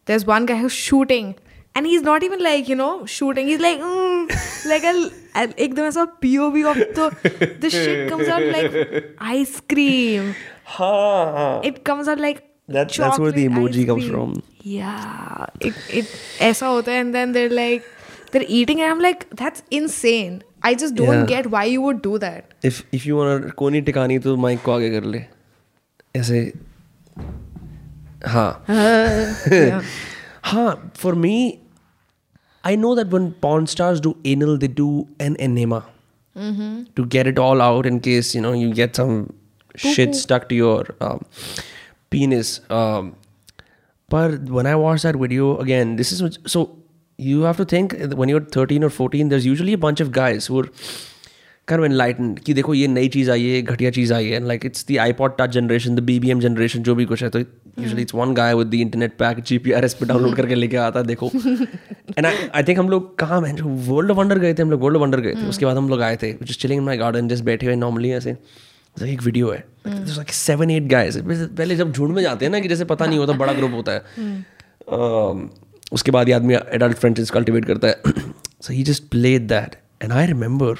there's 0.05 0.25
one 0.31 0.45
guy 0.51 0.57
who's 0.63 0.71
shooting 0.87 1.35
and 1.79 1.87
he's 1.91 2.03
not 2.07 2.23
even 2.27 2.43
like 2.47 2.69
you 2.69 2.75
know 2.81 3.05
shooting 3.13 3.47
he's 3.53 3.59
like 3.67 3.79
mm, 3.79 4.35
like 4.73 4.83
a 4.91 4.93
ekdam 5.67 5.87
aisa 5.91 6.03
POV 6.25 6.61
of 6.73 6.77
the 6.99 7.07
the 7.65 7.71
shit 7.77 8.03
comes 8.11 8.27
out 8.35 8.45
like 8.57 8.77
ice 9.31 9.55
cream 9.73 10.29
हाँ 10.75 11.63
it 11.71 11.83
comes 11.91 12.07
out 12.15 12.19
like 12.27 12.43
That- 12.75 12.93
that's 12.99 13.19
where 13.23 13.31
the 13.33 13.41
chocolate 13.47 13.49
emoji 13.49 13.81
ice 13.81 13.87
comes 13.89 14.05
cream. 14.05 14.13
from. 14.13 14.31
Yeah, 14.75 15.65
it 15.67 15.75
it 15.97 16.13
ऐसा 16.45 16.67
होता 16.75 16.91
है 16.91 17.01
and 17.01 17.17
then 17.17 17.33
they're 17.35 17.51
like 17.57 17.83
they're 18.31 18.47
eating 18.59 18.79
and 18.85 18.93
I'm 18.93 19.03
like 19.05 19.25
that's 19.41 19.61
insane. 19.79 20.39
I 20.69 20.73
just 20.83 20.95
don't 20.99 21.13
Yeah. 21.13 21.25
get 21.31 21.49
why 21.55 21.63
you 21.71 21.81
would 21.87 22.01
do 22.07 22.17
that. 22.25 22.53
if 22.69 22.77
if 22.99 23.05
you 23.09 23.17
want 23.21 23.49
कोनी 23.63 23.81
टिकानी 23.89 24.17
तो 24.27 24.35
mic 24.45 24.61
को 24.65 24.71
आगे 24.75 24.89
कर 24.97 25.03
ले 25.15 25.21
ऐसे 26.21 26.39
हाँ 28.27 28.49
yeah. 28.69 29.81
हाँ 30.51 30.69
for 31.03 31.13
me 31.25 31.35
I 32.69 32.75
know 32.83 32.93
that 32.99 33.11
when 33.15 33.27
porn 33.45 33.67
stars 33.73 33.99
do 34.07 34.15
anal 34.33 34.57
they 34.63 34.67
do 34.79 34.87
an 35.25 35.35
enema 35.47 35.83
to 36.99 37.05
get 37.15 37.27
it 37.33 37.37
all 37.47 37.61
out 37.65 37.85
in 37.91 37.99
case 38.07 38.33
you 38.37 38.41
know 38.45 38.53
you 38.61 38.71
get 38.79 38.95
some 39.01 39.13
shit 39.83 40.15
stuck 40.21 40.47
to 40.49 40.55
your 40.61 40.79
um, 41.09 41.21
penis 42.09 42.59
um, 42.79 43.13
but 44.15 44.49
when 44.57 44.65
I 44.71 44.75
watched 44.75 45.03
that 45.03 45.15
video 45.25 45.51
again 45.67 45.95
this 46.01 46.11
is 46.17 46.23
what- 46.25 46.39
so 46.55 46.63
you 47.28 47.46
have 47.46 47.62
to 47.62 47.64
think 47.70 47.94
when 48.20 48.32
you're 48.32 48.48
13 48.56 48.84
or 48.84 48.90
14 48.90 49.30
there's 49.30 49.46
usually 49.46 49.78
a 49.78 49.80
bunch 49.86 50.00
of 50.00 50.12
guys 50.18 50.46
who 50.46 50.60
are 50.60 50.68
kind 51.68 51.82
of 51.82 51.86
enlightened 51.88 52.38
कि 52.44 52.54
देखो 52.54 52.74
ये 52.74 52.86
नई 52.88 53.08
चीज़ 53.16 53.30
आई 53.30 53.46
है 53.46 53.62
घटिया 53.62 53.90
चीज़ 53.96 54.12
आई 54.14 54.28
है 54.28 54.40
like 54.50 54.64
it's 54.68 54.86
the 54.90 54.96
iPod 55.06 55.36
touch 55.40 55.52
generation 55.56 55.98
the 55.98 56.04
BBM 56.10 56.40
generation 56.46 56.82
जो 56.88 56.94
भी 56.94 57.04
कुछ 57.12 57.22
है 57.22 57.28
तो 57.36 57.40
usually 57.84 58.06
it's 58.06 58.16
one 58.20 58.32
guy 58.38 58.48
with 58.60 58.72
the 58.74 58.80
internet 58.86 59.16
pack 59.22 59.42
GPRS 59.50 59.94
पे 60.00 60.06
डाउनलोड 60.06 60.36
करके 60.36 60.54
लेके 60.54 60.76
आता 60.86 61.00
है 61.00 61.06
देखो 61.06 61.30
and 61.34 62.26
I, 62.26 62.34
I 62.54 62.64
think 62.68 62.78
हम 62.78 62.90
लोग 62.90 63.16
कहाँ 63.18 63.40
मैं 63.40 63.52
वर्ल्ड 63.90 64.10
वंडर 64.20 64.38
गए 64.38 64.54
थे 64.54 64.62
हम 64.62 64.70
लोग 64.70 64.82
वर्ल्ड 64.82 64.98
वंडर 64.98 65.20
गए 65.20 65.34
थे 65.34 65.48
उसके 65.48 65.66
बाद 65.66 65.76
हम 65.76 65.88
लोग 65.88 66.02
आए 66.02 66.16
थे 66.22 66.32
just 66.42 66.64
chilling 66.64 66.84
in 66.84 66.88
my 66.90 66.98
garden 67.04 67.32
just 67.34 67.44
बैठे 67.44 67.66
हुए 67.66 67.76
normally 67.76 68.12
ऐसे 68.18 68.36
तो 68.96 69.06
एक 69.06 69.22
वीडियो 69.22 69.50
है 69.50 69.64
There's 69.86 70.18
like 70.18 70.36
seven 70.42 70.70
eight 70.70 70.92
पहले 70.92 71.76
जब 71.76 71.92
झुंड 71.92 72.14
में 72.14 72.22
जाते 72.22 72.44
हैं 72.44 72.52
ना 72.52 72.60
कि 72.60 72.68
जैसे 72.68 72.84
पता 72.84 73.06
नहीं 73.06 73.18
होता 73.18 73.32
बड़ा 73.32 73.52
ग्रुप 73.52 73.72
होता 73.72 73.92
है 73.92 74.00
um, 74.92 75.48
उसके 75.92 76.10
बाद 76.10 76.28
ये 76.28 76.34
आदमी 76.34 76.54
एडल्ट 76.54 76.96
फ्रेंडशिप्स 76.96 77.30
कल्टिवेट 77.30 77.64
करता 77.64 77.88
है। 77.88 77.96
So 78.62 78.72
he 78.72 78.82
just 78.82 79.02
play 79.10 79.38
that 79.52 79.76
and 80.02 80.12
I 80.12 80.26
remember 80.26 80.74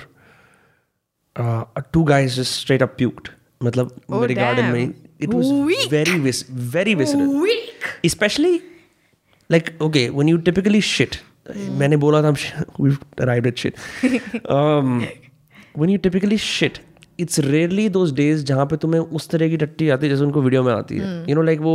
two 1.93 2.03
guys 2.05 2.41
straight 2.51 2.83
up 2.83 2.95
puked 2.99 3.31
मतलब 3.63 3.95
मेरे 4.11 4.35
गार्डन 4.35 4.65
में 4.65 4.85
it 5.23 5.29
was 5.29 5.53
very 5.91 6.19
very 6.75 6.95
visceral 6.95 7.49
specially 8.09 8.55
like 9.51 9.71
okay 9.83 10.09
one 10.09 10.29
you 10.29 10.37
typically 10.49 10.81
shit 10.81 11.17
मैंने 11.81 11.97
बोला 11.97 12.23
था 12.23 12.35
arrive 13.23 13.47
it 13.47 13.59
shit 13.59 13.75
one 15.79 15.91
you 15.91 15.99
typically 15.99 16.39
shit 16.39 16.79
it's 17.21 17.39
rarely 17.41 17.89
those 17.89 18.13
days 18.15 18.45
जहाँ 18.45 18.67
पे 18.67 18.77
तुम्हें 18.77 19.01
उस 19.01 19.29
तरह 19.31 19.49
की 19.49 19.57
टट्टी 19.57 19.89
आती 19.89 20.07
है 20.07 20.11
जैसे 20.11 20.25
उनको 20.25 20.43
वीडियो 20.43 20.63
में 20.63 20.73
आती 20.73 20.99
है। 20.99 21.09
यू 21.29 21.35
नो 21.35 21.43
लाइक 21.43 21.61
वो 21.61 21.75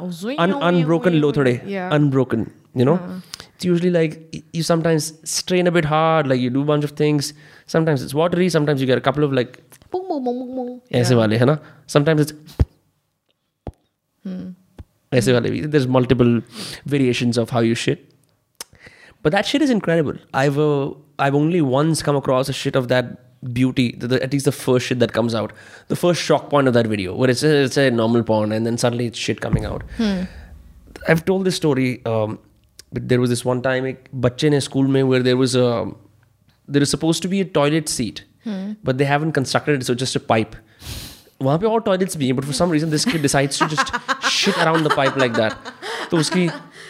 अनब्रोकन 0.00 1.12
लो 1.14 1.32
थोड़े 1.32 1.54
unbroken. 1.92 2.46
you 2.74 2.84
know 2.84 2.94
uh. 2.94 3.20
it's 3.54 3.64
usually 3.64 3.90
like 3.90 4.44
you 4.52 4.62
sometimes 4.62 5.12
strain 5.24 5.66
a 5.66 5.70
bit 5.70 5.84
hard 5.84 6.26
like 6.26 6.40
you 6.40 6.50
do 6.50 6.62
a 6.62 6.64
bunch 6.64 6.84
of 6.84 6.92
things 6.92 7.32
sometimes 7.66 8.02
it's 8.02 8.14
watery 8.14 8.48
sometimes 8.48 8.80
you 8.80 8.86
get 8.86 8.98
a 8.98 9.06
couple 9.08 9.24
of 9.24 9.32
like 9.32 9.58
boom 9.90 10.08
boom 10.08 10.24
boom 10.24 10.54
boom 10.56 10.80
yeah. 10.90 11.58
sometimes 11.86 12.20
it's 12.20 12.32
hmm. 14.24 14.50
भी. 15.10 15.70
there's 15.70 15.86
multiple 15.86 16.40
variations 16.86 17.36
of 17.36 17.50
how 17.50 17.60
you 17.60 17.74
shit 17.74 18.14
but 19.22 19.32
that 19.32 19.44
shit 19.46 19.62
is 19.62 19.70
incredible 19.70 20.14
i've 20.32 20.58
uh, 20.58 20.90
i've 21.18 21.34
only 21.34 21.60
once 21.60 22.02
come 22.02 22.16
across 22.16 22.48
a 22.48 22.52
shit 22.52 22.74
of 22.74 22.88
that 22.88 23.18
beauty, 23.52 23.92
the, 23.98 24.06
the, 24.06 24.22
at 24.22 24.32
least 24.32 24.44
the 24.44 24.52
first 24.52 24.86
shit 24.86 24.98
that 25.00 25.12
comes 25.12 25.34
out, 25.34 25.52
the 25.88 25.96
first 25.96 26.22
shock 26.22 26.48
point 26.48 26.68
of 26.68 26.74
that 26.74 26.86
video, 26.86 27.14
where 27.14 27.28
it's 27.28 27.42
a, 27.42 27.64
it's 27.64 27.76
a 27.76 27.90
normal 27.90 28.22
porn 28.22 28.52
and 28.52 28.64
then 28.66 28.78
suddenly 28.78 29.06
it's 29.06 29.18
shit 29.18 29.40
coming 29.40 29.64
out. 29.64 29.82
Hmm. 29.96 30.22
I've 31.08 31.24
told 31.24 31.44
this 31.44 31.56
story 31.56 32.04
um, 32.06 32.38
there 33.09 33.19
was 33.21 33.29
this 33.29 33.43
one 33.45 33.61
time 33.61 33.85
एक 33.87 34.03
बच्चे 34.25 34.49
ने 34.49 34.59
school 34.61 34.87
में 34.87 35.01
where 35.03 35.23
there 35.23 35.37
was 35.37 35.55
a 35.63 35.67
there 36.69 36.85
is 36.87 36.91
supposed 36.95 37.23
to 37.23 37.31
be 37.33 37.41
a 37.41 37.49
toilet 37.57 37.89
seat 37.89 38.23
but 38.87 38.97
they 38.99 39.07
haven't 39.11 39.33
constructed 39.39 39.81
it 39.81 39.85
so 39.89 39.95
just 40.03 40.19
a 40.19 40.25
pipe 40.31 40.55
वहाँ 41.41 41.57
पे 41.59 41.65
और 41.67 41.81
toilets 41.85 42.17
भी 42.17 42.25
हैं 42.25 42.35
but 42.35 42.43
for 42.43 42.53
some 42.53 42.71
reason 42.71 42.89
this 42.89 43.03
kid 43.05 43.21
decides 43.21 43.59
to 43.59 43.65
just 43.69 44.27
shit 44.27 44.55
around 44.55 44.87
the 44.87 44.91
pipe 44.97 45.17
like 45.17 45.31
that 45.31 45.53
तो 46.11 46.17
उसकी 46.17 46.47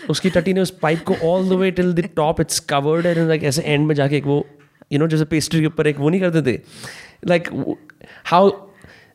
उसकी 0.10 0.30
टटी 0.36 0.54
ने 0.54 0.62
उस 0.62 0.70
पाइप 0.82 1.04
को 1.08 1.16
all 1.30 1.50
the 1.50 1.54
way 1.62 1.72
till 1.80 1.91
the 1.93 2.08
top 2.16 2.39
it's 2.41 2.60
covered 2.70 3.06
and 3.06 3.28
like 3.28 3.43
ऐसे 3.52 3.62
एंड 3.62 3.88
में 3.88 3.93
जाके 3.95 4.18
एक 4.18 4.26
वो 4.26 4.45
यू 4.91 5.00
नो 5.00 5.08
जैसे 5.08 5.26
पेस्ट्री 5.34 5.60
के 5.62 5.68
ऊपर 5.68 5.88
एक 5.88 6.00
वो 6.00 6.10
नहीं 6.10 6.22
करते 6.22 6.41
थे 6.52 6.60
like 7.28 7.50
how 8.32 8.52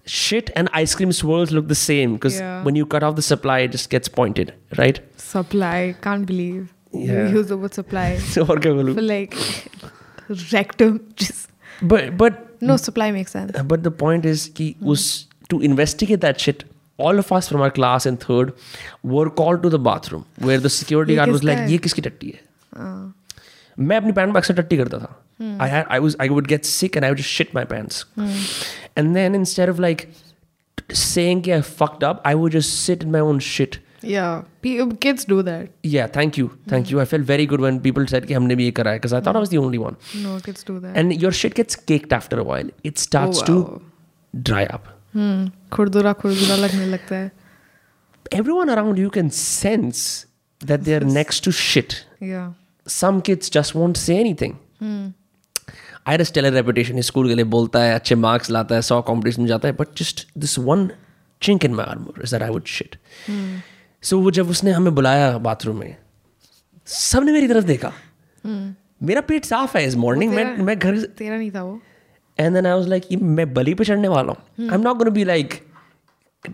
shit 0.07 0.49
and 0.61 0.70
ice 0.78 0.93
cream 0.99 1.11
swirls 1.16 1.51
look 1.57 1.66
the 1.72 1.76
same 1.80 2.14
because 2.14 2.37
Yeah. 2.39 2.64
when 2.68 2.78
you 2.78 2.87
cut 2.95 3.05
off 3.09 3.12
the 3.18 3.24
supply 3.26 3.59
it 3.66 3.74
just 3.74 3.89
gets 3.91 4.09
pointed 4.16 4.49
right 4.78 4.99
Supply. 5.24 5.95
Can't 6.07 6.26
believe. 6.30 6.64
Yeah. 6.97 7.28
You 7.28 7.39
use 7.39 7.47
the 7.51 7.57
word 7.64 7.74
supply. 7.80 8.07
so 8.33 8.45
और 8.51 8.61
क्या 8.66 8.72
बोलूं? 8.78 8.95
For 8.95 9.05
like 9.11 9.37
rectum. 10.53 10.99
Just 11.22 11.49
but 11.93 12.16
but 12.22 12.43
no 12.70 12.76
supply 12.87 13.11
makes 13.18 13.33
sense. 13.39 13.62
but 13.72 13.83
the 13.89 13.95
point 14.05 14.26
is 14.33 14.49
कि 14.61 14.74
उस 14.95 15.07
to 15.53 15.61
investigate 15.70 16.20
that 16.26 16.45
shit 16.47 16.64
all 17.07 17.18
of 17.22 17.33
us 17.37 17.49
from 17.53 17.62
our 17.66 17.70
class 17.78 18.07
in 18.11 18.16
third 18.24 18.53
were 19.14 19.28
called 19.41 19.62
to 19.66 19.70
the 19.74 19.80
bathroom 19.89 20.24
where 20.49 20.61
the 20.66 20.70
security 20.74 21.14
ये 21.14 21.18
guard 21.20 21.33
was 21.35 21.41
किसका 21.41 21.51
like 21.53 21.59
है? 21.59 21.70
ये 21.72 21.78
किसकी 21.87 22.03
टट्टी 22.03 22.35
है 22.35 22.41
मैं 23.89 23.97
अपनी 23.97 24.12
पैंट 24.12 24.28
में 24.33 24.41
अक्सर 24.41 24.55
टट्टी 24.62 24.76
करता 24.76 24.99
था 24.99 25.11
I 25.64 25.66
had 25.72 25.87
I 25.95 25.99
was 26.03 26.14
I 26.24 26.28
would 26.33 26.49
get 26.51 26.66
sick 26.72 26.97
and 26.99 27.07
I 27.07 27.09
would 27.12 27.20
just 27.22 27.39
shit 27.41 27.55
my 27.59 27.64
pants 27.72 28.05
And 29.01 29.16
then 29.18 29.35
instead 29.39 29.70
of 29.72 29.80
like 29.85 30.05
t- 30.80 30.95
saying 31.03 31.41
I 31.57 31.61
fucked 31.68 32.05
up, 32.09 32.20
I 32.30 32.35
would 32.41 32.55
just 32.57 32.74
sit 32.89 33.03
in 33.07 33.11
my 33.14 33.22
own 33.30 33.39
shit. 33.47 33.78
Yeah. 34.12 34.43
Kids 35.05 35.26
do 35.32 35.38
that. 35.47 35.70
Yeah, 35.95 36.08
thank 36.18 36.38
you. 36.41 36.49
Thank 36.74 36.91
you. 36.91 36.99
I 37.01 37.05
felt 37.14 37.24
very 37.32 37.45
good 37.53 37.64
when 37.66 37.80
people 37.88 38.08
said 38.14 38.26
कि 38.28 38.34
हमने 38.34 38.55
भी 38.55 38.66
ये 38.66 38.72
करा 38.80 38.91
है 38.91 38.99
because 38.99 39.16
I 39.20 39.22
thought 39.28 39.39
I 39.39 39.43
was 39.45 39.51
the 39.55 39.60
only 39.64 39.82
one. 39.86 39.97
No, 40.26 40.36
kids 40.47 40.64
do 40.70 40.78
that. 40.86 40.95
And 41.01 41.16
your 41.26 41.32
shit 41.41 41.55
gets 41.62 41.80
caked 41.91 42.16
after 42.20 42.39
a 42.43 42.47
while. 42.51 42.70
It 42.91 43.03
starts 43.05 43.41
Oh, 43.43 43.58
wow. 43.58 43.66
to 43.74 44.41
dry 44.51 44.64
up. 44.78 44.88
Hmm. 45.18 45.43
खुरदुरा 45.74 46.14
खुरदुरा 46.24 46.55
लगने 46.55 46.86
लगता 46.95 47.16
है. 47.16 47.32
Everyone 48.39 48.70
around 48.78 48.97
you 49.03 49.10
can 49.20 49.30
sense 49.41 50.01
that 50.72 50.84
they're 50.89 51.10
next 51.20 51.43
to 51.47 51.51
shit. 51.62 51.95
Yeah. 52.32 52.47
Some 52.99 53.22
kids 53.30 53.49
just 53.60 53.76
won't 53.82 53.97
say 54.05 54.18
anything. 54.26 54.58
I 56.10 56.12
had 56.12 56.22
a 56.22 56.26
stellar 56.32 56.51
reputation. 56.55 56.99
School 57.03 57.28
के 57.30 57.36
लिए 57.36 57.45
बोलता 57.53 57.80
है 57.84 57.93
अच्छे 57.95 58.16
मार्क्स 58.26 58.49
लाता 58.51 58.76
है 58.76 58.82
सौ 58.89 59.01
कॉम्पिटिशन 59.10 59.41
में 59.41 59.47
जाता 59.47 59.68
है 59.68 59.74
but 59.80 59.95
just 59.99 60.26
this 60.45 60.58
one 60.68 60.89
chink 61.41 61.66
in 61.66 61.74
my 61.76 61.86
armour 61.86 62.22
is 62.24 62.32
that 62.36 62.43
I 62.43 62.49
would 62.49 62.66
shit 62.76 62.95
so 64.04 64.20
वो 64.20 64.32
जब 64.32 64.50
उसने 64.50 64.72
हमें 64.72 64.95
बुलाया 64.95 65.38
बाथरूम 65.38 65.78
में 65.80 65.95
सबने 66.88 67.32
मेरी 67.32 67.48
तरफ़ 67.48 67.66
देखा। 67.66 67.91
मेरा 69.04 69.22
पेट 69.22 69.45
साफ़ 69.45 69.78
है 69.78 69.86
इस 69.86 69.95
मॉर्निंग 69.95 70.34
मैं 70.34 70.45
मैं 70.58 70.78
घर 70.80 71.00
तेरा 71.02 71.38
नहीं 71.38 71.52
था 71.52 71.64
वो. 71.64 71.80
And 72.39 72.56
then 72.56 72.66
I 72.66 72.74
was 72.74 72.88
like 72.88 73.08
मैं 73.22 73.54
बलि 73.54 73.74
पे 73.74 73.86
चढ़ने 73.86 74.08
वाला 74.08 74.34
हूँ। 74.34 74.70
I 74.70 74.76
am 74.76 74.82
not 74.82 74.98
gonna 74.98 75.10
be 75.10 75.24
like 75.24 75.54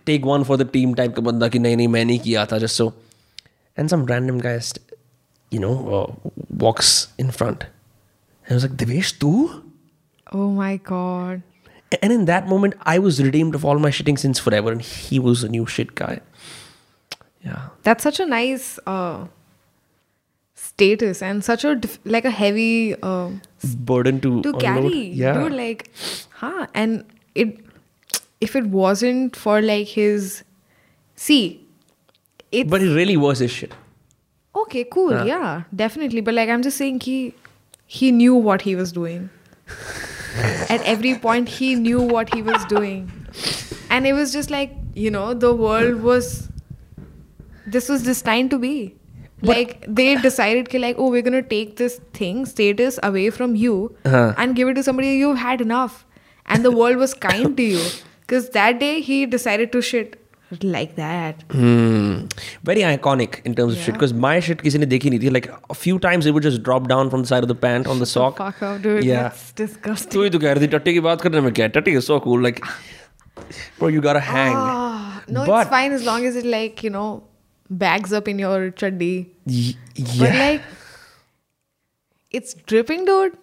take 0.05 0.25
one 0.25 0.43
for 0.43 0.57
the 0.57 0.69
team 0.73 0.93
type 0.93 1.15
का 1.15 1.21
बंदा 1.21 1.47
कि 1.47 1.59
नहीं 1.59 1.77
नहीं 1.77 1.87
मैं 1.87 2.05
नहीं 2.05 2.19
किया 2.19 2.45
था 2.45 2.57
just 2.57 2.75
so 2.75 2.91
and 3.79 3.89
some 3.89 4.05
random 4.07 4.39
guy 4.39 4.59
you 5.53 5.59
know 5.59 5.73
walks 6.51 7.09
in 7.19 7.31
front 7.31 7.63
I 7.63 8.53
was 8.53 8.65
like 8.65 8.77
Devesh 8.85 9.17
तू? 9.21 9.49
Oh 10.35 10.45
my 10.57 10.75
god. 10.89 11.41
and 12.01 12.13
in 12.13 12.25
that 12.25 12.47
moment 12.47 12.75
I 12.91 12.97
was 12.99 13.19
redeemed 13.23 13.55
of 13.55 13.65
all 13.65 13.81
my 13.85 13.91
shitting 13.97 14.19
sins 14.21 14.39
forever 14.45 14.71
and 14.75 14.81
he 14.81 15.19
was 15.19 15.43
a 15.47 15.49
new 15.55 15.65
shit 15.73 15.91
guy. 15.95 16.13
Yeah 17.45 17.69
That's 17.83 18.03
such 18.03 18.19
a 18.19 18.25
nice 18.25 18.79
uh, 18.87 19.27
status 20.55 21.21
and 21.21 21.43
such 21.43 21.63
a 21.65 21.75
dif- 21.75 21.99
like 22.05 22.25
a 22.25 22.31
heavy 22.31 22.95
uh, 23.01 23.29
burden 23.91 24.19
to 24.21 24.41
to 24.43 24.49
unload. 24.49 24.61
carry. 24.61 25.03
yeah 25.23 25.33
Dude, 25.39 25.53
like, 25.53 25.89
huh? 26.31 26.67
And 26.73 27.03
it 27.35 27.59
if 28.41 28.55
it 28.55 28.67
wasn't 28.67 29.35
for 29.35 29.61
like 29.61 29.87
his 29.87 30.43
see, 31.15 31.65
it's 32.51 32.69
but 32.69 32.81
it 32.81 32.93
really 33.01 33.17
was 33.17 33.39
his 33.39 33.51
shit 33.51 33.73
okay, 34.55 34.83
cool, 34.95 35.11
Yeah. 35.11 35.23
yeah, 35.25 35.63
definitely. 35.75 36.21
But 36.21 36.35
like, 36.35 36.47
I'm 36.47 36.61
just 36.61 36.77
saying 36.77 36.99
he 37.01 37.33
he 37.85 38.11
knew 38.11 38.35
what 38.35 38.61
he 38.61 38.75
was 38.75 38.91
doing. 38.91 39.29
At 40.75 40.81
every 40.91 41.15
point, 41.23 41.49
he 41.49 41.75
knew 41.75 42.01
what 42.01 42.33
he 42.33 42.41
was 42.41 42.63
doing, 42.65 43.11
and 43.89 44.07
it 44.07 44.13
was 44.13 44.31
just 44.31 44.49
like 44.55 44.71
you 44.95 45.11
know, 45.11 45.33
the 45.33 45.53
world 45.53 46.01
was 46.01 46.49
This 47.76 47.88
was 47.94 48.04
destined 48.12 48.50
to 48.56 48.58
be. 48.68 48.76
like 49.48 49.74
they 49.98 50.04
decided, 50.22 50.68
ki, 50.70 50.78
like, 50.84 50.96
oh, 51.02 51.08
we're 51.14 51.24
gonna 51.26 51.40
take 51.50 51.74
this 51.80 51.92
thing 52.18 52.38
status 52.52 52.96
away 53.08 53.26
from 53.34 53.52
you 53.64 53.74
Uh-huh. 54.08 54.22
and 54.44 54.56
give 54.60 54.70
it 54.72 54.78
to 54.78 54.82
somebody 54.86 55.10
you've 55.18 55.36
had 55.42 55.60
enough, 55.64 55.98
and 56.54 56.66
the 56.68 56.72
world 56.78 56.96
was 57.02 57.14
kind 57.26 57.52
to 57.60 57.66
you 57.74 57.84
because 58.22 58.48
that 58.56 58.80
day 58.80 58.90
he 59.10 59.18
decided 59.34 59.70
to 59.76 59.82
shit 59.90 60.16
like 60.74 60.96
that. 60.96 61.44
Hmm. 61.58 62.08
Very 62.70 62.84
iconic 62.90 63.38
in 63.50 63.54
terms 63.60 63.76
of 63.76 63.78
shit 63.84 63.92
Yeah. 63.92 63.98
because 64.00 64.16
my 64.26 64.34
shit 64.48 64.64
किसी 64.66 64.78
ने 64.84 64.90
देखी 64.96 65.10
नहीं 65.14 65.20
थी 65.26 65.32
like 65.38 65.48
a 65.76 65.78
few 65.84 66.00
times 66.08 66.30
it 66.32 66.36
would 66.38 66.48
just 66.50 66.64
drop 66.70 66.90
down 66.96 67.14
from 67.14 67.24
the 67.26 67.32
side 67.34 67.48
of 67.48 67.52
the 67.54 67.58
pant 67.68 67.92
on 67.94 68.02
the 68.04 68.10
sock 68.16 68.42
Fuck 68.44 68.66
off, 68.72 68.82
dude. 68.88 69.00
Yeah. 69.12 69.22
That's 69.28 69.46
disgusting. 69.62 70.12
तू 70.18 70.22
ही 70.22 70.30
तो 70.30 70.38
कह 70.46 70.52
रही 70.58 70.66
थी 70.66 70.72
टट्टी 70.76 70.94
की 70.98 71.06
बात 71.10 71.20
करने 71.28 71.46
में 71.48 71.52
क्या 71.60 71.66
है? 71.70 71.76
टट्टी 71.78 71.96
is 72.02 72.10
so 72.12 72.18
cool 72.28 72.46
like 72.50 72.62
bro 73.78 73.94
you 73.96 74.00
gotta 74.10 74.26
hang 74.34 74.54
Ah, 74.66 75.22
no, 75.28 75.46
But- 75.46 75.66
it's 75.66 75.74
fine 75.78 75.92
as 76.02 76.04
long 76.12 76.26
as 76.32 76.42
it 76.44 76.52
like 76.58 76.82
you 76.88 76.96
know 77.00 77.08
bags 77.72 78.12
up 78.12 78.28
in 78.28 78.38
your 78.38 78.70
chaddi. 78.82 79.12
Y- 79.46 79.74
But 79.96 80.14
yeah 80.22 80.38
like, 80.44 80.62
it's 82.30 82.54
dripping, 82.72 83.04
dude. 83.04 83.36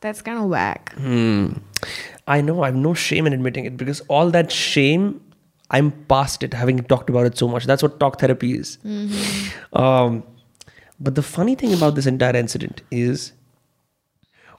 That's 0.00 0.22
kind 0.22 0.38
of 0.38 0.48
whack. 0.54 0.94
Hmm. 0.96 1.52
I 2.26 2.40
know 2.40 2.62
I 2.62 2.66
have 2.70 2.76
no 2.76 2.94
shame 2.94 3.26
in 3.26 3.32
admitting 3.32 3.64
it 3.64 3.76
because 3.76 4.00
all 4.08 4.30
that 4.30 4.52
shame 4.52 5.06
I'm 5.70 5.90
past 6.12 6.42
it 6.46 6.54
having 6.54 6.80
talked 6.92 7.08
about 7.12 7.26
it 7.28 7.38
so 7.42 7.46
much 7.52 7.64
that's 7.70 7.82
what 7.86 7.94
talk 8.02 8.18
therapy 8.20 8.50
is 8.56 8.72
um, 9.82 10.18
but 11.00 11.14
the 11.20 11.22
funny 11.28 11.54
thing 11.62 11.72
about 11.76 11.94
this 11.96 12.06
entire 12.10 12.36
incident 12.40 12.82
is 12.90 13.24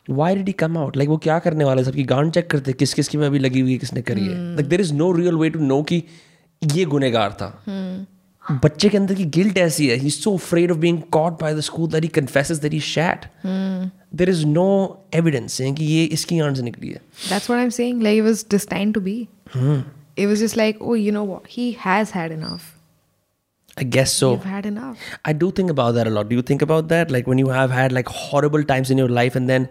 why 0.07 0.33
did 0.39 0.47
he 0.47 0.55
come 0.63 0.75
out 0.83 0.95
like 1.01 1.09
वो 1.09 1.17
क्या 1.27 1.37
करने 1.47 1.63
वाला 1.65 1.81
है 1.81 1.85
सबकी 1.89 2.03
गांड 2.13 2.31
check 2.33 2.49
करते 2.51 2.73
किस 2.81 2.93
किस 2.93 3.07
की 3.09 3.17
में 3.17 3.25
अभी 3.27 3.39
लगी 3.39 3.59
हुई 3.61 3.71
है 3.71 3.77
किसने 3.85 4.01
करी 4.09 4.25
है 4.27 4.35
like 4.57 4.69
there 4.73 4.83
is 4.87 4.91
no 5.03 5.11
real 5.19 5.39
way 5.43 5.51
to 5.57 5.61
know 5.69 5.83
कि 5.91 6.03
ये 6.73 6.85
गुनेगार 6.95 7.37
था 7.41 7.49
बच्चे 8.63 8.89
के 8.89 8.97
अंदर 8.97 9.13
की 9.15 9.25
गिल्ट 9.35 9.57
ऐसी 9.57 9.87
है 9.87 9.95
he 9.97 10.09
so 10.09 10.33
afraid 10.35 10.71
of 10.71 10.77
being 10.77 11.01
caught 11.11 11.39
by 11.41 11.53
the 11.55 11.59
school 11.69 11.89
that 11.91 12.03
he 12.03 12.07
confesses 12.19 12.57
that 12.61 12.73
he 12.73 12.79
shat 12.87 13.25
there 13.45 14.29
is 14.29 14.43
no 14.45 14.65
evidence 15.15 15.59
saying 15.61 15.77
कि 15.77 15.85
ये 15.85 16.03
इसकी 16.17 16.39
आंट 16.47 16.57
से 16.57 16.63
निकली 16.63 16.89
है 16.89 16.99
That's 17.29 17.49
what 17.51 17.61
I'm 17.63 17.71
saying. 17.79 18.01
Like, 18.07 18.19
it 18.23 18.27
was 18.29 18.43
destined 18.55 18.97
to 18.99 19.03
be. 19.09 19.15
It 20.23 20.27
was 20.31 20.41
just 20.45 20.57
like, 20.61 20.81
oh, 20.89 20.95
you 21.03 21.11
know 21.17 21.23
what? 21.29 21.47
He 21.57 21.63
has 21.85 22.11
had 22.15 22.33
enough. 22.33 22.65
I 23.77 23.85
guess 23.93 24.11
so. 24.23 24.27
You've 24.33 24.43
had 24.49 24.65
enough. 24.71 25.05
I 25.29 25.33
do 25.43 25.47
think 25.59 25.71
about 25.77 25.95
that 25.95 26.09
a 26.09 26.11
lot. 26.17 26.27
Do 26.31 26.35
you 26.39 26.43
think 26.51 26.65
about 26.65 26.89
that? 26.89 27.13
Like 27.15 27.31
when 27.33 27.39
you 27.43 27.49
have 27.55 27.71
had 27.77 27.95
like 27.99 28.11
horrible 28.17 28.65
times 28.73 28.91
in 28.95 29.01
your 29.03 29.09
life 29.19 29.37
and 29.39 29.53
then 29.53 29.65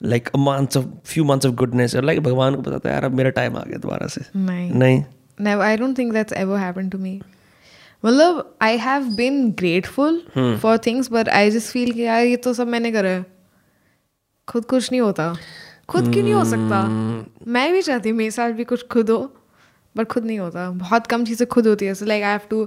like 0.00 0.30
a 0.34 0.40
month 0.46 0.78
of 0.80 0.88
few 1.12 1.24
months 1.28 1.48
of 1.50 1.54
goodness, 1.60 1.94
you're 1.98 2.06
like 2.08 2.20
भगवान 2.30 2.54
को 2.54 2.62
बताता 2.62 2.88
है 2.88 2.94
यार 2.94 3.04
अब 3.04 3.14
मेरा 3.20 3.30
time 3.38 3.56
आ 3.56 3.62
गया 3.68 3.78
दोबारा 3.86 4.06
से 4.16 4.24
नहीं. 4.36 4.70
नहीं 4.82 4.98
Never. 5.46 5.62
I 5.68 5.76
don't 5.84 6.00
think 6.00 6.16
that's 6.16 6.36
ever 6.42 6.58
happened 6.64 6.92
to 6.96 7.04
me. 7.06 7.14
मतलब 8.04 8.56
I 8.64 8.72
have 8.86 9.06
been 9.20 9.38
grateful 9.60 10.18
for 10.64 10.76
things, 10.86 11.08
but 11.16 11.32
I 11.38 11.44
just 11.56 11.72
feel 11.76 11.92
कि 11.94 12.02
यार 12.02 12.24
ये 12.26 12.36
तो 12.46 12.52
सब 12.54 12.68
मैंने 12.74 12.92
करा 12.92 13.08
है 13.08 13.24
खुद 14.48 14.64
कुछ 14.64 14.90
नहीं 14.92 15.00
होता 15.00 15.34
खुद 15.88 16.12
क्यों 16.12 16.22
नहीं 16.22 16.34
हो 16.34 16.44
सकता 16.44 16.82
मैं 17.52 17.72
भी 17.72 17.82
चाहती 17.82 18.08
हूँ 18.08 18.18
मेरे 18.18 18.30
साथ 18.30 18.52
भी 18.52 18.64
कुछ 18.64 18.86
खुद 18.92 19.10
हो 19.10 19.18
बट 19.96 20.06
खुद 20.12 20.24
नहीं 20.24 20.38
होता 20.38 20.70
बहुत 20.70 21.06
कम 21.06 21.24
चीज़ें 21.24 21.46
खुद 21.48 21.66
होती 21.66 21.86
है 21.86 21.94
so 21.94 22.06
like 22.06 22.22
I 22.22 22.30
have 22.30 22.40
to 22.50 22.66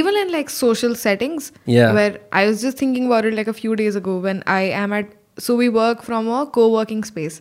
even 0.00 0.16
in 0.16 0.30
like 0.30 0.50
social 0.50 0.94
settings 1.04 1.52
Yeah. 1.68 1.94
Where 1.94 2.20
I 2.32 2.46
was 2.46 2.62
just 2.64 2.80
thinking 2.80 3.06
about 3.06 3.24
it 3.24 3.34
like 3.34 3.48
a 3.48 3.52
few 3.60 3.74
days 3.80 3.96
ago 3.96 4.18
when 4.20 4.42
I 4.56 4.68
am 4.82 4.94
at 4.94 5.14
so 5.40 5.56
we 5.56 5.68
work 5.78 6.02
from 6.02 6.28
a 6.40 6.44
को 6.54 6.68
working 6.76 7.04
space 7.04 7.40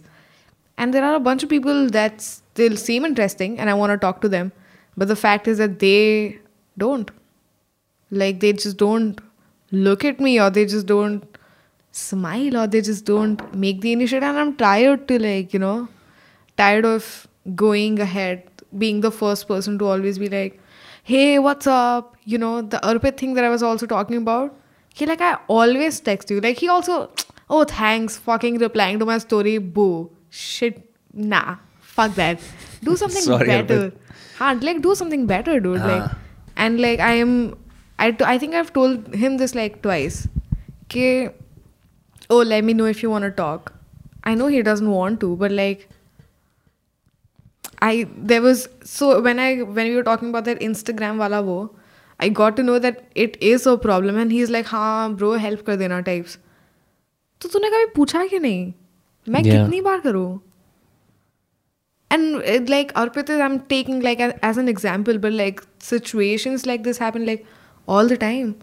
and 0.78 0.94
there 0.96 1.04
are 1.06 1.16
a 1.16 1.20
bunch 1.24 1.42
of 1.46 1.50
people 1.52 1.80
that 1.94 2.22
still 2.26 2.76
seem 2.82 3.06
interesting 3.08 3.56
and 3.60 3.72
i 3.72 3.74
want 3.80 3.94
to 3.94 3.98
talk 4.04 4.20
to 4.26 4.30
them 4.34 4.52
but 4.98 5.10
the 5.10 5.18
fact 5.24 5.50
is 5.54 5.58
that 5.62 5.74
they 5.82 6.38
don't 6.78 7.10
like 8.15 8.41
they 8.41 8.53
just 8.53 8.77
don't 8.77 9.21
look 9.71 10.05
at 10.05 10.21
me 10.21 10.41
or 10.41 10.51
they 10.51 10.65
just 10.65 10.87
don't 10.87 11.39
smile 11.93 12.57
or 12.57 12.67
they 12.67 12.81
just 12.81 13.05
don't 13.05 13.55
make 13.55 13.81
the 13.81 13.93
initiative. 13.93 14.29
And 14.29 14.39
i'm 14.39 14.57
tired 14.57 15.07
to 15.09 15.19
like 15.19 15.53
you 15.53 15.59
know 15.59 15.89
tired 16.57 16.85
of 16.85 17.29
going 17.55 17.99
ahead 18.01 18.43
being 18.79 19.01
the 19.01 19.11
first 19.11 19.47
person 19.49 19.79
to 19.79 19.87
always 19.87 20.19
be 20.19 20.29
like 20.29 20.61
hey 21.05 21.39
what's 21.39 21.67
up? 21.67 22.17
You 22.25 22.39
know 22.39 22.63
the 22.63 22.79
arpit 22.79 23.19
thing 23.19 23.35
that 23.35 23.45
i 23.45 23.49
was 23.51 23.63
also 23.63 23.87
talking 23.87 24.17
about. 24.17 24.57
He 24.95 25.07
like 25.07 25.21
i 25.21 25.37
always 25.49 26.01
text 26.01 26.31
you. 26.31 26.41
Like 26.41 26.59
he 26.59 26.69
also 26.69 27.11
oh 27.51 27.65
thanks 27.65 28.17
fucking 28.17 28.59
replying 28.59 28.99
to 29.01 29.05
my 29.05 29.19
story 29.19 29.59
boo. 29.59 30.11
Shit 30.31 30.83
nah 31.13 31.57
fuck 31.81 32.15
that. 32.15 32.41
Do 32.83 32.97
something 33.05 33.23
Sorry, 33.23 33.47
better. 33.47 33.91
Arpit. 33.91 33.99
huh, 34.39 34.59
like 34.63 34.83
do 34.83 34.95
something 34.95 35.27
better 35.27 35.61
dude 35.61 35.81
like. 35.81 36.03
Uh-huh. 36.03 36.15
And 36.57 36.81
like 36.81 37.01
i 37.01 37.13
am 37.13 37.57
I 38.05 38.13
I 38.25 38.39
think 38.39 38.55
I 38.55 38.63
told 38.75 39.15
him 39.17 39.37
this 39.39 39.57
like 39.57 39.77
twice 39.83 40.23
okay 42.31 42.43
let 42.43 42.65
me 42.65 42.75
know 42.75 42.87
if 42.87 43.01
you 43.03 43.11
want 43.11 43.35
talk 43.35 43.71
I 44.27 44.35
know 44.35 44.49
he 44.49 44.63
doesn't 44.63 44.87
want 44.87 45.21
to 45.21 45.37
but 45.37 45.51
like 45.51 45.87
I 47.83 48.05
there 48.05 48.41
was 48.41 48.67
so 48.87 49.21
when 49.21 49.39
I 49.39 49.57
when 49.57 49.87
you 49.87 50.03
talking 50.03 50.31
about 50.31 50.45
that 50.45 50.63
Instagram 50.63 51.19
वाला 51.19 51.41
वो 51.41 51.77
I 52.21 52.31
got 52.31 52.57
to 52.57 52.63
know 52.63 52.79
that 52.79 53.03
it 53.17 53.39
is 53.43 53.69
a 53.69 53.75
problem 53.77 54.19
and 54.21 54.33
he 54.33 54.43
is 54.43 54.53
like 54.53 54.67
हाँ 54.67 55.15
bro 55.15 55.35
help 55.37 55.63
कर 55.67 55.77
देना 55.77 56.01
types 56.01 56.39
तो 57.41 57.49
तूने 57.49 57.71
कभी 57.71 57.87
पूछा 57.97 58.27
कि 58.27 58.39
नहीं? 58.39 58.73
मैं 59.27 59.43
कितनी 59.43 59.81
बार 59.81 60.01
करूँ? 60.01 60.41
And 62.11 62.69
like 62.71 62.93
Arpit 62.93 63.31
I 63.31 63.39
am 63.39 63.59
taking 63.59 64.03
like 64.03 64.21
as 64.21 64.59
an 64.59 64.69
example 64.69 65.19
but 65.19 65.31
like 65.31 65.61
situations 65.81 66.67
like 66.67 66.83
this 66.83 67.03
happen 67.03 67.21
like 67.21 67.45
all 67.88 68.08
the 68.16 68.18
time 68.26 68.56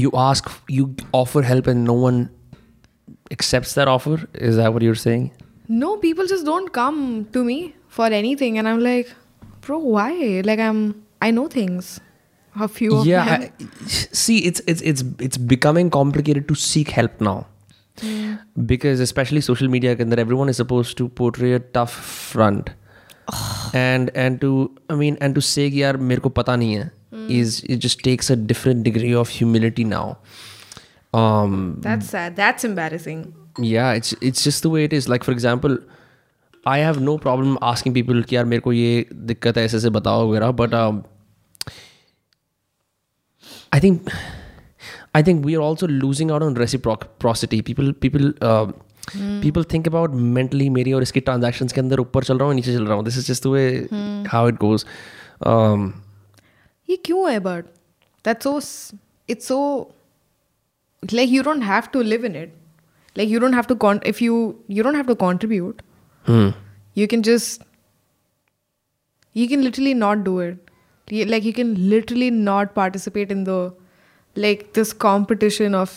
You 0.00 0.10
ask, 0.20 0.46
you 0.74 0.84
offer 1.16 1.40
help 1.46 1.66
and 1.70 1.84
no 1.86 1.94
one 2.02 2.18
accepts 3.34 3.74
that 3.78 3.88
offer. 3.94 4.14
Is 4.50 4.56
that 4.60 4.72
what 4.76 4.82
you're 4.88 5.00
saying? 5.06 5.30
no 5.80 5.90
people 6.04 6.26
just 6.30 6.44
don't 6.46 6.70
come 6.76 6.96
to 7.34 7.42
me 7.48 7.56
for 7.96 8.06
anything 8.20 8.56
and 8.62 8.68
I'm 8.70 8.80
like 8.86 9.12
bro 9.66 9.76
why 9.96 10.08
like 10.48 10.62
I'm 10.64 10.80
I 11.26 11.30
know 11.36 11.44
things 11.54 11.90
a 12.66 12.68
few 12.78 12.96
of 13.00 13.06
yeah. 13.10 13.28
them 13.30 13.44
I- 13.60 13.68
see, 14.22 14.38
it's 14.50 14.62
it's 14.74 14.82
it's 14.92 15.04
it's 15.28 15.38
becoming 15.54 15.90
complicated 15.98 16.48
to 16.48 16.54
seek 16.64 16.90
help 17.00 17.20
now. 17.28 17.36
Because 18.72 19.00
especially 19.00 19.40
social 19.46 19.68
media, 19.68 19.94
that 19.96 20.18
everyone 20.18 20.48
is 20.48 20.56
supposed 20.56 20.96
to 20.98 21.08
portray 21.22 21.52
a 21.52 21.60
tough 21.78 21.92
front. 21.92 22.70
and 23.80 24.10
and 24.14 24.40
to 24.40 24.50
I 24.90 24.94
mean 25.04 25.16
and 25.26 25.34
to 25.40 25.42
say 25.48 25.70
कि 25.70 25.82
यार 25.82 25.96
मेरे 26.10 26.20
को 26.20 26.28
पता 26.38 26.56
नहीं 26.62 26.74
है 26.74 26.90
is 27.40 27.60
it 27.74 27.84
just 27.86 28.02
takes 28.08 28.30
a 28.30 28.36
different 28.50 28.84
degree 28.88 29.14
of 29.22 29.28
humility 29.38 29.84
now. 29.84 30.04
Um, 31.20 31.56
That's 31.86 32.08
sad. 32.16 32.36
That's 32.42 32.64
embarrassing. 32.72 33.24
yeah 33.68 33.88
it's 34.00 34.12
it's 34.26 34.42
just 34.44 34.62
the 34.64 34.68
way 34.74 34.82
it 34.84 34.92
is 34.98 35.06
like 35.12 35.24
for 35.28 35.32
example 35.32 35.72
i 36.74 36.76
have 36.82 37.00
no 37.08 37.14
problem 37.24 37.56
asking 37.70 37.94
people 37.96 38.22
कि 38.28 38.36
यार 38.36 38.44
मेरे 38.52 38.60
को 38.66 38.72
ये 38.72 38.92
दिक्कत 39.30 39.58
है 39.58 39.64
ऐसे 39.64 39.76
ऐसे 39.76 39.90
बताओ 39.96 40.28
वगैरह 40.30 40.52
but 40.60 40.76
um, 40.78 41.00
i 43.78 43.80
think 43.86 44.08
i 45.20 45.22
think 45.28 45.44
we 45.48 45.56
are 45.58 45.64
also 45.66 45.88
losing 46.04 46.32
out 46.36 46.46
on 46.48 46.56
reciprocity 46.62 47.60
people 47.68 47.92
people 48.06 48.26
uh, 48.50 48.66
people 49.44 49.68
think 49.74 49.90
about 49.92 50.16
mentally 50.38 50.68
मेरी 50.78 50.92
और 50.92 51.02
इसकी 51.02 51.20
transactions 51.28 51.72
के 51.72 51.80
अंदर 51.80 52.00
ऊपर 52.00 52.24
चल 52.30 52.38
रहा 52.38 52.46
हूँ 52.48 52.54
नीचे 52.54 52.76
चल 52.76 52.86
रहा 52.86 52.96
हूँ 52.96 53.04
this 53.10 53.20
is 53.22 53.28
just 53.32 53.48
the 53.48 53.54
way 53.56 53.66
how 54.34 54.44
it 54.52 54.62
goes 54.64 54.86
um, 55.52 55.86
ये 56.90 56.96
क्यों 57.08 57.30
है 57.32 57.38
but 57.48 57.70
that's 58.28 58.48
so 58.48 58.54
s- 58.62 58.94
it's 59.34 59.50
so 59.52 59.58
like 61.18 61.30
you 61.36 61.42
don't 61.48 61.66
have 61.68 61.90
to 61.96 62.02
live 62.12 62.24
in 62.30 62.36
it 62.42 62.52
like 63.20 63.28
you 63.34 63.40
don't 63.44 63.58
have 63.60 63.68
to 63.72 63.76
con 63.84 64.00
if 64.12 64.20
you 64.24 64.36
you 64.78 64.82
don't 64.88 64.98
have 65.00 65.08
to 65.12 65.16
contribute 65.22 65.80
hmm. 66.30 66.48
you 67.00 67.06
can 67.14 67.24
just 67.28 67.64
you 69.34 69.48
can 69.48 69.62
literally 69.68 69.94
not 70.04 70.24
do 70.28 70.38
it 70.48 70.70
You- 71.16 71.24
like 71.32 71.44
you 71.48 71.52
can 71.58 71.70
literally 71.92 72.30
not 72.30 72.74
participate 72.80 73.32
in 73.36 73.44
the 73.50 73.58
like 74.44 74.60
this 74.78 74.92
competition 75.04 75.74
of 75.80 75.96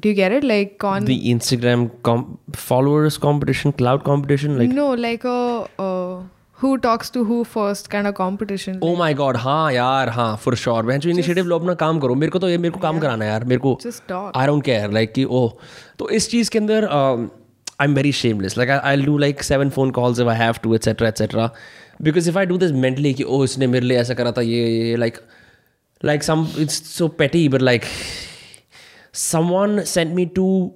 do 0.00 0.10
you 0.10 0.16
get 0.18 0.32
it 0.38 0.44
like 0.48 0.74
con 0.84 1.06
the 1.10 1.18
instagram 1.34 1.84
com- 2.08 2.26
followers 2.64 3.16
competition 3.26 3.72
cloud 3.78 4.02
competition 4.08 4.58
like 4.62 4.74
no 4.80 4.88
like 5.06 5.24
a 5.36 5.38
uh, 5.86 6.16
who 6.59 6.69
talks 6.77 7.09
to 7.09 7.21
who 7.29 7.37
first 7.53 7.89
kind 7.91 8.09
of 8.09 8.13
competition 8.17 8.79
oh 8.83 8.95
my 8.95 9.13
God 9.13 9.37
हाँ 9.37 9.71
यार 9.73 10.09
हाँ 10.09 10.35
for 10.43 10.55
sure 10.55 10.83
मैं 10.85 10.99
जो 10.99 11.09
initiative 11.09 11.45
लो 11.45 11.59
अपना 11.59 11.73
काम 11.73 11.99
करो। 11.99 12.15
मेरे 12.15 12.31
को 12.31 12.39
तो 12.39 12.49
ये 12.49 12.57
मेरे 12.57 12.71
को 12.71 12.79
काम 12.79 12.99
कराना 12.99 13.25
है 13.25 13.31
यार। 13.31 13.43
मेरे 13.43 13.59
को 13.59 13.77
Just 13.83 14.03
talk. 14.11 14.31
I 14.35 14.47
don't 14.47 14.63
care 14.63 14.91
like 14.91 15.13
कि 15.13 15.23
ओह 15.23 15.51
तो 15.99 16.09
इस 16.09 16.29
चीज़ 16.31 16.49
के 16.51 16.59
अंदर 16.59 16.85
I 16.85 17.87
am 17.87 17.95
very 17.95 18.11
shameless 18.11 18.57
like 18.57 18.69
I 18.69 19.01
do 19.01 19.17
like 19.17 19.43
seven 19.43 19.69
phone 19.69 19.91
calls 19.91 20.19
if 20.19 20.27
I 20.27 20.37
have 20.37 20.55
to 20.63 20.75
etcetera 20.75 21.07
etcetera 21.07 21.49
because 22.01 22.29
if 22.29 22.37
I 22.39 22.45
do 22.45 22.57
this 22.57 22.71
mentally 22.71 23.13
कि 23.13 23.23
ओह 23.23 23.43
इसने 23.43 23.67
मेरे 23.67 23.85
लिए 23.85 23.97
ऐसा 23.99 24.13
करा 24.13 24.31
था 24.31 24.41
ये 24.41 24.67
ये 24.67 24.95
like 24.95 25.17
like 26.05 26.23
some 26.23 26.47
it's 26.59 26.81
so 26.97 27.07
petty 27.21 27.47
but 27.49 27.61
like 27.61 27.81
someone 29.21 29.73
sent 29.89 30.15
me 30.17 30.23
two 30.37 30.71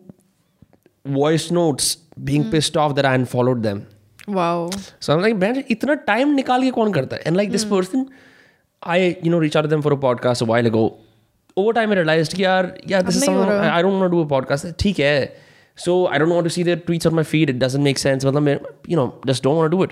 voice 1.05 1.45
notes 1.57 1.85
being 2.23 2.43
pissed 2.51 2.75
off 2.77 2.91
that 2.97 3.05
I 3.11 3.13
unfollowed 3.19 3.63
them. 3.63 3.79
Wow 4.27 4.69
So 4.99 5.13
I'm 5.13 5.21
like, 5.21 5.35
man, 5.37 5.63
इतना 5.71 6.05
time 6.05 6.35
निकाल 6.35 6.63
के 6.63 6.71
कौन 6.71 6.93
करता 6.93 7.15
है? 7.15 7.23
And 7.23 7.37
like 7.37 7.51
this 7.51 7.65
mm. 7.65 7.75
person, 7.75 8.05
I 8.83 9.17
you 9.23 9.31
know 9.31 9.39
reached 9.39 9.55
out 9.55 9.67
to 9.69 9.75
them 9.75 9.81
for 9.81 9.93
a 9.93 9.97
podcast 9.97 10.41
a 10.41 10.45
while 10.45 10.65
ago. 10.65 10.97
Over 11.57 11.73
time, 11.73 11.91
I 11.91 11.95
realized 11.95 12.33
कि 12.33 12.43
यार, 12.43 12.73
yeah, 12.87 13.01
this 13.01 13.15
is 13.15 13.29
रहा। 13.29 13.75
I 13.77 13.81
don't 13.81 13.99
want 13.99 14.11
to 14.11 14.15
do 14.15 14.23
a 14.23 14.29
podcast. 14.33 14.77
ठीक 14.79 14.99
है. 14.99 15.35
So 15.75 16.07
I 16.07 16.17
don't 16.17 16.29
want 16.29 16.43
to 16.43 16.49
see 16.49 16.63
their 16.63 16.75
tweets 16.75 17.05
on 17.05 17.15
my 17.15 17.23
feed. 17.23 17.49
It 17.49 17.59
doesn't 17.59 17.83
make 17.83 17.97
sense. 17.97 18.25
मतलब 18.25 18.41
मैं, 18.41 18.59
you 18.89 18.97
know, 18.99 19.07
just 19.27 19.43
don't 19.43 19.57
want 19.57 19.71
to 19.71 19.77
do 19.77 19.83
it. 19.83 19.91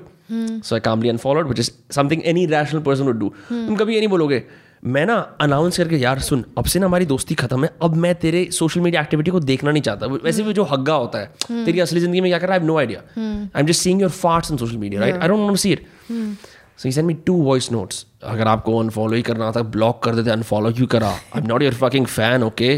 So 0.65 0.75
I 0.75 0.79
calmly 0.79 1.09
unfollowed, 1.09 1.47
which 1.47 1.59
is 1.59 1.71
something 1.89 2.23
any 2.23 2.45
rational 2.47 2.83
person 2.87 3.05
would 3.05 3.19
do. 3.19 3.29
तुम 3.49 3.75
कभी 3.75 3.93
ये 3.93 3.99
नहीं 3.99 4.09
बोलोगे 4.09 4.43
मैं 4.85 5.05
ना 5.05 5.15
announce 5.41 5.77
करके 5.77 5.97
यार 5.97 6.19
सुन 6.19 6.43
अब 6.57 6.65
से 6.65 6.79
ना 6.79 6.85
हमारी 6.85 7.05
दोस्ती 7.05 7.35
खत्म 7.35 7.63
है 7.63 7.69
अब 7.83 7.95
मैं 7.95 8.13
तेरे 8.15 8.43
सोशल 8.51 8.81
मीडिया 8.81 9.01
एक्टिविटी 9.01 9.31
को 9.31 9.39
देखना 9.39 9.71
नहीं 9.71 9.81
चाहता। 9.83 10.05
वैसे 10.05 10.43
भी 10.43 10.53
जो 10.53 10.63
हग्गा 10.63 10.93
होता 10.93 11.19
है 11.19 11.65
तेरी 11.65 11.79
असली 11.79 11.99
ज़िंदगी 11.99 12.21
में 12.21 12.29
क्या 12.31 12.39
कर 12.39 12.47
रहा 12.47 12.57
है? 12.57 12.65
No 12.65 12.77
idea 12.77 12.99
I 13.17 13.61
am 13.61 13.67
just 13.67 13.81
seeing 13.81 14.01
your 14.01 14.11
farts 14.11 14.51
on 14.51 14.57
social 14.57 14.77
media 14.77 15.01
right 15.01 15.15
I 15.15 15.27
don't 15.27 15.39
want 15.39 15.51
to 15.51 15.57
see 15.57 15.71
it 15.71 15.87
so 16.11 16.83
he 16.85 16.91
send 16.91 17.07
me 17.07 17.13
two 17.25 17.35
voice 17.43 17.71
notes 17.71 18.05
अगर 18.23 18.47
आपको 18.47 18.77
अनफॉलो 18.79 19.15
ही 19.15 19.21
करना 19.21 19.51
था 19.51 19.61
ब्लॉक 19.75 20.03
कर 20.03 20.15
देते 20.15 20.31
अनफॉलो 20.31 20.71
क्यों 20.71 20.87
करा? 20.87 21.09
I 21.09 21.41
am 21.41 21.47
not 21.47 21.63
your 21.63 21.73
fucking 21.73 22.05
fan 22.07 22.43
okay 22.43 22.77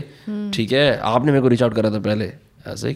ठीक 0.53 0.71
है? 0.71 0.97
आपने 0.97 1.31
मेरे 1.31 1.41
को 1.41 1.47
रीच 1.47 1.63
आउट 1.63 1.73
करा 1.75 1.91
था 1.91 1.99
पहले. 1.99 2.31
ऐसे 2.67 2.95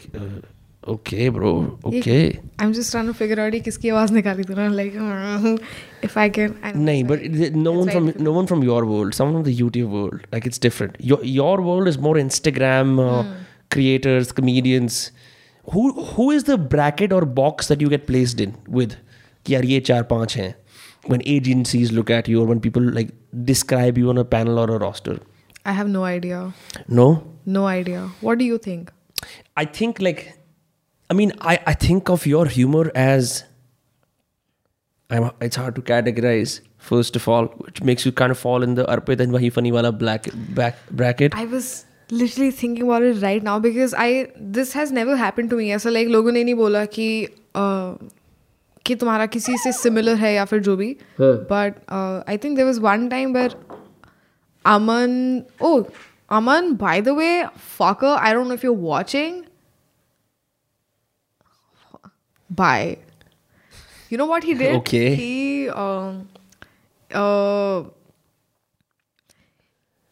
okay 0.90 1.30
bro 1.30 1.52
okay 1.86 2.18
I'm 2.64 2.72
just 2.78 2.92
trying 2.94 3.10
to 3.10 3.14
figure 3.18 3.40
out 3.42 3.54
ये 3.54 3.60
किसकी 3.66 3.90
आवाज़ 3.90 4.14
निकाली 4.14 4.44
तूने 4.44 4.68
like 4.78 4.96
if 6.08 6.16
I 6.18 6.28
can 6.38 6.56
I 6.64 6.72
don't 6.72 6.86
नहीं 6.88 7.04
know. 7.04 7.10
but 7.12 7.56
no 7.66 7.72
one 7.80 7.86
very 7.90 7.96
from 7.98 8.06
difficult. 8.08 8.26
no 8.28 8.32
one 8.38 8.48
from 8.52 8.64
your 8.70 8.80
world 8.92 9.14
someone 9.20 9.36
from 9.38 9.44
the 9.50 9.56
youtube 9.60 9.92
world 9.98 10.26
like 10.36 10.48
it's 10.52 10.62
different 10.68 10.96
your 11.12 11.20
your 11.34 11.54
world 11.68 11.92
is 11.94 12.00
more 12.08 12.16
instagram 12.24 12.96
uh, 13.06 13.12
Hmm. 13.22 13.36
creators 13.76 14.32
comedians 14.40 14.98
who 15.76 15.84
who 16.14 16.26
is 16.38 16.48
the 16.50 16.58
bracket 16.74 17.14
or 17.20 17.22
box 17.42 17.68
that 17.74 17.86
you 17.86 17.92
get 17.96 18.08
placed 18.12 18.42
in 18.48 18.58
with 18.80 18.98
कि 19.46 19.54
यार 19.54 19.66
ये 19.74 19.80
चार 19.92 20.04
पाँच 20.16 20.36
हैं 20.38 20.54
when 21.12 21.22
agencies 21.36 21.92
look 22.00 22.10
at 22.18 22.28
you 22.32 22.42
or 22.42 22.48
when 22.54 22.60
people 22.66 22.90
like 23.00 23.14
describe 23.52 24.02
you 24.04 24.10
on 24.16 24.24
a 24.24 24.26
panel 24.34 24.60
or 24.64 24.68
a 24.76 24.82
roster 24.88 25.16
I 25.72 25.74
have 25.78 25.94
no 25.96 26.04
idea 26.10 26.42
no 27.02 27.08
no 27.60 27.64
idea 27.78 28.04
what 28.28 28.42
do 28.44 28.50
you 28.52 28.60
think 28.68 28.92
i 29.64 29.66
think 29.80 30.02
like 30.08 30.22
i 31.11 31.15
mean 31.15 31.33
i 31.41 31.59
i 31.73 31.75
think 31.87 32.09
of 32.17 32.27
your 32.27 32.47
humor 32.47 32.91
as 32.95 33.45
I'm, 35.11 35.31
it's 35.41 35.57
hard 35.57 35.77
to 35.77 35.83
categorize 35.83 36.61
first 36.79 37.17
of 37.17 37.29
all 37.29 37.47
which 37.67 37.83
makes 37.83 38.05
you 38.05 38.13
kind 38.13 38.33
of 38.33 38.39
fall 38.39 38.63
in 38.63 38.75
the 38.75 38.85
arpit 38.95 39.21
and 39.21 39.33
wahi 39.33 39.51
funny 39.59 39.73
wala 39.77 39.93
black 39.93 40.27
back 40.61 40.81
bracket 40.91 41.37
I 41.43 41.45
was 41.53 41.69
literally 42.11 42.51
thinking 42.51 42.85
about 42.89 43.03
it 43.03 43.23
right 43.23 43.43
now 43.43 43.59
because 43.59 43.95
I 44.07 44.09
this 44.59 44.73
has 44.73 44.93
never 44.99 45.17
happened 45.23 45.51
to 45.51 45.57
me 45.57 45.71
ऐसा 45.73 45.93
like 45.93 46.09
लोगों 46.09 46.33
ने 46.33 46.45
नहीं 46.45 46.55
बोला 46.55 46.85
कि 46.97 47.09
uh, 47.55 47.95
कि 48.87 48.95
तुम्हारा 48.95 49.27
किसी 49.27 49.57
से 49.59 49.73
सिमिलर 49.73 50.15
है 50.17 50.35
या 50.35 50.45
फिर 50.45 50.61
जो 50.69 50.77
भी 50.77 50.97
but 51.21 51.81
I 52.29 52.37
think 52.45 52.57
there 52.57 52.65
was 52.65 52.79
one 52.79 53.09
time 53.09 53.33
where 53.37 53.55
Aman 54.65 55.43
O 55.63 55.83
Aman 56.39 56.73
bye 56.83 57.01
the 57.03 57.17
way 57.19 57.31
fucker 57.79 58.15
I 58.29 58.33
don't 58.37 58.49
know 58.49 58.59
if 58.61 58.65
you're 58.67 58.81
watching 58.93 59.45
bye 62.51 62.97
you 64.11 64.19
know 64.19 64.27
what 64.27 64.45
he 64.45 64.55
did 64.55 64.75
Okay. 64.77 65.15
he 65.15 65.69
um, 65.69 66.27
uh, 67.13 67.85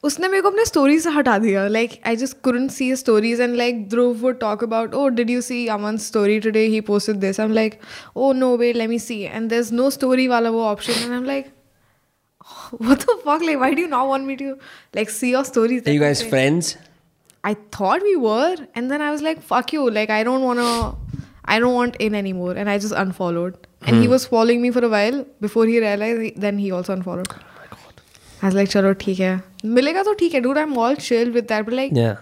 उसने 0.05 0.29
मेरे 0.29 0.43
को 0.43 0.49
अपने 0.51 0.65
story 0.65 0.99
से 1.01 1.11
हटा 1.11 1.37
दिया 1.39 1.67
like 1.69 1.93
I 2.07 2.17
just 2.23 2.37
couldn't 2.47 2.73
see 2.79 2.89
his 2.93 3.01
stories 3.03 3.39
and 3.45 3.57
like 3.61 3.79
Dhruv 3.93 4.25
would 4.27 4.39
talk 4.41 4.65
about 4.67 4.97
oh 5.03 5.09
did 5.21 5.31
you 5.35 5.45
see 5.47 5.61
Aman's 5.77 6.07
story 6.13 6.35
today 6.47 6.65
he 6.75 6.81
posted 6.89 7.23
this 7.23 7.39
I'm 7.45 7.55
like 7.59 7.79
oh 8.15 8.33
no 8.41 8.51
wait 8.63 8.77
let 8.81 8.91
me 8.91 8.99
see 9.05 9.21
and 9.27 9.55
there's 9.55 9.71
no 9.79 9.89
story 9.99 10.27
वाला 10.35 10.51
वो 10.57 10.65
option 10.73 10.99
and 11.07 11.15
I'm 11.19 11.25
like 11.31 11.49
what 12.91 13.07
the 13.07 13.17
fuck 13.25 13.47
like 13.51 13.61
why 13.65 13.73
do 13.79 13.87
you 13.87 13.89
not 13.95 14.07
want 14.13 14.27
me 14.33 14.37
to 14.43 14.51
like 14.99 15.15
see 15.21 15.31
your 15.37 15.45
stories 15.53 15.87
are 15.87 15.97
you 15.99 16.05
guys 16.09 16.23
friends 16.35 16.77
I 17.49 17.53
thought 17.77 18.03
we 18.03 18.17
were, 18.17 18.57
and 18.75 18.91
then 18.91 19.03
I 19.07 19.09
was 19.15 19.23
like, 19.25 19.41
"Fuck 19.49 19.73
you!" 19.75 19.83
Like 19.95 20.11
I 20.19 20.21
don't 20.29 20.45
wanna, 20.45 20.69
I 21.55 21.59
don't 21.65 21.75
want 21.79 21.97
in 22.09 22.15
anymore, 22.21 22.53
and 22.63 22.71
I 22.75 22.79
just 22.85 22.95
unfollowed. 23.05 23.57
And 23.87 24.01
he 24.03 24.09
was 24.15 24.27
following 24.35 24.63
me 24.67 24.71
for 24.77 24.83
a 24.85 24.89
while 24.97 25.17
before 25.47 25.65
he 25.71 25.79
realized. 25.87 26.23
he- 26.27 26.35
Then 26.45 26.59
he 26.67 26.71
also 26.81 26.95
unfollowed. 26.99 27.35
I 28.43 28.47
was 28.47 28.55
like, 28.61 28.71
"चलो 28.77 28.93
ठीक 29.03 29.21
है, 29.21 29.33
मिलेगा 29.79 30.03
तो 30.11 30.15
ठीक 30.23 30.35
है, 30.35 30.41
dude. 30.47 30.59
I'm 30.63 30.79
all 30.87 30.97
chill 31.09 31.35
with 31.39 31.51
that." 31.53 31.67
But 31.71 31.77
like, 31.81 31.93
yeah 32.03 32.15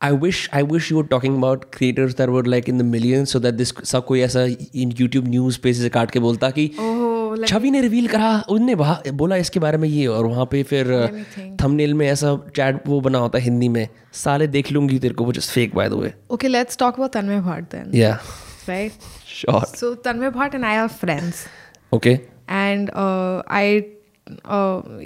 I 0.00 0.12
wish 0.22 0.40
I 0.58 0.62
wish 0.72 0.88
you 0.90 0.96
were 0.98 1.08
talking 1.12 1.36
about 1.38 1.62
creators 1.76 2.12
that 2.18 2.30
were 2.34 2.42
like 2.52 2.68
in 2.72 2.76
the 2.80 2.84
millions 2.90 3.32
so 3.34 3.40
that 3.46 3.56
this 3.60 3.72
सब 3.92 4.04
कोई 4.10 4.20
ऐसा 4.26 4.44
in 4.82 4.92
YouTube 5.00 5.26
news 5.32 5.56
पे 5.64 5.72
से 5.78 5.88
काट 5.96 6.10
के 6.10 6.20
बोलता 6.26 6.50
कि 6.58 6.66
oh, 6.78 7.01
छवि 7.47 7.71
ने 7.71 7.81
रिवील 7.81 8.07
करा 8.07 8.43
उनने 8.49 8.75
बोला 9.11 9.35
इसके 9.35 9.59
बारे 9.59 9.77
में 9.77 9.87
ये 9.89 10.05
और 10.07 10.25
वहाँ 10.25 10.45
पे 10.45 10.63
फिर 10.63 10.91
थंबनेल 11.63 11.93
में 11.93 12.07
ऐसा 12.07 12.35
चैट 12.55 12.87
वो 12.87 12.99
बना 13.01 13.17
होता 13.17 13.37
है 13.37 13.43
हिंदी 13.43 13.67
में 13.67 13.87
साले 14.13 14.47
देख 14.47 14.71
लूँगी 14.71 14.99
तेरे 14.99 15.13
को 15.13 15.25
वो 15.25 15.33
just 15.33 15.51
fake 15.51 15.75
by 15.75 15.89
the 15.89 15.93
way 15.93 16.13
okay 16.31 16.47
let's 16.47 16.77
talk 16.77 16.93
about 16.93 17.13
Tanmay 17.13 17.39
Bhat 17.39 17.63
then 17.63 17.91
yeah 17.95 18.13
right 18.69 18.91
sure 19.27 19.65
so 19.65 19.93
Tanmay 19.93 20.29
Bhat 20.29 20.55
and 20.55 20.65
I 20.65 20.75
are 20.75 20.87
friends 20.87 21.45
okay 21.93 22.09
and 22.49 22.89
I 23.51 23.83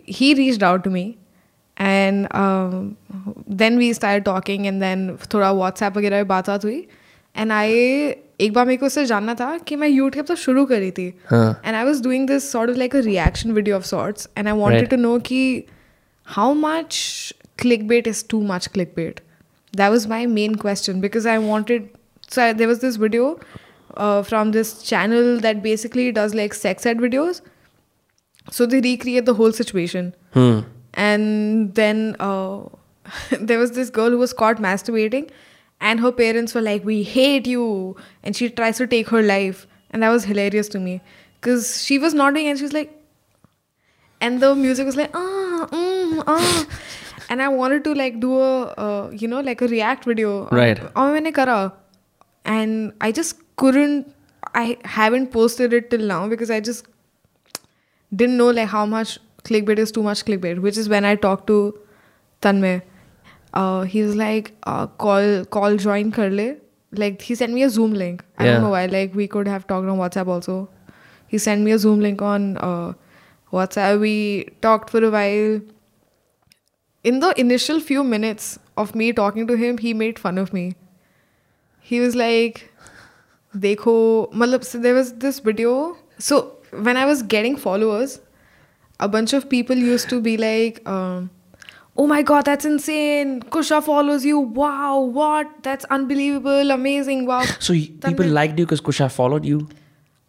he 0.10 0.34
reached 0.34 0.64
out 0.64 0.84
to 0.84 0.90
me 0.90 1.16
and 1.82 2.28
then 3.50 3.78
we 3.78 3.94
start 3.94 4.24
talking 4.24 4.66
and 4.66 4.82
then 4.82 5.18
थोड़ा 5.34 5.52
WhatsApp 5.52 5.98
वगैरह 5.98 6.18
पे 6.18 6.24
बात 6.24 6.50
बात 6.50 6.66
हुई। 6.66 6.88
And 7.38 7.52
I 7.52 7.72
एक 8.42 8.54
बार 8.54 8.66
मेरे 8.66 8.78
को 8.78 8.86
उससे 8.86 9.06
जानना 9.06 9.34
था 9.36 9.58
कि 9.58 9.76
मैं 9.76 9.88
यूट्यूब 9.88 10.26
तो 10.26 10.36
शुरू 10.36 10.66
करी 10.66 10.92
थी। 10.92 11.08
And 11.08 11.76
I 11.76 11.84
was 11.84 12.04
doing 12.04 12.28
this 12.28 12.52
sort 12.52 12.70
of 12.70 12.78
like 12.78 12.96
a 12.96 13.00
reaction 13.00 13.52
video 13.52 13.76
of 13.78 13.86
sorts 13.86 14.30
and 14.38 14.48
I 14.48 14.54
wanted 14.54 14.90
to 14.90 14.98
know 14.98 15.18
कि 15.20 15.64
how 16.28 16.54
much 16.54 17.34
clickbait 17.88 18.08
is 18.08 18.24
too 18.30 18.42
much 18.42 18.68
clickbait 18.96 19.20
that 19.74 19.90
was 19.92 20.08
my 20.08 20.26
main 20.26 20.56
question 20.56 21.02
because 21.02 21.28
I 21.30 21.38
wanted 21.38 21.90
there 22.38 22.68
was 22.68 22.82
this 22.82 22.98
video 23.00 23.40
from 24.00 24.52
this 24.52 24.78
channel 24.84 25.40
that 25.40 25.58
basically 25.58 26.12
does 26.12 26.36
like 26.36 26.54
sex 26.54 26.88
ed 26.88 27.02
videos 27.02 27.42
so 28.54 28.66
they 28.66 28.80
recreate 28.80 29.26
the 29.26 29.30
whole 29.40 29.52
situation 29.52 30.12
and 30.98 31.70
then 31.76 32.14
there 33.42 33.58
was 33.58 33.74
this 33.74 33.92
girl 33.96 34.14
who 34.14 34.20
was 34.20 34.34
caught 34.36 34.62
masturbating 34.62 35.26
and 35.80 36.00
her 36.00 36.12
parents 36.12 36.54
were 36.56 36.62
like 36.62 36.84
we 36.84 37.04
hate 37.04 37.48
you. 37.48 37.96
And 38.24 38.36
she 38.36 38.50
tries 38.50 38.78
to 38.78 38.88
take 38.88 39.10
her 39.10 39.22
life. 39.22 39.68
And 39.92 40.04
that 40.04 40.10
was 40.10 40.26
hilarious 40.26 40.68
to 40.70 40.80
me. 40.80 41.02
Because 41.40 41.84
she 41.84 41.98
was 41.98 42.14
nodding 42.14 42.48
and 42.48 42.58
she 42.58 42.64
was 42.64 42.74
like 42.74 42.94
and 44.20 44.42
the 44.42 44.56
music 44.56 44.86
was 44.86 44.96
like 44.96 45.12
ah 45.16 45.68
mm, 45.72 46.24
ah. 46.28 46.68
And 47.30 47.42
i 47.42 47.48
wanted 47.50 47.84
to 47.84 47.94
like 47.94 48.20
do 48.20 48.40
a 48.40 48.64
uh, 48.84 49.10
you 49.12 49.28
know 49.28 49.42
like 49.42 49.62
a 49.62 49.68
react 49.68 50.06
video. 50.06 50.48
Right. 50.50 50.80
Oh, 50.96 51.32
kara. 51.34 51.74
and 52.46 52.94
i 53.02 53.12
just 53.12 53.42
couldn't 53.58 54.14
i 54.54 54.78
haven't 54.86 55.32
posted 55.32 55.74
it 55.74 55.90
till 55.90 56.06
now 56.12 56.28
because 56.34 56.50
i 56.50 56.60
just 56.60 56.86
didn't 58.16 58.38
know 58.38 58.50
like 58.50 58.70
how 58.70 58.86
much 58.86 59.20
clickbait 59.44 59.78
is 59.78 59.92
too 59.92 60.04
much 60.04 60.24
clickbait 60.24 60.62
which 60.68 60.78
is 60.78 60.88
when 60.88 61.04
i 61.06 61.16
talked 61.16 61.48
to 61.48 61.58
tanmay. 62.42 62.82
Uh, 63.60 63.82
he 63.92 64.02
was 64.04 64.16
like, 64.22 64.50
uh, 64.72 64.88
call 65.04 65.46
call 65.58 65.78
join 65.84 66.12
kar 66.18 66.30
le. 66.40 66.48
Like 67.04 67.22
he 67.30 67.36
sent 67.42 67.54
me 67.60 67.64
a 67.68 67.70
Zoom 67.78 67.94
link. 68.02 68.24
I 68.38 68.46
Yeah. 68.46 68.52
don't 68.54 68.66
know 68.66 68.74
why. 68.76 68.86
Like 68.98 69.16
we 69.22 69.28
could 69.36 69.48
have 69.54 69.66
talked 69.72 69.94
on 69.94 70.02
WhatsApp 70.04 70.32
also. 70.36 70.58
He 71.36 71.40
sent 71.46 71.68
me 71.70 71.74
a 71.78 71.80
Zoom 71.86 72.04
link 72.08 72.22
on 72.34 72.46
uh, 72.70 72.94
WhatsApp. 73.60 74.00
We 74.06 74.14
talked 74.68 74.90
for 74.96 75.04
a 75.08 75.12
while. 75.18 75.60
In 77.04 77.20
the 77.24 77.34
initial 77.42 77.80
few 77.80 78.04
minutes 78.04 78.60
of 78.84 78.94
me 79.02 79.12
talking 79.14 79.48
to 79.48 79.56
him, 79.64 79.78
he 79.78 79.94
made 80.04 80.20
fun 80.20 80.38
of 80.38 80.54
me. 80.54 80.64
He 81.90 82.00
was 82.00 82.16
like, 82.22 82.72
Dekho, 83.56 84.32
malab, 84.34 84.64
so 84.64 84.78
there 84.86 84.94
was 84.94 85.14
this 85.26 85.40
video. 85.40 85.98
So 86.20 86.40
when 86.88 86.98
I 86.98 87.06
was 87.06 87.22
getting 87.36 87.56
followers, 87.56 88.20
a 89.00 89.08
bunch 89.08 89.34
of 89.34 89.50
people 89.50 89.76
used 89.76 90.10
to 90.10 90.20
be 90.22 90.36
like, 90.38 90.82
um, 90.96 91.30
oh 91.97 92.07
my 92.07 92.23
god, 92.23 92.45
that's 92.47 92.65
insane. 92.65 93.41
Kusha 93.55 93.83
follows 93.83 94.25
you. 94.25 94.39
Wow, 94.39 94.99
what? 95.21 95.51
That's 95.63 95.85
unbelievable, 95.87 96.71
amazing. 96.71 97.27
Wow. 97.27 97.43
So 97.61 97.73
y- 97.75 97.91
people 98.05 98.25
Tanmay- 98.27 98.33
liked 98.33 98.59
you 98.59 98.67
because 98.67 98.81
Kusha 98.81 99.11
followed 99.11 99.45
you. 99.45 99.69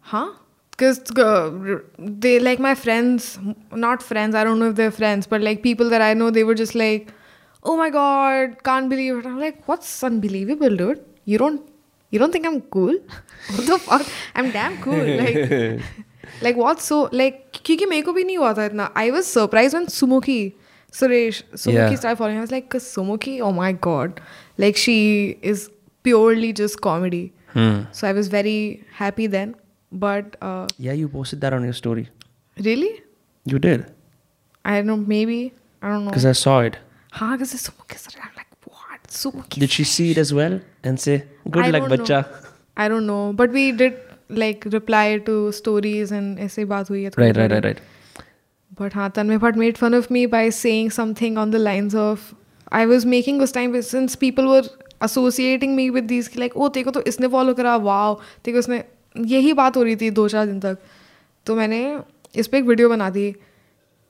Huh? 0.00 0.30
Because 0.70 0.98
uh, 1.18 1.78
they 1.98 2.38
like 2.40 2.58
my 2.58 2.74
friends, 2.74 3.38
not 3.72 4.02
friends, 4.02 4.34
I 4.34 4.42
don't 4.44 4.58
know 4.58 4.70
if 4.70 4.74
they're 4.74 4.90
friends, 4.90 5.26
but 5.26 5.40
like 5.40 5.62
people 5.62 5.88
that 5.90 6.02
I 6.02 6.14
know, 6.14 6.30
they 6.30 6.42
were 6.44 6.54
just 6.54 6.74
like, 6.74 7.12
oh 7.62 7.76
my 7.76 7.90
god, 7.90 8.56
can't 8.64 8.88
believe 8.90 9.18
it. 9.18 9.26
I'm 9.26 9.38
like, 9.38 9.66
what's 9.68 10.02
unbelievable, 10.02 10.74
dude? 10.76 11.04
You 11.24 11.38
don't, 11.38 11.62
you 12.10 12.18
don't 12.18 12.32
think 12.32 12.44
I'm 12.44 12.60
cool? 12.62 12.98
what 13.54 13.66
the 13.68 13.78
fuck? 13.78 14.04
I'm 14.34 14.50
damn 14.50 14.76
cool. 14.82 14.98
Like, 15.22 15.80
like 16.42 16.56
what's 16.56 16.84
so 16.84 17.08
like? 17.12 17.62
क्योंकि 17.64 17.86
मेरे 17.86 18.02
को 18.02 18.12
भी 18.12 18.24
नहीं 18.24 18.36
हुआ 18.38 18.52
था 18.54 18.64
इतना. 18.66 18.90
I 18.96 19.10
was 19.12 19.26
surprised 19.26 19.74
when 19.74 19.86
Sumuki, 19.86 20.54
Suresh, 20.91 21.43
Sumukhi 21.53 21.73
yeah. 21.73 21.95
started 21.95 22.17
following. 22.17 22.37
I 22.37 22.41
was 22.41 22.51
like, 22.51 22.69
"Cause 22.69 22.97
oh 22.97 23.51
my 23.51 23.71
god, 23.71 24.21
like 24.57 24.75
she 24.75 25.37
is 25.41 25.69
purely 26.03 26.51
just 26.53 26.81
comedy." 26.81 27.33
Hmm. 27.53 27.83
So 27.91 28.07
I 28.07 28.13
was 28.13 28.27
very 28.27 28.83
happy 28.91 29.27
then. 29.27 29.55
But 29.91 30.35
uh, 30.41 30.67
yeah, 30.77 30.93
you 30.93 31.09
posted 31.09 31.41
that 31.41 31.53
on 31.53 31.63
your 31.63 31.73
story. 31.73 32.09
Really? 32.57 33.01
You 33.45 33.59
did. 33.59 33.85
I 34.65 34.77
don't 34.77 34.87
know. 34.87 34.97
Maybe 34.97 35.53
I 35.81 35.89
don't 35.89 36.05
know. 36.05 36.11
Because 36.11 36.25
I 36.25 36.33
saw 36.33 36.59
it. 36.61 36.77
Huh? 37.11 37.31
Because 37.31 37.53
Sumukhi 37.53 37.97
started. 37.97 38.21
I'm 38.23 38.35
like, 38.35 38.47
what? 38.65 39.03
Sumukhi. 39.07 39.59
Did 39.59 39.71
she 39.71 39.83
see 39.83 40.11
it 40.11 40.17
as 40.17 40.33
well 40.33 40.59
and 40.83 40.99
say, 40.99 41.23
"Good 41.49 41.65
I 41.65 41.69
luck, 41.69 41.89
bacha"? 41.89 42.25
I 42.77 42.87
don't 42.87 43.07
know, 43.07 43.33
but 43.33 43.51
we 43.51 43.71
did 43.71 43.97
like 44.29 44.65
reply 44.71 45.17
to 45.29 45.51
stories 45.51 46.11
and 46.11 46.39
essay. 46.39 46.65
बात 46.65 46.89
हुई 46.89 47.03
है. 47.03 47.11
Right, 47.11 47.37
right, 47.37 47.51
right, 47.51 47.65
right. 47.65 47.81
But 48.81 48.95
हाँ 48.95 49.09
Tanmay 49.27 49.39
Bhat 49.39 49.57
made 49.57 49.77
fun 49.77 49.95
of 49.95 50.07
me 50.11 50.27
by 50.27 50.51
saying 50.51 50.91
something 50.91 51.37
on 51.37 51.51
the 51.51 51.55
lines 51.55 51.95
of 51.95 52.33
I 52.73 52.85
was 52.85 53.07
making 53.07 53.41
उस 53.41 53.53
time 53.53 53.81
since 53.81 54.15
people 54.15 54.45
were 54.45 54.69
associating 55.03 55.75
me 55.75 55.89
with 55.89 56.03
these 56.03 56.31
like 56.37 56.57
oh 56.57 56.69
देखो 56.69 56.91
तो 56.91 57.01
इसने 57.01 57.27
follow 57.27 57.53
करा 57.53 57.75
wow 57.75 58.19
देखो 58.45 58.59
उसने 58.59 58.83
यही 59.17 59.53
बात 59.53 59.77
हो 59.77 59.83
रही 59.83 59.95
थी 59.95 60.09
दो 60.09 60.27
चार 60.27 60.45
दिन 60.45 60.59
तक. 60.59 60.77
तो 61.45 61.55
मैंने 61.55 61.99
इस 62.35 62.47
पर 62.47 62.57
एक 62.57 62.63
वीडियो 62.63 62.89
बना 62.89 63.09
दी 63.09 63.31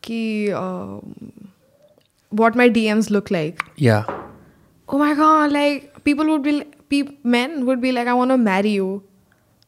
कि 0.04 0.50
what 2.34 2.58
my 2.58 2.70
DMs 2.86 3.12
look 3.12 3.32
like 3.32 3.64
yeah 3.82 4.06
oh 4.90 4.98
my 4.98 5.14
God 5.14 5.46
like 5.46 5.94
people 6.06 6.28
would 6.28 6.42
be 6.42 6.62
P 6.90 7.20
man 7.26 7.64
would 7.64 7.78
be 7.78 7.92
like 7.92 8.08
I 8.08 8.14
want 8.14 8.32
no 8.32 8.38
marry 8.38 8.74
you 8.74 9.02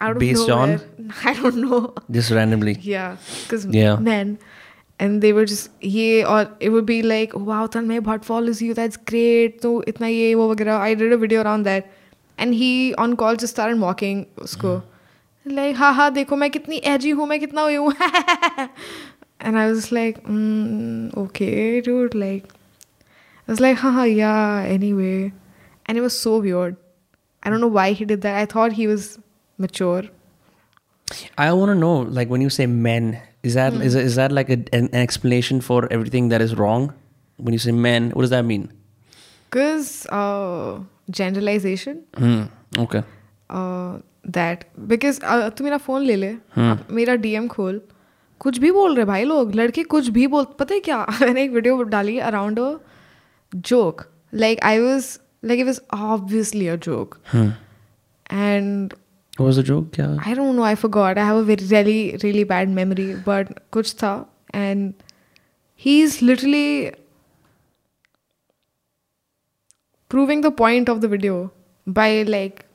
Based 0.02 0.48
know 0.48 0.54
on, 0.54 0.70
where, 0.70 0.82
I 1.26 1.34
don't 1.34 1.58
know. 1.58 1.94
Just 2.10 2.32
randomly. 2.32 2.74
Yeah, 2.82 3.18
and 5.01 5.21
they 5.21 5.33
were 5.33 5.45
just 5.45 5.71
yeah, 5.81 6.25
or 6.27 6.51
it 6.61 6.71
would 6.71 6.87
be 6.87 7.03
like, 7.03 7.35
wow, 7.35 7.67
Tanmay 7.67 8.01
Bhatt 8.01 8.25
follows 8.25 8.63
you, 8.63 8.75
that's 8.75 8.97
great. 8.97 9.63
So 9.63 9.83
itna 9.83 10.11
ye 10.11 10.35
wo 10.35 10.55
वगैरह. 10.55 10.81
I 10.81 10.95
did 10.95 11.13
a 11.13 11.17
video 11.17 11.43
around 11.43 11.65
that, 11.65 11.91
and 12.39 12.55
he 12.55 12.95
on 12.95 13.17
call 13.17 13.37
just 13.37 13.55
started 13.55 13.77
mocking 13.77 14.27
उसको, 14.39 14.83
like 15.47 15.77
हाँ 15.77 15.93
हाँ 15.95 16.13
देखो 16.15 16.37
मैं 16.37 16.51
कितनी 16.51 16.81
edgy 16.85 17.13
हूँ 17.15 17.27
मैं 17.27 17.41
कितना 17.41 17.63
हुई 17.63 17.75
हूँ, 17.75 17.93
and 19.41 19.59
I 19.59 19.71
was 19.71 19.93
like, 19.93 20.23
mm, 20.25 21.15
okay, 21.17 21.81
dude, 21.83 22.15
like, 22.15 22.53
I 23.47 23.53
was 23.53 23.61
like, 23.61 23.77
haha, 23.77 24.05
yeah, 24.05 24.65
anyway, 24.67 25.33
and 25.85 25.99
it 25.99 26.01
was 26.01 26.19
so 26.19 26.39
weird. 26.39 26.77
I 27.43 27.51
don't 27.51 27.61
know 27.61 27.69
why 27.69 27.93
he 27.93 28.05
did 28.05 28.23
that. 28.23 28.35
I 28.35 28.47
thought 28.47 28.73
he 28.73 28.87
was 28.87 29.19
mature. 29.57 30.05
I 31.39 31.53
want 31.53 31.69
to 31.69 31.75
know, 31.75 31.99
like, 31.99 32.29
when 32.29 32.41
you 32.41 32.49
say 32.51 32.67
men, 32.67 33.21
is 33.43 33.55
that 33.61 33.75
is 33.89 33.95
is 34.03 34.17
that 34.21 34.33
like 34.39 34.51
a, 34.51 34.59
an, 34.79 34.89
an 34.93 35.03
explanation 35.03 35.61
for 35.71 35.81
everything 35.99 36.29
that 36.35 36.45
is 36.49 36.55
wrong? 36.63 36.89
When 37.39 37.53
you 37.53 37.63
say 37.67 37.73
men, 37.87 38.11
what 38.11 38.23
does 38.29 38.31
that 38.37 38.45
mean? 38.51 38.69
Because 39.51 39.91
uh, 40.21 40.79
generalization, 41.21 42.03
Hmm. 42.23 42.43
Okay. 42.85 43.03
uh, 43.51 43.99
that 44.37 44.65
because 44.93 45.21
uh, 45.23 45.51
तू 45.59 45.65
मेरा 45.65 45.77
phone 45.89 46.03
ले 46.03 46.17
ले 46.17 46.31
अब 46.71 46.87
मेरा 47.01 47.15
DM 47.27 47.47
खोल 47.49 47.81
कुछ 48.41 48.59
भी 48.59 48.71
बोल 48.73 48.97
रहे 48.97 49.05
भाई 49.11 49.25
लोग 49.25 49.55
लड़के 49.55 49.83
कुछ 49.93 50.09
भी 50.17 50.27
बोल 50.33 50.45
पता 50.59 50.75
है 50.75 50.81
क्या 50.89 50.97
मैंने 51.21 51.43
एक 51.45 51.51
वीडियो 51.51 51.83
डाली 51.95 52.19
around 52.31 52.59
a 52.61 52.73
joke 53.71 54.03
like 54.35 54.61
I 54.71 54.79
was 54.81 55.19
like 55.45 55.61
it 55.61 55.67
was 55.67 55.81
obviously 55.95 56.67
a 56.69 56.77
joke 56.89 57.17
Hmm. 57.35 57.51
And 58.33 58.93
what 59.38 59.46
was 59.46 59.56
the 59.56 59.64
joke? 59.64 59.98
Yeah. 59.98 60.18
I 60.26 60.34
don't 60.34 60.56
know. 60.56 60.64
I 60.64 60.76
forgot. 60.76 61.18
I 61.18 61.26
have 61.26 61.38
a 61.38 61.44
very, 61.44 61.66
really, 61.68 62.18
really 62.24 62.44
bad 62.44 62.70
memory. 62.70 63.16
But 63.16 63.72
kuch 63.72 63.96
tha. 63.98 64.26
And 64.54 64.94
he's 65.76 66.22
literally 66.22 66.94
proving 70.10 70.42
the 70.42 70.52
point 70.52 70.90
of 70.90 71.00
the 71.02 71.08
video 71.08 71.52
by 71.88 72.24
like 72.24 72.66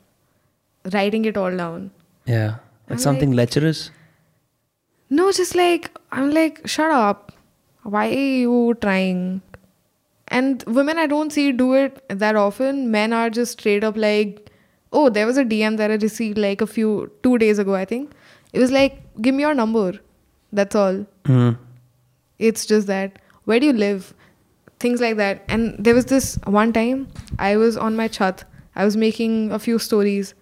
writing 0.93 1.25
it 1.27 1.37
all 1.37 1.55
down. 1.55 1.91
Yeah. 2.25 2.57
Like 2.89 2.93
I'm 2.93 2.99
something 2.99 3.31
like, 3.33 3.55
lecherous? 3.55 3.91
No, 5.11 5.31
just 5.31 5.55
like, 5.55 5.97
I'm 6.11 6.31
like, 6.31 6.67
shut 6.67 6.91
up. 6.91 7.33
Why 7.83 8.09
are 8.09 8.13
you 8.13 8.77
trying? 8.81 9.43
And 10.29 10.65
women, 10.67 10.99
I 10.99 11.07
don't 11.07 11.31
see 11.31 11.53
do 11.53 11.75
it 11.75 12.03
that 12.09 12.35
often. 12.35 12.91
Men 12.91 13.13
are 13.13 13.31
just 13.31 13.61
straight 13.61 13.85
up 13.85 13.97
like, 13.97 14.46
oh, 14.99 15.09
there 15.17 15.27
was 15.31 15.39
a 15.41 15.45
DM 15.53 15.77
that 15.83 15.91
I 15.95 15.97
received 16.05 16.39
like 16.45 16.61
a 16.67 16.67
few 16.75 16.91
two 17.23 17.37
days 17.45 17.59
ago, 17.65 17.75
I 17.79 17.85
think. 17.95 18.13
It 18.53 18.61
was 18.65 18.71
like, 18.77 18.99
give 19.29 19.35
me 19.41 19.43
your 19.47 19.55
number. 19.61 19.87
That's 20.61 20.75
all. 20.83 21.01
Hmm. 21.27 21.51
It's 22.51 22.67
just 22.67 22.87
that. 22.93 23.19
Where 23.45 23.61
do 23.61 23.67
you 23.67 23.73
live? 23.83 24.15
Things 24.85 25.01
like 25.01 25.17
that. 25.19 25.43
And 25.49 25.77
there 25.79 25.95
was 25.99 26.07
this 26.15 26.39
one 26.45 26.73
time 26.79 27.07
I 27.39 27.57
was 27.57 27.77
on 27.89 27.97
my 28.01 28.09
chat. 28.09 28.45
I 28.75 28.85
was 28.85 28.97
making 29.05 29.53
a 29.59 29.59
few 29.67 29.79
stories. 29.79 30.35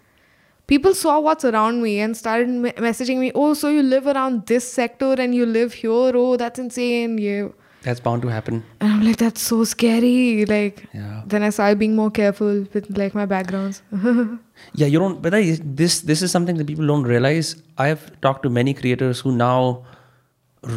People 0.66 0.94
saw 1.00 1.18
what's 1.20 1.44
around 1.44 1.82
me 1.82 1.90
and 2.00 2.16
started 2.16 2.48
me- 2.48 2.72
messaging 2.88 3.18
me, 3.18 3.30
oh, 3.34 3.52
so 3.54 3.68
you 3.68 3.82
live 3.82 4.06
around 4.14 4.46
this 4.46 4.70
sector 4.78 5.12
and 5.26 5.34
you 5.34 5.44
live 5.46 5.74
here? 5.82 5.90
Oh, 6.22 6.36
that's 6.36 6.58
insane. 6.58 7.18
Yeah. 7.18 7.48
That's 7.82 8.00
bound 8.00 8.22
to 8.22 8.28
happen. 8.28 8.64
And 8.80 8.92
I'm 8.92 9.02
like, 9.04 9.18
that's 9.18 9.42
so 9.42 9.62
scary. 9.64 10.46
Like, 10.46 10.86
Yeah. 10.94 11.22
then 11.26 11.42
I 11.42 11.50
started 11.50 11.78
being 11.78 11.94
more 11.94 12.10
careful 12.10 12.64
with 12.72 12.88
like 12.98 13.14
my 13.14 13.26
backgrounds. 13.26 13.82
Yeah, 14.81 14.91
you 14.95 14.99
don't. 15.03 15.21
But 15.27 15.35
I- 15.39 15.59
this 15.83 15.99
this 16.11 16.21
is 16.27 16.33
something 16.37 16.57
that 16.61 16.67
people 16.73 16.91
don't 16.93 17.07
realize. 17.13 17.53
I 17.85 17.87
have 17.93 18.03
talked 18.27 18.43
to 18.47 18.51
many 18.59 18.73
creators 18.81 19.23
who 19.25 19.33
now 19.41 19.55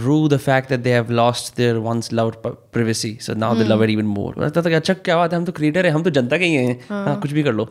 rue 0.06 0.28
the 0.32 0.39
fact 0.39 0.68
that 0.72 0.82
they 0.86 0.93
have 0.97 1.09
lost 1.20 1.48
their 1.60 1.78
once 1.86 2.09
loved 2.18 2.36
p- 2.43 2.52
privacy. 2.76 3.12
So 3.28 3.34
now 3.44 3.48
they 3.60 3.64
love 3.70 3.80
it 3.86 3.90
even 3.94 4.10
more. 4.18 4.32
लगता 4.39 4.62
था 4.62 4.68
कि 4.74 4.74
अच्छा 4.80 4.94
क्या 5.09 5.16
बात 5.22 5.32
है 5.32 5.39
हम 5.39 5.44
तो 5.44 5.52
creator 5.60 5.86
है 5.86 5.93
हम 5.93 6.02
तो 6.02 6.10
जनता 6.18 6.39
के 6.43 6.51
ही 6.52 6.55
हैं 6.64 6.78
हाँ 6.89 7.18
कुछ 7.20 7.32
भी 7.39 7.43
कर 7.48 7.52
लो 7.60 7.68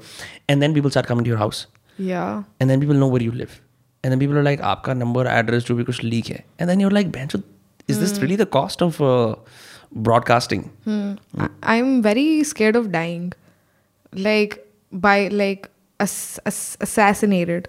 and 0.54 0.66
then 0.66 0.76
people 0.80 0.94
start 0.96 1.08
coming 1.12 1.28
to 1.30 1.34
your 1.34 1.40
house 1.44 1.62
yeah. 2.10 2.44
and 2.60 2.74
then 2.74 2.84
people 2.86 3.00
know 3.04 3.10
where 3.16 3.24
you 3.28 3.36
live 3.44 3.56
and 4.04 4.12
then 4.14 4.20
people 4.26 4.42
are 4.42 4.46
like 4.50 4.62
आपका 4.74 4.94
नंबर 5.04 5.28
एड्रेस 5.38 5.66
जो 5.68 5.76
भी 5.76 5.84
कुछ 5.92 6.04
लीक 6.04 6.30
है 6.36 6.44
and 6.60 6.72
then 6.74 6.84
you're 6.84 6.96
like 7.00 7.12
bench 7.18 7.38
is 7.94 8.02
this 8.04 8.14
really 8.26 8.40
the 8.44 8.50
cost 8.58 8.84
of 8.90 9.00
uh, 9.12 9.34
broadcasting 10.10 10.66
Hmm. 10.90 11.10
I- 11.46 11.50
I'm 11.76 11.94
very 12.10 12.28
scared 12.54 12.78
of 12.82 12.92
dying, 12.98 13.26
like 14.30 14.58
by 15.08 15.18
like 15.44 15.70
ass- 16.00 16.40
ass- 16.46 16.78
assassinated. 16.82 17.68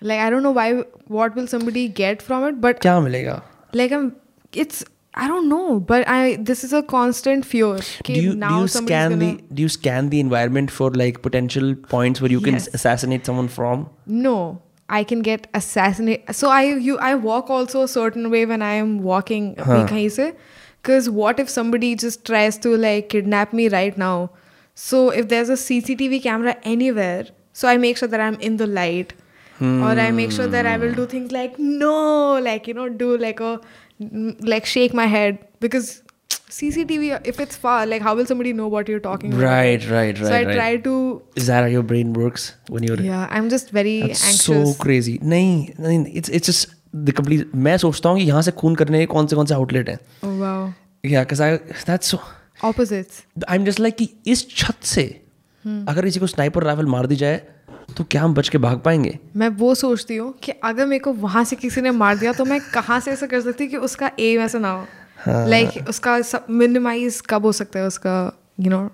Like 0.00 0.20
I 0.20 0.30
don't 0.30 0.42
know 0.42 0.50
why. 0.50 0.70
What 1.18 1.36
will 1.36 1.46
somebody 1.46 1.88
get 1.88 2.22
from 2.30 2.44
it? 2.48 2.60
But 2.60 2.80
क्या 2.80 2.98
मिलेगा 3.00 3.40
like 3.80 3.92
I'm, 3.98 4.08
it's 4.64 4.82
I 5.14 5.28
don't 5.28 5.48
know. 5.52 5.78
But 5.92 6.08
I 6.08 6.36
this 6.50 6.64
is 6.64 6.72
a 6.72 6.82
constant 6.94 7.46
fear. 7.52 7.76
do 7.76 8.02
कि 8.08 8.16
you, 8.22 8.34
now 8.42 8.50
do 8.56 8.60
you 8.62 8.68
somebody's 8.74 8.96
scan 8.96 9.10
gonna, 9.14 9.30
the 9.36 9.54
do 9.60 9.62
you 9.66 9.68
scan 9.76 10.10
the 10.14 10.20
environment 10.26 10.70
for 10.78 10.90
like 11.02 11.22
potential 11.28 11.74
points 11.94 12.20
where 12.24 12.32
you 12.34 12.40
can 12.48 12.54
Yes. 12.60 12.68
assassinate 12.80 13.30
someone 13.30 13.48
from 13.58 13.84
No, 14.26 14.36
I 14.88 15.02
can 15.12 15.22
get 15.28 15.46
assassinated. 15.60 16.34
So 16.42 16.50
I 16.56 16.62
you 16.88 16.98
I 17.10 17.14
walk 17.28 17.50
also 17.58 17.82
a 17.82 17.90
certain 17.96 18.30
way 18.36 18.44
when 18.54 18.66
I 18.70 18.74
am 18.86 18.96
walking 19.12 19.48
kahin 19.62 20.10
se. 20.18 20.32
Because 20.82 21.08
what 21.22 21.38
if 21.46 21.50
somebody 21.58 21.94
just 22.04 22.24
tries 22.32 22.56
to 22.66 22.76
like 22.84 23.08
kidnap 23.16 23.52
me 23.62 23.68
right 23.74 23.96
now? 24.06 24.14
So 24.76 25.10
if 25.10 25.28
there's 25.28 25.48
a 25.48 25.58
CCTV 25.64 26.22
camera 26.22 26.56
anywhere, 26.64 27.26
so 27.52 27.68
I 27.68 27.76
make 27.76 27.96
sure 27.96 28.08
that 28.08 28.20
I'm 28.20 28.34
in 28.40 28.56
the 28.56 28.66
light. 28.66 29.12
Or 29.60 29.90
I 30.04 30.10
make 30.10 30.32
sure 30.32 30.46
that 30.48 30.66
I 30.66 30.76
will 30.76 30.92
do 30.92 31.06
things 31.06 31.30
like 31.30 31.56
no, 31.58 32.36
like 32.44 32.66
you 32.66 32.74
know, 32.74 32.88
do 32.88 33.16
like 33.16 33.38
a 33.38 33.60
like 34.52 34.66
shake 34.66 34.92
my 34.92 35.04
head 35.06 35.38
because 35.60 36.02
CCTV 36.50 37.20
if 37.24 37.38
it's 37.38 37.54
far, 37.56 37.86
like 37.86 38.02
how 38.02 38.14
will 38.16 38.26
somebody 38.26 38.52
know 38.52 38.66
what 38.66 38.88
you're 38.88 38.98
talking 39.04 39.32
about? 39.32 39.42
Right, 39.44 39.88
right, 39.90 40.16
So 40.18 40.24
I 40.26 40.30
right, 40.30 40.46
right. 40.46 40.54
try 40.56 40.76
to 40.78 41.22
Is 41.36 41.46
that 41.46 41.60
how 41.60 41.66
your 41.66 41.84
brain 41.84 42.12
works 42.12 42.54
when 42.68 42.82
you're 42.82 43.00
yeah, 43.00 43.28
I'm 43.30 43.48
just 43.48 43.70
very 43.70 44.00
That's 44.00 44.24
anxious. 44.32 44.76
so 44.76 44.82
crazy. 44.82 45.18
नहीं 45.22 45.80
नहीं 45.80 46.04
it's 46.22 46.28
it's 46.28 46.46
just 46.52 46.74
the 46.92 47.12
complete 47.20 47.54
मैं 47.68 47.76
सोचता 47.86 48.08
हूँ 48.08 48.18
कि 48.18 48.24
यहाँ 48.24 48.42
से 48.42 48.50
खून 48.62 48.74
करने 48.82 48.98
के 48.98 49.06
कौन 49.14 49.26
से 49.26 49.36
कौन 49.36 49.46
से 49.46 49.54
आउटलेट 49.54 49.88
हैं 49.88 49.98
Oh 50.24 50.34
wow. 50.42 50.72
yeah 51.14 51.24
because 51.24 51.40
I 51.40 51.50
that's 51.92 52.08
so 52.14 52.20
Opposites. 52.63 53.21
I'm 53.47 53.65
just 53.65 53.79
like 53.79 53.97
कि 53.97 54.09
इस 54.27 54.49
छत 54.49 54.83
से 54.83 55.21
अगर 55.67 56.05
किसी 56.05 56.19
को 56.19 56.27
स्नाइपर 56.27 56.63
राइफल 56.63 56.85
मार 56.85 57.05
दी 57.05 57.15
जाए 57.15 57.41
तो 57.97 58.03
क्या 58.03 58.21
हम 58.23 58.33
बच 58.33 58.49
के 58.49 58.57
भाग 58.57 58.79
पाएँगे? 58.79 59.19
मैं 59.35 59.49
वो 59.49 59.75
सोचती 59.75 60.15
हूँ 60.15 60.33
कि 60.43 60.51
अगर 60.51 60.85
मेरे 60.85 60.99
को 60.99 61.13
वहाँ 61.13 61.43
से 61.43 61.55
किसी 61.55 61.81
ने 61.81 61.91
मार 61.91 62.17
दिया 62.17 62.33
तो 62.33 62.45
मैं 62.45 62.59
कहाँ 62.73 62.99
से 62.99 63.11
ऐसा 63.11 63.27
कर 63.27 63.41
सकती 63.41 63.63
हूँ 63.63 63.71
कि 63.71 63.77
उसका 63.77 64.11
एम 64.19 64.41
ऐसा 64.41 64.59
ना 64.59 64.71
हो? 64.71 64.87
लाइक 65.27 65.69
like, 65.69 65.89
उसका 65.89 66.45
मिनिमाइज 66.49 67.21
कब 67.29 67.45
हो 67.45 67.51
सकता 67.51 67.79
है 67.79 67.85
उसका 67.85 68.39
you 68.59 68.69
know 68.69 68.91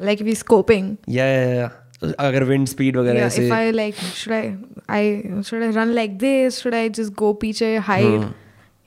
like 0.00 0.22
we 0.22 0.34
scoping 0.34 0.96
या 1.08 1.70
अगर 2.18 2.44
विंड 2.44 2.66
स्पीड 2.66 2.96
वगैरह 2.96 3.20
ऐसे 3.20 3.48
if 3.48 3.54
I 3.54 3.70
like, 3.70 3.94
should 3.94 4.32
I, 4.32 4.56
I 4.90 5.42
should 5.42 5.62
I 5.62 5.70
run 5.76 5.94
like 5.94 6.18
this? 6.18 6.58
Should 6.60 6.74
I 6.74 6.88
just 7.00 7.14
go 7.22 7.34
पीछे 7.34 7.78
hide? 7.78 8.24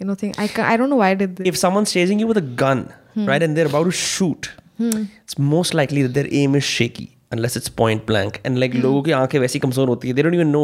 You 0.00 0.06
know, 0.08 0.14
think 0.20 0.38
I 0.42 0.48
ca- 0.56 0.66
I 0.72 0.76
don't 0.80 0.88
know 0.92 0.98
why 1.02 1.08
I 1.14 1.16
did 1.22 1.32
this. 1.38 1.48
if 1.52 1.56
someone's 1.62 1.90
chasing 1.94 2.20
you 2.24 2.26
with 2.28 2.38
a 2.42 2.46
gun 2.64 2.78
right 3.30 3.42
and 3.46 3.56
they're 3.58 3.70
about 3.70 3.88
to 3.88 3.96
shoot 4.02 4.46
it's 4.84 5.38
most 5.54 5.74
likely 5.80 6.04
that 6.06 6.14
their 6.18 6.28
aim 6.42 6.54
is 6.60 6.64
shaky 6.76 7.04
unless 7.36 7.56
it's 7.60 7.72
point 7.80 8.06
blank 8.10 8.38
and 8.50 8.60
like 8.62 8.76
लोगों 8.84 9.02
की 9.08 9.12
आंखें 9.16 9.38
वैसी 9.40 9.58
कमजोर 9.64 9.88
होती 9.88 10.08
है 10.08 10.14
they 10.18 10.24
don't 10.26 10.36
even 10.38 10.52
know 10.56 10.62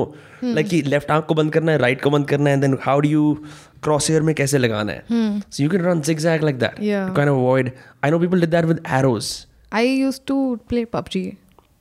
like 0.59 0.69
कि 0.70 0.81
left 0.95 1.11
आंख 1.16 1.27
को 1.33 1.35
बंद 1.41 1.53
करना 1.57 1.73
है 1.73 1.78
right 1.85 2.01
को 2.07 2.11
बंद 2.15 2.28
करना 2.31 2.51
है 2.51 2.57
and 2.59 2.66
then 2.66 2.77
how 2.87 2.95
do 3.07 3.11
you 3.15 3.24
crosshair 3.89 4.20
में 4.28 4.35
कैसे 4.41 4.59
लगाना 4.59 4.93
है 4.93 5.19
so 5.57 5.65
you 5.66 5.73
can 5.74 5.85
run 5.89 6.01
zigzag 6.11 6.47
like 6.51 6.62
that 6.65 6.81
Yeah. 6.91 7.11
to 7.11 7.16
kind 7.20 7.33
of 7.35 7.43
avoid 7.43 7.70
I 8.03 8.12
know 8.15 8.23
people 8.24 8.47
did 8.47 8.57
that 8.59 8.70
with 8.73 8.81
arrows 9.01 9.31
I 9.83 9.85
used 10.07 10.24
to 10.33 10.39
play 10.73 10.87
PUBG, 10.97 11.23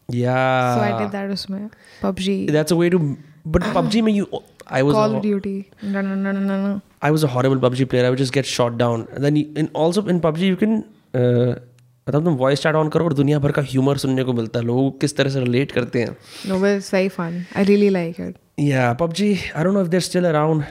yeah 0.10 0.76
so 0.76 0.82
I 0.90 0.92
did 1.04 1.12
that 1.18 1.32
उसमें 1.38 1.70
PUBG, 2.04 2.36
that's 2.58 2.72
a 2.72 2.82
way 2.84 2.90
to 2.98 3.00
but 3.46 3.64
PUBG 3.78 4.02
में 4.10 4.14
you 4.16 4.28
I 4.68 4.82
was 4.86 4.96
Call 4.96 5.12
a- 5.14 5.18
of 5.18 5.24
Duty. 5.24 5.56
No, 5.96 6.02
no, 6.02 6.16
no, 6.16 6.32
no, 6.32 6.40
no, 6.52 6.56
no. 6.62 6.82
I 7.03 7.11
was 7.11 7.23
a 7.25 7.29
horrible 7.35 7.57
PUBG 7.65 7.89
player. 7.89 8.05
I 8.07 8.11
would 8.11 8.19
just 8.19 8.33
get 8.33 8.47
shot 8.47 8.77
down. 8.79 9.07
And 9.15 9.25
then 9.25 9.37
you, 9.37 9.45
in 9.57 9.69
also 9.83 10.05
in 10.07 10.21
PUBG 10.21 10.41
you 10.53 10.57
can 10.63 10.75
uh, 11.15 11.55
मतलब 12.09 12.25
तुम 12.25 12.35
voice 12.37 12.63
chat 12.63 12.75
on 12.75 12.89
करो 12.89 13.05
और 13.05 13.13
दुनिया 13.15 13.39
भर 13.39 13.53
का 13.53 13.63
humour 13.71 13.97
सुनने 14.03 14.23
को 14.25 14.33
मिलता 14.33 14.59
है 14.61 14.65
लोग 14.67 15.01
किस 15.01 15.17
तरह 15.17 15.31
से 15.31 15.41
रिलेट 15.41 15.73
करते 15.73 16.03
हैं 16.03 16.17
No, 16.51 16.59
but 16.63 16.77
it's 16.79 16.91
very 16.95 17.11
fun. 17.17 17.37
I 17.55 17.65
really 17.71 17.91
like 17.97 18.19
it. 18.27 18.37
Yeah, 18.69 18.95
PUBG. 19.03 19.29
I 19.55 19.63
don't 19.67 19.77
know 19.79 19.85
if 19.87 19.91
they're 19.95 20.07
still 20.07 20.27
around. 20.31 20.65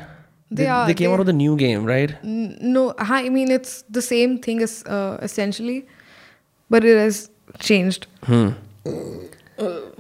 They 0.52 0.64
they, 0.64 0.68
are, 0.76 0.86
They 0.90 0.96
came 1.00 1.06
they- 1.08 1.14
out 1.14 1.20
with 1.24 1.30
a 1.34 1.38
new 1.40 1.56
game, 1.64 1.86
right? 1.92 2.14
No, 2.78 2.84
I 3.18 3.30
mean 3.38 3.52
it's 3.58 3.74
the 4.00 4.02
same 4.10 4.38
thing 4.48 4.62
as 4.68 4.74
uh, 4.98 5.18
essentially, 5.30 5.78
but 6.76 6.84
it 6.94 6.98
has 7.04 7.20
changed. 7.70 8.08
Hmm. 8.32 8.48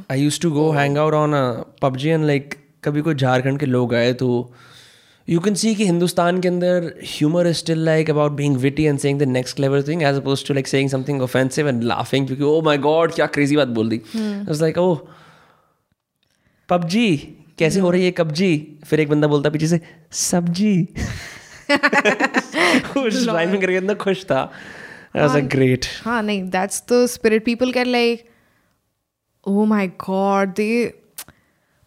I 0.10 0.16
used 0.16 0.42
to 0.48 0.52
go 0.60 0.72
hang 0.72 0.98
out 0.98 1.14
on 1.14 1.34
a 1.34 1.44
PUBG 1.86 2.10
and 2.16 2.28
like 2.34 2.58
कभी 2.84 3.02
कोई 3.02 3.16
झारखंड 3.16 3.60
के 3.60 3.66
लोग 3.66 3.94
आए 3.96 4.12
तो 4.24 4.28
you 5.30 5.40
can 5.40 5.54
see 5.54 5.76
कि 5.76 5.86
हिंदुस्तान 5.86 6.42
के 6.42 6.48
अंदर 6.48 6.94
humour 7.06 7.48
is 7.48 7.56
still 7.56 7.86
like 7.86 8.10
about 8.10 8.32
being 8.32 8.58
witty 8.58 8.84
and 8.84 9.00
saying 9.00 9.20
the 9.20 9.24
next 9.24 9.56
clever 9.56 9.84
thing 9.84 10.04
as 10.04 10.16
opposed 10.16 10.48
to 10.48 10.54
like 10.54 10.68
saying 10.68 10.90
something 10.90 11.22
offensive 11.22 11.68
and 11.68 11.84
laughing 11.84 12.28
क्योंकि 12.28 12.44
ओ 12.44 12.62
माय 12.62 12.78
गॉड 12.78 13.14
क्या 13.14 13.26
क्रेजी 13.26 13.56
बात 13.56 13.68
बोल 13.68 13.90
दी. 13.90 13.96
इट्स 13.96 14.62
लाइक 14.62 14.78
ओ 14.78 14.96
पबजी 16.70 17.18
कैसे 17.60 17.80
हो 17.80 17.90
रही 17.90 18.06
है 18.06 18.12
कब्जी 18.12 18.78
फिर 18.86 19.00
एक 19.00 19.10
बंदा 19.10 19.28
बोलता 19.28 19.50
पीछे 19.50 19.68
से 19.68 19.80
सब्ज़ी. 20.12 20.86
खुश 22.94 23.28
राइमिंग 23.28 23.62
करके 23.62 23.78
इतना 23.78 23.94
खुश 23.94 24.26
था। 24.26 24.52
वाज 25.16 25.32
लाइक 25.32 25.48
ग्रेट 25.48 25.86
हाँ 26.02 26.24
नहीं 26.24 26.52
that's 26.52 26.82
the 26.92 27.14
spirit 27.14 27.46
people 27.46 27.74
get 27.78 27.88
like 27.88 28.26
oh 29.50 29.66
my 29.66 29.92
god 30.10 30.56
they 30.56 30.94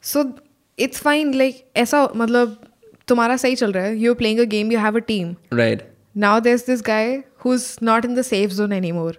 so 0.04 0.32
it's 0.80 1.06
fine 1.06 1.34
like 1.34 1.54
ऐसा 1.76 2.08
मतलब 2.16 2.61
तुम्हारा 3.08 3.36
सही 3.36 3.54
चल 3.56 3.72
रहा 3.72 3.84
है। 3.84 3.96
You 3.96 4.12
are 4.12 4.16
playing 4.16 4.40
a 4.40 4.44
game 4.54 4.72
you 4.72 4.78
have 4.78 4.96
a 4.96 5.00
team 5.06 5.34
right 5.52 5.82
now 6.16 6.40
there 6.40 6.54
is 6.54 6.64
this 6.66 6.82
guy 6.86 7.12
who 7.44 7.54
is 7.54 7.66
not 7.82 8.04
in 8.04 8.14
the 8.14 8.22
safe 8.22 8.52
zone 8.52 8.72
anymore 8.72 9.18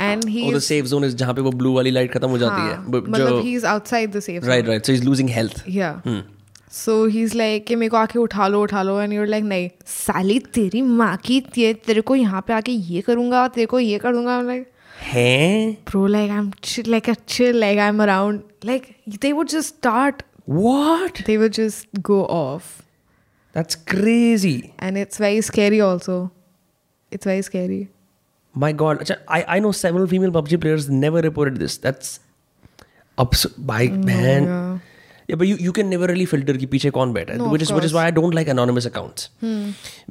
and 0.00 0.24
he 0.24 0.42
is 0.42 0.56
the 0.56 0.60
safe 0.60 0.86
zone 0.86 1.04
is 1.04 1.16
जहाँ 1.16 1.34
पे 1.34 1.40
वो 1.40 1.50
ब्लू 1.52 1.74
वाली 1.74 1.90
light 1.90 2.12
खत्म 2.12 2.28
हो 2.28 2.38
जाती 2.38 2.62
है। 2.62 2.74
हाँ, 2.74 2.84
मतलब 2.88 3.40
he 3.44 3.54
is 3.54 3.66
outside 3.66 4.12
the 4.16 4.20
safe 4.20 4.44
right 4.44 4.68
right 4.68 4.86
so 4.86 4.92
he 4.92 4.98
is 4.98 5.04
losing 5.04 5.30
health 5.30 5.62
yeah 5.68 6.00
so 6.72 7.04
he 7.06 7.22
is 7.22 7.36
like 7.36 7.66
कि 7.66 7.74
मेरे 7.76 7.90
को 7.90 7.96
आके 7.96 8.18
उठा 8.18 8.48
लो 8.48 8.62
उठा 8.62 8.82
लो 8.82 9.00
एंड 9.00 9.12
यू 9.12 9.20
आर 9.20 9.26
लाइक 9.26 9.44
नहीं 9.44 9.68
साली 9.86 10.38
तेरी 10.54 10.82
माँ 10.82 11.16
की 11.16 11.40
ते, 11.40 11.72
तेरे 11.74 12.00
को 12.00 12.14
यहाँ 12.16 12.44
पे 12.46 12.52
आके 12.52 12.72
ये 12.72 13.00
करूँगा 13.00 13.46
तेरे 13.48 13.66
को 13.66 13.78
ये 13.80 13.98
करूँगा. 13.98 14.40
लाइक 14.42 14.70
है? 15.00 15.72
Pro 15.86 16.06
like 16.06 16.30
I 16.30 16.38
am 16.38 16.50
like 16.86 17.10
a 17.10 17.14
chill 17.28 17.56
like 17.56 17.78
I 17.78 17.88
am 17.88 18.02
around 18.02 18.40
like 18.64 18.86
they 19.20 19.32
would 19.32 19.48
just 19.48 19.74
start 19.76 20.22
What? 20.56 21.18
They 21.24 21.34
would 21.40 21.52
just 21.52 21.96
go 22.08 22.18
off. 22.34 22.68
That's 23.57 23.75
crazy. 23.93 24.55
and 24.79 24.97
it's 24.97 25.17
very 25.23 25.41
scary 25.49 25.79
also 25.89 26.13
it's 27.11 27.25
very 27.33 27.41
scary 27.51 27.81
My 28.63 28.67
God. 28.79 28.99
Acha, 29.03 29.15
I, 29.35 29.37
I 29.53 29.59
know 29.65 29.69
several 29.77 30.03
female 30.09 30.31
PUBG 30.33 30.57
players 30.63 30.83
never 31.03 31.21
reported 31.25 31.55
this. 31.61 31.75
That's 31.85 32.09
abs- 33.23 33.45
by 33.69 33.77
man. 34.09 34.43
yeah. 34.49 34.77
Yeah, 35.31 35.37
but 35.43 35.47
you, 35.51 35.55
you 35.67 35.71
can 35.77 35.89
never 35.93 36.07
really 36.11 36.25
filter 36.33 36.55
कि 36.63 36.65
पीछे 36.73 36.89
कौन 36.97 37.13
बैठा 37.13 37.33
है 37.33 37.39
No, 37.39 37.47
which 37.53 37.63
of 37.65 37.67
is 37.69 37.71
which 37.77 37.87
is 37.89 37.95
why 37.97 38.03
I 38.09 38.11
don't 38.17 38.35
like 38.39 38.51
anonymous 38.53 38.87
accounts 38.89 39.29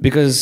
because 0.08 0.40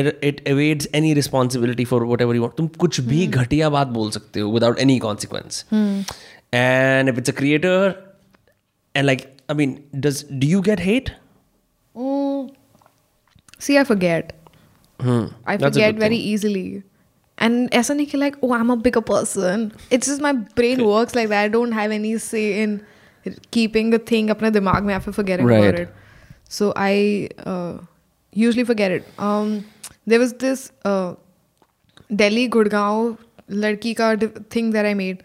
it 0.00 0.08
it 0.30 0.40
evades 0.52 0.88
any 1.00 1.10
responsibility 1.18 1.86
for 1.92 1.98
whatever 2.12 2.36
you 2.38 2.44
want 2.46 2.56
तुम 2.60 2.68
कुछ 2.84 3.00
भी 3.10 3.26
घटिया 3.42 3.68
बात 3.76 3.92
बोल 3.98 4.10
सकते 4.16 4.40
हो 4.46 4.52
without 4.56 4.80
any 4.86 4.96
consequence 5.08 5.60
and 6.62 7.12
if 7.14 7.20
it's 7.22 7.34
a 7.34 7.36
creator 7.42 7.76
and 8.94 9.10
like 9.12 9.26
I 9.54 9.58
mean 9.60 9.76
does 10.08 10.22
do 10.44 10.50
you 10.54 10.62
get 10.72 10.84
hate 10.88 11.12
Mm. 12.04 12.27
see 13.66 13.78
i 13.78 13.84
forget 13.84 14.32
hmm. 15.00 15.24
i 15.46 15.56
That's 15.56 15.62
a 15.62 15.70
forget 15.70 15.94
good 15.94 16.00
very 16.06 16.18
thing. 16.18 16.26
easily 16.34 16.82
and 17.46 17.70
ऐसा 17.74 17.94
नहीं 17.94 18.06
कि 18.06 18.18
like 18.18 18.36
oh 18.42 18.52
i'm 18.58 18.70
a 18.70 18.76
bigger 18.86 19.00
person 19.12 19.62
it's 19.90 20.06
just 20.12 20.20
my 20.26 20.32
brain 20.60 20.84
works 20.90 21.14
like 21.20 21.28
that 21.34 21.44
i 21.44 21.48
don't 21.56 21.72
have 21.80 21.94
any 21.96 22.12
say 22.26 22.44
in 22.62 22.76
keeping 23.56 23.92
a 23.94 23.98
thing 24.12 24.30
अपने 24.30 24.50
दिमाग 24.58 24.84
में 24.90 24.94
after 24.96 25.12
forgetting 25.18 25.46
Right. 25.52 25.64
about 25.64 25.80
it 25.80 25.94
so 26.58 26.72
i 26.76 26.94
uh, 27.52 27.74
usually 28.46 28.64
forget 28.70 28.92
it 28.98 29.08
um 29.28 29.52
there 30.12 30.20
was 30.24 30.34
this 30.44 30.64
uh, 30.92 31.14
delhi 32.22 32.48
gurgaon 32.56 33.16
ladki 33.64 33.94
ka 34.02 34.10
di- 34.24 34.32
thing 34.56 34.70
that 34.76 34.86
i 34.90 34.94
made 35.02 35.22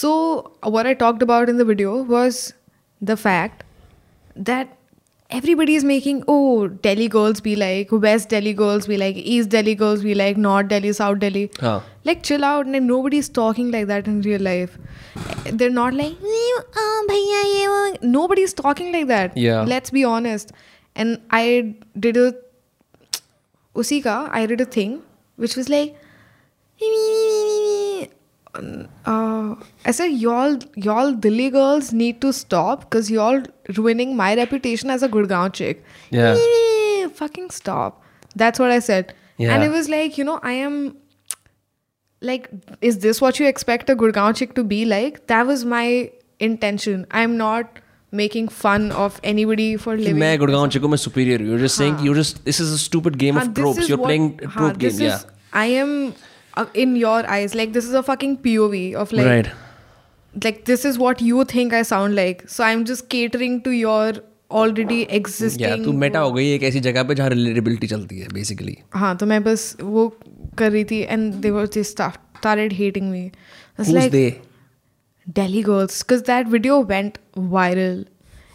so 0.00 0.12
what 0.76 0.90
i 0.92 0.94
talked 1.04 1.22
about 1.28 1.52
in 1.54 1.62
the 1.62 1.68
video 1.72 1.94
was 2.14 2.40
the 3.12 3.16
fact 3.26 3.64
that 4.50 4.76
everybody 5.37 5.75
is 5.75 5.83
making 5.83 6.23
oh 6.27 6.67
delhi 6.85 7.07
girls 7.07 7.39
be 7.47 7.55
like 7.55 7.91
west 8.05 8.29
delhi 8.29 8.53
girls 8.61 8.87
be 8.87 8.97
like 8.97 9.15
east 9.33 9.49
delhi 9.49 9.75
girls 9.75 10.01
be 10.03 10.15
like 10.15 10.37
north 10.37 10.67
delhi 10.67 10.91
south 10.91 11.19
delhi. 11.19 11.49
हाँ 11.61 11.81
like 12.03 12.23
chill 12.23 12.43
out 12.43 12.65
and 12.65 12.87
nobody's 12.87 13.29
talking 13.29 13.69
like 13.71 13.85
that 13.87 14.07
in 14.07 14.21
real 14.21 14.41
life. 14.41 14.77
They're 15.51 15.69
not 15.69 15.93
like 15.93 16.13
"Eh, 16.13 16.61
uh, 16.83 17.01
bhaiya, 17.09 17.41
ye, 17.49 17.67
wo." 17.67 17.97
nobody's 18.01 18.53
talking 18.53 18.91
like 18.91 19.07
that. 19.07 19.37
Yeah. 19.37 19.63
let's 19.63 19.91
be 19.91 20.03
honest. 20.03 20.53
And 20.95 21.19
i 21.29 21.75
did 22.05 22.17
a 22.17 22.33
usi 23.81 24.01
ka 24.01 24.15
i 24.39 24.45
did 24.51 24.61
a 24.61 24.65
thing 24.77 24.95
which 25.45 25.55
was 25.55 25.69
like 25.69 25.95
uh, 28.54 29.54
I 29.84 29.90
said, 29.90 30.06
y'all, 30.12 30.58
y'all 30.76 31.12
Delhi 31.12 31.50
girls 31.50 31.92
need 31.92 32.20
to 32.20 32.32
stop 32.32 32.80
because 32.80 33.10
y'all 33.10 33.42
ruining 33.76 34.16
my 34.16 34.34
reputation 34.36 34.90
as 34.90 35.02
a 35.02 35.08
Gurgaon 35.08 35.52
chick. 35.52 35.84
Yeah. 36.10 36.36
Fucking 37.14 37.50
stop. 37.50 38.02
That's 38.36 38.58
what 38.58 38.70
I 38.70 38.78
said. 38.78 39.14
Yeah. 39.38 39.54
And 39.54 39.64
it 39.64 39.70
was 39.70 39.88
like, 39.88 40.16
you 40.18 40.24
know, 40.24 40.38
I 40.42 40.52
am 40.52 40.96
like, 42.20 42.48
is 42.80 43.00
this 43.00 43.20
what 43.20 43.40
you 43.40 43.46
expect 43.46 43.90
a 43.90 43.96
Gurgaon 43.96 44.36
chick 44.36 44.54
to 44.54 44.64
be 44.64 44.84
like? 44.84 45.26
That 45.26 45.46
was 45.46 45.64
my 45.64 46.10
intention. 46.38 47.06
I'm 47.10 47.36
not 47.36 47.80
making 48.12 48.46
fun 48.48 48.92
of 48.92 49.20
anybody 49.24 49.76
for 49.76 49.96
कि 49.96 50.04
living. 50.04 50.18
मैं 50.20 50.38
Gurgaon 50.38 50.68
Chico 50.70 50.88
में 50.88 50.96
superior 50.96 51.38
हूँ 51.40 51.48
you're 51.48 51.58
just 51.58 51.76
saying 51.76 51.96
हाँ. 51.96 52.04
you're 52.04 52.14
just 52.14 52.44
this 52.44 52.60
is 52.60 52.72
a 52.72 52.78
stupid 52.78 53.18
game 53.18 53.34
हाँ, 53.34 53.42
of 53.46 53.54
this 53.54 53.62
tropes 53.64 53.78
is 53.78 53.88
you're 53.88 53.98
what- 53.98 54.06
playing 54.06 54.28
a 54.42 54.46
हाँ, 54.46 54.54
trope 54.54 54.78
this 54.78 54.98
game 54.98 55.08
is, 55.08 55.12
yeah 55.12 55.30
I 55.52 55.66
am 55.80 56.14
uh, 56.56 56.66
in 56.74 56.96
your 56.96 57.18
eyes 57.36 57.54
like 57.54 57.72
this 57.72 57.84
is 57.84 57.94
a 57.94 58.02
fucking 58.02 58.38
POV 58.38 58.94
of 58.94 59.12
like 59.12 59.26
right 59.26 59.52
like 60.42 60.64
this 60.64 60.84
is 60.84 60.98
what 60.98 61.20
you 61.20 61.44
think 61.44 61.72
I 61.72 61.82
sound 61.82 62.14
like. 62.16 62.48
So 62.48 62.64
I'm 62.64 62.84
just 62.84 63.08
catering 63.08 63.62
to 63.62 63.70
your 63.70 64.14
already 64.50 65.02
existing. 65.18 65.66
या 65.66 65.76
तू 65.84 65.92
Meta 65.92 66.20
हो 66.20 66.32
गई 66.32 66.50
एक 66.54 66.62
ऐसी 66.62 66.80
जगह 66.86 67.02
पे 67.08 67.14
जहाँ 67.14 67.28
relatability 67.30 67.86
चलती 67.86 68.18
है 68.20 68.28
बेसिकली 68.32 68.76
हाँ 68.94 69.16
तो 69.16 69.26
मैं 69.26 69.42
बस 69.44 69.76
वो 69.82 70.08
कर 70.58 70.72
रही 70.72 70.84
थी 70.84 71.06
and 71.16 71.42
they 71.42 71.52
were 71.58 71.66
they 71.76 71.84
start, 71.92 72.18
started 72.40 72.72
hating 72.80 73.12
me. 73.12 73.22
It's 73.78 73.88
Who's 73.88 73.92
like 73.92 74.12
they? 74.12 74.40
Delhi 75.36 75.62
girls 75.62 76.02
because 76.02 76.24
that 76.24 76.48
video 76.54 76.80
went 76.80 77.18
viral 77.52 78.04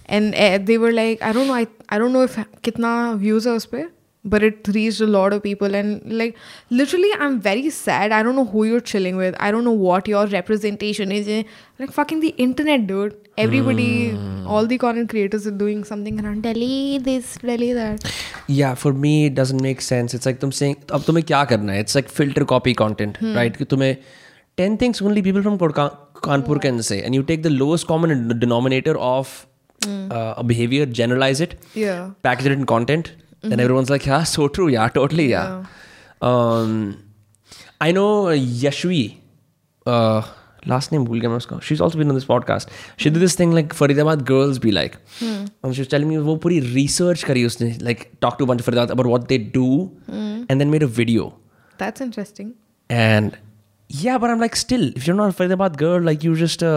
and 0.06 0.36
uh, 0.36 0.58
they 0.58 0.78
were 0.78 0.92
like 0.92 1.24
I 1.30 1.32
don't 1.38 1.48
know 1.48 1.56
I 1.62 1.68
I 1.90 1.98
don't 1.98 2.14
know 2.18 2.26
if 2.30 2.38
kitna 2.68 2.94
views 3.24 3.48
है 3.48 3.54
उस 3.54 3.66
पे 3.74 3.86
but 4.25 4.43
it 4.43 4.69
reached 4.69 5.01
a 5.01 5.07
lot 5.07 5.33
of 5.33 5.43
people 5.43 5.75
and 5.75 6.01
like 6.21 6.37
literally 6.71 7.11
i'm 7.19 7.41
very 7.41 7.71
sad. 7.71 8.13
I 8.13 8.23
don't 8.23 8.37
know 8.37 8.47
who 8.47 8.65
you're 8.65 8.81
chilling 8.81 9.17
with. 9.17 9.37
I 9.39 9.51
don't 9.51 9.65
know 9.65 9.79
what 9.87 10.09
your 10.09 10.27
representation 10.27 11.13
is. 11.13 11.29
Eh, 11.29 11.43
like 11.79 11.93
fucking 11.93 12.21
the 12.21 12.31
internet 12.47 12.87
dude. 12.87 13.17
Everybody 13.37 14.13
mm. 14.13 14.47
all 14.47 14.67
the 14.67 14.79
content 14.79 15.11
creators 15.11 15.47
are 15.47 15.57
doing 15.63 15.85
something 15.85 16.25
around 16.25 16.43
delhi 16.43 16.99
this 16.99 17.37
delhi 17.37 17.73
that. 17.73 18.13
Yeah 18.47 18.75
for 18.75 18.93
me 18.93 19.27
it 19.27 19.35
doesn't 19.35 19.61
make 19.61 19.81
sense. 19.81 20.15
It's 20.15 20.27
like 20.27 20.41
them 20.41 20.53
saying 20.53 20.77
ab 20.99 21.09
tumhe 21.09 21.23
kya 21.33 21.47
karna 21.55 21.75
hai 21.75 21.81
it's 21.87 21.95
like 21.95 22.09
filter 22.21 22.45
copy 22.45 22.75
content 22.85 23.19
hmm. 23.25 23.35
right? 23.41 23.59
ki 23.63 23.73
tumhe 23.75 23.91
10 24.57 24.77
things 24.79 25.03
only 25.03 25.21
people 25.21 25.43
from 25.43 25.59
Kodka, 25.59 25.97
kanpur 26.23 26.55
yeah. 26.57 26.61
can 26.67 26.83
say 26.83 27.03
and 27.03 27.15
you 27.15 27.23
take 27.23 27.43
the 27.43 27.51
lowest 27.51 27.87
common 27.89 28.39
denominator 28.39 28.97
of 28.99 29.47
mm. 29.81 30.13
uh, 30.13 30.35
a 30.37 30.45
behavior 30.45 30.87
generalize 30.87 31.41
it 31.41 31.57
yeah. 31.75 32.11
package 32.23 32.47
it 32.47 32.53
in 32.53 32.65
content 32.75 33.13
mm-hmm. 33.45 33.53
and 33.53 33.61
everyone's 33.61 33.91
like, 33.91 34.07
yeah, 34.07 34.25
so 34.25 34.49
true, 34.49 34.69
yeah, 34.69 34.89
totally, 34.89 35.29
yeah. 35.31 35.65
yeah. 36.23 36.29
Um, 36.31 37.05
I 37.81 37.93
know 37.93 38.25
Yashvi. 38.27 39.19
Uh, 39.87 40.23
last 40.73 40.93
name 40.93 41.07
bhul 41.07 41.23
gaya 41.25 41.61
she's 41.69 41.81
also 41.87 41.99
been 42.01 42.13
on 42.13 42.19
this 42.19 42.27
podcast 42.31 42.71
she 42.97 43.11
did 43.11 43.25
this 43.25 43.35
thing 43.41 43.53
like 43.59 43.75
faridabad 43.81 44.25
girls 44.31 44.61
be 44.67 44.73
like 44.77 44.99
hmm. 45.19 45.45
and 45.63 45.75
she 45.75 45.83
was 45.85 45.91
telling 45.95 46.09
me 46.09 46.19
wo 46.29 46.37
puri 46.45 46.61
research 46.77 47.25
kari 47.31 47.45
usne 47.49 47.71
like 47.89 48.05
talked 48.27 48.39
to 48.43 48.47
a 48.49 48.51
bunch 48.53 48.65
of 48.65 48.69
faridabad 48.69 48.95
about 48.97 49.11
what 49.15 49.29
they 49.33 49.39
do 49.39 49.69
hmm. 50.13 50.45
and 50.49 50.61
then 50.61 50.71
made 50.77 50.87
a 50.89 50.93
video 51.01 51.27
that's 51.83 52.07
interesting 52.09 52.55
and 52.89 53.39
yeah 54.07 54.19
but 54.25 54.31
i'm 54.31 54.41
like 54.47 54.57
still 54.65 54.87
if 54.97 55.07
you're 55.07 55.21
not 55.23 55.35
a 55.35 55.37
faridabad 55.41 55.77
girl 55.85 56.11
like 56.11 56.25
you're 56.29 56.43
just 56.47 56.63
a 56.63 56.77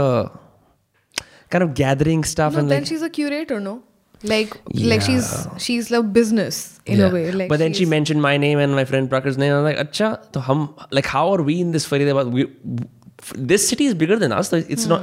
kind 1.56 1.64
of 1.64 1.74
gathering 1.82 2.24
stuff 2.36 2.54
no, 2.54 2.60
and 2.60 2.72
then 2.72 2.82
like, 2.82 2.90
she's 2.94 3.06
a 3.10 3.14
curator 3.20 3.60
no 3.68 3.76
like 4.24 4.60
yeah. 4.72 4.90
like 4.90 5.02
she's 5.02 5.48
she's 5.58 5.92
like 5.92 6.12
business 6.12 6.80
in 6.86 7.00
yeah. 7.00 7.08
a 7.08 7.14
way 7.14 7.32
like 7.32 7.50
but 7.50 7.60
then 7.60 7.74
she 7.74 7.86
mentioned 7.86 8.22
my 8.22 8.36
name 8.38 8.58
and 8.58 8.74
my 8.74 8.86
friend 8.86 9.10
Prakar's 9.10 9.38
name 9.38 9.54
I'm 9.54 9.64
like 9.64 9.78
acha 9.78 10.32
to 10.32 10.40
hum 10.40 10.76
like 10.92 11.06
how 11.06 11.32
are 11.34 11.42
we 11.42 11.62
in 11.62 11.72
this 11.72 11.88
Faridabad 11.88 12.32
we 12.32 12.48
this 13.36 13.68
city 13.68 13.86
is 13.86 13.94
bigger 13.94 14.18
than 14.18 14.32
us 14.32 14.50
so 14.50 14.58
it's 14.58 14.84
hmm. 14.84 14.90
not 14.90 15.02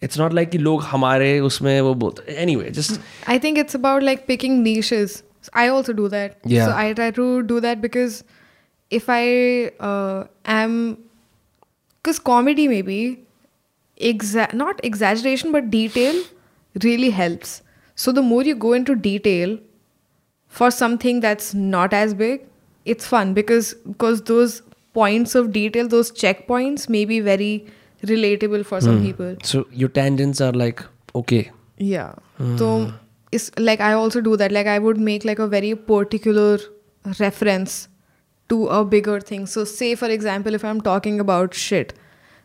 it's 0.00 0.16
not 0.16 0.32
like 0.32 0.54
log 0.54 0.82
hamare 0.82 1.30
usme 1.48 1.74
wo 1.88 1.94
bolte 1.94 2.22
anyway 2.46 2.70
just 2.70 3.00
I 3.26 3.38
think 3.38 3.58
it's 3.58 3.74
about 3.74 4.02
like 4.02 4.26
picking 4.26 4.62
niches 4.62 5.22
I 5.52 5.68
also 5.68 5.92
do 5.92 6.08
that 6.08 6.38
yeah. 6.44 6.66
so 6.66 6.76
I 6.76 6.92
try 6.92 7.10
to 7.10 7.42
do 7.42 7.60
that 7.60 7.80
because 7.80 8.22
if 8.90 9.08
I 9.08 9.72
uh, 9.80 10.24
am 10.44 10.98
because 12.02 12.18
comedy 12.18 12.68
maybe 12.68 13.26
exa- 14.00 14.52
not 14.52 14.80
exaggeration 14.84 15.52
but 15.52 15.70
detail 15.70 16.22
really 16.82 17.10
helps 17.10 17.62
so 17.94 18.12
the 18.12 18.22
more 18.22 18.42
you 18.42 18.54
go 18.54 18.72
into 18.72 18.94
detail 18.94 19.58
for 20.48 20.70
something 20.70 21.20
that's 21.20 21.54
not 21.54 21.92
as 21.92 22.14
big, 22.14 22.46
it's 22.84 23.06
fun 23.06 23.34
because 23.34 23.74
because 23.74 24.22
those 24.22 24.62
points 24.92 25.34
of 25.34 25.52
detail, 25.52 25.88
those 25.88 26.10
checkpoints 26.10 26.88
may 26.88 27.04
be 27.04 27.20
very 27.20 27.66
relatable 28.02 28.66
for 28.66 28.80
some 28.80 29.00
mm. 29.00 29.02
people. 29.02 29.36
So 29.42 29.66
your 29.70 29.88
tangents 29.88 30.40
are 30.40 30.52
like 30.52 30.84
okay. 31.14 31.50
Yeah. 31.78 32.14
Mm. 32.38 32.58
So 32.58 32.92
it's 33.32 33.50
like 33.58 33.80
I 33.80 33.92
also 33.92 34.20
do 34.20 34.36
that. 34.36 34.52
Like 34.52 34.66
I 34.66 34.78
would 34.78 34.98
make 34.98 35.24
like 35.24 35.38
a 35.38 35.46
very 35.46 35.74
particular 35.74 36.58
reference 37.18 37.88
to 38.48 38.66
a 38.68 38.84
bigger 38.84 39.20
thing. 39.20 39.46
So 39.46 39.64
say 39.64 39.94
for 39.94 40.08
example 40.08 40.54
if 40.54 40.64
I'm 40.64 40.80
talking 40.80 41.20
about 41.20 41.54
shit, 41.54 41.94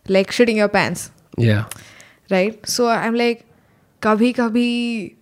like 0.07 0.31
shitting 0.31 0.55
your 0.55 0.69
pants. 0.69 1.11
Yeah. 1.37 1.65
Right? 2.29 2.67
So 2.67 2.87
I'm 2.87 3.15
like 3.15 3.45
kabhi 4.01 4.35
kabhi 4.35 5.15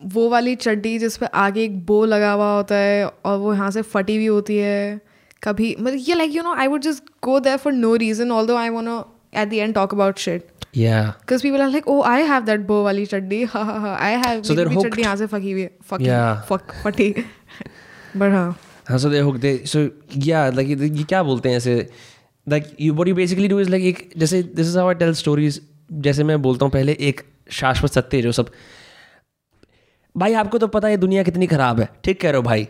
वो 0.00 0.28
वाली 0.30 0.54
चड्डी 0.56 0.98
जिस 0.98 1.16
पे 1.16 1.26
आगे 1.34 1.64
एक 1.64 1.84
बो 1.86 2.04
लगा 2.04 2.32
हुआ 2.32 2.54
होता 2.54 2.74
है 2.74 3.06
और 3.06 3.38
वो 3.38 3.54
यहाँ 3.54 3.70
से 3.70 3.82
फटी 3.82 4.16
हुई 4.16 4.26
होती 4.26 4.56
है 4.56 5.00
कभी 5.42 5.74
मतलब 5.80 5.98
ये 6.08 6.14
like 6.14 6.34
you 6.34 6.42
know 6.42 6.54
I 6.54 6.66
would 6.66 6.82
just 6.82 7.04
go 7.24 7.40
there 7.40 7.56
for 7.56 7.72
no 7.72 7.94
reason 8.04 8.30
although 8.46 8.56
I 8.56 8.68
want 8.68 8.88
at 9.34 9.48
the 9.48 9.54
end 9.54 9.74
talk 9.74 9.94
about 9.94 10.18
shit 10.18 10.46
yeah 10.72 11.12
Because 11.20 11.42
people 11.42 11.62
are 11.62 11.70
like, 11.70 11.86
oh, 11.86 12.02
I 12.02 12.20
have 12.20 12.46
that 12.46 12.66
bow 12.66 12.82
wali 12.84 13.06
chaddi. 13.06 13.46
Ha 13.46 13.64
ha 13.64 13.76
ha. 13.80 13.96
I 13.98 14.10
have. 14.24 14.44
So 14.46 14.54
they're 14.54 14.68
hooked. 14.68 14.98
यहाँ 14.98 15.16
से 15.16 15.26
फकी 15.26 15.52
हुई 15.52 15.62
है. 15.62 15.70
Yeah. 16.00 16.42
Fuck. 16.50 16.74
फटी. 16.84 17.12
But 18.16 18.30
हाँ. 18.32 18.56
हाँ 18.88 18.98
so 18.98 19.10
they 19.10 19.22
hook 19.22 19.40
they 19.40 19.54
so 19.66 19.88
yeah 20.26 20.50
like 20.58 20.68
ये 20.68 21.04
क्या 21.04 21.22
बोलते 21.22 21.48
हैं 21.48 21.56
ऐसे 21.56 21.88
like 22.46 22.68
you 22.80 22.94
what 22.94 23.08
you 23.08 23.14
basically 23.14 23.48
do 23.48 23.58
is 23.64 23.70
like 23.70 23.82
एक 23.82 24.08
जैसे 24.18 24.42
this 24.54 24.70
is 24.72 24.76
how 24.76 24.88
I 24.92 24.94
tell 25.02 25.14
stories 25.22 25.60
जैसे 26.06 26.24
मैं 26.24 26.40
बोलता 26.42 26.64
हूँ 26.64 26.72
पहले 26.72 26.96
एक 27.00 27.20
शाश्वत 27.50 27.90
सत्य 27.90 28.16
है 28.16 28.22
जो 28.22 28.32
सब 28.32 28.50
भाई 30.18 30.34
आपको 30.34 30.58
तो 30.58 30.66
पता 30.68 30.88
है 30.88 30.96
दुनिया 30.96 31.22
कितनी 31.22 31.46
खराब 31.46 31.80
है। 31.80 31.88
ठीक 32.04 32.20
कह 32.20 32.30
रहे 32.30 32.36
हो 32.36 32.42
भाई। 32.42 32.66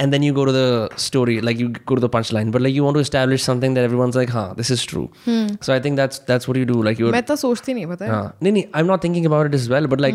And 0.00 0.10
then 0.12 0.22
you 0.22 0.34
go 0.34 0.44
to 0.44 0.52
the 0.52 0.88
story 0.98 1.40
like 1.40 1.60
you 1.60 1.68
go 1.68 1.94
to 1.94 2.00
the 2.00 2.10
punch 2.10 2.32
line 2.32 2.50
but 2.50 2.60
like 2.60 2.76
you 2.76 2.84
want 2.84 2.94
to 2.94 3.00
establish 3.00 3.44
something 3.44 3.74
that 3.74 3.84
everyone's 3.84 4.16
like 4.16 4.30
हाँ 4.30 4.52
this 4.56 4.70
is 4.72 4.86
true 4.88 5.08
so 5.28 5.72
I 5.72 5.80
think 5.80 5.96
that's 5.96 6.20
that's 6.28 6.48
what 6.48 6.58
you 6.58 6.64
do 6.74 6.82
like 6.82 7.00
you 7.00 7.10
मैं 7.12 7.22
तो 7.22 7.36
सोचती 7.36 7.74
नहीं 7.74 7.86
पता 7.86 8.04
है. 8.04 8.22
नहीं 8.42 8.52
नहीं 8.52 8.64
I 8.74 8.82
am 8.82 8.86
not 8.86 9.04
thinking 9.04 9.26
about 9.26 9.46
it 9.46 9.54
is 9.54 9.72
well 9.72 9.86
but 9.86 10.00
like 10.00 10.14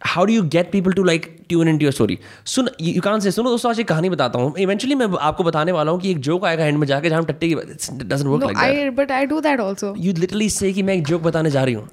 how 0.00 0.24
do 0.24 0.32
you 0.32 0.42
get 0.52 0.70
people 0.72 0.92
to 0.92 1.02
like 1.04 1.26
tune 1.48 1.68
in 1.68 1.78
to 1.78 1.84
your 1.84 1.92
story 1.92 2.18
soon 2.54 2.68
you 2.80 3.00
कान 3.02 3.20
से 3.20 3.30
सुनो 3.30 3.50
दोस्तों 3.50 3.70
आज 3.70 3.80
एक 3.80 3.88
कहानी 3.88 4.10
बताता 4.10 4.38
हूँ। 4.38 4.54
इवेंचुअली 4.58 4.94
मैं 4.94 5.06
आपको 5.20 5.44
बताने 5.44 5.72
वाला 5.72 5.92
हूँ 5.92 6.00
कि 6.00 6.10
एक 6.10 6.20
जोक 6.28 6.44
आएगा 6.44 6.64
एंड 6.64 6.78
में 6.78 6.86
जाके 6.86 7.10
जहाँ 7.10 7.24
टट्टे 7.24 7.48
की 7.48 7.54
doesn't 7.54 8.26
work 8.26 8.44
like 8.44 8.76
that 8.76 8.94
but 8.96 9.12
I 9.16 9.24
do 9.32 9.40
that 9.46 9.64
also. 9.66 9.94
You 9.98 10.12
literally 10.18 10.50
say 10.50 10.72
कि 10.72 10.82
मैं 10.82 10.94
एक 10.94 11.06
जोक 11.06 11.22
बताने 11.22 11.50
जा 11.50 11.64
रही 11.64 11.74
हूँ। 11.74 11.88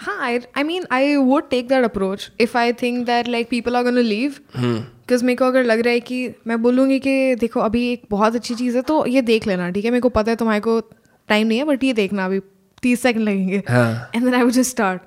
हाँ 0.00 0.20
I 0.56 0.62
mean 0.62 0.84
I 0.90 1.16
would 1.16 1.48
take 1.50 1.68
that 1.68 1.84
approach 1.84 2.32
if 2.40 2.58
I 2.58 2.72
think 2.72 3.06
that 3.06 3.28
like 3.28 3.48
people 3.48 3.76
are 3.76 3.82
gonna 3.84 4.00
leave 4.00 4.34
because 4.56 5.24
मेरे 5.24 5.36
को 5.36 5.44
अगर 5.44 5.64
लग 5.64 5.80
रहा 5.80 5.92
है 5.92 6.00
कि 6.00 6.34
मैं 6.46 6.62
बोलूँगी 6.62 6.98
कि 6.98 7.34
देखो 7.34 7.60
अभी 7.60 7.92
एक 7.92 8.02
बहुत 8.10 8.34
अच्छी 8.34 8.54
चीज़ 8.54 8.76
है 8.76 8.82
तो 8.82 9.06
ये 9.06 9.22
देख 9.22 9.46
लेना 9.46 9.70
ठीक 9.70 9.84
है? 9.84 9.90
मेरे 9.90 10.00
को 10.00 10.08
पता 10.08 10.30
है 10.30 10.36
तुम्हारे 10.36 10.60
को 10.60 10.80
टाइम 11.28 11.46
नहीं 11.46 11.58
है 11.58 11.64
बट 11.64 11.84
ये 11.84 11.92
देखना 11.92 12.24
अभी 12.24 12.40
तीस 12.82 13.02
सेकंड 13.02 13.22
लगेंगे। 13.22 13.56
And 13.56 14.24
then 14.24 14.34
I 14.34 14.42
would 14.42 14.52
just 14.52 14.70
start 14.70 15.02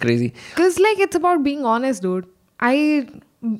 crazy 0.00 0.26
because 0.26 0.80
like 0.80 1.00
it's 1.00 1.16
about 1.16 1.38
being 1.38 1.64
honest 1.64 2.02
dude 2.02 2.26
I 2.60 3.00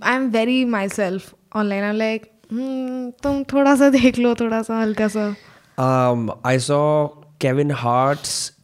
I 0.02 0.14
am 0.14 0.30
very 0.30 0.64
myself 0.88 1.34
online 1.56 1.84
I 1.84 1.96
like 1.96 2.30
तुम 3.22 3.44
थोड़ा 3.44 3.76
सा 3.76 3.88
देख 3.88 4.18
लो 4.18 4.34
थोड़ा 4.34 4.62
सा 4.62 4.80
हल्का 4.80 5.08
सा. 5.08 5.26
I 6.46 6.58
saw 6.58 7.06
Kevin 7.40 7.70
Hart's 7.70 8.57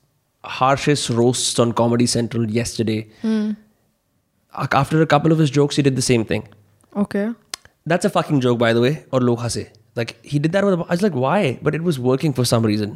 harshest 0.43 1.09
roasts 1.09 1.59
on 1.59 1.71
Comedy 1.73 2.05
Central 2.05 2.49
yesterday. 2.49 2.99
After 4.53 5.01
a 5.01 5.05
couple 5.05 5.31
of 5.31 5.37
his 5.37 5.49
jokes, 5.49 5.75
he 5.75 5.81
did 5.81 5.95
the 5.95 6.01
same 6.01 6.25
thing. 6.25 6.47
Okay. 6.95 7.29
That's 7.85 8.05
a 8.05 8.09
fucking 8.09 8.41
joke, 8.41 8.57
by 8.59 8.73
the 8.73 8.81
way. 8.81 8.95
और 9.13 9.23
लोग 9.23 9.39
हंसे 9.39 9.67
like 9.97 10.11
he 10.31 10.39
did 10.39 10.51
that 10.53 10.65
with 10.65 10.81
I 10.81 10.93
was 10.95 11.01
like 11.03 11.15
why 11.21 11.59
but 11.67 11.75
it 11.77 11.83
was 11.85 11.97
working 12.07 12.33
for 12.39 12.43
some 12.49 12.65
reason 12.69 12.91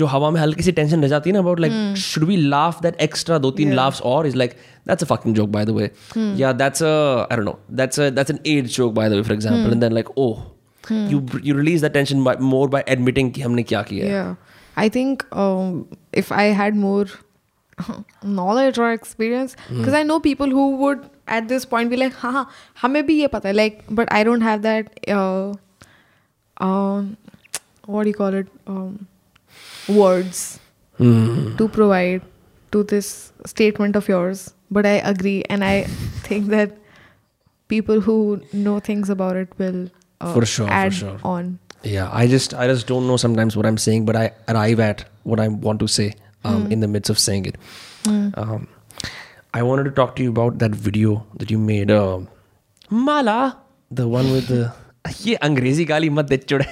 जो 0.00 0.06
हवा 0.14 0.30
में 0.30 0.40
हल्की 0.40 0.62
सी 0.62 0.72
tension 0.78 1.02
रह 1.02 1.08
जाती 1.08 1.30
है 1.30 1.34
ना 1.34 1.40
about 1.44 1.60
like 1.64 1.76
should 2.04 2.24
we 2.30 2.36
laugh 2.54 2.80
that 2.86 2.98
extra 3.06 3.38
दो 3.44 3.50
तीन 3.60 3.74
laughs 3.76 4.00
और 4.12 4.26
is 4.30 4.36
like 4.42 4.56
that's 4.90 5.06
a 5.06 5.08
fucking 5.12 5.36
joke 5.38 5.50
by 5.56 5.64
the 5.70 5.74
way 5.78 5.88
yeah 6.42 6.52
that's 6.62 6.82
a 6.88 6.92
I 7.30 7.36
don't 7.36 7.48
know 7.50 7.56
that's 7.82 8.02
a 8.06 8.10
that's 8.18 8.34
an 8.34 8.40
AIDS 8.54 8.76
joke 8.78 8.94
by 8.98 9.08
the 9.08 9.20
way 9.20 9.26
for 9.30 9.36
example 9.38 9.76
and 9.76 9.86
then 9.86 9.96
like 10.00 10.10
oh 10.24 10.32
you 11.14 11.22
you 11.48 11.54
release 11.60 11.80
that 11.86 11.94
tension 12.00 12.22
by, 12.28 12.36
more 12.52 12.68
by 12.76 12.82
admitting 12.96 13.32
कि 13.32 13.42
हमने 13.48 13.62
क्या 13.72 13.82
किया 13.92 14.06
है 14.06 14.12
Yeah. 14.18 14.34
I 14.76 14.88
think 14.88 15.24
um, 15.36 15.88
if 16.12 16.30
I 16.32 16.44
had 16.62 16.76
more 16.76 17.06
knowledge 18.22 18.78
or 18.78 18.92
experience, 18.92 19.56
because 19.68 19.94
I 19.94 20.02
know 20.02 20.18
people 20.20 20.48
who 20.50 20.76
would 20.76 21.08
at 21.26 21.48
this 21.48 21.64
point 21.64 21.90
be 21.90 21.96
like, 21.96 22.12
हाँ 22.14 22.48
हमें 22.82 23.02
भी 23.06 23.18
ये 23.20 23.28
पता 23.28 23.48
है 23.48 23.54
like, 23.54 23.82
but 23.90 24.12
I 24.12 24.22
don't 24.24 24.40
have 24.40 24.62
that. 24.62 25.00
Uh, 25.08 25.52
um, 26.60 27.16
what 27.86 28.04
do 28.04 28.08
you 28.10 28.14
call 28.14 28.34
it? 28.34 28.48
Um, 28.66 29.06
words 29.88 30.58
Hmm. 30.98 31.54
to 31.58 31.68
provide 31.68 32.22
to 32.72 32.82
this 32.92 33.32
statement 33.46 33.94
of 33.96 34.08
yours. 34.08 34.40
But 34.70 34.86
I 34.86 34.94
agree, 35.10 35.42
and 35.48 35.64
I 35.64 35.84
think 36.28 36.48
that 36.48 36.72
people 37.68 38.00
who 38.00 38.16
know 38.52 38.80
things 38.80 39.08
about 39.14 39.36
it 39.36 39.52
will 39.58 39.78
uh, 40.20 40.32
For 40.34 40.44
sure, 40.44 40.66
for 40.66 40.72
add 40.72 40.92
sure. 40.94 41.18
on. 41.22 41.58
Yeah, 41.84 42.08
I 42.12 42.26
just 42.26 42.54
I 42.54 42.66
just 42.70 42.86
don't 42.88 43.06
know 43.06 43.16
sometimes 43.24 43.56
what 43.56 43.66
I'm 43.66 43.78
saying, 43.78 44.04
but 44.06 44.16
I 44.16 44.24
arrive 44.54 44.80
at 44.86 45.04
what 45.22 45.40
I 45.40 45.48
want 45.66 45.80
to 45.84 45.88
say 45.96 46.08
um, 46.44 46.66
in 46.76 46.80
the 46.80 46.88
midst 46.88 47.10
of 47.14 47.18
saying 47.24 47.46
it. 47.52 47.56
Um, 48.08 48.66
I 49.54 49.62
wanted 49.62 49.84
to 49.84 49.92
talk 50.00 50.16
to 50.16 50.22
you 50.22 50.30
about 50.34 50.58
that 50.58 50.74
video 50.88 51.14
that 51.42 51.50
you 51.50 51.58
made, 51.58 51.90
uh, 51.90 52.18
Mala, 52.90 53.38
the 53.90 54.06
one 54.08 54.30
with 54.32 54.48
the 54.48 54.72
ये 55.24 55.34
अंग्रेजी 55.48 55.84
गाली 55.84 56.08
मत 56.10 56.24
दे 56.28 56.36
चुड़े 56.36 56.66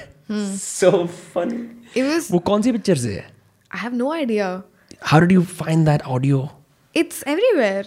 so 0.61 0.91
funny 1.35 1.61
It 1.95 2.05
was 2.09 2.31
वो 2.33 2.39
कौन 2.51 2.63
सी 2.63 2.73
picture 2.73 2.97
से 3.05 3.15
है 3.15 3.25
I 3.71 3.79
have 3.85 3.95
no 4.01 4.13
idea. 4.13 4.49
How 5.13 5.21
did 5.21 5.33
you 5.37 5.43
find 5.61 5.87
that 5.93 6.05
audio? 6.17 6.43
It's 6.95 7.23
everywhere. 7.35 7.85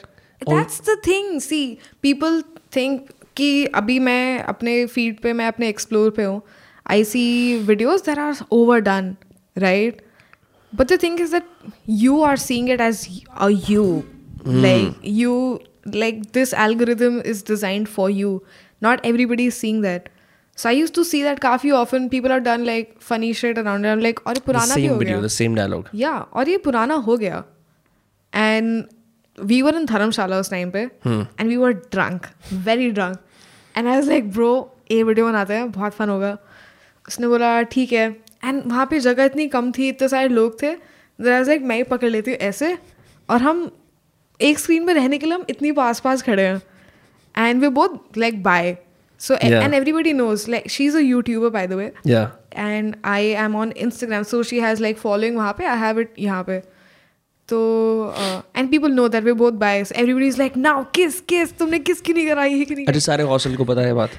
और- 0.48 0.56
That's 0.56 0.80
the 0.90 0.96
thing. 1.10 1.40
See, 1.50 1.64
people 2.08 2.42
think 2.78 3.12
कि 3.38 3.66
अभी 3.82 4.00
मैं 4.08 4.44
अपने 4.54 4.86
फीड 4.96 5.20
पे 5.22 5.34
मैं 5.34 5.48
अपने 5.48 5.70
एक्सप्लोर 5.70 6.10
पे 6.18 6.24
हूँ 6.24 6.42
आई 6.86 7.04
सी 7.04 7.24
videos 7.68 8.02
there 8.06 8.20
are 8.20 8.44
over 8.52 8.80
done 8.82 9.16
right 9.56 10.02
but 10.74 10.94
the 10.94 11.00
thing 11.04 11.20
is 11.22 11.32
that 11.32 11.72
you 11.90 12.22
are 12.24 12.38
seeing 12.38 12.70
it 12.70 12.82
as 12.82 13.08
a 13.32 13.48
you 13.70 13.86
like 14.48 15.02
you 15.06 15.60
like 15.88 16.22
this 16.34 16.54
algorithm 16.54 17.22
is 17.26 17.44
designed 17.48 17.88
for 17.88 18.12
you 18.12 18.42
not 18.82 19.06
everybody 19.06 19.46
is 19.46 19.54
seeing 19.54 19.82
that 19.84 20.10
so 20.58 20.68
I 20.70 20.80
use 20.80 20.92
to 20.94 21.04
see 21.04 21.22
that 21.24 21.40
काफी 21.40 21.72
often 21.72 22.08
people 22.10 22.32
are 22.32 22.40
done 22.40 22.64
like 22.66 22.94
funny 23.02 23.34
shed 23.34 23.60
around 23.60 23.86
like 24.02 24.20
और 24.28 24.34
ये 24.36 24.40
The 24.40 24.46
पुराना 24.46 24.76
भी 24.76 24.82
same 24.82 24.92
हो 24.92 24.98
video, 25.00 25.16
गया 25.16 25.22
the 25.22 25.34
same 25.36 25.58
dialogue. 25.58 25.96
या 25.96 26.12
और 26.12 26.50
ये 26.50 26.58
पुराना 26.58 26.96
हो 27.08 27.18
गया 27.18 27.44
एंड 28.34 28.84
वी 29.38 29.62
वर 29.62 29.76
इन 29.76 29.86
धर्मशाला 29.86 30.40
उस 30.40 30.50
टाइम 30.50 30.72
पे 30.72 30.80
and 31.08 31.48
we 31.48 31.56
were 31.56 31.72
drunk 31.72 32.26
very 32.66 32.90
drunk 32.92 33.18
and 33.76 33.88
I 33.88 33.96
was 33.96 34.08
like 34.10 34.32
bro 34.32 34.52
ये 34.92 35.04
वीडियो 35.04 35.26
बनाते 35.26 35.54
हैं 35.54 35.72
बहुत 35.72 35.94
फन 35.94 36.10
होगा 36.10 36.38
उसने 37.09 37.29
बोला 37.29 37.61
ठीक 37.63 37.93
है. 37.93 38.09
एंड 38.45 38.63
वहाँ 38.67 38.87
पे 38.87 39.01
जगह 39.01 39.25
इतनी 39.25 39.47
कम 39.49 39.71
थी 39.73 39.89
इतने 39.89 40.09
सारे 40.09 40.29
लोग 40.29 40.61
थे 40.63 40.75
दराज 41.19 41.49
एक 41.49 41.63
मैं 41.63 41.77
ही 41.77 41.83
पकड़ 41.91 42.09
लेती 42.11 42.31
हूँ 42.31 42.39
ऐसे 42.41 42.77
और 43.29 43.43
हम 43.43 43.71
एक 44.41 44.59
स्क्रीन 44.59 44.87
पर 44.87 44.95
रहने 44.95 45.19
के 45.19 45.27
लिए 45.27 45.35
हम 45.35 45.45
इतनी 45.51 45.73
पास 45.73 46.01
पास 46.01 46.23
खड़े 46.23 46.43
हैं। 46.43 46.61
And 47.35 47.61
we 47.61 47.69
both 47.79 48.19
like 48.19 48.43
bi 48.43 48.77
so 49.21 49.35
and 49.35 49.75
everybody 49.75 50.13
knows 50.13 50.51
like 50.51 50.71
she 50.71 50.87
is 50.87 50.97
a 50.97 51.01
YouTuber 51.01 51.51
by 51.51 51.67
the 51.67 51.73
way 51.73 51.93
and 52.57 52.95
I 53.05 53.27
am 53.45 53.57
on 53.57 53.73
Instagram 53.77 54.23
so 54.23 54.43
she 54.43 54.61
has 54.61 54.83
like 54.83 54.99
following 54.99 55.37
वहाँ 55.37 55.53
पे 55.59 55.65
आई 55.67 55.79
हैव 55.79 56.01
इट 56.01 56.15
यहाँ 56.19 56.43
पे. 56.45 56.59
तो 57.49 58.15
and 58.57 58.71
people 58.71 58.93
know 58.93 59.09
that 59.09 59.25
we 59.25 59.33
both 59.41 59.53
bi 59.63 59.79
everybody 59.79 60.27
is 60.27 60.39
like 60.39 60.57
now 60.57 60.85
kiss 60.95 61.21
kiss 61.29 61.57
तुमने 61.59 61.79
किस 61.79 62.01
की 62.01 62.13
नहीं 62.13 62.29
कराई 62.29 62.59
है 62.59 62.65
कि 62.65 62.75
नहीं 62.75 62.87
अरे 62.87 63.01
सारे 63.01 63.25
हॉस्टल 63.25 63.57
को 63.57 63.65
पता 63.65 63.81
है 63.81 63.95
बात। 63.95 64.11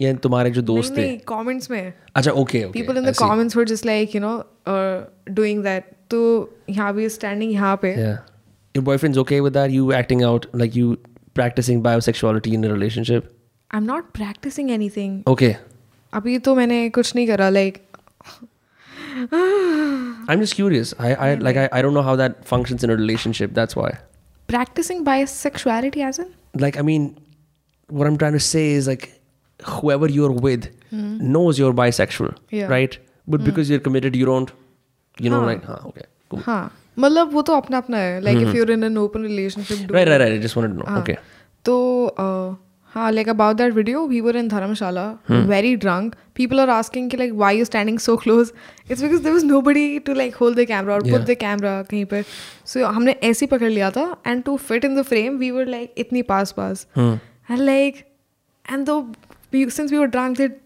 In 0.00 0.16
the 0.16 0.28
comments, 0.28 0.58
दोस्त 0.58 0.96
थे। 0.96 1.16
कमेंट्स 1.16 1.70
में। 1.70 1.92
अच्छा 2.16 2.30
okay 2.30 2.64
just 2.76 2.88
like 2.88 3.06
the 3.06 3.14
comments 3.18 3.56
were 3.56 3.64
just 3.64 3.86
like 3.86 4.14
you 4.14 4.20
know 4.20 4.46
doing 5.34 5.62
that 5.62 5.84
तो 6.10 6.58
यहाँ 6.70 6.92
your 8.74 8.82
boyfriend's 8.82 9.18
okay 9.18 9.40
with 9.40 9.52
that? 9.54 9.70
You 9.70 9.92
acting 9.92 10.22
out 10.22 10.46
like 10.52 10.76
you 10.76 10.98
practicing 11.34 11.82
bisexuality 11.82 12.52
in 12.52 12.64
a 12.64 12.72
relationship? 12.72 13.34
I'm 13.70 13.86
not 13.86 14.12
practicing 14.12 14.70
anything. 14.70 15.22
Okay. 15.26 15.56
abhi 16.12 16.42
to 16.44 16.54
maine 16.58 16.90
kuch 16.98 17.12
nahi 17.16 17.26
kara 17.30 17.50
like 17.50 17.80
i'm 19.32 20.40
just 20.40 20.54
curious. 20.54 20.94
I 20.98 21.14
i 21.14 21.34
like 21.34 21.56
I, 21.56 21.68
I 21.78 21.82
don't 21.82 21.94
know 21.94 22.02
how 22.02 22.16
that 22.16 22.44
functions 22.44 22.84
in 22.84 22.90
a 22.90 22.96
relationship 22.96 23.52
that's 23.58 23.76
why. 23.76 23.90
Practicing 24.46 25.04
bisexuality 25.04 26.04
as 26.10 26.18
in? 26.18 26.30
Like 26.66 26.78
i 26.78 26.82
mean 26.82 27.08
what 27.88 28.06
i'm 28.06 28.16
trying 28.16 28.38
to 28.38 28.44
say 28.46 28.70
is 28.70 28.88
like 28.92 29.17
whoever 29.75 30.09
you're 30.17 30.31
with 30.47 30.69
knows 31.37 31.59
you're 31.59 31.73
bisexual, 31.73 32.33
Yeah. 32.59 32.67
right? 32.75 32.97
But 33.27 33.43
because 33.49 33.69
you're 33.69 33.83
committed, 33.89 34.15
you 34.15 34.25
don't. 34.31 34.51
You 35.19 35.29
know, 35.29 35.39
Huh. 35.41 35.47
like 35.51 35.63
huh, 35.71 35.79
okay, 35.89 36.05
cool. 36.29 36.39
हाँ 36.45 36.61
मतलब 36.99 37.33
वो 37.33 37.41
तो 37.47 37.53
अपना 37.61 37.77
अपना 37.77 37.97
है 37.97 38.19
like 38.23 38.37
if 38.47 38.53
you're 38.57 38.71
in 38.75 38.83
an 38.87 38.97
open 39.01 39.23
relationship 39.27 39.91
Right, 39.95 40.07
right, 40.07 40.21
right. 40.23 40.33
I 40.33 40.39
just 40.45 40.55
wanted 40.59 40.73
to 40.73 40.79
know. 40.79 40.85
हाँ. 40.89 41.01
Okay. 41.03 41.15
तो 41.65 41.75
uh, 42.23 42.55
हाँ 42.95 43.11
like 43.13 43.27
about 43.33 43.57
that 43.61 43.73
video 43.75 44.01
we 44.13 44.21
were 44.27 44.33
in 44.41 44.49
Dharamshala 44.49 45.03
very 45.51 45.75
drunk 45.83 46.15
people 46.39 46.59
are 46.63 46.69
asking 46.77 47.09
कि 47.13 47.17
like 47.21 47.31
why 47.43 47.51
you 47.59 47.65
standing 47.69 47.97
so 48.07 48.15
close 48.25 48.51
it's 48.89 49.01
because 49.05 49.21
there 49.27 49.33
was 49.37 49.43
nobody 49.51 49.85
to 50.09 50.15
like 50.21 50.35
hold 50.41 50.59
the 50.61 50.65
camera 50.73 50.97
or 50.97 51.05
Yeah. 51.05 51.15
put 51.17 51.25
the 51.31 51.35
camera 51.45 51.71
कहीं 51.91 52.05
पे 52.13 52.23
so 52.73 52.83
हमने 52.97 53.15
ऐसे 53.29 53.45
ही 53.45 53.49
पकड़ 53.55 53.69
लिया 53.69 53.89
था 53.97 54.05
and 54.33 54.45
to 54.49 54.57
fit 54.69 54.87
in 54.89 54.99
the 55.01 55.05
frame 55.13 55.39
we 55.45 55.51
were 55.59 55.65
like 55.75 55.99
इतनी 56.05 56.21
पास 56.33 56.51
पास 56.59 56.85
and 57.05 57.65
like 57.71 58.03
and 58.65 58.91
though 58.91 59.01
we 59.52 59.68
since 59.70 59.90
we 59.90 59.98
were 59.98 60.06
drunk 60.06 60.36
that 60.36 60.60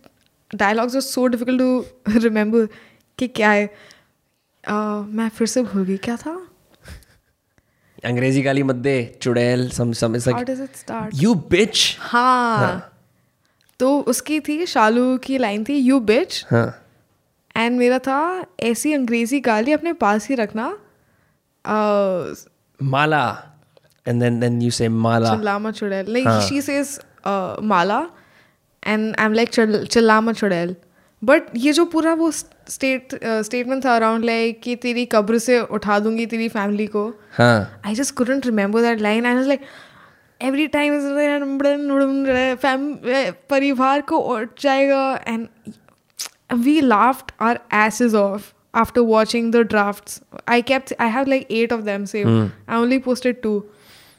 dialogues 0.51 0.95
are 0.95 1.01
so 1.01 1.27
difficult 1.27 1.61
to 1.61 2.21
remember 2.21 2.69
कि 3.19 3.29
क्या 3.31 3.51
है। 3.51 3.65
मैं 4.65 5.29
फिर 5.29 5.47
से 5.47 5.63
भूल 5.63 5.85
गई। 5.85 5.97
क्या 5.97 6.17
था? 6.17 6.41
अंग्रेज़ी 8.05 8.43
गाली 8.43 8.63
मत 8.63 8.77
दे 8.85 8.95
चुड़ैल 9.23 9.69
some 9.71 9.93
some 9.93 10.17
is 10.17 10.29
like 10.29 10.37
how 10.37 10.55
does 10.55 10.61
it 10.61 10.77
start 10.77 11.15
you 11.15 11.35
bitch 11.51 11.97
हाँ। 12.01 12.89
तो 13.81 13.99
उसकी 14.09 14.39
थी 14.41 14.65
शालू 14.67 15.17
की 15.19 15.39
लाइन 15.39 15.65
थी 15.65 15.77
यू 15.77 15.99
बिच 16.01 16.45
हाँ। 16.51 16.67
एंड 17.57 17.79
मेरा 17.79 17.99
था 17.99 18.47
ऐसी 18.61 18.93
अंग्रेज़ी 18.93 19.41
गाली 19.41 19.73
अपने 19.73 19.93
पास 19.93 20.29
ही 20.29 20.35
रखना। 20.35 20.67
Mala. 22.81 23.25
And 24.09 24.21
then 24.23 24.41
then 24.41 24.61
you 24.63 24.71
say 24.71 24.89
Mala. 24.89 25.71
चुड़ैल। 25.71 26.13
नहीं 26.13 26.25
हाँ। 26.25 26.41
She 26.49 26.63
says 26.63 26.99
Mala. 27.63 28.01
And 28.87 29.15
I 29.19 29.25
am 29.27 29.33
like 29.33 29.49
चिल्ला 29.87 30.21
मत 30.21 30.35
चुड़ैल 30.37 30.75
बट 31.23 31.43
ये 31.57 31.73
जो 31.73 31.85
पूरा 31.85 32.13
वो 32.15 32.31
स्टेट 32.31 33.15
स्टेटमेंट 33.15 33.81
uh, 33.81 33.87
था 33.87 33.95
अराउंड 33.97 34.25
लाइक 34.25 34.61
कि 34.63 34.77
तेरी 34.77 35.05
कब्र 35.07 35.39
से 35.39 35.61
उठा 35.61 35.99
दूँगी 35.99 36.27
तेरी 36.27 36.49
फैमिली 36.49 36.87
को 36.97 37.07
I 37.41 37.95
just 37.95 38.15
couldn't 38.15 38.47
remember 38.47 38.83
that 38.83 39.01
line 39.01 39.27
I 39.27 39.45
like 39.45 39.61
every 40.41 40.67
time 40.67 40.99
परिवार 43.51 44.01
को 44.01 44.19
उठ 44.19 44.61
जाएगा. 44.61 45.21
And 45.29 45.47
we 46.55 46.81
laughed 46.81 47.33
our 47.41 47.61
asses 47.87 48.15
off 48.15 48.53
after 48.75 49.01
watching 49.01 49.53
the 49.53 49.57
draft 49.57 50.21
I 50.49 50.63
kept 50.63 50.85
I 51.01 51.11
have 51.11 51.29
like 51.29 51.47
eight 51.51 51.73
of 51.73 51.81
them 51.81 52.05
save 52.05 52.29
I 52.69 52.77
only 52.79 52.99
posted 52.99 53.43
two 53.43 53.65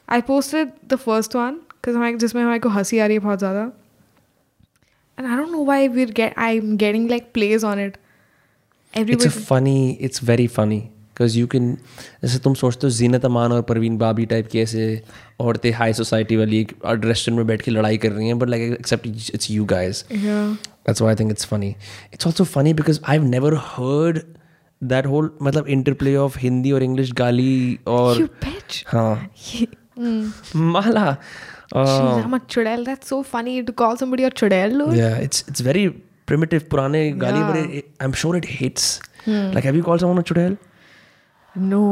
I 0.08 0.20
posted 0.20 0.70
the 0.88 0.96
first 0.96 1.36
one 1.36 1.60
because 1.86 2.16
जिसमें 2.16 2.42
हमारे 2.42 2.58
को 2.58 2.68
हँसी 2.68 2.98
आ 2.98 3.06
रही 3.06 3.16
है 3.16 3.20
बहुत 3.20 3.38
ज़्यादा. 3.38 3.70
And 5.17 5.27
I 5.27 5.35
don't 5.35 5.51
know 5.51 5.65
why 5.71 5.87
we're 5.87 6.13
get 6.21 6.33
I'm 6.37 6.77
getting 6.77 7.07
like 7.15 7.33
plays 7.33 7.63
on 7.71 7.79
it. 7.87 7.97
it's 8.93 8.99
Everybody. 9.01 9.27
a 9.27 9.31
funny 9.47 9.97
it's 10.07 10.19
very 10.19 10.47
funny 10.47 10.77
because 11.13 11.35
you 11.39 11.47
can 11.53 11.65
जैसे 12.23 12.39
तुम 12.43 12.53
सोचते 12.61 12.87
हो 12.87 12.91
जीनत 12.99 13.25
अमान 13.25 13.51
और 13.51 13.61
परवीन 13.71 13.97
बाबी 13.97 14.25
टाइप 14.31 14.47
की 14.51 14.59
ऐसे 14.59 14.85
औरतें 15.39 15.71
हाई 15.79 15.93
सोसाइटी 15.93 16.35
वाली 16.35 16.59
एक 16.59 16.71
रेस्टोरेंट 16.85 17.37
में 17.37 17.47
बैठ 17.47 17.61
के 17.61 17.71
लड़ाई 17.71 17.97
कर 18.05 18.11
रही 18.11 18.27
हैं 18.27 18.37
but 18.39 18.49
like 18.49 18.71
accept 18.79 19.07
it's 19.07 19.49
you 19.51 19.65
guys 19.73 20.03
yeah. 20.11 20.55
that's 20.87 21.03
why 21.05 21.11
I 21.13 21.17
think 21.21 21.35
it's 21.35 21.49
funny 21.53 21.71
it's 22.17 22.29
also 22.31 22.47
funny 22.55 22.73
because 22.81 23.01
I've 23.13 23.27
never 23.35 23.51
heard 23.67 24.21
that 24.81 25.11
whole 25.13 25.29
मतलब 25.49 25.67
interplay 25.77 26.15
of 26.23 26.39
Hindi 26.45 26.73
or 26.77 26.81
English 26.89 27.13
गाली 27.21 27.79
और 27.97 28.17
You 28.21 28.27
bitch. 28.45 28.83
हाँ 28.87 29.29
mm. 29.99 30.55
Mala 30.55 31.15
uh, 31.74 32.22
I'm 32.24 32.34
a 32.36 32.40
chudel. 32.54 32.84
That's 32.88 33.08
so 33.12 33.22
funny 33.34 33.54
to 33.70 33.72
call 33.82 33.96
somebody 34.02 34.24
a 34.24 34.30
chudel. 34.42 34.76
Lord. 34.82 34.96
yeah 35.00 35.16
it's 35.28 35.44
it's 35.52 35.64
very 35.68 35.84
primitive 36.32 36.68
पुराने 36.74 37.00
गाली 37.24 37.38
Yeah. 37.40 37.50
बड़े 37.52 37.82
I'm 38.06 38.14
sure 38.22 38.32
it 38.42 38.48
hits 38.60 38.86
Hmm. 39.26 39.50
like 39.56 39.66
have 39.70 39.76
you 39.80 39.82
called 39.90 40.02
someone 40.04 40.22
a 40.22 40.26
chudel 40.30 40.56
No, 41.54 41.82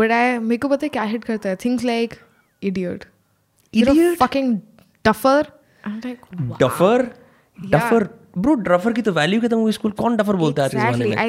but 0.00 0.10
I 0.18 0.22
मेरे 0.50 0.58
को 0.58 0.68
पता 0.68 0.84
है 0.86 0.88
क्या 0.98 1.02
hit 1.14 1.24
करता 1.24 1.48
है 1.48 1.56
things 1.64 1.84
like 1.90 2.16
idiot, 2.70 3.06
You're 3.74 3.88
a 3.88 3.94
Idiot? 3.94 4.18
fucking 4.22 4.50
duffer. 5.08 5.40
I'm 5.86 6.00
like 6.06 6.22
wow. 6.32 6.58
Duffer 6.62 7.06
duffer 7.58 8.08
bro 8.44 8.54
duffer 8.68 8.92
की 8.92 9.02
तो 9.08 9.12
value 9.12 9.40
खत्म 9.40 9.58
हुई 9.58 9.72
स्कूल 9.72 9.90
कौन 9.98 10.16
डफर 10.16 10.36
बोलता 10.36 10.62
है 10.62 10.68
आज 10.68 10.72
के 10.74 10.78
exactly. 10.78 11.10
जमाने 11.12 11.26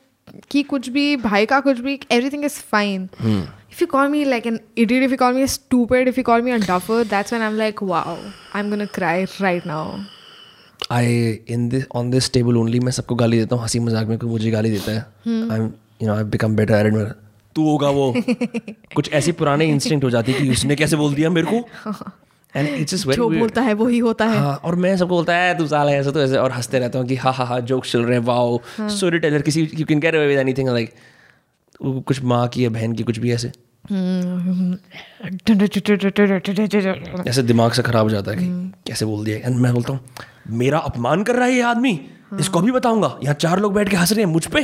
की 0.51 0.63
कुछ 0.63 0.89
भी 0.89 1.15
भाई 1.17 1.45
का 1.45 1.59
कुछ 1.59 1.79
भी 1.79 1.99
everything 2.11 2.43
is 2.43 2.59
fine. 2.75 3.07
If 3.71 3.81
you 3.81 3.87
call 3.87 4.09
me 4.09 4.25
like 4.25 4.45
an 4.45 4.59
idiot, 4.75 5.03
if 5.03 5.11
you 5.11 5.17
call 5.17 5.33
me 5.33 5.41
a 5.43 5.47
stupid, 5.47 6.07
if 6.07 6.17
you 6.17 6.23
call 6.23 6.41
me 6.41 6.51
a 6.51 6.59
duffer, 6.59 7.03
that's 7.03 7.31
when 7.31 7.41
I'm 7.41 7.57
like, 7.57 7.81
wow, 7.81 8.17
I'm 8.53 8.69
gonna 8.69 8.87
cry 8.87 9.27
right 9.39 9.65
now. 9.65 9.99
I 10.91 11.39
in 11.49 11.69
this 11.69 11.85
on 11.95 12.09
this 12.11 12.31
table 12.33 12.57
only 12.57 12.79
मैं 12.79 12.91
सबको 12.91 13.15
गाली 13.15 13.37
देता 13.39 13.55
हूँ 13.55 13.63
हँसी 13.63 13.79
मज़ाक 13.79 14.07
में 14.07 14.17
कोई 14.17 14.29
मुझे 14.29 14.51
गाली 14.51 14.71
देता 14.71 14.91
है 14.91 15.55
M 15.55 15.71
you 16.01 16.07
know 16.07 16.15
I 16.15 16.23
become 16.23 16.55
better 16.55 16.85
at 16.87 16.93
it 16.93 17.15
तू 17.57 17.69
होगा 17.69 17.89
वो। 17.89 18.13
कुछ 18.95 19.11
ऐसी 19.13 19.31
पुराने 19.41 19.65
इंस्टिंक्ट 19.65 20.05
हो 20.05 20.09
जाती 20.09 20.31
है 20.31 20.41
कि 20.41 20.49
उसने 20.51 20.75
कैसे 20.75 20.95
बोल 20.95 21.13
दिया 21.13 21.29
मेरे 21.29 21.47
को। 21.51 21.91
एंड 22.53 22.67
इट्स 22.69 22.93
जस्ट 22.93 23.09
जो 23.11 23.27
वेरी 23.29 23.39
बोलता 23.39 23.61
है 23.61 23.73
वही 23.73 23.97
होता 23.99 24.25
है। 24.25 24.37
हाँ 24.39 24.55
और 24.63 24.75
मैं 24.75 24.95
सबको 24.97 25.15
बोलता 25.15 25.35
है 25.35 25.57
तू 25.57 25.67
साला 25.67 25.91
ऐसा 25.91 26.11
तो 26.11 26.21
ऐसे 26.21 26.37
और 26.37 26.51
हँसते 26.51 26.79
रहता 26.79 26.99
हूँ 26.99 27.07
कि 27.07 27.15
हाँ 27.15 27.33
हाँ 27.33 27.45
हाँ 27.45 27.59
जोक्स 27.71 27.91
चल 27.91 28.03
रहे 28.03 28.17
हैं 28.17 28.25
वाओ 28.25 28.59
स्टोरी 28.81 29.19
टेलर 29.19 29.41
किसी 29.41 29.69
you 29.73 29.85
can 29.85 29.99
get 29.99 30.15
away 30.15 30.27
with 30.27 30.39
anything 30.39 30.69
like 30.69 30.93
कुछ 31.83 32.21
माँ 32.23 32.47
की 32.47 32.65
या 32.65 32.69
बहन 32.69 32.93
की 32.93 33.03
कुछ 33.03 33.19
भी 33.19 33.31
ऐसे। 33.31 33.51
ऐसे 37.29 37.43
दिमाग 37.43 37.71
से 37.71 37.81
खराब 37.81 38.03
हो 38.03 38.09
जाता 38.09 38.31
है 38.31 38.37
कि 38.37 38.47
कैसे 38.87 39.05
बोल 39.05 39.25
दिया 39.25 39.37
एंड 39.37 39.55
मैं 39.55 39.73
बोलता 39.73 39.93
हूँ 39.93 39.99
मेरा 40.61 40.79
अपमान 40.89 41.23
कर 41.23 41.35
रहा 41.35 41.45
है 41.45 41.53
ये 41.53 41.61
आदमी 41.61 41.99
इसको 42.39 42.61
भी 42.61 42.71
बताऊँगा। 42.71 43.17
यहाँ 43.23 43.35
चार 43.35 43.59
लोग 43.59 43.73
बैठ 43.73 43.89
के 43.89 43.97
हंस 43.97 44.11
रहे 44.11 44.25
हैं 44.25 44.31
मुझ 44.31 44.45
पे। 44.45 44.61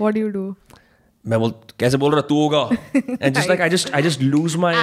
What 0.00 0.14
you 0.14 0.28
do? 0.36 0.44
मैं 1.28 1.38
बोल 1.40 1.52
कैसे 1.80 1.96
बोल 1.96 2.12
रहा 2.12 2.20
तू 2.20 2.40
होगा। 2.42 2.58
And 2.96 3.34
just 3.34 3.48
like 3.48 3.60
I 3.60 3.70
just 3.70 3.94
I 3.94 4.02
just 4.02 4.22
lose 4.22 4.56
my. 4.56 4.74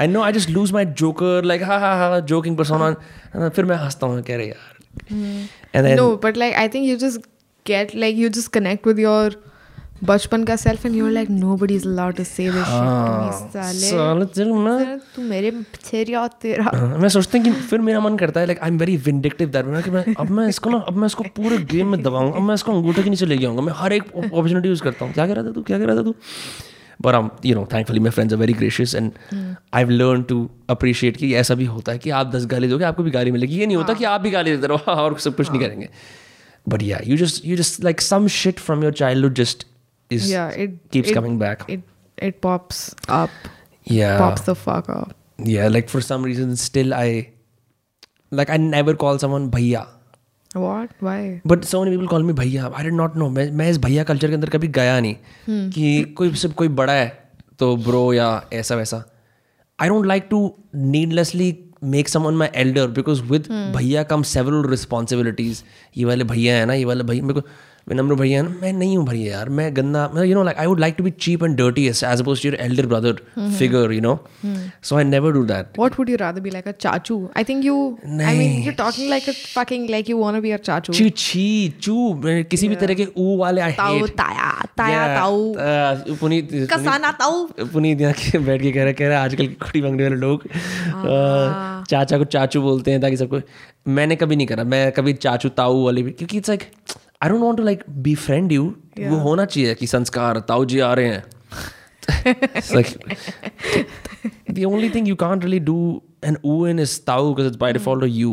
I 0.00 0.06
know 0.06 0.22
I 0.22 0.32
just 0.32 0.50
lose 0.50 0.72
my 0.72 0.84
joker 0.84 1.44
like 1.44 1.62
ha 1.62 1.78
ha 1.78 1.94
ha 1.98 2.18
joking 2.32 2.56
persona 2.56 3.48
फिर 3.48 3.64
मैं 3.64 3.76
हंसता 3.76 4.06
हूँ 4.06 4.22
कह 4.22 4.36
रहे 4.36 4.46
यार. 4.46 4.74
And 5.74 5.86
no 5.96 6.14
but 6.24 6.36
like 6.36 6.54
I 6.54 6.68
think 6.68 6.86
you 6.88 6.96
just 6.96 7.20
get 7.66 7.94
like 7.94 8.16
you 8.16 8.28
just 8.28 8.52
connect 8.52 8.86
with 8.86 8.98
your 8.98 9.30
बचपन 10.02 10.44
का 10.44 10.54
and 10.54 10.94
you're 10.96 11.12
like 11.12 11.28
nobody 11.30 11.76
is 11.76 11.84
allowed 11.86 12.16
to 12.16 12.24
say 12.24 12.48
this 12.48 12.66
shit 12.66 12.86
to 12.86 13.12
me 13.20 13.32
साले। 13.52 13.90
साले 13.90 14.24
तेरे 14.26 14.52
मैं 14.52 14.98
तू 15.14 15.22
मेरे 15.22 15.52
छेरिया 15.84 16.20
और 16.20 16.28
तेरा। 16.42 16.64
हाँ, 16.64 16.98
मैं 16.98 17.08
सोचता 17.08 17.38
हूँ 17.38 17.44
कि 17.44 17.52
फिर 17.52 17.80
मेरा 17.80 18.00
मन 18.00 18.16
करता 18.16 18.40
है 18.40 18.46
like 18.46 18.58
I 18.58 18.68
am 18.68 18.78
very 18.78 18.96
vindictive 18.96 19.48
that 19.50 19.66
मैं 19.66 19.82
कि 19.82 19.90
मैं 19.90 20.04
अब 20.18 20.30
मैं 20.30 20.48
इसको 20.48 20.70
ना 20.70 20.78
अब 20.78 20.96
मैं 20.96 21.06
इसको 21.06 21.24
पूरे 21.36 21.58
गेम 21.72 21.88
में 21.88 22.02
दबाऊँगा 22.02 22.36
अब 22.36 22.42
मैं 22.42 22.54
इसको 22.54 22.72
अंगूठे 22.72 23.02
के 23.02 23.10
नीचे 23.10 23.26
ले 23.26 23.38
जाऊँगा 23.38 23.62
मैं 23.62 23.72
हर 23.76 23.92
एक 23.92 24.02
अपॉर्चुनिटी 24.24 24.68
यूज़ 24.68 24.82
करता 24.82 25.04
हूँ। 25.04 25.12
क्या 25.14 25.26
कह 25.26 25.32
रहा 25.32 25.44
था 25.44 25.52
तू? 25.52 25.62
क्या 25.62 25.78
कह 25.78 25.84
रहा 25.84 25.96
था 25.96 26.02
तू? 26.02 26.14
But 27.02 27.14
um 27.14 27.28
you 27.48 27.54
know 27.58 27.64
thankfully 27.74 28.02
my 28.06 28.12
friends 28.16 28.34
are 28.34 28.40
very 28.42 28.56
gracious 28.62 28.94
and 29.00 29.12
I've 29.78 29.92
learned 30.00 30.26
to 30.32 30.38
appreciate 30.74 31.16
कि 31.16 31.34
ऐसा 31.36 31.54
भी 31.54 31.64
होता 31.64 31.92
है 31.92 31.98
कि 31.98 32.10
आप 32.10 32.30
दस 32.34 32.46
गाली 32.46 32.68
दोगे 32.68 32.84
आपको 32.84 33.02
भी 33.02 33.10
गाली 33.10 33.30
मिलेगी। 33.30 33.58
ये 33.58 33.66
नहीं 33.66 33.76
होता 33.76 33.94
कि 33.94 34.04
आप 34.04 34.20
भी 34.20 34.30
गाली 34.30 34.56
देते 34.56 34.66
रहो 34.74 34.92
और 35.04 35.18
सब 35.18 35.36
कुछ 35.36 35.50
नहीं 35.50 35.60
करेंगे। 35.60 35.88
बट 36.68 36.82
या 36.82 36.98
you 37.00 37.16
just 37.22 37.44
you 37.44 37.56
just 37.62 37.84
like 37.86 38.04
some 38.10 38.28
shit 38.40 38.66
from 38.66 38.84
your 38.86 38.92
childhood 39.02 39.40
just 39.42 39.64
is 40.14 40.30
yeah 40.30 40.62
it 40.64 40.78
keeps 40.96 41.10
it, 41.12 41.18
coming 41.18 41.38
back. 41.44 41.66
it 41.76 41.90
it 42.28 42.40
pops 42.46 42.80
up. 43.20 43.30
Yeah. 43.86 44.18
Pops 44.18 44.46
the 44.50 44.54
fuck 44.66 44.90
up. 44.94 45.14
Yeah 45.54 45.72
like 45.76 45.88
for 45.94 46.02
some 46.08 46.30
reason 46.30 46.54
still 46.62 46.94
I 47.00 47.08
like 48.32 48.54
I 48.56 48.58
never 48.68 48.94
call 49.04 49.20
someone 49.24 49.50
bhaiya 49.56 49.84
what? 50.62 50.94
Why? 51.06 51.20
But 51.46 51.64
so 51.64 51.82
many 51.84 51.96
people 51.96 52.06
call 52.06 52.22
me 52.22 52.32
bhaiya 52.32 52.70
I 52.76 52.84
did 52.84 52.94
not 52.94 53.16
know 53.16 53.28
मैं 53.30 53.50
मैं 53.60 53.68
इस 53.70 53.78
भैया 53.84 54.04
culture 54.10 54.28
के 54.28 54.34
अंदर 54.34 54.50
कभी 54.50 54.68
गया 54.78 55.00
नहीं 55.00 55.68
कि 55.70 56.14
कोई 56.18 56.34
सिर्फ़ 56.34 56.54
कोई 56.56 56.68
बड़ा 56.80 56.92
है 56.92 57.08
तो 57.58 57.76
ब्रो 57.76 58.12
या 58.12 58.28
ऐसा 58.52 58.74
वैसा। 58.76 59.04
I 59.78 59.88
don't 59.88 60.06
like 60.06 60.26
to 60.30 60.40
needlessly 60.74 61.56
make 61.84 62.08
someone 62.08 62.34
my 62.34 62.48
elder 62.56 62.86
because 62.98 63.22
with 63.30 63.48
bhaiya 63.76 64.02
come 64.12 64.22
several 64.32 64.68
responsibilities 64.70 65.62
ये 65.96 66.04
वाले 66.04 66.24
भैया 66.24 66.56
है 66.56 66.66
ना 66.66 66.74
ये 66.74 66.84
वाले 66.84 67.04
भैया 67.04 67.22
मेरे 67.22 67.40
को 67.40 67.48
विनम्र 67.88 68.14
भैया 68.14 68.42
मैं 68.42 68.72
नहीं 68.72 68.96
हूँ 68.96 69.06
भैया 69.06 69.36
यार 69.36 69.48
मैं 69.56 69.74
गंदा 69.76 70.08
मैं 70.14 70.24
you 70.24 70.34
know 70.34 70.42
like 70.44 70.58
I 70.58 70.66
would 70.66 70.80
like 70.80 70.94
to 70.98 71.04
be 71.04 71.10
cheap 71.20 71.42
and 71.44 71.56
dirty 71.56 71.86
as 71.88 72.02
opposed 72.04 72.44
your 72.46 72.54
elder 72.60 72.86
brother 72.86 73.20
figure 73.58 73.92
you 73.92 74.00
know 74.00 74.18
so 74.82 74.96
I 74.96 75.04
never 75.04 75.32
do 75.32 75.44
that 75.46 75.80
what 75.80 75.98
would 75.98 76.12
you 76.12 76.18
rather 76.20 76.42
be 76.44 76.52
like 76.54 76.68
a 76.70 76.74
chachu? 76.84 77.16
I 77.40 77.44
think 77.48 77.66
you 77.68 77.76
i 78.26 78.34
mean 78.38 78.54
you're 78.66 78.76
talking 78.78 79.10
like 79.10 79.28
a 79.28 79.34
fucking 79.34 79.86
like 79.94 80.12
you 80.12 80.18
want 80.18 80.38
to 80.38 80.42
be 80.46 80.52
a 80.56 80.60
chachu. 80.68 80.94
ची 80.94 81.10
छी 81.16 81.44
चू 81.82 81.96
किसी 82.24 82.68
भी 82.68 82.76
तरह 82.76 82.94
के 82.94 83.06
ऊ 83.16 83.36
वाले 83.38 83.60
I 83.60 83.72
hate 83.72 84.14
taya 84.20 84.48
taya 84.80 85.02
tau 85.16 85.34
uh, 85.66 86.18
Puneet 86.20 86.56
kasana 86.72 87.12
tau 87.20 87.32
Puneet 87.72 88.00
यहाँ 88.00 88.14
के 88.22 88.38
बैठ 88.48 88.62
के 88.62 88.72
कह 88.72 88.84
रहा 88.84 88.92
कह 88.92 89.08
रहा 89.08 89.22
आजकल 89.24 89.46
कुड़ी 89.62 89.82
मंगने 89.82 90.04
वाले 90.04 90.16
लोग 90.16 90.48
चाचा 91.90 92.18
को 92.18 92.24
चाचू 92.36 92.62
बोलते 92.62 92.90
हैं 92.90 93.00
ताकि 93.00 93.16
सबको 93.16 93.40
मैंने 93.94 94.16
कभी 94.16 94.36
नहीं 94.36 94.46
करा 94.46 94.64
मैं 94.74 94.90
कभी 94.92 95.12
चाचू 95.24 95.48
ताऊ 95.58 95.84
वाले 95.84 96.02
भी 96.02 96.10
क्योंकि 96.20 96.36
it's 96.38 96.48
like 96.48 96.70
I 97.22 97.28
don't 97.28 97.42
want 97.42 97.56
to 97.56 97.62
like 97.64 97.84
be 98.06 98.14
friend 98.26 98.52
you 98.52 98.64
वो 98.98 99.16
होना 99.28 99.44
चाहिए 99.44 99.74
कि 99.74 99.86
संस्कार 99.86 100.38
ताऊ 100.48 100.64
जी 100.64 100.80
आ 100.80 100.92
रहे 100.94 101.06
हैं 101.06 101.22
the 104.56 104.64
only 104.70 104.88
thing 104.94 105.06
you 105.10 105.16
can't 105.20 105.44
really 105.46 105.60
do 105.68 105.76
an 106.30 106.36
in 106.70 106.82
is 106.84 106.94
tau 107.10 107.20
because 107.30 107.46
it's 107.50 107.60
by 107.62 107.70
default 107.76 108.02
a 108.08 108.10
you 108.16 108.32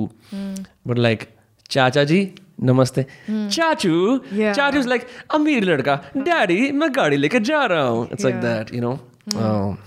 but 0.91 0.97
like 1.07 1.23
चाचा 1.69 2.03
जी 2.03 2.19
नमस्ते 2.63 3.05
चाचू. 3.29 4.17
चाचू 4.35 4.79
इज़ 4.79 4.87
लाइक 4.87 5.07
अमीर 5.35 5.63
लड़का 5.63 5.95
डैडी 6.17 6.71
मैं 6.71 6.89
गाड़ी 6.95 7.17
लेकर 7.17 7.43
जा 7.49 7.65
रहा 7.71 7.83
हूँ 7.87 8.07
it's 8.11 8.23
like. 8.25 8.35
That 8.41 8.73
you 8.75 8.81
know 8.81 9.77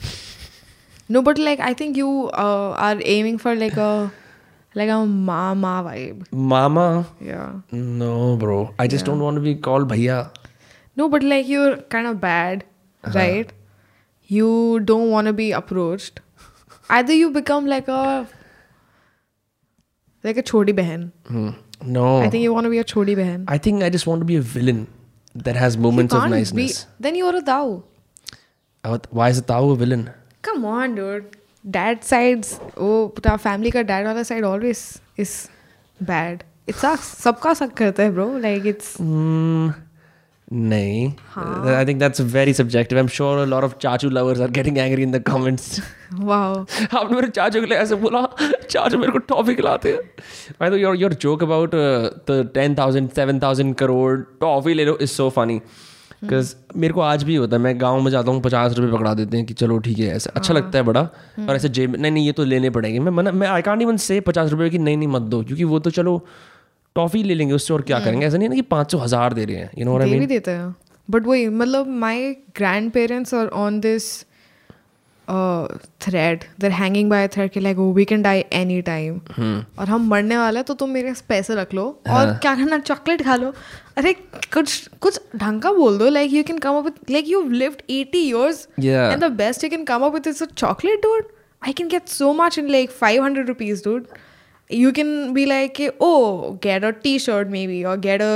no 1.15 1.21
but 1.25 1.41
like 1.47 1.61
i 1.65 1.71
think 1.79 1.99
you 2.01 2.11
uh, 2.43 2.69
are 2.85 2.99
aiming 3.15 3.39
for 3.41 3.53
like 3.63 3.75
a 3.87 3.89
like 4.75 4.89
a 4.89 5.05
mama 5.07 5.83
vibe. 5.87 6.27
Mama? 6.33 7.07
Yeah. 7.21 7.61
No, 7.71 8.37
bro. 8.37 8.75
I 8.79 8.87
just 8.87 9.03
yeah. 9.03 9.13
don't 9.13 9.21
want 9.21 9.37
to 9.37 9.41
be 9.41 9.55
called 9.55 9.89
bhaiya. 9.89 10.31
No, 10.97 11.09
but 11.09 11.23
like 11.23 11.49
you're 11.49 11.77
kind 11.97 12.07
of 12.07 12.21
bad, 12.21 12.65
uh-huh. 13.03 13.19
right? 13.19 13.53
You 14.23 14.81
don't 14.81 15.11
want 15.11 15.27
to 15.27 15.33
be 15.33 15.53
approached. 15.53 16.21
Either 16.89 17.13
you 17.13 17.31
become 17.31 17.67
like 17.67 17.89
a 17.89 18.29
like 20.23 20.37
a 20.37 20.43
chodi 20.43 20.75
behan. 20.75 21.13
Hmm. 21.27 21.51
No. 21.83 22.19
I 22.19 22.31
think 22.31 22.43
you 22.43 22.53
want 22.53 22.65
to 22.65 22.71
be 22.71 22.79
a 22.79 22.85
chodi 22.85 23.15
behan. 23.15 23.45
I 23.47 23.59
think 23.59 23.83
I 23.83 23.91
just 23.91 24.07
want 24.07 24.21
to 24.21 24.25
be 24.25 24.37
a 24.37 24.41
villain 24.41 24.87
that 25.35 25.57
has 25.57 25.77
moments 25.77 26.15
of 26.15 26.29
niceness. 26.31 26.85
Be, 26.85 26.91
then 27.01 27.15
you're 27.15 27.37
a 27.37 27.43
tau. 27.43 27.85
Uh, 28.83 28.99
why 29.11 29.29
is 29.29 29.39
a 29.39 29.43
tau 29.43 29.71
a 29.71 29.77
villain? 29.77 30.11
Come 30.43 30.65
on, 30.65 30.95
dude. 30.95 31.37
Dad 31.65 32.01
sides 32.03 32.59
वो 32.79 33.07
पूरा 33.17 33.37
family 33.37 33.71
का 33.71 33.83
dad 33.83 34.07
वाला 34.07 34.23
side 34.23 34.45
always 34.45 34.79
is 35.19 35.37
bad 36.01 36.43
it's 36.69 36.81
sucks 36.81 37.15
सबका 37.23 37.55
suck 37.55 37.73
करता 37.77 38.03
है 38.03 38.11
bro 38.13 38.27
like 38.39 38.67
it's 38.67 38.97
नहीं. 40.53 41.07
I 41.75 41.87
think 41.87 41.99
that's 42.01 42.21
very 42.33 42.53
subjective 42.55 42.99
I 42.99 43.03
am 43.03 43.09
sure 43.09 43.39
a 43.39 43.45
lot 43.45 43.65
of 43.65 43.75
chachu 43.83 44.09
lovers 44.11 44.41
are 44.41 44.51
getting 44.51 44.79
angry 44.79 45.03
in 45.03 45.13
the 45.13 45.23
comments 45.27 45.81
wow 46.15 46.55
आपने 46.55 47.15
मेरे 47.15 47.29
चाचू 47.29 47.61
के 47.61 47.67
लिए 47.67 47.79
ऐसे 47.79 47.95
बोला 48.05 48.27
चाचू 48.71 48.99
मेरे 48.99 49.13
को 49.13 49.19
टॉफी 49.33 49.55
खिलाते 49.55 49.93
हैं. 49.93 50.01
आई 50.63 50.71
तो 50.71 50.77
your 50.77 50.97
your 50.97 51.15
joke 51.23 51.43
about 51.43 51.75
the 51.75 52.51
ten 52.55 52.75
thousand 52.79 53.11
seven 53.11 53.41
thousand 53.41 53.75
crore 53.75 54.21
toffee 54.41 54.75
ले 54.75 54.85
लो 54.85 54.99
इज़ 55.01 55.11
सो 55.11 55.29
फनी 55.31 55.61
बिकॉज़ 56.25 56.55
मेरे 56.77 56.95
को 56.95 57.01
आज 57.01 57.23
भी 57.23 57.35
होता 57.37 57.57
है 57.57 57.63
मैं 57.63 57.81
गाँव 57.81 58.01
में 58.01 58.11
जाता 58.11 58.31
हूँ 58.31 58.41
पचास 58.43 58.77
रुपये 58.77 58.93
पकड़ा 58.93 59.15
देते 59.15 59.37
हैं 59.37 59.47
कि 59.47 59.55
चलो 59.55 59.79
ठीक 59.79 59.99
है 59.99 60.07
ऐसा 60.17 60.31
अच्छा 60.37 60.55
लगता 60.55 60.79
है 60.79 60.85
बड़ा 60.85 61.01
और 61.41 61.55
ऐसे 61.57 61.69
जेब 61.71 61.97
नहीं 61.97 62.13
नहीं 62.13 62.27
ये 62.27 62.33
तो 62.33 62.45
लेने 62.45 62.71
पड़ेंगे। 62.71 62.99
मैं 62.99 63.13
मना 63.13 63.33
मैं 63.33 63.49
आई 63.49 63.63
कांट 63.63 63.83
इवन 63.83 63.97
से 63.97 64.21
पचास 64.21 64.51
रुपये 64.51 64.71
की 64.71 64.79
नहीं 64.79 64.97
नहीं 64.97 65.09
मत 65.09 65.23
दो 65.23 65.43
क्योंकि 65.43 65.65
वो 65.65 65.79
तो 65.79 65.91
चलो 65.91 66.17
टॉफी 66.97 67.23
ले 67.23 67.35
लेंगे 67.35 67.55
उससे 67.55 67.75
और 67.75 67.83
क्या 67.83 67.99
करेंगे? 68.01 68.27
ऐसा 68.27 68.39
नहीं 68.39 68.49
ना 68.49 68.55
कि 68.55 68.63
पाँच 68.63 68.93
सौ 68.93 68.99
हज़ार 68.99 69.33
दे 69.33 69.45
रहे 69.45 69.57
हैं 69.57 69.71
यू 69.79 69.85
नो 69.85 69.99
भी 69.99 70.27
देते 70.27 70.51
हैं। 70.51 70.75
बट 71.09 71.27
वही 71.27 71.49
मतलब 71.49 71.89
my 72.01 72.31
grandparents 72.93 73.35
are 73.35 73.47
on 73.47 73.81
this 73.81 74.05
thread 75.31 76.45
they're 76.61 76.71
hanging 76.71 77.11
by 77.11 77.29
thread 77.35 77.51
के 77.51 77.61
like 77.61 77.79
we 77.97 78.05
can 78.05 78.23
die 78.23 78.45
any 78.53 78.81
time 78.89 79.19
और 79.79 79.89
हम 79.89 80.09
मरने 80.09 80.37
वाले 80.37 80.59
हैं 80.59 80.65
तो 80.67 80.75
तुम 80.83 80.91
मेरे 80.91 81.13
पैसे 81.29 81.55
रख 81.55 81.75
लो 81.75 81.85
और 82.17 82.33
क्या 82.43 82.55
करना 82.57 82.79
चॉकलेट 82.79 83.23
खा 83.25 83.37
लो 83.37 83.53
अरे 83.99 84.13
कुछ 84.55 84.89
कुछ 85.03 85.21
ढंग 85.37 85.61
का 85.63 85.73
बोल 85.73 85.99
दो 85.99 86.09
like 86.11 86.33
you 86.33 86.43
can 86.51 86.59
come 86.67 86.77
up 86.79 86.85
with 86.85 87.11
like 87.11 87.29
you 87.29 87.43
lived 87.49 87.83
80 87.91 88.23
years 88.33 88.61
Yeah. 88.89 89.13
and 89.15 89.27
the 89.27 89.33
best 89.41 89.65
you 89.67 89.73
can 89.77 89.87
come 89.93 90.07
up 90.09 90.15
with 90.19 90.29
is 90.35 90.43
a 90.47 90.49
chocolate 90.63 91.03
dude 91.09 91.33
i 91.63 91.73
can 91.81 91.91
get 91.97 92.15
so 92.19 92.31
much 92.43 92.57
in 92.63 92.71
like 92.77 92.95
500 93.03 93.51
rupees 93.55 93.83
dude 93.89 94.15
you 94.71 94.91
can 94.99 95.11
be 95.39 95.45
like 95.51 95.81
oh 96.09 96.59
get 96.67 96.85
a 96.89 96.93
t-shirt 97.07 97.51
maybe 97.55 97.79
or 97.93 97.97
get 98.07 98.25
a 98.27 98.31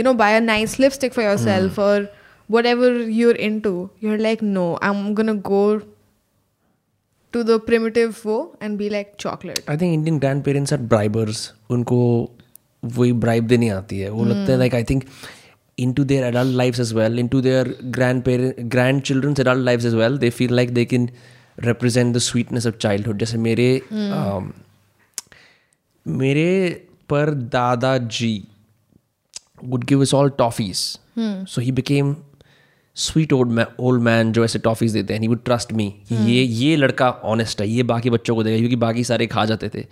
you 0.00 0.04
know 0.08 0.14
buy 0.20 0.30
a 0.38 0.40
nice 0.44 0.76
lipstick 0.84 1.16
for 1.18 1.24
yourself 1.26 1.78
or 1.86 1.96
whatever 2.56 2.90
you're 3.18 3.36
into 3.48 3.72
you're 4.06 4.18
like 4.26 4.42
no 4.56 4.64
i'm 4.88 5.02
gonna 5.20 5.34
go 5.50 5.60
to 7.33 7.43
the 7.43 7.59
primitive 7.59 8.21
wo 8.25 8.37
and 8.61 8.77
be 8.77 8.89
like 8.95 9.11
chocolate 9.23 9.69
I 9.69 9.77
think 9.77 9.93
Indian 9.93 10.19
grand 10.19 10.43
parents 10.43 10.73
are 10.73 10.79
ब्राइबर्स 10.93 11.51
उनको 11.71 11.97
वही 12.83 13.11
bribe 13.25 13.47
देनी 13.47 13.69
आती 13.69 13.99
है 13.99 14.09
वो 14.09 14.25
लगता 14.25 14.51
है 14.51 14.57
like 14.59 14.75
I 14.75 14.83
think 14.89 15.03
in 15.77 15.93
to 15.93 16.03
their 16.03 16.23
adult 16.25 16.55
life 16.57 16.79
as 16.79 16.93
well 16.93 17.19
in 17.19 17.27
to 17.27 17.41
their 17.41 17.75
grand 17.97 18.23
parent 18.23 18.59
grand 18.71 19.01
children's 19.01 19.39
adult 19.39 19.65
life 19.65 19.85
as 19.85 19.93
well 19.95 20.17
they 20.17 20.29
feel 20.39 20.53
like 20.55 20.73
they 20.73 20.85
can 20.93 21.09
represent 21.65 22.15
the 22.15 22.19
sweetness 22.29 22.67
of 22.67 22.77
childhood 22.77 23.19
जैसे 23.19 23.37
मेरे 23.37 23.69
um, 23.91 24.51
मेरे 26.05 26.49
पर 27.09 27.33
दादाजी 27.53 28.35
would 29.61 29.85
give 29.85 30.01
us 30.01 30.13
all 30.13 30.29
toffees. 30.29 30.97
So 31.45 31.61
he 31.61 31.71
became 31.71 32.11
sweet 32.96 33.32
old 33.32 33.60
old 33.80 34.00
man 34.00 34.32
जो 34.32 34.44
ऐसे 34.44 34.58
toffees 34.58 34.92
देते 34.92 35.14
हैं 35.14 35.20
he 35.20 35.28
would 35.28 35.42
trust 35.44 35.72
me. 35.72 35.90
कि 36.08 36.32
ये 36.32 36.42
ये 36.42 36.76
लड़का 36.76 37.10
ऑनेस्ट 37.10 37.60
है 37.60 37.68
ये 37.68 37.82
बाकी 37.82 38.10
बच्चों 38.10 38.34
को 38.34 38.42
देगा 38.42 38.58
क्योंकि 38.58 38.76
बाकी 38.76 39.04
सारे 39.04 39.26
खा 39.26 39.44
जाते 39.44 39.68
थे। 39.68 39.86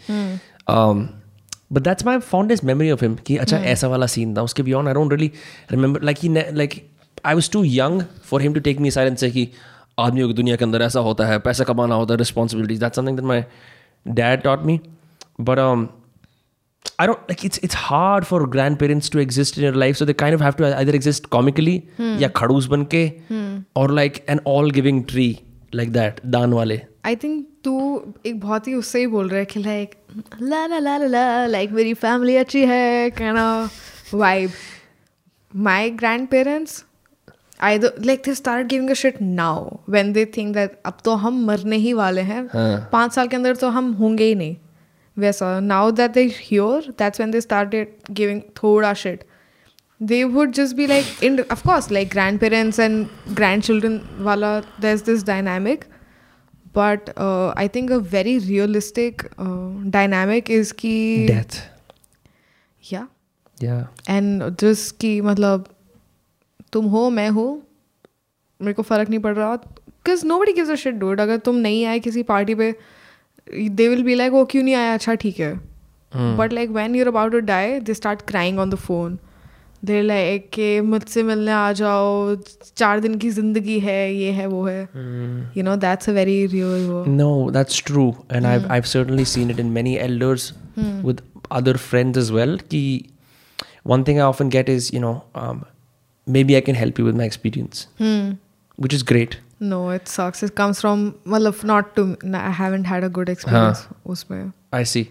But 1.73 1.83
that's 1.83 2.07
my 2.07 2.19
fondest 2.19 2.65
memory 2.65 2.91
of 2.91 3.05
him 3.05 3.15
कि 3.15 3.37
अच्छा 3.37 3.59
ऐसा 3.59 3.89
वाला 3.89 4.07
सीन 4.07 4.37
था। 4.37 4.43
उसके 4.43 4.63
beyond 4.63 4.89
I 4.89 4.95
don't 4.95 5.13
really 5.13 5.31
remember 5.73 6.03
like 6.03 6.19
he 6.23 6.29
like 6.29 6.89
I 7.25 7.35
was 7.35 7.51
too 7.51 7.65
young 7.65 8.03
for 8.25 8.43
him 8.43 8.55
to 8.55 8.61
take 8.61 8.81
me 8.81 8.91
side 8.91 9.17
से 9.17 9.31
कि 9.31 9.49
आदमियों 9.99 10.29
की 10.29 10.35
दुनिया 10.35 10.57
के 10.57 10.65
अंदर 10.65 10.83
ऐसा 10.83 11.01
होता 11.01 11.27
है 11.27 11.39
पैसा 11.39 11.65
कमाना 11.65 11.95
होता 11.95 12.15
है 12.15 12.19
responsibilities 12.19 12.81
that 12.81 12.95
something 12.95 13.17
that 13.17 13.27
my 13.27 13.43
dad 14.09 14.43
taught 14.43 14.63
me 14.63 14.81
but 15.41 15.59
I 16.99 17.07
don't 17.07 17.29
like 17.29 17.45
it's 17.45 17.59
it's 17.59 17.75
hard 17.75 18.27
for 18.27 18.47
grandparents 18.47 19.09
to 19.11 19.19
exist 19.19 19.57
in 19.57 19.65
your 19.65 19.73
life, 19.73 19.97
so 19.97 20.05
they 20.05 20.15
kind 20.15 20.35
of 20.35 20.41
have 20.41 20.57
to 20.57 20.67
either 20.79 20.95
exist 20.95 21.31
comically, 21.31 21.77
hmm. 21.97 22.19
या 22.21 22.29
खड़ूस 22.37 22.67
बन 22.67 22.85
के, 22.95 23.05
or 23.77 23.89
like 23.89 24.23
an 24.29 24.41
all 24.45 24.71
giving 24.71 25.05
tree 25.13 25.33
like 25.73 25.93
that, 25.93 26.21
दान 26.27 26.53
वाले. 26.53 26.81
I 27.07 27.17
think 27.17 27.47
तू 27.65 27.75
एक 28.27 28.41
बहुत 28.41 28.69
ही 28.69 28.75
उससे 28.75 28.99
ही 28.99 29.07
बोल 29.07 29.29
रहा 29.29 29.39
है 29.39 29.45
कि 29.45 29.61
like 29.61 29.95
la 30.43 30.67
la 30.67 30.79
la 30.79 30.97
la 30.97 31.47
like 31.47 31.71
मेरी 31.73 31.95
फैमिली 31.95 32.37
अच्छी 32.37 32.65
है 32.67 33.11
कहना 33.11 33.47
vibe 34.15 34.51
my 35.57 35.91
grandparents 36.29 36.85
either 37.67 37.91
like 38.07 38.25
they 38.27 38.33
started 38.35 38.69
giving 38.71 38.91
a 38.91 38.95
shit 38.95 39.21
now 39.21 39.81
when 39.87 40.09
they 40.15 40.25
think 40.37 40.57
that 40.57 40.73
अब 40.87 40.97
तो 41.05 41.15
हम 41.15 41.45
मरने 41.47 41.77
ही 41.77 41.93
वाले 41.93 42.21
हैं 42.21 42.43
हाँ. 42.53 42.89
पाँच 42.93 43.13
साल 43.13 43.29
के 43.29 43.37
अंदर 43.37 43.57
तो 43.57 43.69
हम 43.69 43.93
होंगे 43.93 44.25
ही 44.25 44.35
नहीं 44.35 44.57
वैसा। 45.17 45.59
Now 45.61 45.91
that 45.91 46.11
they're 46.41 46.95
that's 46.99 47.21
when 47.21 47.31
they 47.31 47.41
start 47.41 47.75
giving 48.11 48.41
थोड़ा 48.63 48.93
shade 48.95 49.25
they 50.01 50.23
would 50.25 50.53
just 50.53 50.77
be 50.77 50.87
like 50.87 51.23
in 51.25 51.39
of course 51.39 51.91
like 51.93 52.09
grandparents 52.41 52.81
and 52.81 53.07
grandchildren 53.63 54.01
वाला 54.21 54.59
the 54.81 54.85
is 54.85 55.05
this 55.05 55.25
dynamic 55.25 55.85
but 56.77 57.11
I 57.59 57.69
think 57.69 57.93
a 57.93 57.97
very 58.13 58.39
realistic 58.39 59.23
dynamic 59.87 60.51
is 60.51 60.73
की 60.75 61.27
and 64.09 64.43
जिस 64.61 64.91
की 64.93 65.21
मतलब 65.21 65.69
तुम 66.73 66.87
हो 66.87 67.09
मैं 67.11 67.29
हूँ 67.31 67.51
मेरे 68.61 68.73
को 68.73 68.83
फ़र्क 68.83 69.09
नहीं 69.09 69.21
पड़ 69.21 69.35
रहा 69.37 69.55
because 69.57 70.27
nobody 70.39 70.53
gives 70.53 70.71
a 70.71 70.75
shade 70.75 70.99
dude 70.99 71.21
अगर 71.21 71.37
तुम 71.37 71.57
नहीं 71.57 71.85
आए 71.87 71.99
किसी 72.01 72.23
पार्टी 72.23 72.55
पर 72.55 72.75
दे 73.53 73.89
विल 73.89 74.03
बी 74.03 74.15
लाइक 74.15 74.33
वो 74.33 74.45
क्यों 74.53 74.63
नहीं 74.63 74.75
आया 74.75 74.95
अच्छा 74.95 75.15
ठीक 75.25 75.41
है 75.41 75.53
but 76.39 76.53
like 76.53 76.71
when 76.71 76.95
you're 76.95 77.09
about 77.09 77.33
to 77.33 77.39
die 77.51 77.79
they 77.81 77.95
start 77.95 78.23
crying 78.29 78.59
on 78.59 78.71
the 78.71 78.75
phone 78.87 79.19
they 79.85 80.01
like 80.03 80.49
के 80.55 80.81
मुझसे 80.81 81.23
मिलने 81.29 81.53
आ 81.53 81.73
जाओ 81.79 82.35
चार 82.77 83.01
दिन 83.01 83.15
की 83.19 83.31
ज़िंदगी 83.39 83.79
है 83.81 84.15
ये 84.15 84.31
है 84.33 84.47
वो 84.47 84.65
है 84.67 84.81
you 85.57 85.63
know 85.63 85.77
that's 85.85 86.09
a 86.11 86.13
very 86.13 86.45
real 86.47 86.87
वो 86.89 87.05
No, 87.21 87.31
that's 87.57 87.81
true, 87.91 88.09
and 88.37 88.51
I've 88.53 88.69
I've 88.77 88.91
certainly 88.91 89.25
seen 89.33 89.51
it 89.55 89.63
in 89.65 89.73
many 89.79 89.95
elders 90.09 90.45
with 91.09 91.23
other 91.61 91.75
friends 91.87 92.21
as 92.25 92.31
well. 92.39 92.55
Ki 92.75 92.83
one 93.95 94.05
thing 94.09 94.21
I 94.21 94.29
often 94.35 94.53
get 94.57 94.69
is 94.77 94.91
you 94.97 95.01
know 95.07 95.15
um, 95.45 95.65
maybe 96.27 96.57
I 96.57 96.61
can 96.69 96.79
help 96.83 97.01
you 97.03 97.09
with 97.11 97.19
my 97.23 97.29
experience, 97.33 97.83
which 98.79 98.95
is 99.01 99.03
great. 99.13 99.37
No, 99.71 99.91
it 99.91 100.09
sucks. 100.09 100.43
It 100.43 100.57
comes 100.57 100.81
from 100.81 101.01
well, 101.25 101.47
if 101.47 101.63
not 101.63 101.95
to 101.97 102.17
I 102.35 102.51
haven't 102.51 102.85
had 102.93 103.05
a 103.05 103.09
good 103.09 103.29
experience. 103.29 103.83
Huh. 103.83 103.95
I 104.73 104.83
see. 104.83 105.11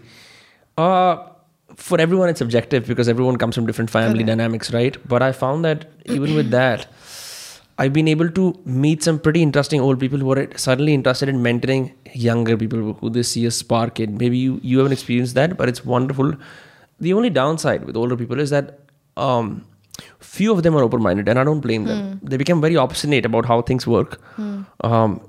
Uh, 0.76 1.28
for 1.76 2.00
everyone, 2.00 2.28
it's 2.28 2.38
subjective 2.38 2.86
because 2.86 3.08
everyone 3.08 3.38
comes 3.38 3.54
from 3.54 3.66
different 3.66 3.90
family 3.90 4.24
dynamics, 4.24 4.72
right? 4.74 4.96
But 5.08 5.22
I 5.22 5.32
found 5.32 5.64
that 5.64 5.86
even 6.04 6.34
with 6.34 6.50
that, 6.50 6.86
I've 7.78 7.94
been 7.94 8.08
able 8.08 8.28
to 8.28 8.60
meet 8.66 9.02
some 9.02 9.18
pretty 9.18 9.42
interesting 9.42 9.80
old 9.80 9.98
people 9.98 10.18
who 10.18 10.30
are 10.32 10.46
suddenly 10.56 10.92
interested 10.92 11.30
in 11.30 11.42
mentoring 11.42 11.92
younger 12.12 12.56
people 12.56 12.92
who 12.92 13.10
they 13.10 13.22
see 13.22 13.46
a 13.46 13.50
spark 13.50 14.00
in. 14.00 14.18
Maybe 14.18 14.36
you, 14.36 14.60
you 14.62 14.78
haven't 14.78 14.92
experienced 14.92 15.34
that, 15.36 15.56
but 15.56 15.68
it's 15.68 15.84
wonderful. 15.84 16.34
The 17.00 17.14
only 17.14 17.30
downside 17.30 17.84
with 17.86 17.96
older 17.96 18.16
people 18.16 18.38
is 18.38 18.50
that 18.50 18.80
um, 19.16 19.64
few 20.19 20.51
of 20.53 20.61
them 20.63 20.75
are 20.75 20.83
open 20.83 21.01
minded, 21.01 21.27
and 21.27 21.39
I 21.39 21.43
don't 21.43 21.59
blame 21.61 21.85
them. 21.85 22.19
They 22.23 22.37
become 22.37 22.61
very 22.61 22.75
obstinate 22.77 23.25
about 23.25 23.45
how 23.45 23.61
things 23.61 23.87
work. 23.87 24.19
Um, 24.89 25.19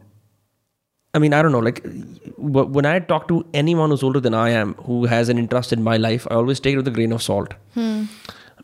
I 1.15 1.19
mean, 1.19 1.32
I 1.32 1.40
don't 1.43 1.53
know. 1.53 1.59
Like, 1.66 1.78
wh- 2.36 2.70
when 2.78 2.86
I 2.86 2.99
talk 3.12 3.28
to 3.28 3.39
anyone 3.55 3.90
who's 3.90 4.03
older 4.03 4.20
than 4.20 4.35
I 4.35 4.51
am, 4.51 4.74
who 4.89 4.99
has 5.07 5.28
an 5.35 5.39
interest 5.39 5.73
in 5.73 5.82
my 5.82 5.97
life, 5.97 6.27
I 6.31 6.35
always 6.35 6.61
take 6.61 6.74
it 6.74 6.77
with 6.77 6.89
a 6.89 6.90
grain 6.99 7.12
of 7.12 7.23
salt. 7.23 7.55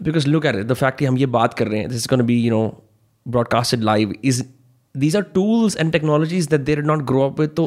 Because 0.03 0.27
look 0.27 0.45
at 0.45 0.55
it, 0.57 0.69
the 0.69 0.75
fact 0.75 0.99
that 0.99 1.09
हम 1.09 1.19
ये 1.19 1.27
बात 1.39 1.55
कर 1.55 1.69
रहे 1.69 1.81
हैं, 1.81 1.89
this 1.89 1.99
is 1.99 2.07
going 2.07 2.19
to 2.19 2.29
be, 2.33 2.35
you 2.35 2.51
know, 2.51 2.83
broadcasted 3.37 3.83
live. 3.85 4.13
Is 4.23 4.45
these 5.05 5.15
are 5.15 5.23
tools 5.39 5.77
and 5.77 5.93
technologies 5.93 6.49
that 6.49 6.67
they 6.67 6.75
did 6.75 6.85
not 6.93 7.05
grow 7.13 7.27
up 7.27 7.39
with. 7.39 7.57
So 7.57 7.67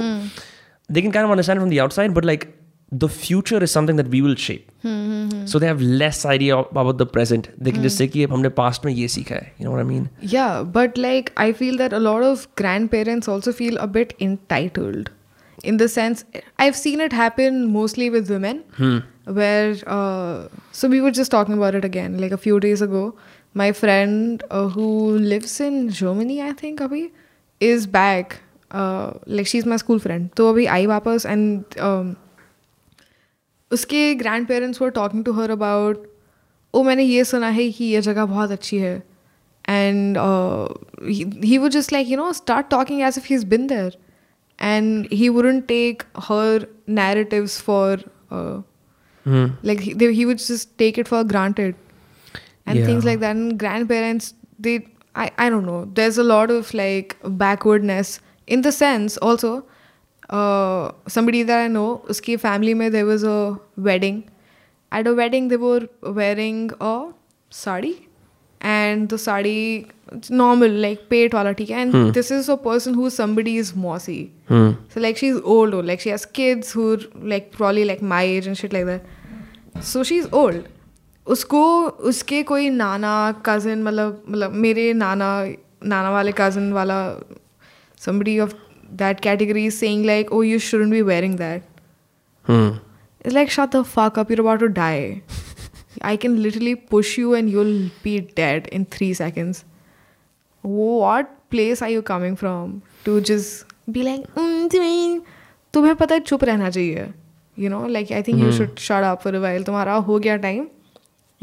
they 0.90 1.02
can 1.02 1.12
kind 1.12 1.26
of 1.26 1.32
understand 1.32 1.60
from 1.60 1.70
the 1.70 1.80
outside, 1.80 2.14
but 2.14 2.26
like 2.26 2.46
the 2.92 3.10
future 3.10 3.62
is 3.64 3.72
something 3.72 3.96
that 3.98 4.08
we 4.10 4.22
will 4.22 4.36
shape. 4.36 4.71
Hmm, 4.83 4.89
hmm, 4.89 5.29
hmm. 5.31 5.47
so 5.47 5.59
they 5.63 5.69
have 5.69 5.81
less 5.81 6.25
idea 6.25 6.59
about 6.59 6.99
the 6.99 7.07
present. 7.07 7.49
They 7.57 7.71
can 7.71 7.83
just 7.83 7.97
say 8.03 8.09
ki 8.09 8.27
humne 8.35 8.51
past 8.61 8.85
mein 8.87 8.97
ye 9.01 9.09
sikha 9.17 9.37
hai 9.41 9.53
you 9.59 9.67
know 9.67 9.75
what 9.75 9.83
i 9.83 9.89
mean? 9.91 10.09
Yeah 10.37 10.63
but 10.77 10.99
like 11.07 11.33
i 11.47 11.53
feel 11.63 11.77
that 11.83 11.93
a 11.99 12.01
lot 12.07 12.25
of 12.29 12.47
grandparents 12.63 13.29
also 13.35 13.53
feel 13.61 13.79
a 13.87 13.91
bit 13.99 14.15
entitled. 14.29 15.11
In 15.71 15.77
the 15.83 15.89
sense 15.95 16.25
i've 16.65 16.79
seen 16.79 17.05
it 17.07 17.13
happen 17.19 17.61
mostly 17.79 18.11
with 18.17 18.33
women. 18.37 18.65
Where 19.39 19.77
uh, 19.87 20.49
so 20.79 20.89
we 20.95 21.01
were 21.01 21.13
just 21.21 21.31
talking 21.31 21.55
about 21.61 21.77
it 21.81 21.85
again 21.91 22.19
like 22.25 22.33
a 22.33 22.41
few 22.47 22.59
days 22.67 22.83
ago. 22.89 23.05
My 23.61 23.71
friend 23.83 24.43
uh, 24.51 24.67
who 24.79 24.89
lives 25.35 25.61
in 25.69 25.79
germany 26.01 26.41
i 26.49 26.53
think 26.65 26.83
is 27.61 27.87
back. 27.87 28.41
Uh, 28.71 29.13
like 29.27 29.47
she's 29.47 29.67
my 29.67 29.77
school 29.77 29.99
friend. 30.05 30.31
so 30.41 30.45
abhi 30.53 30.63
aayi 30.75 30.87
wapas 30.91 31.25
and 31.33 31.81
um, 31.89 32.13
उसके 33.73 34.15
grandparents 34.47 34.83
were 34.83 34.91
talking 35.01 35.25
to 35.25 35.33
her 35.33 35.51
about 35.51 36.07
oh 36.75 36.83
मैंने 36.83 37.03
ये 37.03 37.25
सुना 37.25 37.49
है 37.49 37.71
कि 37.73 37.85
ये 37.85 38.01
जगह 38.01 38.25
बहुत 38.25 38.51
अच्छी 38.51 38.79
है 38.79 39.03
and 39.69 40.19
he 41.45 41.59
would 41.59 41.71
just 41.71 41.93
like 41.93 42.09
you 42.09 42.17
know 42.17 42.33
start 42.33 42.69
talking 42.71 43.03
as 43.03 43.19
if 43.19 43.27
he 43.29 43.35
is 43.35 43.47
been 43.47 43.67
there 43.67 43.97
and 44.63 45.09
he 45.13 45.29
wouldn't 45.29 45.67
take 45.67 46.03
her 46.29 46.67
narratives 47.01 47.61
for 47.63 48.05
like 49.63 49.81
he, 49.81 49.93
they, 49.93 50.13
he 50.15 50.25
would 50.27 50.39
just 50.39 50.77
take 50.79 50.97
it 50.99 51.09
for 51.09 51.19
granted 51.25 51.75
and 52.67 52.79
Yeah. 52.79 52.87
things 52.87 53.05
like 53.05 53.21
that 53.21 53.37
and 53.37 53.59
grandparents 53.59 54.35
they 54.59 54.73
I, 55.15 55.31
I 55.39 55.51
don't 55.51 55.67
know 55.67 55.85
there's 55.99 56.19
a 56.19 56.25
lot 56.25 56.51
of 56.51 56.73
like 56.75 57.15
backwardness 57.43 58.11
in 58.49 58.63
the 58.63 58.73
sense 58.73 59.17
also 59.29 59.53
uh, 59.59 59.63
somebody 61.17 61.43
that 61.43 61.65
I 61.65 61.69
know 61.69 61.89
uski 62.15 62.39
family 62.45 62.75
mein 62.83 62.93
there 62.93 63.07
was 63.07 63.25
a 63.33 63.39
wedding 63.89 64.23
at 64.93 65.07
a 65.07 65.15
wedding 65.15 65.49
they 65.49 65.57
were 65.65 65.83
wearing 66.21 66.63
a 66.81 66.95
sari 67.51 67.93
and 68.61 69.09
the 69.09 69.19
sari 69.19 69.87
it's 70.17 70.31
normal 70.43 70.75
like 70.87 71.03
pet 71.13 71.35
wala 71.39 71.53
theek 71.61 71.71
and 71.83 71.99
this 72.19 72.31
is 72.39 72.49
a 72.55 72.57
person 72.69 72.95
who 73.01 73.11
somebody 73.11 73.57
is 73.65 73.75
mossy 73.87 74.21
Hmm. 74.53 74.71
so 74.95 75.01
like 75.07 75.17
she's 75.25 75.37
old 75.57 75.75
old 75.81 75.87
like 75.91 76.01
she 76.07 76.11
has 76.15 76.25
kids 76.41 76.73
who 76.73 76.87
are 76.95 77.03
like 77.35 77.51
probably 77.59 77.85
like 77.91 78.03
my 78.15 78.23
age 78.23 78.47
and 78.53 78.59
shit 78.63 78.73
like 78.79 78.87
that 78.93 79.85
so 79.93 80.03
she's 80.13 80.27
old 80.43 80.69
उसको 81.35 81.63
उसके 82.11 82.43
कोई 82.51 82.69
नाना 82.71 83.11
cousin 83.47 83.83
मतलब 83.83 84.23
मतलब 84.29 84.53
मेरे 84.65 84.93
नाना 85.03 85.29
नाना 85.93 86.11
वाले 86.11 86.33
cousin 86.41 86.73
वाला 86.73 86.99
somebody 88.05 88.39
of 88.45 88.55
that 89.04 89.22
category 89.28 89.66
is 89.72 89.78
saying 89.84 90.04
like 90.10 90.30
oh 90.32 90.42
you 90.50 90.60
shouldn't 90.68 90.92
be 90.98 91.02
wearing 91.12 91.36
that 91.38 91.64
Hmm. 92.52 92.68
it's 93.22 93.34
like 93.38 93.50
shut 93.58 93.72
the 93.78 93.84
fuck 93.94 94.18
up 94.24 94.30
you're 94.34 94.42
about 94.46 94.60
to 94.66 94.70
die 94.70 95.22
I 96.10 96.16
can 96.26 96.36
literally 96.44 96.76
push 96.94 97.18
you 97.18 97.34
and 97.40 97.50
you'll 97.56 97.90
be 98.04 98.14
dead 98.42 98.68
in 98.78 98.86
three 98.98 99.14
seconds 99.20 99.64
what 100.62 101.34
place 101.50 101.82
are 101.82 101.90
you 101.90 102.02
coming 102.02 102.36
from 102.36 102.82
to 103.06 103.20
just 103.22 103.66
be 103.92 104.04
like 104.04 104.24
"Mm, 104.36 104.70
तुम्हें 104.72 105.22
तुम्हें 105.74 105.96
पता 105.96 106.16
है 106.16 106.20
चुप 106.30 106.44
रहना 106.44 106.70
चाहिए 106.78 107.08
you 107.64 107.70
know 107.74 107.82
like 107.98 108.12
I 108.12 108.22
think 108.28 108.42
you 108.46 108.52
should 108.58 108.80
shut 108.88 109.04
up 109.10 109.22
for 109.26 109.34
a 109.36 109.42
while 109.46 109.64
तुम्हारा 109.70 109.94
हो 110.10 110.20
गया 110.26 110.38
time 110.46 110.66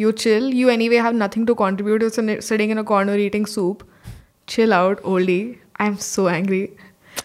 you 0.02 0.12
chill 0.24 0.48
you 0.60 0.68
anyway 0.76 1.00
have 1.06 1.16
nothing 1.22 1.46
to 1.50 1.54
contribute 1.62 2.02
you're 2.06 2.14
sin- 2.18 2.40
sitting 2.48 2.74
in 2.76 2.82
a 2.82 2.84
corner 2.92 3.16
eating 3.26 3.46
soup 3.54 3.84
chill 4.54 4.76
out 4.78 5.02
oldie 5.14 5.40
I'm 5.84 5.96
so 6.08 6.28
angry 6.28 6.62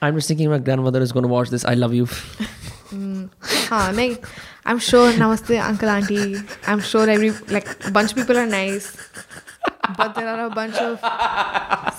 I'm 0.04 0.16
just 0.16 0.28
thinking 0.28 0.50
my 0.50 0.58
grandmother 0.60 1.02
is 1.02 1.12
going 1.12 1.24
to 1.24 1.30
watch 1.36 1.50
this. 1.50 1.66
I 1.66 1.74
love 1.76 1.94
you. 1.94 2.08
हाँ 2.92 3.92
नहीं 3.96 4.16
I'm 4.66 4.80
sure 4.80 5.12
namaste 5.14 5.52
uncle 5.66 5.90
auntie 5.96 6.38
I'm 6.68 6.80
sure 6.92 7.08
every 7.16 7.30
like 7.56 7.68
a 7.88 7.92
bunch 7.98 8.12
of 8.12 8.18
people 8.18 8.38
are 8.44 8.48
nice 8.48 8.88
but 9.98 10.16
there 10.16 10.28
are 10.28 10.46
a 10.46 10.50
bunch 10.50 10.76
of 10.76 11.00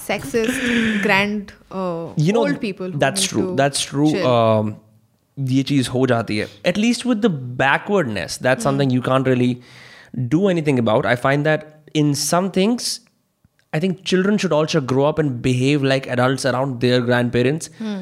sexist 0.06 0.58
grand 1.02 1.52
uh, 1.70 2.12
you 2.16 2.32
know 2.32 2.40
old 2.40 2.60
people 2.60 2.90
who 2.90 2.98
that's 2.98 3.20
need 3.22 3.28
true 3.34 3.46
to 3.50 3.56
that's 3.62 3.80
true 3.92 4.10
chill. 4.12 4.26
um 4.26 4.74
ये 5.54 5.62
चीज 5.70 5.88
हो 5.88 6.06
जाती 6.06 6.36
है 6.38 6.46
at 6.72 6.78
least 6.84 7.04
with 7.10 7.22
the 7.26 7.30
backwardness 7.62 8.36
that's 8.46 8.64
Hmm. 8.64 8.68
something 8.70 8.90
you 8.96 9.02
can't 9.10 9.30
really 9.32 9.52
do 10.34 10.40
anything 10.54 10.80
about 10.84 11.06
i 11.12 11.14
find 11.26 11.46
that 11.50 11.68
in 12.02 12.10
some 12.22 12.50
things 12.58 12.88
i 13.74 13.80
think 13.82 13.98
children 14.12 14.38
should 14.42 14.52
also 14.60 14.80
grow 14.92 15.04
up 15.10 15.18
and 15.24 15.34
behave 15.42 15.84
like 15.90 16.06
adults 16.16 16.46
around 16.52 16.80
their 16.86 17.00
grandparents 17.10 17.70
Hmm. 17.82 17.98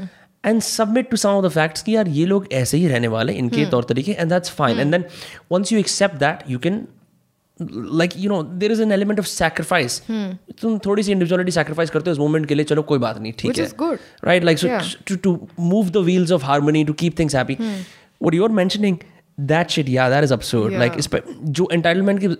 and 0.50 0.64
submit 0.68 1.10
to 1.14 1.18
some 1.24 1.38
of 1.38 1.42
the 1.46 1.50
facts 1.56 1.82
कि 1.88 1.94
यार 1.96 2.08
ये 2.18 2.24
लोग 2.26 2.46
ऐसे 2.60 2.78
ही 2.78 2.86
रहने 2.88 3.08
वाले 3.16 3.32
Hmm. 3.32 3.42
इनके 3.44 3.66
तौर 3.74 3.84
तरीके 3.90 4.14
and 4.24 4.34
that's 4.36 4.54
fine 4.60 4.80
and 4.84 4.96
then 4.96 5.04
once 5.56 5.74
you 5.74 5.80
accept 5.84 6.18
that 6.24 6.46
you 6.54 6.60
can 6.66 6.78
like 8.00 8.14
you 8.24 8.28
know 8.30 8.38
there 8.62 8.70
is 8.72 8.80
an 8.84 8.92
element 8.96 9.18
of 9.22 9.26
sacrifice 9.30 9.94
Hmm. 10.08 10.26
तुम 10.60 10.78
थोड़ी 10.86 11.02
सी 11.02 11.12
इंडिविजुअलिटी 11.12 11.52
sacrifice 11.58 11.90
करते 11.90 12.10
हो 12.10 12.12
उस 12.12 12.18
मोमेंट 12.18 12.46
के 12.46 12.54
लिए 12.54 12.64
चलो 12.72 12.82
कोई 12.90 12.98
बात 13.04 13.18
नहीं 13.20 13.32
ठीक 13.38 13.50
Which 13.50 13.58
है 13.60 13.66
is 13.66 13.74
good. 13.82 13.98
right 14.30 14.44
like 14.48 14.60
so 14.64 14.68
Yeah. 14.70 14.90
to, 15.10 15.16
to 15.28 15.32
move 15.72 15.90
the 15.96 16.02
wheels 16.10 16.34
of 16.38 16.46
harmony 16.50 16.84
to 16.90 16.94
keep 17.04 17.16
things 17.22 17.36
happy 17.40 17.56
what 18.26 18.36
you're 18.40 18.54
mentioning 18.60 19.00
that 19.52 19.74
shit 19.76 19.90
yeah 19.96 20.08
that 20.14 20.28
is 20.28 20.34
absurd 20.38 20.78
like 20.84 20.96
Yeah. 20.96 21.04
इसपे- 21.04 21.24
जो 21.58 21.68
entitlement 21.78 22.20
की 22.24 22.30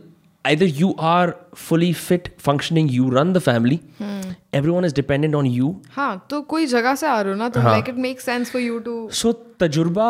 either 0.52 0.66
you 0.66 0.94
are 0.98 1.36
fully 1.56 1.94
fit 1.94 2.30
functioning 2.38 2.90
you 2.90 3.10
run 3.10 3.34
the 3.34 3.42
family. 3.42 3.82
Hmm. 3.98 4.22
everyone 4.60 4.86
is 4.86 4.94
dependent 4.94 5.36
on 5.40 5.50
you. 5.58 5.74
हाँ 5.96 6.26
तो 6.30 6.42
कोई 6.54 6.66
जगह 6.76 6.96
से 6.96 7.08
आ 7.08 7.18
aa 7.18 7.24
rahe 7.24 7.66
ho 7.66 7.76
like 7.76 7.92
it 7.94 8.00
makes 8.06 8.30
sense 8.30 8.52
for 8.56 8.64
you 8.64 8.80
to 8.88 8.96
so 9.20 9.34
tajurba 9.64 10.10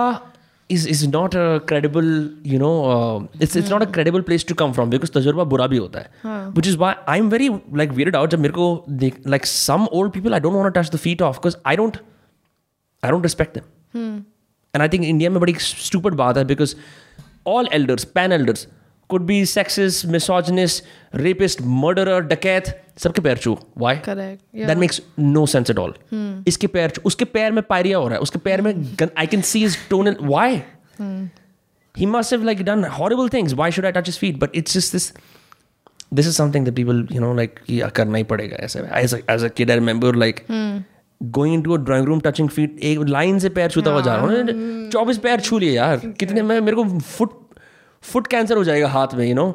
is 0.75 0.85
is 0.93 1.03
not 1.13 1.37
a 1.43 1.45
credible 1.71 2.09
you 2.53 2.59
know 2.63 2.73
uh, 2.95 3.45
it's 3.45 3.55
it's 3.61 3.71
not 3.75 3.85
a 3.85 3.85
hmm. 3.85 3.95
credible 3.97 4.25
place 4.29 4.45
to 4.51 4.57
come 4.63 4.75
from 4.79 4.93
because 4.95 5.13
tajurba 5.17 5.47
bura 5.53 5.69
bhi 5.73 5.81
hota 5.85 6.03
hai. 6.25 6.35
Which 6.59 6.69
is 6.73 6.77
why 6.83 6.91
i'm 7.15 7.31
very 7.35 7.49
like 7.83 7.95
weirded 8.01 8.19
out 8.21 8.35
jab 8.35 8.45
mere 8.47 8.57
ko 8.59 8.67
like 9.35 9.49
some 9.53 9.89
old 10.01 10.13
people 10.17 10.37
i 10.39 10.43
don't 10.45 10.59
want 10.61 10.73
to 10.73 10.75
touch 10.79 10.93
the 10.97 11.01
feet 11.07 11.25
off 11.29 11.41
because 11.41 11.59
i 11.73 11.79
don't 11.81 11.99
i 13.03 13.15
don't 13.15 13.31
respect 13.31 13.59
them. 13.59 13.67
Hmm. 13.97 14.13
and 14.75 14.83
i 14.83 14.93
think 14.93 15.09
in 15.09 15.17
india 15.17 15.33
में 15.33 15.43
बड़ी 15.45 15.59
stupid 15.71 16.15
बात 16.23 16.37
है 16.37 16.45
because 16.53 16.77
all 17.53 17.75
elders 17.79 18.09
pan 18.17 18.39
elders 18.39 18.65
could 19.13 19.25
be 19.31 19.39
sexist, 19.55 20.05
misogynist, 20.13 20.87
rapist, 21.25 21.67
murderer, 21.81 22.21
डकैत 22.29 22.79
सबके 22.97 23.21
पैर 23.21 23.37
छू। 23.37 23.57
Why 23.77 23.95
that 23.95 24.77
makes 24.77 25.01
no 25.19 25.45
sense 25.45 25.69
at 25.69 25.79
all 25.79 25.93
इसके 26.47 26.67
पैर 26.67 26.89
छू 26.89 27.01
उसके 27.05 27.25
पैर 27.25 27.51
में 27.51 27.63
पायरिया 27.63 27.97
हो 27.97 28.07
रहा 28.07 28.15
है 28.15 28.19
उसके 28.19 28.39
पैर 28.39 28.61
में 28.61 28.73
I 29.17 29.27
can 29.27 29.41
see 29.41 29.63
is 29.63 29.77
tone 29.89 30.07
and 30.07 30.17
why 30.21 30.61
he 31.95 32.05
must 32.05 32.33
have 32.33 32.43
like 32.43 32.63
done 32.63 32.83
horrible 32.83 33.29
things 33.29 33.53
why 33.53 33.71
should 33.71 33.85
I 33.85 33.91
touch 33.91 34.07
his 34.07 34.17
feet 34.17 34.39
but 34.39 34.55
it's 34.55 34.77
just 34.77 34.91
this 34.91 35.13
this 36.13 36.27
is 36.27 36.33
something 36.33 36.65
that 36.65 36.75
people 36.75 37.07
you 37.11 37.21
know 37.21 37.33
like 37.33 37.59
ये 37.69 37.89
करना 37.95 38.17
ही 38.17 38.23
पड़ेगा 38.23 38.57
ऐसे 38.57 38.79
as 39.33 39.43
a 39.43 39.47
kid 39.47 39.71
I 39.71 39.77
remember 39.77 40.15
like 40.15 40.45
going 41.23 41.63
to 41.63 41.73
a 41.73 41.77
drawing 41.77 42.05
room 42.05 42.19
touching 42.19 42.49
feet 42.49 42.79
एक 42.83 42.99
line 42.99 43.39
से 43.39 43.49
पैर 43.49 43.69
छूता 43.69 43.91
हुआ 43.91 43.99
hmm. 43.99 44.05
जा 44.05 44.15
रहा 44.15 44.25
हूँ। 44.25 44.89
चौबीस 44.89 45.17
पैर 45.17 45.39
छू 45.39 45.59
लिए 45.59 45.71
यार। 45.71 45.97
कितने 46.19 46.41
मैं 46.41 46.61
मेरे 46.61 46.75
को 46.75 46.99
फुट 46.99 47.42
फुट 48.03 48.27
कैंसर 48.27 48.57
हो 48.57 48.63
जाएगा 48.63 48.87
हाथ 48.87 49.07
में 49.13 49.27
you 49.27 49.35
know 49.35 49.47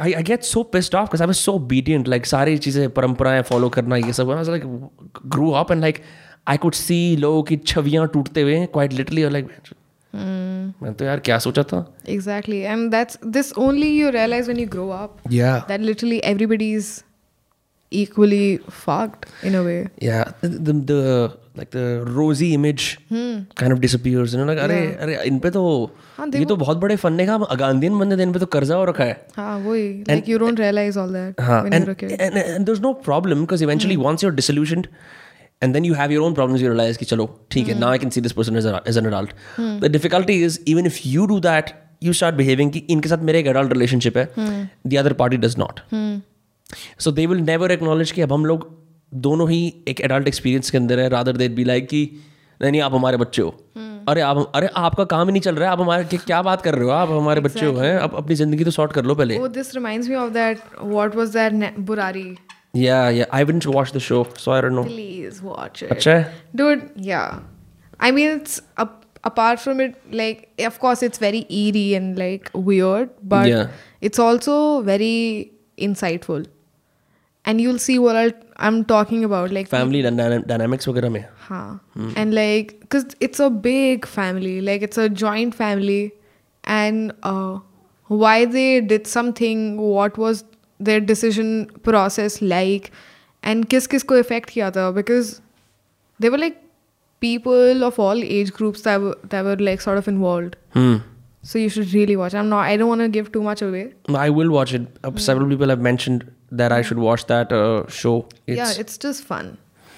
I 0.00 0.12
I 0.12 0.22
get 0.22 0.42
so 0.42 0.62
best 0.72 0.94
of 0.94 1.04
because 1.04 1.22
I 1.22 1.26
was 1.26 1.36
so 1.36 1.52
obedient 1.52 2.08
like 2.08 2.26
सारी 2.26 2.58
चीज़ें 2.58 2.90
परंपराएँ 2.90 3.42
फॉलो 3.42 3.68
करना 3.68 3.96
ये 3.96 4.12
सब। 4.12 4.30
Like 4.48 4.88
grow 5.26 5.50
up 5.50 5.72
and 5.72 5.80
like 5.80 6.02
I 6.48 6.56
could 6.56 6.74
see 6.74 7.16
लोगों 7.16 7.42
की 7.42 7.56
छवियाँ 7.56 8.06
टूटते 8.08 8.42
हुए 8.42 8.66
क्वाइट 8.66 8.92
लिटली 8.92 9.24
और 9.24 9.30
लाइक 9.30 9.48
Mm. 10.14 10.82
मैं 10.82 10.92
तो 10.94 11.04
यार 11.04 11.18
क्या 11.18 11.38
सोचा 11.38 11.62
था? 11.62 11.96
Exactly 12.08 12.58
and 12.58 12.90
that's 12.90 13.18
this 13.26 13.52
only 13.58 13.88
you 14.00 14.10
realize 14.10 14.46
when 14.46 14.60
you 14.60 14.68
grow 14.68 14.88
up 14.88 15.16
या 15.32 15.58
that 15.68 15.80
literally 15.80 16.20
everybody 16.24 16.72
is 16.72 16.88
equally 17.92 18.56
fucked 18.70 19.26
in 19.44 19.54
a 19.54 19.60
way 19.60 19.88
या 20.02 20.32
the 20.44 20.86
the, 20.90 21.45
like 21.56 21.70
the 21.70 22.04
rosy 22.06 22.52
image 22.54 22.98
kind 23.10 23.72
of 23.72 23.80
disappears. 23.80 24.34
You 24.34 24.40
know, 24.40 24.48
like 24.48 24.58
अरे 24.62 24.78
अरे 25.00 25.22
इन 25.26 25.38
पे 25.38 25.50
तो 25.50 25.62
हाँ, 26.16 26.26
ये 26.34 26.44
तो 26.44 26.56
बहुत 26.56 26.76
बड़े 26.78 26.96
फन्ने 26.96 27.26
का 27.26 27.34
अगांधियन 27.34 27.98
बंदे 27.98 28.16
थे 28.16 28.22
इन 28.22 28.32
पे 28.32 28.38
तो 28.38 28.46
कर्जा 28.56 28.76
हो 28.76 28.84
रखा 28.84 29.04
है 29.04 29.26
हाँ 29.36 29.58
वही 29.58 30.04
like 30.08 30.28
you 30.32 30.40
don't 30.42 30.62
realize 30.64 30.98
all 31.02 31.14
that 31.18 31.40
हाँ, 31.40 31.62
and, 31.64 31.86
you're 31.86 31.90
a 31.90 31.94
kid. 31.94 32.20
and, 32.20 32.36
and 32.42 32.66
there's 32.66 32.82
no 32.88 32.92
problem 33.08 33.46
because 33.46 33.64
eventually 33.68 33.96
once 33.96 34.26
you're 34.26 34.36
disillusioned 34.42 34.88
and 35.62 35.74
then 35.74 35.84
you 35.84 35.94
have 35.94 36.12
your 36.12 36.22
own 36.28 36.38
problems 36.38 36.62
you 36.62 36.70
realize 36.74 36.96
कि 36.96 37.04
चलो 37.04 37.28
ठीक 37.50 37.68
है 37.68 37.80
now 37.80 37.90
I 37.96 37.98
can 38.04 38.14
see 38.16 38.24
this 38.28 38.38
person 38.40 38.62
as, 38.62 38.66
a, 38.66 38.82
as 38.86 38.96
an 38.96 39.10
adult 39.12 39.34
the 39.84 39.92
difficulty 39.98 40.40
is 40.42 40.60
even 40.74 40.92
if 40.92 41.04
you 41.06 41.26
do 41.34 41.40
that 41.50 41.74
you 42.06 42.16
start 42.22 42.40
behaving 42.40 42.70
कि 42.70 42.86
इनके 42.96 43.08
साथ 43.08 43.28
मेरे 43.28 43.40
एक 43.40 43.46
adult 43.54 43.76
relationship 43.76 44.16
है 44.16 44.26
the 44.86 45.04
other 45.04 45.14
party 45.22 45.44
does 45.46 45.60
not 45.64 45.80
so 46.98 47.12
they 47.20 47.26
will 47.32 47.46
never 47.52 47.70
acknowledge 47.78 48.10
कि 48.10 48.20
अब 48.20 48.32
हम 48.32 48.46
लोग 48.46 48.85
दोनों 49.14 49.50
ही 49.50 49.74
एक 49.88 50.00
एडल्ट 50.00 50.28
एक्सपीरियंस 50.28 50.70
के 50.70 50.78
अंदर 50.78 51.00
है 51.00 51.08
रादर 51.08 51.36
देट 51.36 51.52
बी 51.52 51.64
लाइक 51.64 51.88
कि 51.88 52.10
नहीं 52.62 52.72
नहीं 52.72 52.80
आप 52.80 52.94
हमारे 52.94 53.16
बच्चे 53.16 53.42
हो। 53.42 53.48
अरे 54.08 54.20
आप 54.20 54.52
अरे 54.54 54.68
आपका 54.76 55.04
काम 55.04 55.26
ही 55.26 55.32
नहीं 55.32 55.42
चल 55.42 55.54
रहा 55.54 55.66
है। 55.66 55.72
आप 55.72 55.80
हमारे 55.80 56.04
क्या 56.04 56.42
बात 56.42 56.62
कर 56.62 56.74
रहे 56.74 56.84
हो? 56.84 56.90
आप 56.90 57.10
हमारे 57.10 57.40
exactly. 57.40 57.64
बच्चे 57.64 57.76
हो 57.76 57.82
हैं? 57.86 57.98
अब 57.98 58.14
अपनी 58.14 58.34
ज़िंदगी 58.34 58.64
तो 58.64 58.70
सॉर्ट 58.70 58.92
कर 58.92 59.04
लो 59.04 59.14
पहले। 59.14 59.48
This 59.48 59.74
reminds 59.74 60.08
me 60.08 60.14
of 60.14 60.32
that 60.32 60.58
what 60.82 61.16
was 61.16 61.28
that 61.28 61.78
Burari 61.78 62.36
yeah 62.76 63.10
yeah 63.10 63.26
I 63.32 63.44
wouldn't 63.44 63.66
watch 63.66 63.94
the 63.94 63.98
show 63.98 64.26
so 64.36 64.50
I 64.50 64.60
And 77.45 77.59
you'll 77.59 77.79
see 77.79 77.97
what 77.97 78.15
I'll, 78.15 78.31
I'm 78.57 78.85
talking 78.85 79.23
about. 79.23 79.51
Like, 79.51 79.67
Family 79.67 80.01
dyna- 80.03 80.43
dynamics 80.45 80.87
वगैरह 80.87 81.09
में. 81.09 81.25
Huh. 81.47 81.77
And 82.15 82.35
like, 82.35 82.79
because 82.81 83.05
it's 83.19 83.39
a 83.39 83.49
big 83.49 84.05
family, 84.05 84.61
like 84.61 84.83
it's 84.83 84.97
a 84.97 85.09
joint 85.09 85.55
family, 85.55 86.13
and 86.63 87.13
uh, 87.23 87.59
why 88.07 88.45
they 88.45 88.79
did 88.81 89.07
something, 89.07 89.77
what 89.77 90.17
was 90.17 90.43
their 90.79 90.99
decision 90.99 91.65
process 91.83 92.41
like, 92.41 92.91
and 93.43 93.67
किस 93.69 93.87
किस 93.87 94.03
को 94.03 94.19
affect 94.19 94.49
किया 94.51 94.69
था 94.75 94.93
because 94.93 95.41
they 96.19 96.29
were 96.29 96.37
like 96.37 96.61
people 97.19 97.83
of 97.83 97.99
all 97.99 98.21
age 98.23 98.53
groups 98.53 98.83
that 98.83 99.01
were, 99.01 99.17
that 99.29 99.43
were 99.43 99.55
like 99.55 99.81
sort 99.81 99.97
of 99.97 100.07
involved. 100.07 100.57
Hmm. 100.73 100.97
So 101.41 101.57
you 101.57 101.69
should 101.69 101.91
really 101.93 102.15
watch. 102.15 102.35
I'm 102.35 102.49
not. 102.49 102.65
I 102.65 102.77
don't 102.77 102.87
want 102.87 103.01
to 103.01 103.09
give 103.09 103.31
too 103.31 103.41
much 103.41 103.63
away. 103.63 103.93
I 104.13 104.29
will 104.29 104.51
watch 104.51 104.75
it. 104.75 104.87
Uh, 105.03 105.11
Several 105.15 105.49
people 105.49 105.69
have 105.69 105.79
mentioned 105.79 106.31
that 106.51 106.71
I 106.71 106.81
should 106.81 106.99
watch 106.99 107.25
that 107.27 107.51
uh, 107.51 107.87
show. 107.87 108.27
It's, 108.47 108.57
yeah, 108.57 108.73
it's 108.77 108.97
just 108.97 109.23
fun. 109.23 109.57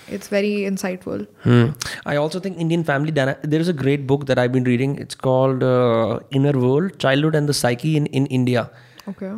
It's 0.10 0.28
very 0.28 0.52
insightful. 0.70 1.28
Hmm. 1.44 1.70
I 2.06 2.18
also 2.18 2.40
think 2.40 2.57
Indian 2.57 2.84
family 2.84 3.11
dyna- 3.11 3.38
there 3.41 3.60
is 3.60 3.68
a 3.68 3.74
great 3.74 4.06
book 4.06 4.26
that 4.26 4.38
I've 4.38 4.52
been 4.52 4.64
reading. 4.64 4.98
It's 4.98 5.15
called 5.15 5.64
uh, 5.64 6.20
Inner 6.32 6.57
World: 6.65 6.99
Childhood 6.99 7.36
and 7.36 7.48
the 7.48 7.53
Psyche 7.53 7.95
in, 7.98 8.06
in 8.07 8.26
India. 8.26 8.70
Okay. 9.07 9.34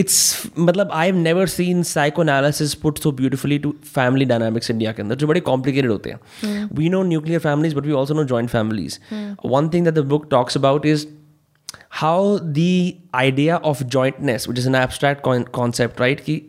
It's 0.00 0.16
मतलब 0.58 0.90
I've 0.92 1.18
never 1.18 1.46
seen 1.46 1.84
psychoanalysis 1.90 2.74
put 2.74 2.98
so 2.98 3.10
beautifully 3.10 3.58
to 3.58 3.72
family 3.92 4.26
dynamics 4.32 4.70
India 4.70 4.92
के 4.92 5.02
अंदर 5.02 5.14
जो 5.14 5.26
बड़े 5.26 5.40
complicated 5.40 5.90
होते 5.90 6.10
हैं. 6.10 6.68
We 6.80 6.90
know 6.94 7.02
nuclear 7.12 7.40
families, 7.44 7.76
but 7.78 7.86
we 7.90 7.94
also 8.00 8.16
know 8.18 8.26
joint 8.32 8.50
families. 8.56 8.98
One 9.54 9.70
thing 9.76 9.86
that 9.88 9.98
the 10.00 10.04
book 10.14 10.28
talks 10.34 10.58
about 10.62 10.84
is 10.94 11.06
how 11.89 12.39
the 12.39 12.93
idea 13.15 13.57
of 13.57 13.83
jointness 13.83 14.49
which 14.49 14.59
is 14.59 14.67
an 14.67 14.75
abstract 14.75 15.21
concept 15.51 16.01
right 16.01 16.19
कि 16.19 16.41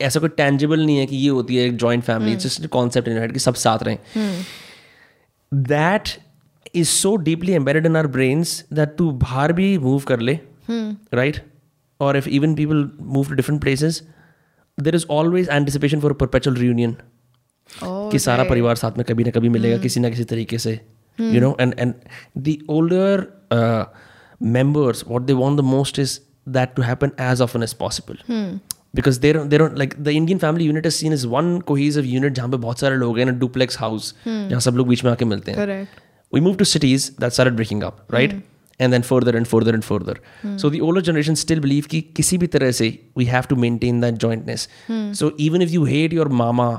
ऐसा 0.00 0.20
कोई 0.20 0.28
tangible 0.28 0.86
नहीं 0.86 0.98
है 0.98 1.06
कि 1.06 1.16
ये 1.16 1.28
होती 1.28 1.56
है 1.56 1.70
जॉइंट 1.70 2.04
फैमिली 2.04 2.36
जिस 2.36 2.66
कॉन्सेप्ट 2.66 3.08
इन 3.08 3.30
कि 3.30 3.38
सब 3.38 3.54
साथ 3.54 3.78
रहें। 3.82 3.98
That 5.54 6.08
is 6.74 6.88
so 6.88 7.16
deeply 7.16 7.52
embedded 7.52 7.86
in 7.86 7.96
our 7.96 8.06
brains 8.06 8.64
that 8.72 8.96
to 8.98 9.10
बाहर 9.10 9.52
भी 9.52 9.78
मूव 9.78 10.00
कर 10.00 10.20
ले 10.20 10.38
राइट 11.14 11.36
और 12.00 12.16
if 12.16 12.28
even 12.28 12.54
people 12.54 12.90
move 13.00 13.28
to 13.28 13.34
different 13.34 13.60
places 13.60 14.02
there 14.80 14.94
is 14.94 15.06
always 15.10 15.48
anticipation 15.48 16.00
for 16.00 16.12
perpetual 16.12 16.56
reunion 16.56 16.96
कि 17.84 18.18
सारा 18.18 18.44
परिवार 18.44 18.76
साथ 18.76 18.92
में 18.98 19.04
कभी 19.08 19.24
ना 19.24 19.30
कभी 19.30 19.48
मिलेगा 19.48 19.74
hmm. 19.74 19.82
किसी 19.82 20.00
ना 20.00 20.10
किसी 20.10 20.24
तरीके 20.24 20.58
से 20.58 20.80
you 21.20 21.40
know 21.40 21.56
and 21.60 21.74
and 21.78 21.94
their 22.38 23.32
members 24.39 25.05
what 25.13 25.25
they 25.27 25.37
want 25.43 25.57
the 25.57 25.67
most 25.71 25.97
is 26.03 26.19
that 26.57 26.75
to 26.75 26.81
happen 26.89 27.11
as 27.31 27.41
often 27.47 27.63
as 27.63 27.73
possible 27.73 28.15
because 28.99 29.19
they 29.23 29.31
don't 29.35 29.49
they 29.49 29.57
don't 29.61 29.77
like 29.81 29.91
the 30.07 30.13
indian 30.19 30.39
family 30.45 30.65
unit 30.69 30.85
is 30.91 30.95
seen 31.01 31.13
as 31.17 31.25
one 31.33 31.51
cohesive 31.71 32.07
unit 32.13 32.33
जहाँ 32.39 32.49
पे 32.51 32.57
बहुत 32.63 32.79
सारे 32.79 32.95
लोग 33.03 33.19
हैं 33.19 33.25
in 33.25 33.33
a 33.33 33.37
duplex 33.43 33.77
house 33.83 34.13
जहाँ 34.27 34.59
सब 34.67 34.75
लोग 34.81 34.87
बीच 34.87 35.03
में 35.03 35.11
आके 35.11 35.25
मिलते 35.33 35.51
हैं 35.51 35.59
correct. 35.59 35.99
we 36.35 36.41
moved 36.47 36.59
to 36.63 36.67
cities 36.71 37.05
that 37.23 37.37
started 37.37 37.55
breaking 37.59 37.83
up 37.89 38.01
right 38.17 38.33
and 38.79 38.95
then 38.95 39.03
further 39.07 39.35
and 39.37 39.47
further 39.53 39.73
and 39.77 39.85
further 39.87 40.15
so 40.63 40.69
the 40.75 40.81
older 40.89 41.01
generation 41.09 41.35
still 41.41 41.61
believe 41.65 41.87
कि 41.89 42.01
किसी 42.19 42.37
भी 42.43 42.47
तरह 42.55 42.71
से 42.79 42.87
we 43.21 43.27
have 43.33 43.49
to 43.51 43.59
maintain 43.65 43.99
that 44.05 44.17
jointness 44.25 44.67
so 45.21 45.31
even 45.49 45.65
if 45.67 45.75
you 45.77 45.85
hate 45.91 46.15
your 46.19 46.27
mama 46.41 46.69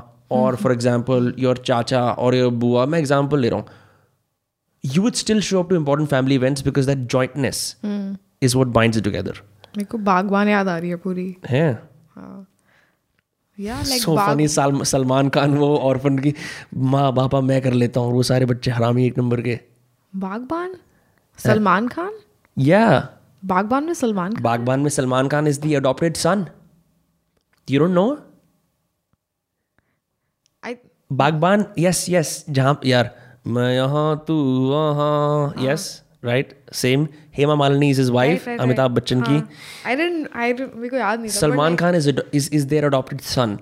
or 0.41 0.49
for 0.65 0.73
example 0.77 1.31
your 1.45 1.55
chacha 1.69 2.03
or 2.25 2.33
your 2.41 2.51
bua 2.65 2.85
मैं 2.93 3.01
example 3.05 3.39
ले 3.45 3.49
रहा 3.49 3.59
हूँ 3.59 3.81
you 4.84 5.02
would 5.04 5.16
still 5.16 5.40
show 5.40 5.60
up 5.60 5.70
to 5.70 5.76
important 5.76 6.10
family 6.10 6.36
events 6.40 6.62
because 6.62 6.86
that 6.86 7.06
jointness 7.14 7.62
is 8.42 8.56
what 8.56 8.72
binds 8.76 9.00
it 9.00 9.04
together. 9.04 9.34
मेरे 9.76 9.84
को 9.84 9.98
बागबान 9.98 10.48
याद 10.48 10.68
आ 10.68 10.76
रही 10.78 10.90
है 10.90 10.96
पूरी। 10.96 11.36
है? 11.48 11.66
या 13.58 13.80
like 13.82 14.02
so 14.02 14.16
funny 14.16 14.46
Salman 14.48 15.28
Khan 15.28 15.56
वो 15.58 15.76
ऑर्फन 15.76 16.18
की 16.18 16.34
माँ 16.74 17.12
बापा 17.14 17.40
मैं 17.40 17.60
कर 17.62 17.72
लेता 17.72 18.00
हूँ 18.00 18.12
वो 18.12 18.22
सारे 18.22 18.46
बच्चे 18.46 18.70
हरामी 18.70 19.06
एक 19.06 19.18
नंबर 19.18 19.40
के। 19.40 19.58
बागबान 20.16 20.74
सलमान 21.38 21.88
खान? 21.88 22.12
या। 22.58 23.08
बागबान 23.44 23.84
में 23.84 23.94
सलमान 23.94 24.32
खान? 24.34 24.42
बागबान 24.42 24.80
में 24.80 24.90
Salman 24.90 25.28
Khan 25.28 25.46
is 25.46 25.60
the 25.60 25.74
adopted 25.76 26.16
son 26.16 26.46
you 27.68 27.80
don't 27.80 27.90
know 27.90 28.06
I 30.64 30.76
Baghban 31.12 31.64
yes 31.78 32.06
yes 32.10 32.44
जहाँ 32.50 32.80
यार 32.84 33.14
मैं 33.44 33.72
यहाँ 33.74 34.24
तू 34.28 34.34
वहाँ। 34.70 35.54
Yes 35.60 35.86
right 36.24 36.52
same 36.74 37.06
Hema 37.36 37.54
Malini 37.54 37.90
is 37.90 38.00
his 38.00 38.10
wife 38.10 38.48
Amitabh 38.50 38.90
Bachchan 38.90 39.20
की। 39.22 39.42
आई 39.86 39.96
डिडंट 39.96 40.28
आई 40.36 40.52
मेरे 40.52 40.88
को 40.88 40.96
याद 40.96 41.20
नहीं 41.20 41.30
Salman 41.30 41.76
Khan 41.76 41.94
is 41.94 42.08
is 42.08 42.48
is 42.54 42.66
their 42.68 42.84
adopted 42.84 43.20
son 43.22 43.58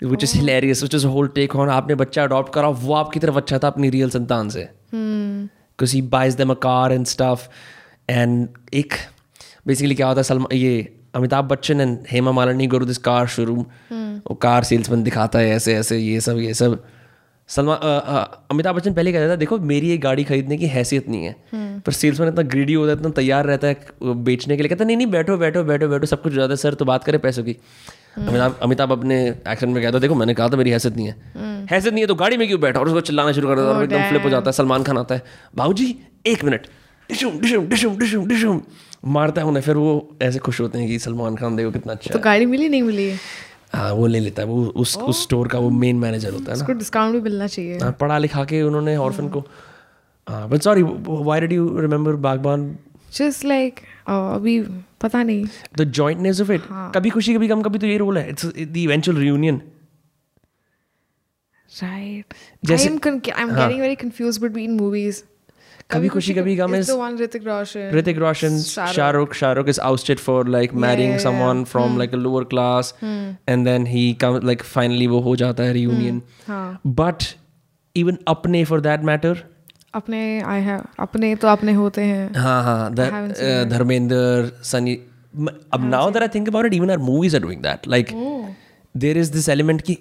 which 0.00 0.24
is 0.24 0.36
hilarious 0.36 0.82
which 0.82 0.94
is 0.94 1.06
whole 1.06 1.28
take 1.34 1.56
on 1.56 1.68
आपने 1.70 1.94
बच्चा 1.94 2.22
अडॉप्ट 2.24 2.52
करा 2.54 2.68
वो 2.84 2.94
आपकी 2.94 3.20
तरफ़ 3.20 3.36
अच्छा 3.36 3.58
था 3.58 3.66
अपनी 3.68 3.90
रियल 3.90 4.10
संतान 4.10 4.48
से। 4.48 4.68
Because 4.94 5.94
he 5.94 6.02
buys 6.14 6.34
them 6.34 6.50
a 6.50 6.54
car 6.62 6.92
and 6.92 7.06
stuff 7.06 7.48
and 8.10 8.48
एक 8.74 8.94
बेसिकली 9.66 9.94
क्या 9.94 10.06
होता 10.06 10.18
है 10.20 10.24
सलमान 10.24 10.56
ये 10.56 10.72
Amitabh 11.14 11.44
Bachchan 11.44 11.80
and 11.80 11.98
Hema 12.10 12.32
Malini 12.32 12.66
go 12.66 12.78
to 12.78 12.86
this 12.86 12.98
car 13.08 13.26
showroom 13.28 13.60
वो 14.26 14.34
कार 14.42 14.64
सेल्समैन 14.64 15.02
दिखाता 15.02 15.38
है 15.38 15.54
ऐसे 15.54 15.74
ऐसे 15.76 15.98
ये 15.98 16.20
सब 16.20 16.38
ये 16.38 16.54
सब। 16.54 16.82
सलमान 17.50 17.78
अमिताभ 18.50 18.76
बच्चन 18.76 18.94
पहले 18.94 19.12
कहता 19.12 19.28
था 19.28 19.36
देखो 19.36 19.58
मेरी 19.68 19.90
एक 19.90 20.00
गाड़ी 20.00 20.24
खरीदने 20.24 20.56
की 20.56 20.66
हैसियत 20.68 21.08
नहीं 21.08 21.24
है। 21.24 21.34
पर 21.80 21.92
सेल्समैन 21.92 22.28
इतना 22.28 22.42
ग्रीडी 22.48 22.74
होता 22.74 22.92
है 22.92 22.98
इतना 22.98 23.10
तैयार 23.12 23.46
रहता 23.46 23.68
है 23.68 24.14
बेचने 24.24 24.56
के 24.56 24.62
लिए 24.62 24.68
कहता 24.68 24.84
नहीं 24.84 24.96
नहीं 24.96 25.06
बैठो 25.08 25.36
बैठो 25.36 25.62
बैठो 25.64 25.88
बैठो 25.88 26.06
सब 26.06 26.22
कुछ 26.22 26.32
ज़्यादा 26.32 26.54
सर 26.56 26.74
तो 26.74 26.84
बात 26.84 27.04
करें 27.04 27.20
पैसों 27.20 27.44
की। 27.44 27.56
अमिताभ 28.18 28.58
अमिताभ 28.62 28.92
अपने 28.92 29.16
एक्शन 29.48 29.68
में 29.68 29.82
कहता 29.82 29.98
देखो 29.98 30.14
मैंने 30.14 30.34
कहा 30.34 30.48
था 30.48 30.56
मेरी 30.56 30.70
हैसियत 30.70 30.96
नहीं 30.96 31.06
है। 31.06 31.14
हैसियत 31.70 31.92
नहीं 31.94 32.02
है 32.02 32.06
तो 32.06 32.14
गाड़ी 32.14 32.36
में 32.36 32.46
क्यों 32.48 32.60
बैठा? 32.60 32.80
और 32.80 32.86
उसको 32.86 33.00
चिल्लाना 33.02 33.32
शुरू 33.32 33.48
कर 33.48 33.56
देता 33.56 33.68
है 33.68 33.74
और 33.74 33.84
एकदम 33.84 34.08
फ्लिप 34.08 34.24
हो 34.24 34.30
जाता 34.30 34.50
है 34.50 34.52
सलमान 34.52 34.82
खान 34.82 34.98
आता 34.98 35.14
है 35.14 35.22
भाऊ 35.56 35.72
जी 35.72 35.94
एक 36.26 36.44
मिनट 36.44 36.66
डिशुम 37.10 37.38
डिशुम 37.40 37.66
डिशुम 37.68 37.96
डिशुम 37.98 38.26
डिशुम। 38.28 38.60
मारता 39.08 39.40
है 39.40 39.46
उन्हें 39.46 39.62
फिर 39.62 39.76
वो 39.76 39.92
ऐसे 40.22 40.38
खुश 40.38 40.60
होते 40.60 40.78
हैं 40.78 40.88
कि 40.88 40.98
सलमान 41.00 41.36
खान 41.36 41.56
देखो 41.56 41.70
कितना 41.70 41.92
अच्छा 41.92 42.14
तो 42.14 42.18
गाड़ी 42.20 42.46
मिली 42.46 42.68
नहीं 42.68 42.82
मिली? 42.82 43.12
हाँ 43.80 43.92
वो 43.92 44.06
ले 44.06 44.20
लेता 44.20 44.42
है। 44.42 44.48
वो 44.48 44.64
उस 44.66 44.96
उस 44.98 45.22
स्टोर 45.22 45.48
का 45.48 45.58
वो 45.58 45.70
मेन 45.70 45.96
मैनेजर 45.96 46.32
होता 46.32 46.52
है 46.52 46.58
ना। 46.58 46.64
उसको 46.64 46.72
डिस्काउंट 46.72 47.14
भी 47.14 47.20
मिलना 47.20 47.46
चाहिए। 47.46 47.78
हाँ, 47.78 47.92
पढ़ा 47.92 48.18
लिखा 48.18 48.44
के 48.44 48.62
उन्होंने 48.62 48.96
ऑर्फन 48.96 49.28
को। 49.28 49.44
But 50.30 50.62
sorry 50.62 50.82
why 50.82 51.40
did 51.40 51.52
you 51.52 51.80
remember 51.80 52.12
Baghban 52.12 52.78
just 53.14 53.44
like 53.44 53.80
अभी 54.08 54.60
पता 55.00 55.22
नहीं। 55.22 55.46
द 55.78 55.84
जॉइंटनेस 55.84 56.40
ऑफ़ 56.40 56.52
इट 56.52 56.62
कभी 56.72 57.10
खुशी 57.10 57.34
कभी 57.34 57.48
गम 57.48 57.62
कभी 57.62 57.78
तो 57.78 57.86
ये 57.86 57.96
रोल 57.98 58.18
है। 58.18 58.28
It's 58.30 58.46
the 58.46 58.76
eventual 58.76 59.18
reunion 59.18 59.62
right 61.82 62.34
जैसे- 62.64 62.90
I 62.90 63.10
am 63.12 63.14
I 63.14 63.42
am 63.42 63.50
getting 63.56 63.80
very 63.80 63.94
confused 63.94 64.42
between 64.42 64.70
movies 64.70 65.22
Kabhi 65.92 66.08
Khushi 66.08 66.34
Kabhi 66.34 66.56
Gham 66.56 66.74
is 66.74 66.90
Hrithik 67.94 68.18
Roshan 68.18 68.58
Shahrukh 68.60 69.34
Shahrukh 69.34 69.68
is 69.68 69.80
outed 69.80 70.18
for 70.18 70.48
like 70.48 70.74
marrying 70.86 71.18
someone 71.18 71.64
from 71.72 71.98
like 71.98 72.14
a 72.14 72.18
lower 72.18 72.44
class 72.54 72.94
and 73.02 73.64
then 73.64 73.86
he 73.86 74.12
come 74.20 74.40
like 74.44 74.62
finally 74.64 75.06
वो 75.06 75.20
हो 75.20 75.36
जाता 75.36 75.62
है 75.62 75.72
reunion 75.72 76.22
but 77.00 77.24
even 77.96 78.18
अपने 78.28 78.64
for 78.64 78.80
that 78.80 79.04
matter 79.04 79.42
अपने 79.94 80.18
I 80.46 80.60
have 80.62 80.82
अपने 81.00 81.34
तो 81.34 81.48
अपने 81.48 81.72
होते 81.72 82.02
हैं. 82.02 82.32
हाँ 82.34 82.62
हाँ 82.64 82.94
धर्मेंद्र 83.68 84.50
सनी 84.64 84.94
अब 85.74 85.88
now 85.90 86.10
that 86.10 86.22
I 86.22 86.28
think 86.34 86.48
about 86.48 86.66
it 86.66 86.74
even 86.74 86.90
our 86.90 86.98
movies 86.98 87.36
are 87.36 87.42
doing 87.42 87.62
that 87.62 87.88
like 87.88 88.10
there 88.94 89.18
is 89.18 89.28
this 89.32 89.46
element 89.48 89.82
की 89.82 89.96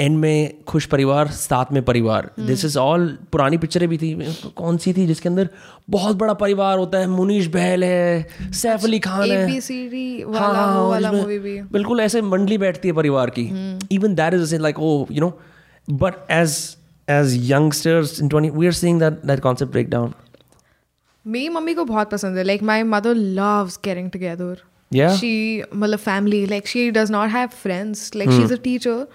एंड 0.00 0.16
में 0.18 0.62
खुश 0.68 0.86
परिवार 0.86 1.28
साथ 1.30 1.72
में 1.72 1.82
परिवार. 1.84 2.30
दिस 2.40 2.64
इज़ 2.64 2.78
ऑल 2.78 3.06
पुरानी 3.32 3.58
पिक्चरें 3.58 3.88
भी 3.88 3.98
थी. 3.98 4.12
कौन 4.56 4.76
सी 4.76 4.92
थी 4.92 5.06
जिसके 5.06 5.28
अंदर 5.28 5.48
बहुत 5.90 6.16
बड़ा 6.16 6.34
परिवार 6.34 6.78
होता 6.78 6.98
है? 6.98 7.06
मुनीश 7.08 7.46
बहल 7.54 7.84
है 7.84 8.52
सैफ 8.52 8.84
अली 8.84 8.98
खान 8.98 9.30
है. 9.30 9.46
हाँ, 9.48 10.30
वाला 10.30 10.58
हाँ, 10.58 10.82
वाला 10.88 11.12
मूवी 11.12 11.38
भी. 11.38 11.60
बिल्कुल 11.72 12.00
ऐसे 12.00 12.22
मंडली 12.22 12.58
बैठती 12.58 12.88
है 12.88 12.94
परिवार 12.94 13.30
की. 13.38 13.44
Even 13.92 14.14
that 14.14 14.34
is 14.34 14.54
like 14.56 14.78
oh 14.78 15.06
you 15.10 15.20
know 15.20 15.38
but 15.88 16.30
as 16.30 16.58
as 17.10 17.36
youngsters 17.50 18.20
in 18.22 18.28
twenty 18.28 18.50
we 18.50 18.66
are 18.66 18.72
seeing 18.72 19.00
that 19.00 19.20
that 19.26 19.40
concept 19.40 19.72
break 19.72 19.90
down 19.90 20.12
मेरी 21.26 21.48
मम्मी 21.48 21.74
को 21.74 21.84
बहुत 21.84 22.10
पसंद 22.10 22.36
है. 22.38 22.44
Like 22.44 22.62
my 22.62 22.82
mother 22.82 23.14
loves 23.14 23.78
getting 23.84 24.10
together 24.10 24.62
yeah. 24.90 25.16
She 25.16 25.64
malab 25.70 26.00
family 26.00 26.46
like 26.46 26.66
she 26.66 26.90
does 26.90 27.10
not 27.10 27.30
have 27.30 27.54
friends. 27.54 28.14
Like 28.14 28.30
she's 28.30 28.48
hmm. 28.48 28.54
a 28.54 28.58
teacher. 28.58 29.06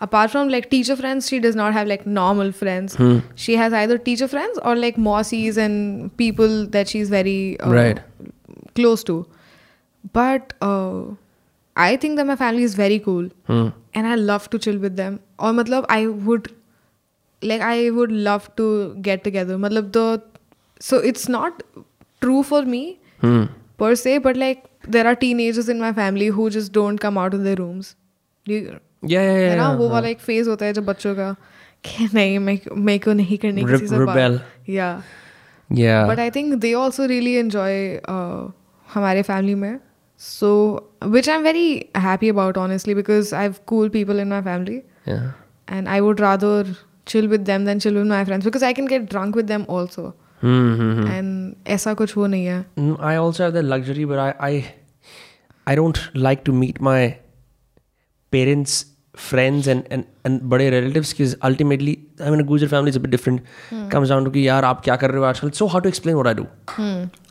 Apart 0.00 0.30
from 0.30 0.48
like 0.48 0.70
teacher 0.70 0.96
friends 0.96 1.28
she 1.28 1.38
does 1.40 1.56
not 1.56 1.72
have 1.72 1.88
like 1.88 2.06
normal 2.06 2.52
friends. 2.52 2.94
Hmm. 2.94 3.18
She 3.34 3.56
has 3.56 3.72
either 3.72 3.98
teacher 3.98 4.28
friends 4.28 4.58
or 4.62 4.76
like 4.76 4.96
mossies 4.96 5.56
and 5.56 6.16
people 6.16 6.66
that 6.66 6.88
she's 6.88 7.10
very 7.10 7.58
uh, 7.60 7.72
right. 7.72 8.00
close 8.74 9.02
to. 9.04 9.26
But 10.12 10.52
uh, 10.60 11.04
i 11.76 11.96
think 11.96 12.16
that 12.16 12.26
my 12.26 12.36
family 12.36 12.62
is 12.62 12.74
very 12.76 12.98
cool. 12.98 13.28
Hmm. 13.46 13.68
And 13.94 14.06
i 14.06 14.14
love 14.14 14.50
to 14.50 14.58
chill 14.58 14.78
with 14.78 14.96
them. 14.96 15.18
Or 15.38 15.50
matlab 15.60 15.86
i 15.88 16.06
would 16.06 16.52
like 17.42 17.60
i 17.60 17.90
would 17.90 18.12
love 18.12 18.48
to 18.62 18.68
get 19.08 19.24
together. 19.24 19.58
Matlab 19.66 19.90
the 19.92 20.22
so 20.78 20.98
it's 20.98 21.28
not 21.28 21.64
true 22.20 22.44
for 22.44 22.62
me 22.62 22.98
per 23.78 23.94
se 23.94 24.18
but 24.18 24.36
like 24.36 24.64
there 24.95 25.07
are 25.07 25.15
teenagers 25.23 25.69
in 25.69 25.79
my 25.79 25.91
family 25.93 26.27
who 26.37 26.49
just 26.49 26.73
don't 26.79 27.01
come 27.05 27.17
out 27.23 27.37
of 27.39 27.43
their 27.47 27.57
rooms 27.61 27.95
Do 28.47 28.53
you, 28.53 28.77
या 29.09 29.21
है 29.21 29.55
ना 29.55 29.63
या 29.63 29.71
वो 29.77 29.89
वाला 29.89 30.07
एक 30.07 30.19
phase 30.19 30.47
होता 30.47 30.65
है 30.65 30.73
जब 30.73 30.85
बच्चों 30.85 31.15
का 31.15 31.35
कि 31.85 32.07
नहीं 32.13 32.39
मैं 32.39 32.59
मेरे 32.77 32.99
को 32.99 33.13
नहीं 33.13 33.37
करनी 33.37 33.63
Re- 33.63 33.71
किसी 33.71 33.87
से 33.87 33.97
rebel. 33.97 34.39
या 34.69 34.89
या 35.69 36.05
but 36.07 36.19
I 36.19 36.31
think 36.35 36.53
they 36.53 36.73
also 36.73 37.05
really 37.05 37.33
enjoy 37.35 38.01
हमारे 38.93 39.21
फैमिली 39.21 39.55
में 39.55 39.79
सो 40.19 40.51
विच 41.03 41.29
I 41.29 41.35
am 41.35 41.43
very 41.43 41.67
happy 41.97 42.29
about 42.29 42.57
honestly 42.57 42.95
because 42.95 43.33
I 43.33 43.43
have 43.43 43.55
cool 43.67 43.89
people 43.89 44.19
in 44.19 44.27
my 44.27 44.41
family 44.41 44.77
या 45.07 45.33
and 45.71 45.87
I 45.87 45.99
would 45.99 46.21
rather 46.21 46.75
chill 47.11 47.27
with 47.29 47.45
them 47.45 47.63
than 47.67 47.79
chill 47.83 47.95
with 47.97 48.07
my 48.09 48.17
friends 48.25 48.47
because 48.47 48.63
I 48.65 48.69
can 48.79 48.89
get 48.89 49.05
drunk 49.11 49.37
with 49.37 49.47
them 49.51 49.63
also 49.75 50.01
and 50.42 51.54
ऐसा 51.66 51.94
कुछ 51.94 52.16
वो 52.16 52.26
नहीं 52.26 52.46
है। 52.46 52.58
I 53.00 53.16
also 53.16 53.42
have 53.42 53.52
the 53.52 53.56
luxury 53.56 54.06
but 54.06 54.18
I 54.18 54.32
I 54.40 54.64
I 55.68 55.76
don't 55.76 55.98
like 56.16 56.42
to 56.44 56.52
meet 56.52 56.82
my 56.82 57.08
parents 58.32 58.86
friends 59.16 59.68
and 59.68 59.82
and 59.92 60.04
and 60.26 60.40
बड़े 60.42 60.70
relatives 60.70 61.12
की 61.12 61.24
ultimately 61.42 61.98
I 62.22 62.30
mean 62.30 62.44
गुजर 62.44 62.66
family 62.66 62.88
is 62.88 62.98
a 62.98 63.02
bit 63.02 63.10
different 63.10 63.42
comes 63.92 64.08
down 64.08 64.24
to 64.24 64.30
कि 64.30 64.48
यार 64.48 64.64
आप 64.64 64.80
क्या 64.80 64.96
कर 64.96 65.10
रहे 65.10 65.18
हो 65.18 65.24
आजकल? 65.24 65.50
So 65.50 65.66
how 65.66 65.80
to 65.80 65.88
explain 65.88 66.16
what 66.16 66.26
I 66.26 66.34
do 66.34 66.46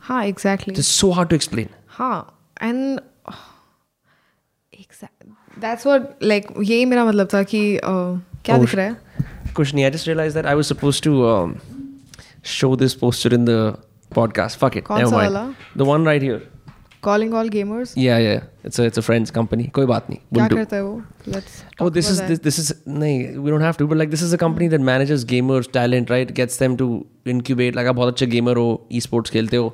हाँ 0.00 0.24
exactly 0.24 0.82
so 0.82 1.10
how 1.10 1.24
to 1.24 1.36
explain 1.36 1.68
हाँ 1.88 2.48
एंड 2.62 3.00
दैट्स 5.58 5.86
व्हाट 5.86 6.08
लाइक 6.22 6.46
यही 6.62 6.84
मेरा 6.84 7.04
मतलब 7.04 7.28
था 7.34 7.42
कि 7.42 7.76
uh, 7.76 8.20
क्या 8.44 8.54
oh, 8.54 8.60
दिख 8.60 8.74
रहा 8.74 8.86
है? 8.86 8.96
कुछ 9.56 9.74
नहीं 9.74 9.84
I 9.84 9.90
just 9.90 10.06
realize 10.08 10.34
that 10.34 10.46
I 10.46 10.54
was 10.54 10.64
supposed 10.64 11.04
to 11.04 11.22
show 12.43 12.75
this 12.85 12.95
poster 13.03 13.33
in 13.39 13.45
the 13.45 13.59
podcast. 14.15 14.57
Fuck 14.63 14.75
it. 14.81 14.85
कौन 14.85 14.97
Never 14.99 15.09
सा 15.11 15.17
mind. 15.17 15.33
वाला? 15.33 15.55
The 15.83 15.91
one 15.95 16.09
right 16.13 16.29
here. 16.29 16.39
calling 17.05 17.33
all 17.39 17.49
gamers 17.51 17.91
Yeah, 18.03 18.17
yeah. 18.23 18.39
It's 18.69 18.79
a 18.83 18.85
it's 18.91 18.99
a 19.01 19.03
friend's 19.07 19.31
company. 19.35 19.65
कोई 19.75 19.85
बात 19.91 20.09
नहीं. 20.09 20.17
क्या 20.33 20.37
We'll 20.37 20.49
do. 20.53 20.55
करता 20.57 20.75
है 20.75 20.83
वो 20.83 20.95
let's 21.35 21.53
Oh, 21.59 21.85
talk 21.85 21.93
this 21.97 22.09
about 22.09 22.13
is 22.13 22.19
that. 22.21 22.31
this, 22.31 22.39
this 22.47 22.57
is 22.63 22.71
nahin, 23.03 23.37
we 23.45 23.53
don't 23.53 23.65
have 23.65 23.77
to, 23.81 23.87
but 23.91 23.99
like 24.01 24.11
this 24.15 24.23
is 24.25 24.33
a 24.37 24.39
company 24.41 24.67
that 24.73 24.83
manages 24.89 25.23
gamers 25.29 25.69
talent, 25.77 26.11
right? 26.15 26.33
Gets 26.39 26.57
them 26.63 26.75
to 26.81 26.87
incubate. 27.35 27.77
Like 27.79 27.87
आप 27.91 27.95
बहुत 28.01 28.13
अच्छे 28.13 28.27
gamer 28.33 28.55
हो, 28.61 28.65
esports 28.99 29.29
खेलते 29.37 29.61
हो, 29.63 29.69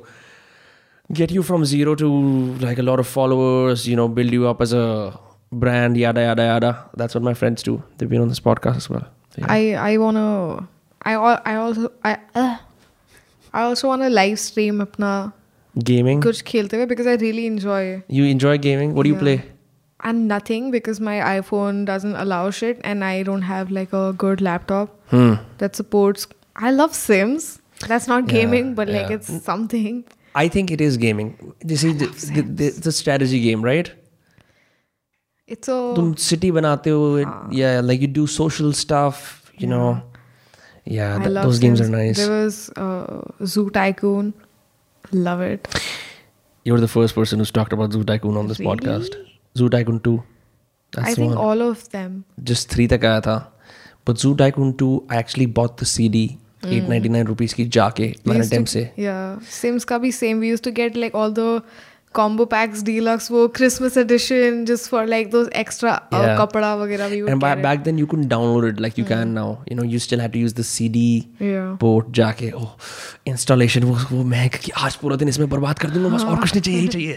get 1.22 1.34
you 1.38 1.42
from 1.50 1.64
zero 1.72 1.96
to 2.04 2.12
like 2.66 2.84
a 2.84 2.86
lot 2.90 3.02
of 3.06 3.10
followers. 3.16 3.88
You 3.92 3.96
know, 4.02 4.06
build 4.20 4.38
you 4.38 4.46
up 4.52 4.62
as 4.68 4.76
a 4.84 4.86
brand, 5.64 5.96
yada 6.04 6.26
yada 6.28 6.46
yada. 6.52 6.72
That's 7.02 7.14
what 7.20 7.28
my 7.30 7.34
friends 7.42 7.62
do. 7.70 7.76
They've 7.98 8.14
been 8.16 8.24
on 8.28 8.32
this 8.36 8.44
podcast 8.48 8.84
as 8.84 8.88
well. 8.94 9.04
So, 9.34 9.42
yeah. 9.42 9.52
I 9.58 9.90
I 9.90 9.98
wanna 10.04 10.26
I 11.02 11.12
al- 11.12 11.42
I 11.46 11.54
also 11.64 11.90
I 12.04 12.16
uh, 12.42 12.56
I 13.54 13.62
also 13.62 13.88
wanna 13.88 14.08
live 14.10 14.38
stream 14.44 14.80
अपना 14.86 15.10
gaming. 15.90 16.22
कुछ 16.22 16.42
खेलते 16.46 16.76
हुए 16.76 16.86
because 16.94 17.06
I 17.12 17.14
really 17.24 17.46
enjoy 17.50 17.82
You 18.20 18.24
enjoy 18.36 18.56
gaming? 18.68 18.94
What 18.98 19.08
do 19.08 19.14
you 19.14 19.18
Yeah. 19.20 19.26
play? 19.28 19.36
and 20.08 20.28
nothing 20.30 20.66
because 20.72 20.98
my 21.06 21.14
iPhone 21.28 21.78
doesn't 21.90 22.16
allow 22.22 22.40
shit 22.56 22.80
and 22.88 23.04
I 23.04 23.22
don't 23.28 23.46
have 23.50 23.70
like 23.76 23.94
a 24.00 24.02
good 24.24 24.42
laptop 24.46 25.14
Hmm. 25.14 25.30
that 25.62 25.78
supports 25.80 26.26
I 26.68 26.70
love 26.74 26.94
Sims. 26.98 27.46
That's 27.92 28.06
not 28.10 28.26
Yeah, 28.28 28.34
gaming, 28.40 28.68
but 28.80 28.90
like 28.96 29.08
yeah. 29.12 29.16
it's 29.16 29.30
something. 29.46 29.96
I 30.42 30.44
think 30.56 30.70
it 30.76 30.82
is 30.86 30.98
gaming. 31.04 31.30
You 31.72 31.76
see, 31.82 31.92
the, 32.02 32.06
the, 32.36 32.42
the, 32.60 32.66
it's 32.68 32.90
a 32.90 32.92
strategy 32.98 33.40
game, 33.46 33.64
right? 33.68 33.90
It's 35.54 35.68
a 35.68 35.78
तुम 35.96 36.12
city 36.28 36.50
बनाते 36.52 36.90
हो 36.90 37.50
yeah 37.62 37.80
like 37.88 38.00
you 38.06 38.08
do 38.20 38.26
social 38.36 38.72
stuff 38.82 39.20
you 39.64 39.68
know 39.72 39.84
yeah 40.84 41.16
I 41.16 41.18
th- 41.24 41.30
love 41.36 41.44
those 41.50 41.58
games 41.66 41.80
are 41.80 41.84
Sims. 41.90 41.96
nice 41.98 42.18
There 42.22 42.34
was 42.44 42.70
uh, 42.76 43.46
Zoo 43.54 43.68
Tycoon. 43.70 44.32
Love 45.12 45.40
it. 45.48 45.68
you're 46.68 46.80
the 46.84 46.88
first 46.92 47.14
person 47.14 47.38
who's 47.44 47.50
talked 47.58 47.72
about 47.72 47.92
Zoo 47.92 48.04
Tycoon 48.04 48.36
on 48.36 48.48
this 48.52 48.60
Really? 48.60 48.72
podcast 48.76 49.16
Zoo 49.58 49.68
Tycoon 49.76 50.00
2 50.08 50.16
that's 50.92 51.08
I 51.08 51.10
the 51.10 51.16
think 51.20 51.34
one 51.34 51.38
all 51.48 51.62
of 51.68 51.84
them. 51.90 52.24
just 52.52 52.74
3 52.78 52.88
तक 52.94 53.04
आया 53.12 53.20
था 53.28 53.36
but 54.08 54.18
Zoo 54.24 54.34
Tycoon 54.42 54.72
2 54.82 54.88
I 55.10 55.16
actually 55.24 55.46
bought 55.60 55.76
the 55.82 55.88
CD 55.92 56.24
899 56.64 57.26
rupees 57.32 57.52
की 57.54 57.64
जाके 57.78 58.06
We 58.12 58.30
मैंने 58.30 58.40
used 58.44 58.50
time 58.52 58.64
to- 58.64 58.72
से 58.72 58.82
Yeah, 58.98 59.38
Sims 59.58 59.84
का 59.92 59.98
भी 60.04 60.12
same. 60.20 60.40
We 60.44 60.50
used 60.52 60.64
to 60.68 60.72
get 60.80 60.96
like 61.04 61.14
all 61.22 61.34
the 61.40 61.48
combo 62.19 62.45
packs 62.53 62.81
deluxe 62.87 63.27
wo 63.33 63.41
christmas 63.57 63.97
edition 64.01 64.65
just 64.69 64.89
for 64.93 65.01
like 65.11 65.29
those 65.35 65.49
extra 65.61 65.91
uh, 65.91 66.23
yeah. 66.23 66.33
kapda 66.39 66.71
vagera 66.81 67.09
we 67.13 67.21
would 67.21 67.31
and 67.33 67.43
by, 67.43 67.51
back 67.65 67.83
then 67.85 68.01
you 68.01 68.07
couldn't 68.13 68.31
download 68.33 68.67
it 68.69 68.81
like 68.85 68.97
you 69.01 69.05
mm. 69.05 69.11
can 69.13 69.33
now 69.33 69.49
you 69.69 69.77
know 69.77 69.87
you 69.93 70.01
still 70.07 70.23
had 70.25 70.33
to 70.33 70.41
use 70.45 70.57
the 70.57 70.67
cd 70.71 71.03
yeah. 71.39 71.69
port 71.85 72.11
jaake 72.19 72.43
oh 72.63 72.69
installation 73.33 73.87
wo 73.91 73.95
wo 74.17 74.23
main 74.33 74.49
ki 74.57 74.75
aaj 74.83 74.99
pura 75.03 75.19
din 75.23 75.33
isme 75.35 75.47
barbaad 75.55 75.83
kar 75.85 75.91
dunga 75.93 76.13
bas 76.17 76.27
aur 76.31 76.39
kuch 76.43 76.57
nahi 76.57 76.65
chahiye 76.67 76.81
hi 76.81 76.91
chahiye 76.97 77.15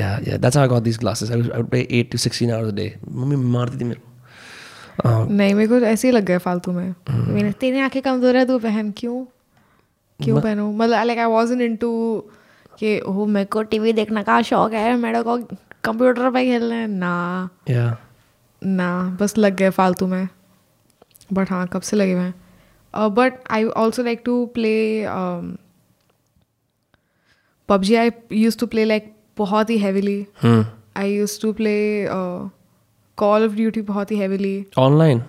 yeah 0.00 0.28
yeah 0.28 0.38
that's 0.44 0.60
how 0.60 0.66
i 0.66 0.70
got 0.76 0.86
these 0.90 1.02
glasses 1.06 1.34
i 1.34 1.40
would, 1.40 1.50
I 1.50 1.58
would 1.58 1.72
play 1.74 1.84
8 1.90 2.14
to 2.14 2.22
16 2.28 2.54
hours 2.54 2.72
a 2.74 2.78
day 2.82 2.90
mummy 3.20 3.42
मारती 3.56 3.80
थी 3.80 3.84
मेरे 3.84 4.00
को 4.00 4.08
नहीं 5.30 5.54
मेरे 5.54 5.68
को 5.68 5.86
ऐसे 5.86 6.08
ही 6.08 6.14
लग 6.14 6.24
गया 6.24 6.38
फालतू 6.38 6.72
में 6.72 6.94
मैंने 7.10 7.52
तेरी 7.52 7.80
आँखें 7.80 8.02
कमज़ोर 8.02 8.36
है 8.36 8.46
तू 8.46 8.58
पहन 8.58 8.94
क्यों 8.96 9.24
क्यों 10.24 10.40
पहनूं 10.40 10.72
मतलब 10.72 11.06
like 11.06 11.18
I 11.18 11.24
was 11.24 11.52
in 11.52 11.76
to 11.76 11.90
कि 12.80 12.98
ओह 13.00 13.26
मेरे 13.28 13.46
को 13.46 13.62
टीवी 13.62 13.92
देखने 13.92 14.22
का 14.22 14.40
शौक 14.42 14.72
है 14.72 14.96
मेरे 14.96 15.22
को 15.22 15.36
कंप्यूटर 15.84 16.30
पे 16.30 16.44
खेलना 16.44 16.74
है। 16.74 16.86
ना। 16.86 17.48
या 17.70 17.96
ना 18.62 19.16
बस 19.20 19.36
लग 19.38 19.56
गए 19.56 19.70
फालतू 19.70 20.06
में। 20.06 20.28
बट 21.32 21.50
हाँ 21.50 21.66
कब 21.72 21.80
से 21.80 21.96
लगे 21.96 22.12
हुए 22.12 22.22
हैं 22.22 23.14
but 23.14 23.34
I 23.50 23.64
also 23.64 24.02
like 24.02 24.22
to 24.24 24.44
play 24.54 25.04
PUBG 27.68 27.94
I 27.94 28.10
use 28.32 28.58
to 28.58 28.66
play 28.66 28.84
like 28.84 29.12
बहुत 29.38 29.70
ही 29.70 29.78
heavily 29.78 30.26
I 30.44 31.12
use 31.14 31.40
to 31.42 31.52
play 31.52 31.74
call 33.18 33.44
of 33.46 33.52
duty 33.52 33.82
बहुत 33.82 34.10
ही 34.10 34.16
heavily 34.16 34.54
online 34.78 35.22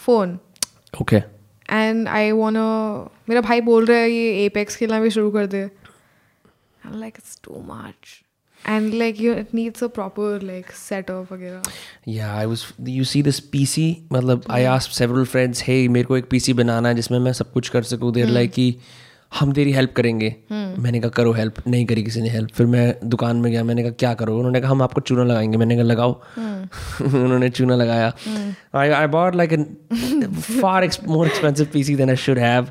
phone 0.00 0.38
okay 1.00 1.16
and 1.16 2.08
I 2.08 2.30
want 2.32 2.56
मेरा 3.28 3.40
भाई 3.40 3.60
बोल 3.60 3.84
रहा 3.86 3.98
है 3.98 4.10
ये 4.10 4.44
एपेक्स 4.46 4.76
खेलना 4.76 5.00
भी 5.00 5.10
शुरू 5.10 5.30
कर 5.30 5.46
दे। 5.46 5.68
Like 6.94 7.14
it's 7.18 7.40
too 7.44 7.64
much 7.66 8.22
and 8.68 8.94
like 8.94 9.20
you 9.20 9.34
it 9.34 9.54
needs 9.54 9.84
a 9.84 9.86
proper 9.86 10.40
like 10.42 10.66
setup 10.66 11.32
वगैरह. 11.32 11.62
Yeah, 12.08 12.46
I 12.46 12.54
was. 12.54 12.88
You 12.88 13.12
see 13.12 13.26
this 13.28 13.54
PC? 13.54 13.94
मतलब 14.12 14.42
I 14.42 14.78
asked 14.78 14.92
several 14.92 15.24
friends, 15.24 15.54
hey, 15.54 15.88
मेरे 15.88 16.04
को 16.04 16.16
एक 16.16 16.28
PC 16.34 16.52
बनाना 16.52 16.88
है 16.88 16.94
जिसमें 16.94 17.18
मैं 17.18 17.32
सब 17.32 17.52
कुछ 17.52 17.68
कर 17.68 17.82
सकूँ. 17.82 18.12
They're 18.12 18.36
like 18.36 18.54
कि 18.54 18.76
हम 19.40 19.52
तेरी 19.52 19.72
हेल्प 19.72 19.92
करेंगे. 19.92 20.36
Hmm. 20.42 20.78
मैंने 20.78 21.00
कहा 21.00 21.08
करो 21.08 21.32
हेल्प 21.32 21.54
नहीं 21.66 21.86
करी 21.86 22.02
किसी 22.02 22.20
ने 22.20 22.28
हेल्प 22.28 22.50
फिर 22.50 22.66
मैं 22.66 22.96
दुकान 23.04 23.36
में 23.36 23.52
गया 23.52 23.64
मैंने 23.64 23.82
कहा 23.82 23.90
क्या 23.90 24.14
करो? 24.14 24.36
उन्होंने 24.36 24.60
कहा 24.60 24.70
हम 24.70 24.82
आपको 24.82 25.00
चूना 25.00 25.24
लगाएँगे. 25.24 25.56
मैंने 25.58 25.74
कहा 25.74 25.84
लगाओ. 25.84 26.20
Hmm. 26.20 27.02
उन्होंने 27.14 27.48
चूना 27.48 27.76
लगाया। 27.76 28.16
I 28.74 28.88
I 28.88 29.06
bought 29.06 29.34
like 29.34 29.52
far 30.62 30.90
more 31.08 31.26
expensive 31.26 31.66
PC 31.72 31.96
then 31.96 32.10
I 32.10 32.16
should 32.16 32.38
have 32.38 32.64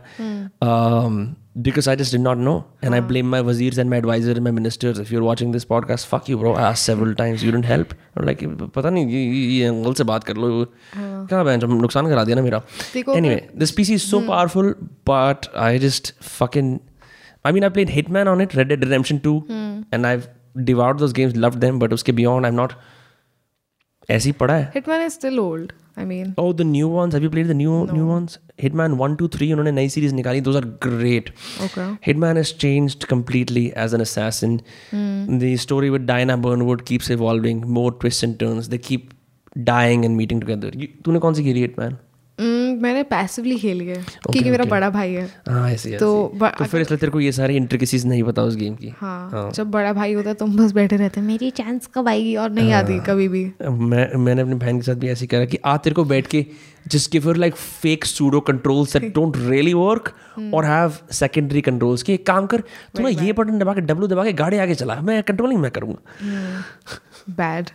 because 1.67 1.89
I 1.93 1.95
just 2.01 2.13
did 2.17 2.21
not 2.21 2.39
know. 2.39 2.65
And 2.83 2.95
I 2.95 3.01
blame 3.01 3.29
my 3.35 3.41
wazirs 3.49 3.79
and 3.79 3.91
my 3.91 3.97
advisor 4.03 4.33
and 4.33 4.45
my 4.49 4.53
ministers. 4.59 4.99
If 5.05 5.11
you're 5.15 5.23
watching 5.29 5.53
this 5.57 5.65
podcast, 5.73 6.07
fuck 6.07 6.29
you, 6.33 6.37
bro. 6.43 6.55
I 6.55 6.63
asked 6.71 6.85
several 6.91 7.15
times. 7.21 7.45
You 7.47 7.51
didn't 7.55 7.69
help. 7.71 7.95
Or 8.17 8.25
like, 8.29 8.45
पता 8.77 8.91
नहीं 8.91 9.07
ये 9.07 9.23
ये 9.57 9.65
uncle 9.67 9.95
से 10.01 10.05
बात 10.13 10.25
कर 10.31 10.37
लो 10.45 10.51
क्या 10.97 11.43
बहन 11.45 11.61
जब 11.61 11.73
नुकसान 11.81 12.09
करा 12.09 12.25
दिया 12.25 12.37
ना 12.37 12.43
मेरा 12.43 12.63
देखो, 12.95 13.17
anyway 13.23 13.41
this 13.65 13.73
PC 13.81 13.99
is 14.01 14.07
so 14.13 14.21
powerful 14.29 14.73
but 15.11 15.49
I 15.67 15.73
just 15.87 16.13
fucking 16.37 16.71
I 17.45 17.53
mean 17.57 17.65
I 17.65 17.71
played 17.77 17.93
Hitman 17.99 18.31
on 18.35 18.41
it 18.47 18.57
Red 18.61 18.73
Dead 18.75 18.87
Redemption 18.89 19.21
2 19.27 19.35
and 19.93 20.07
I've 20.13 20.29
devoured 20.71 21.05
those 21.05 21.13
games 21.21 21.37
loved 21.47 21.61
them 21.67 21.79
but 21.85 21.93
उसके 21.99 22.17
beyond 22.23 22.51
I'm 22.51 22.59
not 22.63 22.75
ऐसे 24.11 24.29
ही 24.29 24.33
पड़ा 24.43 24.55
है 24.55 24.73
Hitman 24.75 25.07
is 25.07 25.15
still 25.21 25.41
old. 25.41 25.73
I 26.01 26.05
mean, 26.11 26.29
Oh, 26.43 26.53
the 26.59 26.65
new 26.65 26.89
ones. 26.89 27.15
Have 27.17 27.25
you 27.27 27.31
played 27.33 27.49
the 27.49 27.57
new 27.61 27.79
new 27.97 28.05
ones? 28.11 28.37
Hitman 28.60 28.92
one 29.00 29.16
two 29.16 29.28
three 29.28 29.52
उन्होंने 29.52 29.72
नई 29.72 29.90
series 29.90 30.14
निकाली। 30.16 30.42
Those 30.42 30.56
are 30.56 30.66
great 30.86 31.30
Hitman 32.08 32.38
is 32.38 32.54
change 32.60 33.04
completely 33.10 33.66
as 33.78 33.94
an 33.94 34.02
assassin 34.02 34.58
the 35.40 35.56
story 35.62 35.90
with 35.90 36.02
Diana 36.06 36.36
Burnwood 36.48 36.82
keeps 36.88 37.12
evolving 37.12 37.66
more 37.78 37.98
twist 38.02 38.24
and 38.24 38.38
turns 38.40 38.68
they 38.68 38.78
keep 38.88 39.10
dying 39.58 40.06
and 40.06 40.16
meeting 40.16 40.42
together 40.42 40.86
तूने 41.06 41.20
कौन 41.20 41.34
सी 41.34 41.44
खेली 41.44 41.62
hitman 41.62 41.98
Mm, 42.40 42.82
मैंने 42.82 43.02
passively 43.04 43.58
खेली 43.58 43.86
है 43.88 43.96
क्योंकि 43.96 44.40
मेरा 44.42 44.64
okay. 44.64 44.70
बड़ा 44.72 44.90
भाई 44.90 45.14
है। 45.14 45.26
हाँ 45.50 45.70
ऐसे 45.72 45.92
तो 45.98 46.08
तो 46.40 46.66
फिर 46.66 46.82
इसलिए 46.82 46.98
तेरे 46.98 47.12
को 47.12 47.20
ये 47.20 47.32
सारी 47.32 47.56
इंट्रिकेसीज 47.56 48.06
नहीं 48.06 48.24
पता 48.24 48.44
उस 48.44 48.56
गेम 48.56 48.76
की? 48.76 48.92
हाँ 48.98 49.52
जब 49.56 49.72
बड़ा 49.72 49.94
भाई 49.94 50.14
होता 50.14 50.30
है 50.30 50.36
तुम 50.36 50.56
बस 50.58 50.72
बैठे 50.72 50.96
रहते 50.96 51.20
हैं 51.20 51.28
मेरी 51.28 51.52
चांस 51.52 51.90
कब 51.96 52.08
आएगी? 52.08 52.36
और 52.36 52.50
नहीं 52.52 52.74
आती 52.74 53.00
कभी 53.06 53.28
भी। 53.28 53.44
मैं 53.64 54.08
मैंने 54.16 54.42
अपनी 54.42 54.56
बहन 54.56 54.78
के 54.78 54.84
साथ 54.84 54.96
भी 54.96 55.10
ऐसे 55.10 55.28
करा 55.28 55.46
कि 55.46 55.60
आ 55.66 55.78
तेरे 55.78 55.94
को 55.94 56.04
बैठ 56.06 56.28
के 56.28 56.46
just 56.88 57.12
give 57.12 57.30
her 57.30 57.36
like 57.38 57.56
fake 57.56 58.06
pseudo 58.06 58.40
controls 58.50 58.98
that 58.98 59.14
don't 59.16 59.38
really 59.40 59.74
work 59.74 60.14
और 60.54 60.66
हैव 60.66 60.98
सेकेंडरी 61.14 61.62
कंट्रोल्स 61.62 62.04
कि 62.04 62.14
एक 62.14 62.26
काम 62.28 62.46
कर 62.46 62.64
तू 62.96 63.04
ना 63.04 63.10
ये 63.10 63.34
बटन 63.34 63.60
दबा 63.60 63.74
के 63.74 63.82
डब्ल्यू 63.82 64.08
दबा 64.08 64.24
के 64.24 64.34
गाड़ी 64.34 64.58
आगे 64.58 64.76
चला। 64.76 65.02
मैं 65.02 65.22
कंट्रोलिंग 65.24 65.62
मैं 65.62 65.72
करूँगा। 65.72 66.64
बैड 67.30 67.70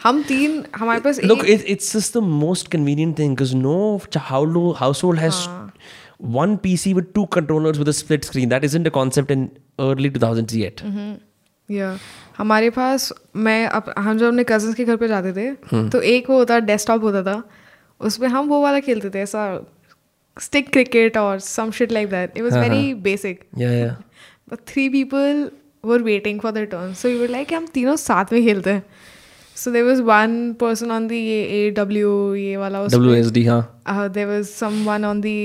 हम 0.00 0.22
तीन 0.22 0.64
हमारे 0.76 1.00
पास 1.00 1.18
it, 1.20 1.64
it's 1.74 1.92
just 1.92 2.16
the 2.16 2.22
most 2.42 2.70
convenient 2.74 3.16
thing 3.20 3.34
because 3.34 3.54
no 3.62 3.78
ch- 4.06 4.22
household 4.30 4.76
household 4.80 5.18
has 5.18 5.38
one 6.36 6.54
PC 6.66 6.92
with 6.98 7.08
two 7.14 7.26
controllers 7.36 7.78
with 7.78 7.88
a 7.88 7.96
split 8.00 8.24
screen. 8.28 8.48
That 8.52 8.64
isn't 8.68 8.86
a 8.86 8.92
concept 8.98 9.32
in 9.36 9.42
early 9.78 10.10
2000s 10.18 10.54
yet. 10.60 10.82
या 11.68 11.88
हमारे 12.38 12.68
पास 12.70 13.12
मैं 13.36 13.66
up, 13.66 13.92
हम 13.98 14.18
जब 14.18 14.26
अपने 14.26 14.44
cousins 14.48 14.74
के 14.74 14.84
घर 14.84 14.96
पे 14.96 15.08
जाते 15.08 15.32
थे 15.38 15.88
तो 15.90 16.00
एक 16.12 16.30
वो 16.30 16.36
होता 16.38 16.58
डेस्कटॉप 16.68 17.02
होता 17.04 17.22
था 17.22 17.42
उसमें 18.00 18.28
हम 18.28 18.48
वो 18.48 18.60
वाला 18.62 18.80
खेलते 18.86 19.10
थे 19.14 19.20
ऐसा 19.22 19.42
स्टिक 20.36 20.70
क्रिकेट 20.72 21.16
और 21.18 21.38
some 21.46 21.70
shit 21.78 21.92
like 21.92 22.08
that 22.10 22.36
it 22.36 22.42
was 22.42 22.56
very 22.58 22.94
basic 23.08 23.40
Yeah, 23.58 23.74
yeah. 23.80 23.92
But 24.50 24.58
three 24.68 24.88
people 24.88 25.50
were 25.84 26.02
waiting 26.02 26.40
for 26.40 26.52
the 26.52 26.64
turn 26.70 26.94
so 27.02 27.08
you 27.08 27.26
like 27.26 27.52
हम 27.54 27.66
तीनों 27.74 27.96
साथ 28.06 28.32
में 28.32 28.42
खेलते 28.44 28.70
हैं 28.70 28.82
so 29.58 29.70
there 29.70 29.84
was 29.84 30.02
one 30.02 30.52
person 30.60 30.90
on 30.90 31.06
the 31.08 31.18
ये 31.18 31.42
ए 31.58 31.70
डब्ल्यू 31.76 32.34
ये 32.34 32.56
वाला 32.56 32.80
उस 32.82 32.94
WSD, 32.94 33.46
हाँ. 33.48 34.08
There 34.08 34.26
was 34.26 34.46
someone 34.86 35.04
on 35.04 35.20
the 35.20 35.36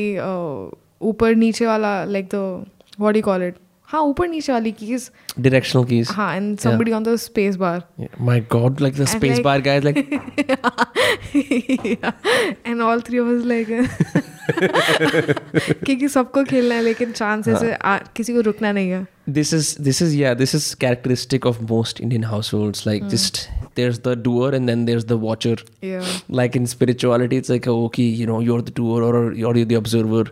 ऊपर 1.09 1.35
नीचे 1.35 1.65
वाला 1.65 2.03
like 2.05 2.29
the 2.35 2.65
what 2.99 3.15
you 3.15 3.21
call 3.21 3.43
it 3.43 3.55
हाँ 3.89 4.01
ऊपर 4.01 4.27
नीचे 4.27 4.51
वाली 4.51 4.71
कीज 4.71 5.09
Directional 5.41 5.85
keys. 5.89 6.11
हाँ 6.11 6.35
and 6.35 6.57
somebody 6.59 6.91
on 6.91 7.03
the 7.03 7.15
space 7.15 7.55
bar 7.55 7.81
Yeah, 8.01 8.13
My 8.29 8.37
God, 8.55 8.81
like 8.85 8.95
the 8.99 9.05
And 9.05 9.11
space 9.13 9.39
like- 9.39 9.43
bar 9.43 9.59
guys, 9.67 9.83
like 9.83 9.97
and 12.67 12.81
all 12.81 13.01
three 13.01 13.19
of 13.19 13.29
us 13.29 13.45
like 13.45 13.67
क्योंकि 15.85 16.07
सबको 16.07 16.43
खेलना 16.43 16.75
है 16.75 16.81
लेकिन 16.81 17.11
चांस 17.11 17.47
ऐसे 17.47 17.75
किसी 18.15 18.33
को 18.33 18.41
रुकना 18.41 18.71
नहीं 18.71 18.89
है। 18.89 19.05
this 19.38 19.52
is 19.52 19.66
this 19.86 20.00
is 20.04 20.14
yeah 20.16 20.34
this 20.34 20.52
is 20.58 20.66
characteristic 20.84 21.46
of 21.50 21.60
most 21.70 22.00
Indian 22.00 22.22
households. 22.32 22.84
Like 22.86 23.08
just 23.14 23.40
there's 23.74 23.98
the 24.06 24.14
doer 24.28 24.48
and 24.58 24.68
then 24.72 24.84
there's 24.86 25.04
the 25.12 25.18
watcher. 25.24 25.56
Yeah. 25.82 26.06
like 26.38 26.56
in 26.60 26.66
spirituality 26.66 27.36
it's 27.42 27.50
like 27.54 27.66
oh, 27.72 27.84
okay 27.86 28.06
you 28.20 28.26
know 28.30 28.38
you're 28.40 28.62
the 28.62 28.74
doer 28.78 29.02
or 29.08 29.32
you're 29.40 29.64
the 29.72 29.78
observer 29.80 30.22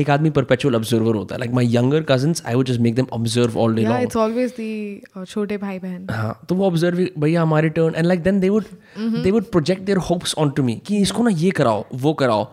एक 0.00 0.10
आदमी 0.10 0.30
perpetual 0.40 0.80
observer 0.80 1.14
होता 1.14 1.34
है 1.34 1.40
like 1.42 1.54
my 1.58 1.64
younger 1.76 2.02
cousins 2.10 2.42
I 2.52 2.54
would 2.56 2.72
just 2.72 2.84
make 2.88 2.96
them 2.96 3.08
observe 3.18 3.56
all 3.56 3.78
day 3.78 3.86
Yeah, 3.86 3.92
long 3.92 4.08
it's 4.08 4.20
always 4.24 4.52
the 4.58 4.70
uh, 5.16 5.24
छोटे 5.24 5.56
भाई 5.64 5.78
बहन 5.78 6.06
हाँ 6.10 6.34
तो 6.48 6.54
वो 6.54 6.66
ऑब्जर्व 6.66 7.06
भैया 7.20 7.42
हमारी 7.42 7.68
turn 7.78 7.94
and 7.94 8.06
like 8.06 8.22
then 8.22 8.40
they 8.40 8.48
would 8.48 8.64
they 8.98 9.30
would 9.30 9.50
project 9.52 9.82
their 9.82 9.98
hopes 10.10 10.34
on 10.38 10.50
to 10.56 10.62
me 10.62 10.80
कि 10.86 11.00
इसको 11.02 11.22
ना 11.24 11.30
ये 11.44 11.50
कराओ 11.60 11.84
वो 12.04 12.12
कराओ 12.22 12.44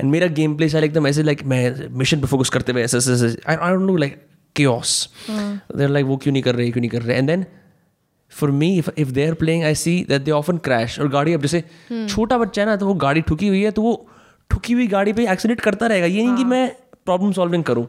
एंड 0.00 0.10
मेरा 0.10 0.26
गेम 0.40 0.56
प्ले 0.56 0.68
से 0.68 0.84
एकदम 0.84 1.06
ऐसे 1.06 1.22
लाइक 1.22 1.44
मैं 1.52 1.88
मिशन 1.98 2.20
पे 2.20 2.26
फोकस 2.26 2.48
करते 2.56 2.72
हुए 2.72 2.82
ऐसे 2.82 2.98
ऐसे 2.98 3.12
ऐसे 3.12 3.36
आई 3.48 3.56
I 3.56 3.72
don't 3.72 3.86
know 3.90 3.96
like 3.96 4.22
chaos. 4.59 4.93
They're 5.71 5.91
like 5.91 6.03
वो 6.03 6.17
क्यों 6.17 6.33
नहीं 6.33 6.43
कर 6.43 6.55
रहे 6.55 6.71
क्यों 6.71 6.81
नहीं 6.81 6.91
कर 6.91 7.01
रहे? 7.01 7.17
And 7.17 7.27
then 7.27 7.45
for 8.29 8.51
me 8.51 8.77
if 8.77 8.89
if 8.97 9.11
they 9.11 9.27
are 9.27 9.33
playing 9.33 9.63
I 9.63 9.75
see 9.75 10.05
that 10.09 10.21
they 10.21 10.31
often 10.31 10.57
crash 10.57 10.99
और 10.99 11.09
गाड़ी 11.09 11.33
अब 11.33 11.41
जैसे 11.41 11.63
छोटा 12.09 12.37
बच्चा 12.37 12.61
है 12.61 12.65
ना 12.65 12.75
तो 12.75 12.87
वो 12.87 12.93
गाड़ी 12.93 13.21
ठुकी 13.21 13.47
हुई 13.47 13.63
है 13.63 13.71
तो 13.71 13.81
वो 13.81 14.09
ठुकी 14.49 14.73
हुई 14.73 14.87
गाड़ी 14.87 15.13
पे 15.13 15.27
एक्सीडेंट 15.27 15.61
करता 15.61 15.87
रहेगा। 15.87 16.05
ये 16.05 16.25
नहीं 16.25 16.35
कि 16.35 16.43
मैं 16.43 16.75
प्रॉब्लम 17.05 17.31
सॉल्विंग 17.31 17.63
करूँ। 17.63 17.85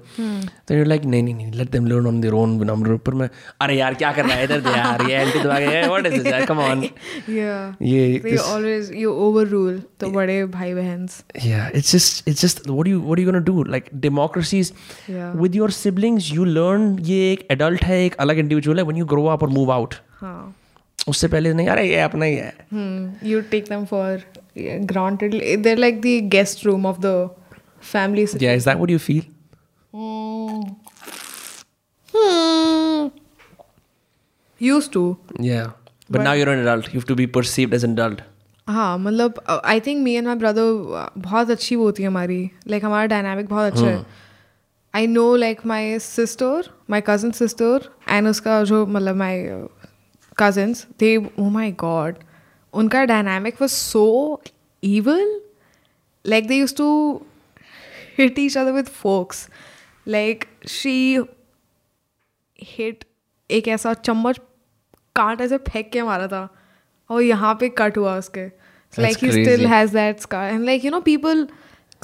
तो 0.68 0.74
यू 0.74 0.84
लाइक 0.84 1.04
नहीं 1.04 1.22
नहीं 1.22 1.34
नहीं 1.34 1.52
let 1.52 1.70
them 1.70 1.86
learn 1.86 2.06
on 2.06 2.20
their 2.20 2.34
own 2.34 2.50
number 2.66 2.96
पर 3.06 3.14
मैं 3.14 3.28
अरे 3.60 3.76
यार 3.78 3.94
क्या 3.94 4.12
कर 4.12 4.24
रहा 4.26 4.36
है 4.36 4.44
इधर? 4.44 4.60
दे 4.60 4.70
यार 4.70 5.02
ये 5.10 5.16
एंटी 5.16 5.38
दबा 5.38 5.58
के 5.60 5.86
what 5.88 6.06
is 6.06 6.22
this 6.22 6.46
come 6.48 6.58
on 6.60 6.82
ये 7.28 8.18
they 8.24 8.36
always 8.36 8.90
you 8.96 9.12
overrule 9.48 9.82
the 10.00 10.12
बड़े 10.14 10.44
भाई 10.54 10.74
बहन्स 10.74 11.22
या 11.44 11.68
it's 11.74 11.92
just 11.92 12.28
it's 12.28 12.42
just 12.42 12.68
what 12.68 12.88
you 12.88 13.00
what 13.00 13.18
you 13.18 13.24
gonna 13.24 13.38
do 13.44 13.62
like 13.64 13.88
democracies 14.06 14.72
with 15.10 15.54
your 15.56 15.70
siblings 15.70 16.32
you 16.32 16.44
learn 16.44 16.96
ये 17.04 17.32
एक 17.32 17.46
एडल्ट 17.50 17.84
है 17.84 18.04
एक 18.04 18.14
अलग 18.20 18.38
इंडिविजुअल 18.38 18.78
है 18.78 18.84
व्हेन 18.84 18.98
यू 18.98 19.06
ग्रो 19.14 19.26
अप 19.26 19.42
और 19.42 19.48
मूव 19.50 19.72
आउट 19.72 19.94
हाँ. 20.20 20.54
उससे 21.08 21.28
पहले 21.28 21.52
नहीं 21.54 21.68
अरे 21.68 21.82
ये 21.88 22.00
अपना 22.00 22.24
ही 22.24 22.34
है. 22.34 22.52
You 23.24 23.40
take 23.50 23.64
them 23.64 23.84
for 23.84 24.20
granted 24.58 25.32
there 25.62 25.78
like 25.78 26.00
the 26.00 26.18
guest 26.32 26.64
room 26.66 26.86
of 26.86 26.96
the 27.00 27.06
family 27.92 28.26
sit- 28.32 28.42
yeah 28.46 28.60
is 28.60 28.64
that 28.70 28.78
what 28.82 28.90
you 28.94 29.00
feel? 29.06 29.24
Hmm. 29.92 30.62
Hmm. 32.14 33.08
used 34.60 34.92
to. 34.92 35.02
Yeah. 35.38 35.70
But, 36.10 36.22
now 36.22 36.32
you're 36.32 36.50
an 36.52 36.60
adult. 36.60 36.92
You 36.92 37.00
have 37.00 37.06
to 37.08 37.14
be 37.20 37.26
perceived 37.26 37.74
as 37.74 37.84
an 37.84 37.92
adult. 37.98 38.20
हाँ 38.68 38.96
मतलब 38.98 39.40
I 39.64 39.80
think 39.86 40.02
me 40.02 40.12
and 40.14 40.26
my 40.26 40.34
brother 40.42 41.10
बहुत 41.22 41.50
अच्छी 41.50 41.76
वो 41.76 41.84
होती 41.84 42.02
है 42.02 42.08
हमारी. 42.08 42.38
Like 42.68 42.84
हमारा 42.84 43.06
dynamic 43.06 43.48
बहुत 43.48 43.72
अच्छा 43.72 43.86
है. 43.86 44.04
I 44.94 45.06
know 45.06 45.24
like 45.36 45.64
my 45.66 45.98
sister 45.98 46.70
my 46.90 47.00
cousin 47.06 47.30
sister 47.40 47.88
and 48.08 48.28
उसका 48.28 48.62
जो 48.70 48.84
मतलब 48.86 49.16
my 49.16 49.42
cousins 50.38 50.86
they 51.00 51.16
oh 51.16 51.48
my 51.58 51.72
god 51.84 52.16
उनका 52.74 53.04
dynamic 53.12 53.60
was 53.60 53.72
so 53.72 54.04
evil 54.82 55.40
like 56.24 56.46
they 56.48 56.56
use 56.56 56.74
to 56.76 56.88
hit 58.18 58.38
each 58.44 58.56
other 58.62 58.74
with 58.78 58.92
forks 59.02 59.48
like 60.16 60.48
she 60.76 60.96
hit 62.76 63.04
एक 63.50 63.68
ऐसा 63.68 63.92
चम्मच 63.94 64.38
can't 65.16 65.40
ऐसे 65.40 65.56
फेंक 65.68 65.90
के 65.92 66.02
मारा 66.02 66.26
था 66.28 66.48
और 67.10 67.22
यहाँ 67.22 67.54
पे 67.60 67.68
कट 67.78 67.98
हुआ 67.98 68.16
उसके 68.18 68.46
like 68.92 69.24
he 69.24 69.30
still 69.32 69.66
has 69.66 69.92
that 69.92 70.20
scar 70.20 70.52
and 70.52 70.64
like 70.64 70.84
you 70.84 70.90
know 70.90 71.00
people 71.10 71.46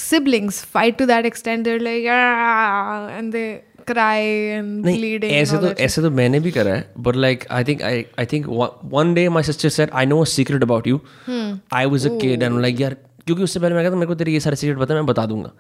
siblings 0.01 0.59
fight 0.74 0.97
to 0.99 1.07
that 1.09 1.27
extent 1.28 1.65
they're 1.65 1.82
like 1.87 2.07
ah, 2.09 3.09
and 3.16 3.35
they 3.35 3.62
cry 3.91 4.20
and 4.59 4.82
bleeding 4.85 5.32
ऐसे 5.41 5.59
तो 5.59 5.73
ऐसे 5.87 6.03
तो 6.03 6.11
मैंने 6.11 6.41
भी 6.41 6.51
करा 6.51 6.74
है 6.74 6.87
but 7.07 7.19
like 7.24 7.47
I 7.59 7.62
think 7.69 7.85
I 7.91 7.95
I 8.23 8.27
think 8.32 8.49
one, 8.61 8.73
one 8.95 9.15
day 9.19 9.27
my 9.37 9.43
sister 9.51 9.70
said 9.77 9.95
I 10.03 10.05
know 10.12 10.23
a 10.23 10.31
secret 10.37 10.66
about 10.69 10.91
you 10.93 11.01
hmm. 11.27 11.51
I 11.81 11.87
was 11.95 12.07
a 12.11 12.12
Ooh. 12.12 12.20
kid 12.24 12.43
and 12.43 12.57
I'm 12.57 12.62
like 12.66 12.81
यार 12.81 12.97
क्योंकि 13.26 13.42
उससे 13.42 13.60
पहले 13.60 13.74
मैं 13.74 13.84
कहता 13.84 13.97
मेरे 13.97 14.06
को 14.06 14.14
तेरी 14.14 14.32
ये 14.32 14.40
सारे 14.40 14.56
सीक्रेट 14.56 14.78
पता 14.78 14.94
है 14.94 15.01
मैं 15.01 15.06
बता 15.06 15.26
दूँगा. 15.26 15.52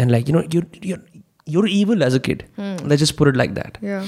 And 0.00 0.10
like 0.10 0.28
you 0.28 0.34
know 0.34 0.42
you 0.54 0.96
you're 1.52 1.68
evil 1.68 2.02
as 2.04 2.14
a 2.16 2.20
kid. 2.26 2.42
let's 2.90 3.00
just 3.00 3.14
put 3.16 3.28
it 3.30 3.36
like 3.38 3.50
that. 3.56 3.74
Yeah. 3.82 4.04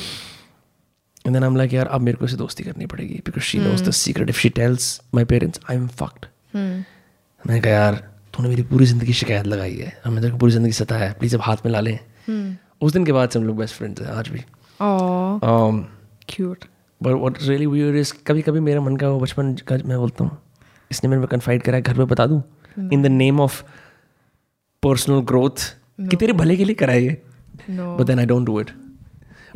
and 1.26 1.36
then 1.36 1.44
i'm 1.46 1.56
like 1.60 1.72
यार 1.74 1.86
अब 1.86 2.00
मेरे 2.00 2.16
को 2.18 2.24
इससे 2.24 2.36
दोस्ती 2.36 2.64
करनी 2.64 2.86
पड़ेगी 2.86 3.20
because 3.26 3.46
she 3.48 3.58
knows 3.62 3.82
the 3.88 3.92
secret. 3.98 4.30
If 4.34 4.38
she 4.42 4.50
tells 4.58 4.86
my 5.18 5.24
parents 5.32 5.60
i'm 5.72 5.88
fucked. 6.00 6.28
मैंने 6.54 7.60
कहा 7.60 7.72
यार 7.72 7.94
तूने 8.36 8.48
मेरी 8.48 8.62
पूरी 8.70 8.86
ज़िंदगी 8.86 9.12
शिकायत 9.12 9.46
लगाई 9.46 9.74
है। 9.74 9.92
मैं 10.06 10.20
तेरे 10.20 10.30
को 10.32 10.38
पूरी 10.38 10.52
ज़िंदगी 10.52 10.72
सताया 10.72 11.04
है। 11.04 11.12
प्लीज़ 11.18 11.34
अब 11.36 11.42
हाथ 11.42 11.64
में 11.64 11.72
ला 11.72 11.80
लें. 11.80 11.98
उस 12.82 12.92
दिन 12.92 13.04
के 13.04 13.12
बाद 13.12 13.30
से 13.30 13.38
हम 13.38 13.46
लोग 13.46 13.56
बेस्ट 13.56 13.74
फ्रेंड्स 13.74 14.02
हैं 14.02 14.08
आज 14.08 14.28
भी। 14.28 14.40
Um, 14.80 15.84
but 17.00 17.12
what 17.22 17.38
really 17.42 18.02
is 18.02 18.12
कभी 18.26 18.42
कभी 18.42 18.60
मेरे 18.60 18.80
मन 18.80 18.96
का 18.96 19.08
वो 19.08 19.20
बचपन 19.20 19.54
का 19.68 19.76
मैं 19.84 19.98
बोलता 19.98 20.24
हूँ 20.24 20.38
इसने 20.90 21.10
मेरे 21.10 21.20
को 21.22 21.26
कन्फाइड 21.26 21.62
करा 21.62 21.76
है 21.76 21.82
घर 21.82 21.96
पे 21.96 22.04
बता 22.04 22.26
दूँ? 22.26 22.42
In 22.93 23.01
the 23.03 23.07
name 23.07 23.39
of 23.41 23.63
personal 24.83 25.19
growth 25.31 25.65
कि 26.09 26.15
तेरे 26.17 26.33
भले 26.33 26.55
के 26.57 26.65
लिए 26.65 26.75
करा 26.83 26.93
है 26.93 27.03
ये 27.03 27.21
No. 27.69 27.87
but 27.97 28.07
then 28.09 28.19
I 28.19 28.23
don't 28.29 28.47
do 28.49 28.53
it. 28.59 28.69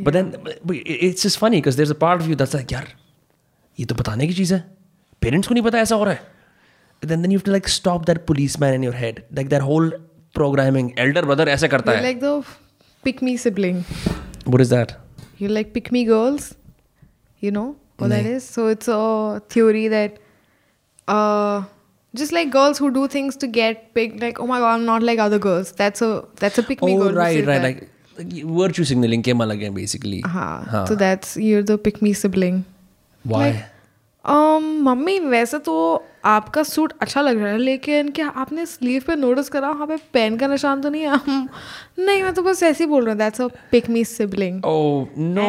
But 0.07 0.15
then 0.15 0.27
but 0.41 0.75
it- 0.75 0.99
it's 1.05 1.23
just 1.27 1.39
funny 1.43 1.59
because 1.61 1.77
there's 1.79 1.93
a 1.93 1.97
part 2.01 2.19
of 2.23 2.27
you 2.31 2.35
that's 2.41 2.53
like, 2.57 2.71
यार 2.73 2.87
ये 3.79 3.85
तो 3.91 3.95
बताने 4.01 4.27
की 4.27 4.33
चीज़ 4.39 4.53
है 4.53 4.59
पेरेंट्स 5.21 5.47
को 5.47 5.53
नहीं 5.53 5.63
पता 5.63 5.79
ऐसा 5.79 5.95
हो 5.95 6.03
रहा 6.03 6.13
है 6.13 7.07
then 7.09 7.23
then 7.25 7.33
you 7.35 7.39
have 7.39 7.45
to 7.47 7.53
like 7.55 7.69
stop 7.75 8.05
that 8.09 8.19
policeman 8.29 8.75
in 8.79 8.85
your 8.87 8.93
head 8.99 9.23
like 9.39 9.49
that 9.55 9.65
whole 9.69 9.89
programming 10.39 10.91
elder 11.05 11.23
brother 11.29 11.47
ऐसे 11.55 11.67
करता 11.73 11.91
You're 11.91 12.03
है 12.03 12.11
like 12.11 12.21
the 12.25 12.35
pick 13.07 13.23
me 13.29 13.35
sibling. 13.45 13.81
what 14.55 14.65
is 14.67 14.71
that 14.75 14.93
You 15.43 15.47
like 15.55 15.71
pick 15.79 15.91
me 15.97 16.01
girls. 16.11 16.45
You 17.45 17.51
know 17.57 17.65
what 18.03 18.11
that 18.15 18.27
is? 18.35 18.45
So 18.57 18.67
it's 18.75 18.91
a 18.97 19.01
theory 19.55 19.81
that 19.95 20.21
uh 21.15 21.63
just 22.14 22.32
like 22.32 22.50
girls 22.50 22.78
who 22.78 22.90
do 22.90 23.06
things 23.08 23.36
to 23.36 23.46
get 23.46 23.94
picked, 23.94 24.20
like, 24.20 24.40
oh 24.40 24.46
my 24.46 24.58
god, 24.58 24.74
I'm 24.74 24.84
not 24.84 25.02
like 25.02 25.18
other 25.18 25.38
girls. 25.38 25.72
That's 25.72 26.02
a 26.02 26.24
that's 26.36 26.58
a 26.58 26.62
pick 26.62 26.82
me 26.82 26.94
oh 26.94 26.98
girl. 27.04 27.12
right 27.12 27.46
right 27.46 27.46
that. 27.46 27.62
like, 27.62 27.88
like 28.18 28.44
virtue 28.44 28.84
signaling 28.84 29.22
came 29.22 29.40
again 29.40 29.72
basically 29.74 30.20
हाँ, 30.22 30.86
so 30.88 30.94
that's 30.94 31.36
you're 31.36 31.62
the 31.62 31.78
pick 31.78 32.02
me 32.02 32.12
sibling. 32.12 32.64
why 33.24 33.44
Like- 33.50 33.66
um, 34.24 34.64
mummy 34.84 35.18
वैसे 35.18 35.58
तो 35.58 35.74
आपका 36.24 36.62
suit 36.62 36.92
अच्छा 37.02 37.20
लग 37.22 37.38
रहा 37.42 37.52
है 37.52 37.58
लेकिन 37.58 38.08
क्या 38.18 38.26
आपने 38.42 38.64
स्लीव 38.66 39.02
पे 39.06 39.14
नोटिस 39.16 39.48
करा 39.48 39.70
वहाँ 39.70 39.86
पे 39.86 39.96
पेन 40.12 40.36
का 40.38 40.46
निशान 40.46 40.80
तो 40.80 40.90
नहीं 40.90 41.02
है 41.02 41.16
नहीं 42.06 42.22
मैं 42.22 42.32
तो 42.34 42.42
बस 42.42 42.62
ऐसे 42.62 42.84
ही 42.84 42.88
बोल 42.90 43.04
रहा 43.04 43.12
हूँ 43.12 43.18
that's 43.18 43.40
a 43.40 43.46
pick 43.70 43.88
me 43.90 44.04
sibling 44.04 44.60
Oh 44.64 45.08
no, 45.38 45.48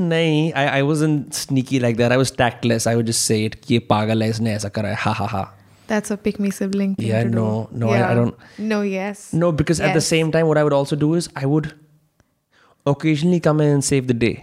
नहीं 0.00 0.52
I 0.52 0.66
I 0.78 0.82
wasn't 0.92 1.34
sneaky 1.42 1.80
like 1.86 1.98
that. 2.00 2.12
I 2.12 2.20
was 2.24 2.32
tactless. 2.40 2.86
I 2.86 2.96
would 3.00 3.12
just 3.12 3.30
say 3.32 3.40
it 3.48 3.54
कि 3.64 3.74
ये 3.74 3.80
पागल 3.90 4.22
है 4.22 4.28
इसने 4.30 4.54
ऐसा 4.54 4.68
करा 4.78 4.88
है 4.88 4.96
हा 5.04 5.12
हा 5.20 5.26
हा. 5.36 5.44
That's 5.87 6.11
a 6.11 6.17
pick 6.25 6.39
me 6.39 6.49
sibling 6.57 6.95
thing 6.95 7.07
Yeah, 7.07 7.23
to 7.23 7.29
do. 7.29 7.35
no, 7.35 7.69
no, 7.83 7.89
I- 7.89 8.03
I 8.11 8.13
don't- 8.19 8.35
No, 8.73 8.81
yes. 8.89 9.23
No, 9.43 9.51
because 9.61 9.81
at 9.87 9.93
the 9.97 10.01
Yes. 10.03 10.07
same 10.15 10.31
time, 10.35 10.47
what 10.51 10.57
I 10.57 10.63
would 10.67 10.75
also 10.79 10.95
do 10.95 11.09
is 11.21 11.27
I 11.35 11.45
would 11.53 11.67
occasionally 12.91 13.39
come 13.39 13.61
in 13.65 13.73
and 13.77 13.83
save 13.89 14.07
the 14.07 14.17
day. 14.25 14.33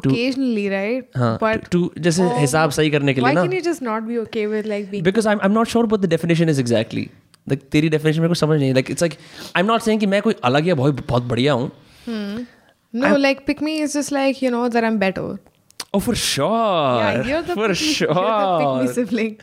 Occasionally, 0.00 0.68
right? 0.72 1.08
हाँ, 1.22 1.30
but 1.40 1.64
to, 1.72 1.80
to 1.88 2.00
जैसे 2.04 2.22
Oh. 2.26 2.36
हिसाब 2.40 2.70
सही 2.76 2.90
करने 2.90 3.14
के 3.14 3.20
why 3.24 3.30
लिए 3.32 3.34
ना 3.34 3.42
can 3.46 3.52
you 3.56 3.62
just 3.64 3.82
not 3.88 4.06
be 4.10 4.18
okay 4.20 4.46
with 4.52 4.68
like 4.72 4.86
being? 4.92 5.02
because 5.08 5.26
I'm 5.32 5.42
I'm 5.48 5.52
not 5.58 5.72
sure 5.72 5.82
what 5.94 6.04
the 6.04 6.10
definition 6.12 6.52
is 6.52 6.60
exactly. 6.62 7.02
Like 7.52 7.66
तेरी 7.74 7.90
definition 7.94 8.22
मेरे 8.24 8.28
को 8.34 8.38
समझ 8.42 8.58
नहीं 8.60 8.72
like 8.78 8.88
it's 8.94 9.04
like 9.06 9.18
I'm 9.60 9.66
not 9.72 9.84
saying 9.88 10.00
कि 10.00 10.06
मैं 10.14 10.20
कोई 10.28 10.34
अलग 10.50 10.68
या 10.68 10.74
बहुत 10.82 11.06
बहुत 11.08 11.28
बढ़िया 11.34 11.52
हूँ. 11.52 11.70
no, 13.02 13.10
like 13.26 13.44
pick 13.50 13.60
me 13.68 13.74
is 13.86 13.96
just 13.98 14.12
like 14.18 14.40
you 14.46 14.50
know 14.56 14.62
that 14.76 14.84
I'm 14.90 14.98
better. 15.04 15.26
Oh 15.94 16.00
for 16.00 16.14
sure. 16.14 16.48
yeah, 16.48 17.26
you're 17.30 17.42
the 17.50 17.54
for 17.60 17.68
pick 17.68 17.82
me, 17.82 17.92
sure. 18.00 18.14
You're 18.14 18.46
the 18.46 18.60
pick 18.62 18.88
me 18.88 18.94
sibling. 19.00 19.36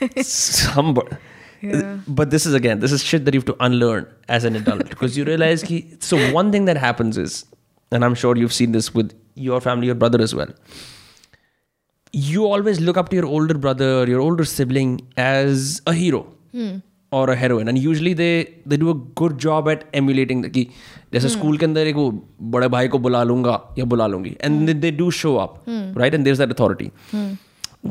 Somebody. 0.21 1.17
Yeah. 1.61 1.97
But 2.07 2.29
this 2.31 2.45
is 2.45 2.53
again, 2.53 2.79
this 2.79 2.91
is 2.91 3.03
shit 3.03 3.25
that 3.25 3.33
you 3.33 3.39
have 3.41 3.45
to 3.47 3.55
unlearn 3.59 4.05
as 4.29 4.45
an 4.45 4.55
adult 4.55 4.89
because 4.89 5.17
you 5.17 5.25
realize 5.25 5.63
ki, 5.63 5.79
so 5.99 6.17
one 6.31 6.51
thing 6.53 6.65
that 6.65 6.77
happens 6.77 7.17
is, 7.17 7.45
and 7.91 8.05
I'm 8.05 8.15
sure 8.15 8.37
you've 8.37 8.53
seen 8.53 8.71
this 8.71 8.93
with 8.93 9.11
your 9.35 9.59
family, 9.59 9.87
your 9.87 9.95
brother 9.95 10.21
as 10.21 10.33
well. 10.33 10.53
You 12.13 12.45
always 12.45 12.79
look 12.79 12.97
up 12.97 13.09
to 13.09 13.15
your 13.15 13.25
older 13.25 13.53
brother, 13.55 14.07
your 14.07 14.19
older 14.21 14.45
sibling 14.45 15.01
as 15.17 15.81
a 15.85 15.93
hero 15.93 16.21
or 17.11 17.29
a 17.29 17.35
heroine, 17.35 17.67
and 17.67 17.77
usually 17.77 18.13
they 18.13 18.31
they 18.65 18.77
do 18.77 18.89
a 18.89 18.95
good 19.21 19.37
job 19.37 19.67
at 19.73 19.83
emulating 19.99 20.41
the 20.45 20.49
कि 20.55 20.63
जैसे 21.13 21.29
school 21.29 21.57
के 21.57 21.65
अंदर 21.65 21.87
एक 21.87 21.95
वो 21.95 22.09
बड़े 22.55 22.67
भाई 22.73 22.87
को 22.87 22.97
बुला 23.05 23.23
लूंगा 23.23 23.53
या 23.77 23.85
बुला 23.93 24.07
लूंगी 24.07 24.35
and 24.47 24.67
they, 24.69 24.75
they 24.85 24.91
do 25.03 25.11
show 25.19 25.37
up 25.43 25.55
right 26.01 26.17
and 26.17 26.25
there's 26.27 26.41
that 26.43 26.51
authority 26.57 26.91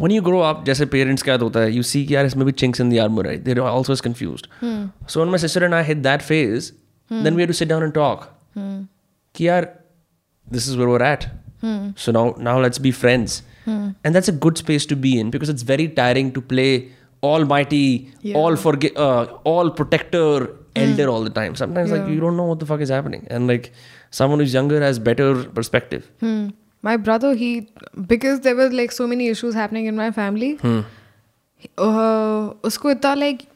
when 0.03 0.12
you 0.15 0.23
grow 0.28 0.40
up 0.51 0.65
जैसे 0.66 0.86
पेरेंट्स 0.95 1.23
क्या 1.23 1.35
होता 1.43 1.61
है 1.61 1.70
you 1.77 1.85
see 1.90 2.05
कि 2.09 2.15
यार 2.15 2.27
इसमें 2.27 2.45
भी 2.47 2.53
chinks 2.62 2.82
in 2.85 2.90
the 2.95 2.99
armor 3.05 3.23
right 3.28 3.45
they're 3.49 3.62
also 3.69 3.95
as 3.99 4.03
confused 4.09 4.49
so 5.12 5.20
when 5.23 5.31
my 5.35 5.40
sister 5.45 5.65
and 5.69 5.77
I 5.78 5.82
hit 5.90 6.03
that 6.09 6.24
phase 6.31 6.70
then 7.27 7.39
we 7.39 7.45
had 7.45 7.53
to 7.53 7.59
sit 7.61 7.69
down 7.74 7.86
and 7.89 7.95
talk 7.99 8.27
कि 9.36 9.47
यार 9.49 9.69
this 10.57 10.66
is 10.73 10.77
where 10.81 10.89
we're 10.95 11.07
at 11.11 11.24
so 12.05 12.12
now 12.19 12.24
now 12.49 12.57
let's 12.66 12.82
be 12.89 12.90
friends 12.99 13.39
and 13.70 14.15
that's 14.16 14.31
a 14.32 14.36
good 14.47 14.61
space 14.65 14.85
to 14.93 14.97
be 15.07 15.11
in 15.23 15.31
because 15.36 15.51
it's 15.55 15.65
very 15.70 15.86
tiring 15.97 16.28
to 16.36 16.43
play 16.53 16.69
almighty 17.32 17.82
all 18.43 18.57
forgi- 18.65 18.93
uh, 19.07 19.24
all 19.53 19.70
protector 19.81 20.28
elder 20.85 21.07
all 21.15 21.24
the 21.28 21.35
time 21.40 21.55
sometimes 21.62 21.90
like 21.97 22.07
you 22.15 22.20
don't 22.24 22.36
know 22.40 22.47
what 22.51 22.61
the 22.65 22.69
fuck 22.70 22.81
is 22.86 22.93
happening 22.97 23.27
and 23.36 23.51
like 23.53 23.73
someone 24.20 24.39
who's 24.45 24.55
younger 24.59 24.81
has 24.86 25.01
better 25.11 25.28
perspective 25.59 26.07
Hmm. 26.24 26.47
My 26.82 26.97
brother, 26.97 27.35
he 27.35 27.69
because 28.11 28.40
there 28.40 28.55
was 28.57 28.73
like 28.73 28.93
so 28.93 29.07
many 29.12 29.28
issues 29.28 29.55
happening 29.55 29.86
in 29.86 29.97
my 29.97 30.11
family. 30.19 30.51
Uh, 31.77 32.55
उसको 32.65 32.90
इतना 32.90 33.15
like 33.19 33.47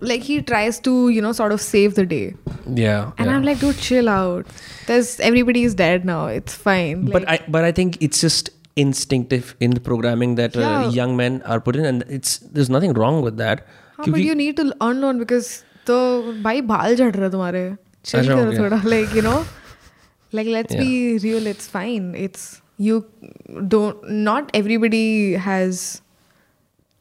like 0.00 0.22
he 0.28 0.38
tries 0.42 0.78
to 0.86 0.94
you 1.08 1.22
know 1.26 1.32
sort 1.32 1.52
of 1.56 1.60
save 1.60 1.94
the 1.98 2.04
day, 2.04 2.34
yeah 2.80 3.12
and 3.18 3.30
I'm 3.30 3.44
like, 3.44 3.60
dude, 3.60 3.78
chill 3.78 4.08
out. 4.08 4.46
There's 4.88 5.12
everybody 5.20 5.62
is 5.68 5.74
dead 5.74 6.04
now. 6.04 6.26
It's 6.26 6.54
fine. 6.54 7.04
but 7.06 7.22
Like, 7.22 7.28
I 7.28 7.52
but 7.58 7.64
I 7.64 7.70
think 7.72 7.98
it's 8.08 8.20
just 8.20 8.50
instinctive 8.76 9.54
in 9.60 9.70
the 9.70 9.80
programming 9.80 10.34
that 10.40 10.56
uh, 10.56 10.60
Yeah. 10.60 10.88
young 10.98 11.16
men 11.16 11.40
are 11.54 11.60
put 11.68 11.76
in, 11.76 11.86
and 11.92 12.04
it's 12.18 12.38
there's 12.56 12.72
nothing 12.78 12.92
wrong 13.02 13.22
with 13.28 13.38
that. 13.44 13.64
हाँ, 13.98 14.10
but 14.16 14.20
you 14.20 14.34
need 14.34 14.56
to 14.62 14.66
unlearn 14.90 15.22
because 15.24 15.52
तो 15.86 15.96
भाई 16.42 16.60
बाल 16.68 16.96
झड़ 16.96 17.14
रहे 17.14 17.30
तुम्हारे 17.30 17.62
chill 18.04 18.20
अच्छा, 18.20 18.34
करो 18.34 18.50
okay. 18.50 18.58
थोड़ा 18.58 18.82
like 18.92 19.14
you 19.18 19.22
know 19.26 19.38
like 20.32 20.46
let's 20.46 20.74
be 20.74 21.18
real 21.18 21.46
it's 21.46 21.66
fine 21.66 22.14
it's 22.14 22.60
you 22.78 23.04
don't 23.68 24.10
not 24.10 24.50
everybody 24.54 25.32
has 25.32 26.02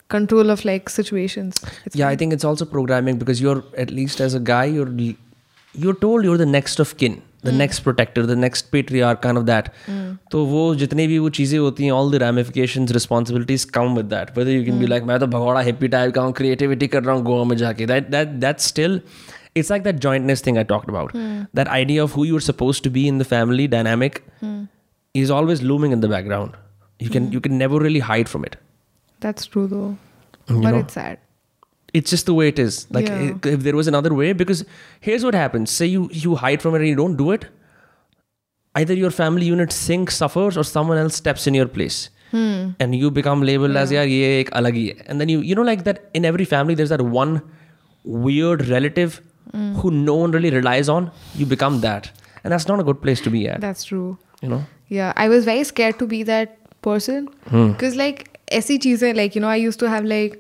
control 0.08 0.50
of 0.50 0.64
like 0.66 0.90
situations 0.90 1.62
it's 1.86 1.96
yeah, 1.96 2.08
I 2.08 2.16
think 2.16 2.32
it's 2.34 2.46
also 2.46 2.66
programming 2.66 3.18
because 3.18 3.42
you're 3.42 3.64
at 3.78 3.92
least 3.92 4.22
as 4.22 4.36
a 4.36 4.40
guy 4.40 4.66
you're 4.66 4.92
you're 5.74 5.96
told 5.96 6.24
you're 6.24 6.38
the 6.38 6.46
next 6.46 6.80
of 6.80 6.96
kin, 6.98 7.22
the 7.42 7.52
next 7.52 7.82
protector, 7.82 8.26
the 8.26 8.36
next 8.36 8.72
patriarch, 8.72 9.22
kind 9.22 9.38
of 9.38 9.46
that. 9.48 9.74
तो 10.32 10.44
वो 10.46 10.76
जितनी 10.76 11.08
भी 11.08 11.18
वो 11.20 11.30
चीज़ें 11.30 11.58
होती 11.60 11.84
हैं 11.84 11.92
all 11.92 12.10
the 12.10 12.20
ramifications, 12.20 12.94
responsibilities 12.94 13.66
come 13.66 13.96
with 13.96 14.10
that. 14.10 14.36
Whether 14.38 14.52
you 14.52 14.64
can 14.64 14.80
be 14.80 14.88
like 14.88 15.04
मैं 15.10 15.20
तो 15.20 15.28
भगोड़ा 15.28 15.64
hippie 15.66 15.90
type 15.96 16.14
का 16.16 16.22
हूँ, 16.22 16.34
creativity 16.34 16.88
कर 16.88 17.04
रहा 17.04 17.16
हूँ 17.16 17.24
गोवा 17.26 17.44
में 17.50 17.56
जाके. 17.58 17.88
That 17.88 18.12
that 18.12 18.40
that's 18.40 18.64
still 18.74 19.00
it's 19.55 19.71
like 19.71 19.85
that 19.85 20.01
jointness 20.01 20.41
thing 20.41 20.59
I 20.59 20.63
talked 20.63 20.89
about. 20.89 21.13
Hmm. 21.13 21.43
That 21.55 21.69
idea 21.69 22.03
of 22.03 22.13
who 22.13 22.25
you're 22.25 22.41
supposed 22.41 22.83
to 22.85 22.91
be 22.91 23.07
in 23.09 23.19
the 23.19 23.25
family 23.25 23.67
dynamic 23.67 24.23
hmm. 24.41 24.65
is 25.15 25.31
always 25.31 25.63
looming 25.63 25.93
in 25.93 26.01
the 26.01 26.09
background. 26.09 26.57
You 26.99 27.11
can 27.11 27.27
hmm. 27.27 27.33
you 27.33 27.41
can 27.41 27.59
never 27.59 27.79
really 27.79 28.01
hide 28.01 28.29
from 28.29 28.45
it. 28.45 28.57
that's 29.25 29.47
true 29.55 29.67
though. 29.71 29.97
You 30.49 30.61
but 30.63 30.71
know? 30.71 30.79
it's 30.79 30.95
sad. 30.95 31.19
It's 31.99 32.11
just 32.11 32.27
the 32.27 32.35
way 32.35 32.49
it 32.49 32.61
is. 32.63 32.77
Like 32.97 33.09
Yeah. 33.09 33.51
if 33.55 33.65
there 33.65 33.77
was 33.79 33.89
another 33.93 34.13
way 34.19 34.33
because 34.43 34.65
here's 35.09 35.25
what 35.29 35.35
happens. 35.39 35.75
Say 35.81 35.89
you 35.95 36.09
you 36.25 36.37
hide 36.43 36.63
from 36.67 36.79
it 36.79 36.85
and 36.85 36.89
you 36.93 37.01
don't 37.01 37.19
do 37.23 37.33
it 37.39 37.51
either 38.75 38.95
your 38.95 39.11
family 39.11 39.47
unit 39.47 39.73
sync 39.73 40.11
suffers 40.11 40.57
or 40.57 40.65
someone 40.65 40.99
else 40.99 41.17
steps 41.17 41.47
in 41.47 41.55
your 41.55 41.67
place. 41.67 42.11
And 42.33 42.95
you 42.95 43.11
become 43.11 43.43
labeled 43.43 43.77
as 43.77 43.91
yeah. 43.91 44.03
Ye 44.03 44.41
ek 44.41 44.51
alag 44.51 44.77
hi 44.81 44.95
hai. 44.99 45.05
And 45.07 45.21
then 45.21 45.29
you 45.29 45.41
you 45.41 45.55
know 45.55 45.67
like 45.69 45.83
that 45.89 46.05
in 46.15 46.25
every 46.25 46.45
family 46.45 46.77
there's 46.81 46.91
that 46.91 47.03
one 47.03 47.43
weird 48.05 48.67
relative 48.69 49.21
who 49.82 49.90
no 49.98 50.14
one 50.22 50.32
really 50.36 50.50
relies 50.54 50.90
on 50.94 51.06
you 51.42 51.46
become 51.52 51.76
that 51.84 52.08
and 52.44 52.54
that's 52.54 52.68
not 52.70 52.82
a 52.84 52.86
good 52.88 52.98
place 53.04 53.22
to 53.28 53.32
be 53.36 53.42
at 53.52 53.62
that's 53.66 53.86
true 53.90 54.18
you 54.46 54.50
know 54.54 54.62
yeah 54.96 55.14
i 55.26 55.28
was 55.34 55.46
very 55.50 55.64
scared 55.70 55.98
to 56.02 56.08
be 56.14 56.24
that 56.30 56.58
person 56.88 57.30
because 57.52 57.96
like 58.02 58.24
ऐसी 58.58 58.78
चीजें 58.88 59.14
like 59.20 59.36
you 59.38 59.42
know 59.46 59.52
i 59.54 59.56
used 59.62 59.80
to 59.84 59.90
have 59.94 60.10
like 60.14 60.36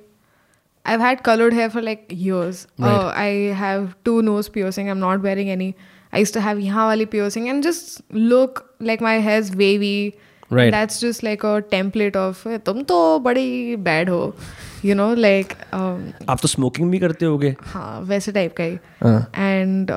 i've 0.93 0.99
had 1.05 1.23
colored 1.29 1.53
hair 1.59 1.69
for 1.75 1.81
like 1.81 2.03
years 2.25 2.67
Right. 2.77 2.91
uh, 2.97 3.13
i 3.15 3.29
have 3.61 3.87
two 4.09 4.17
nose 4.31 4.49
piercing 4.57 4.89
i'm 4.95 4.99
not 5.05 5.23
wearing 5.29 5.49
any 5.55 5.69
i 6.13 6.19
used 6.25 6.33
to 6.39 6.43
have 6.49 6.59
यहाँ 6.67 6.85
वाली 6.91 7.05
piercing 7.15 7.49
and 7.53 7.63
just 7.69 8.01
look 8.33 8.61
like 8.91 9.01
my 9.09 9.15
hair's 9.29 9.51
wavy 9.63 9.97
Right. 10.55 10.71
that's 10.77 10.99
just 10.99 11.23
like 11.23 11.43
a 11.43 11.55
template 11.71 12.15
of 12.23 12.45
"Eh, 12.47 12.57
तुम 12.65 12.81
तो 12.89 12.97
बड़ी 13.27 13.77
bad 13.89 14.09
हो 14.09 14.19
you 14.84 14.94
know 14.94 15.14
like 15.14 15.52
आप 15.74 16.38
तो 16.42 16.48
smoking 16.48 16.90
भी 16.90 16.98
करते 16.98 17.26
होगे। 17.26 17.54
हाँ 17.62 18.00
वैसे 18.02 18.32
टाइप 18.32 18.54
का 18.60 18.64
ही। 18.64 18.74
And 19.36 19.90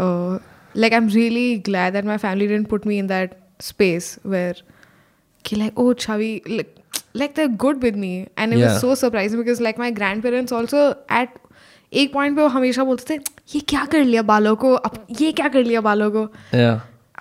like 0.75 0.93
I 0.93 0.97
am 0.97 1.09
really 1.09 1.57
glad 1.65 1.93
that 1.93 2.05
my 2.05 2.17
family 2.17 2.47
didn't 2.47 2.67
put 2.67 2.87
me 2.87 2.97
in 2.97 3.07
that 3.07 3.37
space 3.61 4.17
where 4.25 4.63
कि 5.45 5.55
like 5.55 5.79
oh 5.79 5.93
Chhavi 5.93 6.41
like 7.15 7.33
they 7.35 7.47
good 7.47 7.77
with 7.83 7.95
me 7.95 8.15
and 8.39 8.53
it 8.53 8.67
so 8.81 8.95
surprise 8.95 9.37
because 9.37 9.63
like 9.63 9.79
my 9.79 9.91
grandparents 10.23 10.53
also 10.53 10.89
at 11.11 11.29
एक 11.91 12.13
point 12.13 12.35
पे 12.35 12.41
वो 12.41 12.47
हमेशा 12.47 12.83
बोलते 12.83 13.17
थे 13.17 13.21
ये 13.55 13.59
क्या 13.59 13.85
कर 13.85 14.03
लिया 14.03 14.21
बालों 14.21 14.55
को? 14.55 14.73
अब 14.73 15.05
ये 15.21 15.31
क्या 15.31 15.47
कर 15.47 15.63
लिया 15.63 15.81
बालों 15.81 16.09
को? 16.11 16.23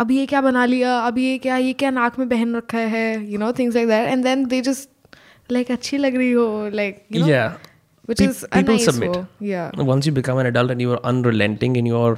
अब 0.01 0.11
ये 0.11 0.25
क्या 0.27 0.41
बना 0.41 0.65
लिया? 0.65 0.99
अब 0.99 1.19
ये 1.19 1.37
क्या 1.39 1.57
ये 1.57 1.73
क्या 1.73 1.91
नाक 1.91 2.19
में 2.19 2.29
पहन 2.29 2.55
रखा 2.57 2.79
है? 2.79 3.31
You 3.33 3.39
know 3.39 3.53
things 3.53 3.75
like 3.77 3.89
that 3.89 4.09
and 4.09 4.25
then 4.25 4.45
they 4.47 4.61
just 4.61 4.89
like 5.51 5.71
अच्छी 5.71 5.97
लग 5.99 6.17
रही 6.17 6.33
हो 6.33 6.47
like 6.75 7.05
Yeah. 7.29 7.53
which 8.11 8.21
Pe- 8.21 8.27
is 8.29 8.39
a 8.45 8.49
people 8.57 8.75
nice 8.77 8.87
submit. 8.91 9.17
wo. 9.17 9.25
yeah 9.49 9.85
Once 9.93 10.07
you 10.09 10.13
become 10.19 10.39
an 10.43 10.49
adult 10.51 10.73
and 10.75 10.85
you 10.85 10.93
are 10.95 11.01
unrelenting 11.11 11.77
in 11.83 11.89
your 11.93 12.09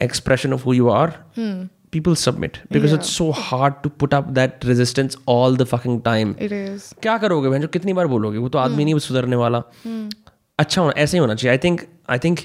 expression 0.00 0.54
of 0.56 0.64
who 0.66 0.74
you 0.78 0.88
are, 0.94 1.08
hmm. 1.38 1.54
people 1.96 2.16
submit 2.22 2.58
because 2.76 2.92
Yeah. 2.94 2.98
it's 3.00 3.12
so 3.20 3.28
hard 3.44 3.76
to 3.84 3.92
put 4.02 4.16
up 4.18 4.32
that 4.38 4.66
resistance 4.70 5.16
all 5.34 5.56
the 5.62 5.66
fucking 5.72 6.00
time. 6.08 6.34
it 6.48 6.52
is 6.58 6.88
क्या 7.02 7.16
करोगे 7.24 7.48
बहन 7.48 7.60
जो 7.62 7.68
कितनी 7.78 7.92
बार 8.00 8.06
बोलोगे 8.14 8.38
वो 8.38 8.48
तो 8.56 8.58
आदमी 8.64 8.84
नहीं 8.84 8.98
सुधरने 9.06 9.36
वाला 9.44 9.62
अच्छा 10.58 10.80
होना 10.80 10.92
ऐसे 11.02 11.16
ही 11.16 11.20
होना 11.20 11.34
चाहिए 11.34 11.50
I 11.52 11.58
think 11.64 11.80
I 12.10 12.18
think 12.24 12.40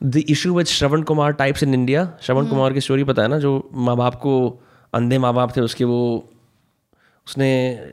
the 0.00 0.22
issue 0.36 0.54
with 0.54 0.66
Shravan 0.66 1.02
Kumar 1.12 1.32
types 1.40 1.62
in 1.62 1.74
India 1.74 2.06
Shravan 2.22 2.46
Kumar 2.48 2.72
की 2.72 2.80
स्टोरी 2.86 3.04
पता 3.10 3.22
है 3.22 3.28
ना 3.28 3.38
जो 3.46 3.52
माँ 3.88 3.96
बाप 3.96 4.14
को 4.26 4.32
अंधे 4.94 5.18
माँ 5.24 5.32
बाप 5.34 5.56
थे 5.56 5.60
उसके 5.60 5.84
वो 5.92 6.00
उसने 7.26 7.48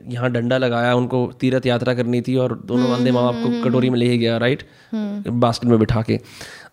यहाँ 0.06 0.30
डंडा 0.32 0.56
लगाया 0.58 0.94
उनको 0.94 1.26
तीर्थ 1.40 1.66
यात्रा 1.66 1.94
करनी 1.94 2.20
थी 2.22 2.34
और 2.36 2.54
दोनों 2.66 2.88
अंधे 2.94 3.10
माँ 3.12 3.22
बाप 3.24 3.34
को 3.34 3.62
कटोरी 3.64 3.90
में 3.90 3.98
ले 3.98 4.16
गया 4.18 4.36
राइट 4.38 4.62
बास्केट 4.94 5.70
में 5.70 5.78
बिठा 5.78 6.02
के। 6.02 6.16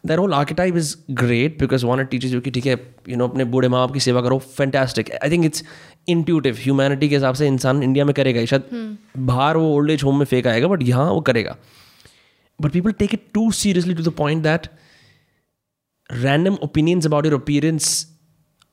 That 0.07 0.19
whole 0.19 0.34
archetype 0.34 0.77
is 0.77 0.95
great 1.11 1.60
because 1.60 1.86
one 1.86 2.03
teachers 2.06 2.31
जो 2.31 2.41
कि 2.41 2.52
ठीक 2.52 2.65
है 2.65 2.76
यू 3.10 3.18
नो 3.18 3.27
अपने 3.27 3.44
बूढ़े 3.45 3.68
माँ 3.68 3.80
बाप 3.80 3.94
की 3.94 3.99
सेवा 3.99 4.22
करो 4.22 4.38
fantastic 4.57 5.11
I 5.23 5.31
think 5.31 5.45
it's 5.45 5.64
intuitive 6.07 6.57
humanity 6.60 7.10
के 7.10 7.15
हिसाब 7.15 7.36
से 7.36 7.48
इंसान 7.48 7.84
इंडिया 7.84 8.06
में 8.06 8.14
करेगा 8.14 8.45
शायद 8.45 8.98
बाहर 9.18 9.57
वो 9.57 9.73
ओल्ड 9.76 9.91
एज 9.91 10.03
होम 10.03 10.19
में 10.19 10.26
फेंक 10.26 10.48
आएगा 10.48 10.68
बट 10.68 10.84
यहाँ 10.84 11.10
वो 11.11 11.22
करेगा। 11.22 11.56
But 12.60 12.72
people 12.72 12.91
take 12.91 13.14
it 13.14 13.27
too 13.34 13.52
seriously 13.52 13.94
to 13.94 14.03
the 14.03 14.14
point 14.18 14.44
that 14.44 14.68
random 16.10 16.57
opinions 16.64 17.06
about 17.06 17.26
your 17.26 17.36
appearance 17.36 18.07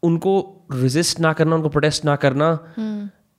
उनको 0.02 0.34
रिजिस्ट 0.72 1.20
ना 1.20 1.32
करना 1.32 1.56
उनको 1.56 1.68
प्रोटेस्ट 1.68 2.04
ना 2.04 2.16
करना 2.16 2.48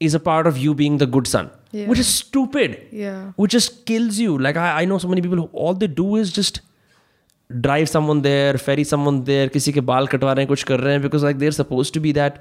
is 0.02 0.14
a 0.16 0.18
part 0.28 0.46
of 0.46 0.58
you 0.58 0.74
being 0.82 0.98
the 1.00 1.10
good 1.16 1.26
son 1.36 1.48
Yeah. 1.74 1.84
which 1.90 2.00
is 2.02 2.08
stupid 2.14 2.72
yeah 3.02 3.20
which 3.42 3.52
just 3.54 3.76
kills 3.90 4.16
you 4.22 4.32
like 4.46 4.56
I, 4.62 4.64
I 4.80 4.88
know 4.88 4.96
so 5.04 5.10
many 5.12 5.22
people 5.26 5.38
who 5.42 5.44
all 5.66 5.76
they 5.82 5.86
do 6.00 6.08
is 6.22 6.32
just 6.38 6.58
drive 7.50 7.86
someone 7.92 8.18
there 8.26 8.58
ferry 8.64 8.84
someone 8.90 9.20
there 9.30 9.46
किसी 9.54 9.72
के 9.76 9.80
बाल 9.90 10.06
कटवा 10.14 10.32
रहे 10.32 10.42
हैं 10.44 10.48
कुछ 10.48 10.62
कर 10.70 10.80
रहे 10.80 10.92
हैं 10.94 11.02
because 11.04 11.24
like 11.28 11.38
they're 11.42 11.56
supposed 11.60 11.94
to 11.96 12.02
be 12.06 12.12
that 12.18 12.36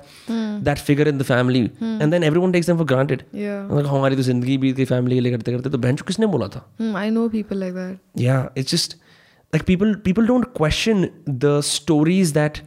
that 0.68 0.82
figure 0.90 1.08
in 1.14 1.22
the 1.22 1.28
family 1.30 1.62
and 1.92 2.16
then 2.18 2.26
everyone 2.32 2.56
takes 2.58 2.70
them 2.72 2.82
for 2.82 2.88
granted 2.92 3.24
yeah 3.44 3.72
like 3.78 3.88
हमारी 3.94 4.16
तो 4.22 4.24
जिंदगी 4.32 4.58
बीत 4.66 4.76
गई 4.82 4.86
फैमिली 4.92 5.16
के 5.16 5.22
लिए 5.28 5.32
करते 5.38 5.52
करते 5.56 5.70
तो 5.70 5.78
बहन 5.88 6.02
चो 6.02 6.06
किसने 6.12 6.30
बोला 6.36 6.48
था 6.58 6.64
Hmm, 6.82 6.92
i 7.04 7.08
know 7.16 7.26
people 7.38 7.64
like 7.66 7.78
that 7.80 8.22
yeah 8.26 8.64
it's 8.64 8.76
just 8.78 8.98
like 9.58 9.66
people 9.72 9.96
people 10.10 10.30
don't 10.34 10.52
question 10.62 11.08
the 11.48 11.56
stories 11.72 12.36
that 12.40 12.62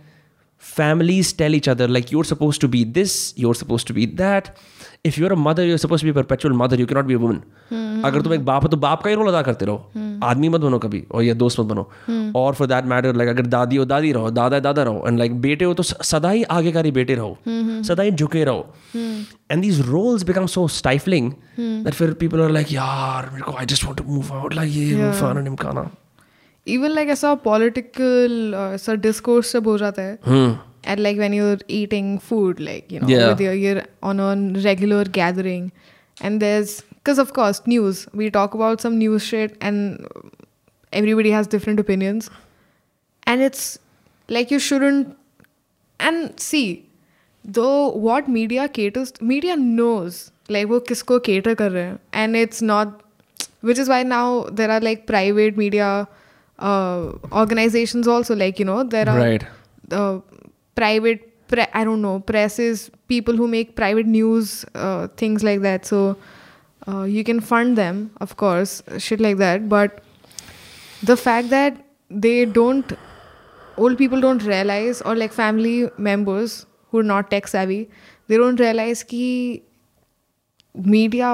families 0.62 1.32
tell 1.42 1.54
each 1.60 1.68
other 1.68 1.88
like 1.98 2.10
you're 2.16 2.28
supposed 2.32 2.60
to 2.66 2.72
be 2.78 2.84
this 3.00 3.18
you're 3.44 3.58
supposed 3.62 3.86
to 3.92 3.96
be 4.00 4.06
that 4.22 4.50
A 5.05 5.35
mother 5.35 5.65
you're 5.65 5.77
supposed 5.77 6.03
to 6.03 6.05
be 6.05 6.09
a 6.09 6.13
perpetual 6.13 6.53
mother. 6.53 6.77
You 6.77 6.85
cannot 6.85 7.07
be 7.07 7.15
a 7.15 7.41
अगर 8.05 8.21
तुम 8.21 8.33
एक 8.33 8.45
बाप 8.45 8.63
हो 8.63 8.67
तो 8.69 8.77
बाप 8.77 9.01
का 9.03 9.09
ही 9.09 9.15
role 9.15 9.27
अदा 9.27 9.41
करते 9.41 9.65
रहो। 9.65 10.19
आदमी 10.23 10.49
मत 10.49 10.61
बनो 10.61 10.79
कभी 10.79 11.03
और 11.11 11.23
या 11.23 11.33
दोस्त 11.33 11.59
मत 11.59 11.65
बनो। 11.65 12.33
और 12.39 12.53
फॉर 12.53 12.67
दैट 12.67 12.85
मैटर 12.85 13.15
लाइक 13.15 13.29
अगर 13.29 13.45
दादी 13.45 13.75
हो 13.75 13.85
दादी 13.85 14.11
रहो 14.11 14.29
दादा 14.31 14.59
दादा 14.59 14.83
रहो 14.83 15.03
एंड 15.07 15.19
लाइक 15.19 15.39
बेटे 15.41 15.65
हो 15.65 15.73
तो 15.73 15.83
सदा 15.83 16.29
ही 16.29 16.43
आगे 16.43 16.71
कारी 16.71 16.91
बेटे 16.91 17.15
रहो। 17.15 17.37
सदा 17.83 18.03
ही 18.03 18.11
झुके 18.11 18.43
रहो। 18.43 18.73
And 19.51 19.61
these 19.61 19.81
roles 19.89 20.23
become 20.23 20.45
so 20.45 20.67
stifling 20.67 21.31
that 21.59 21.93
फिर 21.93 22.13
पीपल 22.13 22.41
आर 22.41 22.51
लाइक 22.51 22.71
यार 22.71 23.29
मेरे 23.29 23.43
को 23.43 23.51
I 23.51 23.65
just 23.65 23.85
want 23.85 23.97
to 23.97 24.03
move 24.07 24.33
out 24.33 24.53
like 24.53 24.73
ये 24.73 24.87
Yeah. 24.89 25.13
फलाना 25.19 25.41
ढिमकाना 25.41 25.89
even 26.67 26.91
like 26.91 27.09
ऐसा 27.09 27.29
political 27.43 28.33
uh, 28.53 28.73
ऐसा 28.73 28.93
discourse 29.05 29.45
सब 29.45 29.67
हो 29.67 29.77
जाता 29.77 30.01
है। 30.01 30.19
Hmm. 30.78 30.92
and 30.92 31.00
like 31.08 31.18
when 31.24 31.34
you're 31.36 31.58
eating 31.80 32.08
food 32.30 32.58
like 32.68 32.90
you 32.94 32.98
know 33.02 33.08
Yeah. 33.12 33.28
with 33.28 33.40
your, 33.44 33.52
you're 33.64 33.82
on 34.12 34.20
a 34.24 34.30
regular 34.64 35.04
gathering 35.18 35.68
and 36.20 36.42
there's 36.46 36.74
because 36.96 37.18
of 37.22 37.32
course 37.38 37.60
news 37.72 38.02
we 38.22 38.30
talk 38.34 38.54
about 38.58 38.82
some 38.86 38.98
news 39.04 39.22
shit 39.30 39.56
and 39.60 40.06
everybody 41.02 41.30
has 41.36 41.46
different 41.54 41.80
opinions 41.84 42.28
and 43.32 43.46
it's 43.48 43.64
like 44.36 44.50
you 44.56 44.58
shouldn't 44.66 45.16
and 46.00 46.38
see 46.48 46.64
though 47.60 47.88
what 48.08 48.28
media 48.36 48.68
caters 48.80 49.14
media 49.32 49.56
knows 49.62 50.20
like 50.58 50.68
वो 50.74 50.80
किसको 50.90 51.18
cater 51.30 51.54
कर 51.62 51.70
रहे 51.78 51.84
हैं 51.84 51.98
and 52.22 52.36
it's 52.42 52.62
not 52.70 52.94
which 53.70 53.78
is 53.86 53.90
why 53.94 54.02
now 54.12 54.24
there 54.60 54.70
are 54.76 54.80
like 54.86 55.06
private 55.10 55.56
media 55.64 55.90
uh, 56.58 57.12
organizations 57.42 58.08
also 58.16 58.36
like 58.44 58.58
you 58.64 58.68
know 58.70 58.82
there 58.96 59.08
are 59.14 59.18
Right. 59.22 59.46
uh, 60.00 60.18
private 60.79 61.25
pre- 61.53 61.69
i 61.73 61.83
don't 61.89 62.01
know 62.07 62.17
presses 62.31 62.89
people 63.13 63.41
who 63.41 63.47
make 63.55 63.75
private 63.81 64.11
news 64.17 64.53
uh, 64.75 65.07
things 65.23 65.43
like 65.49 65.61
that 65.67 65.85
so 65.91 66.01
uh, 66.87 67.03
you 67.03 67.23
can 67.23 67.39
fund 67.51 67.77
them 67.83 68.09
of 68.27 68.35
course 68.43 68.81
shit 68.97 69.19
like 69.27 69.37
that 69.37 69.69
but 69.75 70.03
the 71.11 71.17
fact 71.25 71.49
that 71.49 71.85
they 72.09 72.37
don't 72.59 72.93
old 73.77 73.97
people 73.97 74.21
don't 74.27 74.43
realize 74.43 75.01
or 75.01 75.15
like 75.15 75.33
family 75.33 75.89
members 75.97 76.65
who 76.91 76.99
are 76.99 77.09
not 77.11 77.29
tech 77.31 77.47
savvy 77.47 77.81
they 78.27 78.37
don't 78.37 78.59
realize 78.59 79.03
ki 79.11 79.25
media 80.95 81.29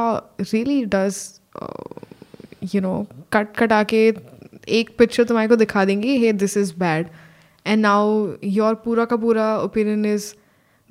really 0.54 0.86
does 0.86 1.22
uh, 1.62 1.96
you 2.74 2.82
know 2.88 2.98
कट 3.34 3.56
कटा 3.58 3.84
के 3.94 4.02
एक 4.78 4.90
picture 4.98 5.24
तुम्हारे 5.32 5.48
को 5.50 5.56
दिखा 5.56 5.84
देंगे 5.86 6.16
hey 6.18 6.32
this 6.44 6.58
is 6.58 6.74
bad 6.80 7.08
and 7.66 7.82
now 7.82 8.36
your 8.42 8.76
pura 8.76 9.08
ka 9.08 9.18
pura 9.18 9.48
opinion 9.64 10.06
is 10.06 10.36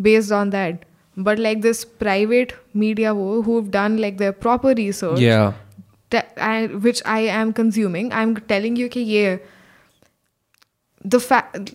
based 0.08 0.32
on 0.32 0.50
that 0.50 0.84
but 1.16 1.38
like 1.38 1.62
this 1.62 1.84
private 1.84 2.54
media 2.74 3.14
wo, 3.14 3.42
who've 3.42 3.70
done 3.70 3.98
like 3.98 4.18
their 4.18 4.32
proper 4.32 4.74
research 4.74 5.20
yeah 5.20 5.52
te- 6.10 6.30
I, 6.36 6.66
which 6.66 7.02
i 7.06 7.20
am 7.20 7.52
consuming 7.52 8.12
i'm 8.12 8.36
telling 8.54 8.76
you 8.76 8.88
ki 8.88 9.02
yeah 9.02 9.36
the 11.04 11.20
fact 11.20 11.72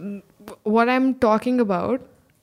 what 0.63 0.89
i'm 0.89 1.13
talking 1.15 1.59
about 1.59 2.01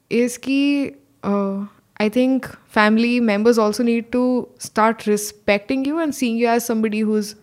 is 0.09 0.39
ki 0.39 0.95
uh, 1.23 1.67
i 2.01 2.09
think 2.09 2.49
family 2.81 3.21
members 3.21 3.59
also 3.59 3.83
need 3.83 4.11
to 4.13 4.49
start 4.59 5.07
respecting 5.07 5.85
you 5.85 5.99
and 5.99 6.15
seeing 6.15 6.37
you 6.37 6.49
as 6.49 6.65
somebody 6.65 7.01
who's 7.01 7.35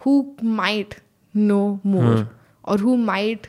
who 0.00 0.14
might 0.42 1.00
know 1.32 1.80
more 1.82 2.16
hmm. 2.16 2.22
or 2.64 2.76
who 2.78 2.96
might 2.96 3.48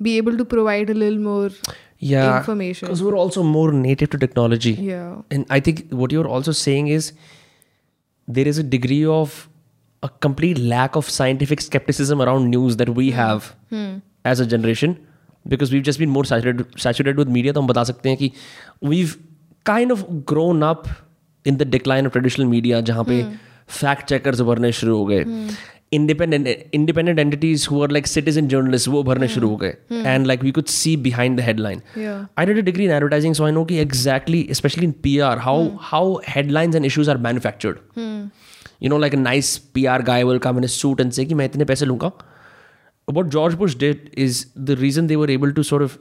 be 0.00 0.16
able 0.18 0.36
to 0.36 0.44
provide 0.44 0.90
a 0.90 0.94
little 0.94 1.18
more 1.28 1.50
Yeah. 1.98 2.38
information. 2.38 2.86
Because 2.88 3.02
we're 3.06 3.16
also 3.22 3.42
more 3.42 3.72
native 3.72 4.10
to 4.10 4.18
technology. 4.18 4.72
Yeah. 4.72 5.16
And 5.30 5.46
I 5.50 5.60
think 5.60 5.82
what 6.02 6.12
you're 6.16 6.28
also 6.38 6.52
saying 6.52 6.88
is 6.88 7.12
there 8.28 8.48
is 8.48 8.58
a 8.58 8.62
degree 8.62 9.04
of 9.04 9.48
a 10.02 10.08
complete 10.26 10.58
lack 10.58 10.96
of 10.96 11.08
scientific 11.10 11.60
skepticism 11.60 12.22
around 12.22 12.48
news 12.56 12.76
that 12.82 12.90
we 13.00 13.10
have 13.10 13.54
as 14.24 14.40
a 14.40 14.46
generation 14.46 14.96
because 15.48 15.72
we've 15.72 15.82
just 15.82 15.98
been 15.98 16.10
more 16.14 16.24
saturated, 16.24 16.66
saturated 16.86 17.18
with 17.18 17.28
media. 17.28 17.52
तो 17.52 17.60
हम 17.60 17.66
बता 17.66 17.84
सकते 17.90 18.08
हैं 18.08 18.18
कि 18.18 18.30
we've 18.92 19.16
kind 19.70 19.92
of 19.96 20.04
grown 20.32 20.62
up 20.70 20.88
in 21.50 21.58
the 21.62 21.66
decline 21.76 22.06
of 22.08 22.12
traditional 22.16 22.48
media 22.54 22.80
जहाँ 22.90 23.04
पे 23.10 23.20
fact 23.80 24.08
checkers 24.12 24.40
भरने 24.50 24.72
शुरू 24.80 24.96
हो 24.96 25.04
गए 25.10 25.24
independent 25.95 26.47
independent 26.47 27.19
entities 27.19 27.67
who 27.71 27.85
like 27.87 28.07
citizen 28.07 28.47
journalist 28.47 28.87
वो 28.87 29.03
भरने 29.03 29.27
शुरू 29.27 29.49
हो 29.49 29.55
गए. 29.57 29.73
And 29.91 30.27
like 30.27 30.43
we 30.43 30.51
could 30.51 30.65
see 30.67 30.95
behind 31.07 31.37
the 31.39 31.43
headline 31.43 31.81
I 32.37 32.45
did 32.45 32.63
degree 32.65 32.85
in 32.85 32.91
advertising 32.91 33.33
so 33.35 33.45
I 33.45 33.51
know 33.51 33.65
कि 33.65 33.77
exactly 33.79 34.47
specially 34.51 34.85
in 34.85 34.93
P 35.03 35.17
R 35.27 35.39
how 35.39 35.67
how 35.81 36.15
headlines 36.27 36.75
and 36.75 36.85
issues 36.85 37.09
are 37.09 37.17
manufactured 37.27 37.77
you 38.83 38.89
know 38.89 38.97
like 38.97 39.15
a 39.15 39.19
nice 39.19 39.57
P 39.73 39.85
R 39.87 40.01
guy 40.03 40.23
well 40.23 40.39
मैंने 40.47 40.67
suit 40.67 41.01
and 41.01 41.11
say 41.11 41.25
कि 41.25 41.33
मैं 41.33 41.45
इतने 41.45 41.65
पैसे 41.65 41.85
लूँगा. 41.85 42.11
About 43.07 43.27
George 43.29 43.55
Bush 43.55 43.77
that 43.79 44.11
is 44.17 44.45
the 44.57 44.75
reason 44.79 45.07
they 45.07 45.15
were 45.15 45.31
able 45.31 45.51
to 45.51 45.63
sort 45.63 45.91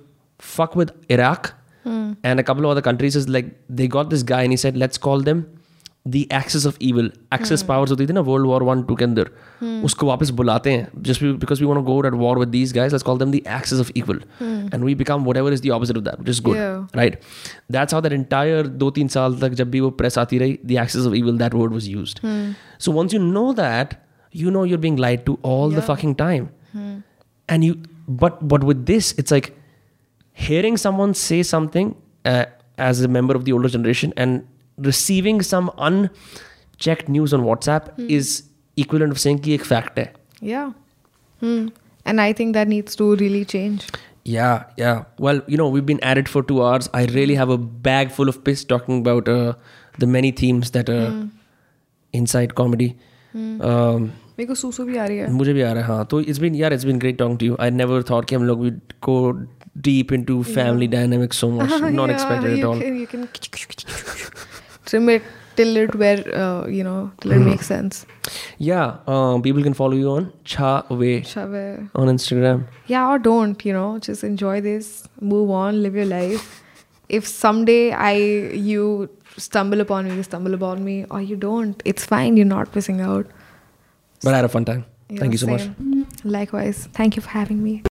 fuck 0.43 0.77
with 0.77 0.91
Iraq 1.11 1.47
and 1.87 2.39
a 2.39 2.43
couple 2.43 2.67
of 2.67 2.79
the 2.79 2.83
countries 2.83 3.19
is 3.19 3.29
like 3.31 3.53
they 3.73 3.87
got 3.89 4.07
this 4.09 4.25
guy 4.25 4.45
and 4.45 4.57
said 4.59 4.77
let's 4.77 4.99
call 4.99 5.25
them 5.25 5.43
the 6.14 6.20
axis 6.36 6.66
of 6.70 6.78
evil. 6.90 7.08
Axis 7.36 7.62
powers 7.70 7.92
होती 7.92 8.06
थी 8.08 8.14
ना 8.14 8.22
World 8.28 8.48
War 8.50 8.60
One 8.68 8.84
Two 8.90 8.96
के 9.00 9.06
अंदर 9.06 9.30
उसको 9.86 10.08
वापस 10.08 10.30
बुलाते 10.40 10.72
हैं 10.72 11.04
just 11.08 11.24
because 11.44 11.62
we 11.64 11.68
want 11.72 11.80
to 11.82 11.86
go 11.90 11.96
at 12.10 12.16
war 12.22 12.32
with 12.42 12.52
these 12.56 12.72
guys 12.78 12.94
let's 12.96 13.06
call 13.10 13.20
them 13.24 13.34
the 13.36 13.42
axis 13.58 13.82
of 13.84 13.92
evil 14.02 14.22
and 14.48 14.88
we 14.90 14.94
become 15.02 15.26
whatever 15.30 15.52
is 15.58 15.62
the 15.66 15.72
opposite 15.78 16.00
of 16.02 16.06
that 16.08 16.20
which 16.24 16.32
is 16.36 16.40
good 16.48 16.58
Yeah. 16.60 17.02
right 17.02 17.18
that's 17.78 17.98
how 17.98 18.02
that 18.08 18.16
entire 18.20 18.64
दो 18.84 18.90
तीन 18.98 19.08
साल 19.18 19.38
तक 19.42 19.54
जब 19.62 19.72
भी 19.72 19.80
वो 19.86 19.90
press 20.02 20.18
आती 20.24 20.38
रही 20.44 20.58
the 20.72 20.80
axis 20.86 21.06
of 21.12 21.18
evil 21.22 21.38
that 21.44 21.58
word 21.62 21.76
was 21.80 21.90
used 21.96 22.22
so 22.88 22.96
once 23.00 23.18
you 23.18 23.22
know 23.28 23.46
that 23.62 23.96
you 24.44 24.56
know 24.58 24.64
you're 24.72 24.84
being 24.88 25.02
lied 25.08 25.26
to 25.32 25.38
all 25.52 25.70
the 25.78 25.82
Yeah. 25.82 25.88
fucking 25.92 26.16
time 26.26 26.50
and 27.56 27.70
you 27.70 27.76
but 28.24 28.40
but 28.54 28.64
with 28.72 28.86
this 28.92 29.12
it's 29.24 29.36
like 29.38 29.52
hearing 30.48 30.78
someone 30.86 31.14
say 31.26 31.42
something 31.44 31.92
uh, 32.26 32.46
as 32.92 33.02
a 33.10 33.12
member 33.20 33.36
of 33.42 33.46
the 33.50 33.52
older 33.60 33.72
generation 33.76 34.14
and 34.26 34.46
receiving 34.78 35.42
some 35.48 35.70
unchecked 35.88 37.10
news 37.18 37.34
on 37.38 37.46
whatsapp 37.50 37.88
is 38.18 38.30
equivalent 38.78 39.16
of 39.18 39.22
saying 39.26 39.40
कि 39.48 39.54
एक 39.56 39.66
fact 39.72 39.98
है 40.00 40.12
Yeah. 40.52 40.70
Hmm. 41.42 41.66
and 42.06 42.22
I 42.22 42.32
think 42.38 42.56
that 42.58 42.70
needs 42.76 42.96
to 43.00 43.10
really 43.24 43.44
change. 43.56 43.84
Yeah, 44.26 44.64
yeah. 44.82 45.02
Well, 45.26 45.42
you 45.54 45.58
know, 45.60 45.68
we've 45.74 45.86
been 45.90 46.00
at 46.12 46.20
it 46.22 46.30
for 46.36 46.42
two 46.52 46.58
hours. 46.70 46.88
I 47.00 47.02
really 47.18 47.36
have 47.42 47.52
a 47.56 47.58
bag 47.88 48.12
full 48.18 48.32
of 48.34 48.40
piss 48.48 48.64
talking 48.72 49.00
about 49.04 49.30
uh, 49.34 49.54
the 50.04 50.08
many 50.16 50.32
themes 50.42 50.72
that 50.78 50.90
are 50.96 51.12
inside 52.14 52.56
comedy. 52.62 52.90
Um, 53.36 54.10
मेरे 54.40 54.46
को 54.48 54.56
सूसू 54.56 54.84
भी 54.86 54.98
आ 54.98 55.06
रही 55.06 55.18
है 55.18 55.30
मुझे 55.32 55.54
भी 55.54 55.62
आ 55.62 55.72
रहा 55.74 55.84
है 55.84 55.88
हाँ 55.88 56.06
तो 56.12 56.20
इट्स 56.22 56.40
बीन 56.40 56.56
यार 56.56 56.74
it's 56.74 56.84
been 56.86 57.00
great 57.00 57.18
talking 57.20 57.38
to 57.40 57.46
you 57.46 57.56
I 57.62 57.72
never 57.72 58.04
thought 58.10 58.26
कि 58.30 58.36
हम 58.36 58.44
लोग 58.52 58.62
go 59.08 59.16
deep 59.88 60.12
into 60.18 60.38
family 60.54 60.88
dynamics 60.94 61.42
so 61.44 61.50
much 61.58 61.74
not 61.98 62.10
Yeah, 62.10 62.16
expected 62.16 62.64
at 62.70 64.00
you 64.93 64.99
all 64.99 65.07
Can, 65.07 65.11
you 65.11 65.19
can 65.21 65.23
trim 65.23 65.23
it 65.23 65.23
till 65.57 65.77
it 65.77 65.95
where 65.95 66.35
uh, 66.35 66.67
you 66.67 66.83
know 66.83 67.11
till 67.21 67.33
it 67.33 67.39
makes 67.41 67.67
sense. 67.67 68.07
yeah 68.59 68.97
um, 69.07 69.43
people 69.43 69.63
can 69.63 69.75
follow 69.75 69.97
you 69.97 70.11
on 70.11 70.33
cha 70.45 70.85
way 70.91 71.23
Shove. 71.23 71.55
on 71.95 72.09
instagram 72.09 72.65
Yeah, 72.87 73.09
or 73.09 73.19
don't. 73.19 73.65
You 73.65 73.73
know, 73.73 73.99
just 73.99 74.25
enjoy 74.25 74.61
this. 74.61 75.09
Move 75.21 75.51
on. 75.51 75.83
Live 75.83 75.95
your 75.95 76.07
life. 76.07 76.63
If 77.09 77.27
someday 77.27 77.93
I 77.93 78.13
you 78.53 79.09
stumble 79.37 79.81
upon 79.81 80.09
me, 80.09 80.17
you 80.17 80.23
stumble 80.23 80.55
upon 80.55 80.85
me, 80.85 81.05
or 81.11 81.21
you 81.21 81.37
don't, 81.37 81.83
it's 81.85 82.05
fine. 82.05 82.37
You're 82.37 82.47
not 82.57 82.75
missing 82.75 83.01
out. 83.01 83.27
but 84.23 84.33
i 84.33 84.37
had 84.37 84.45
a 84.45 84.49
fun 84.49 84.65
time 84.65 84.85
Yeah, 85.11 85.21
thank 85.21 85.33
you 85.33 85.39
so 85.39 85.47
much. 85.47 85.69
Likewise. 86.25 86.89
Thank 86.93 87.17
you 87.17 87.23
for 87.23 87.31
having 87.31 87.63
me. 87.63 87.83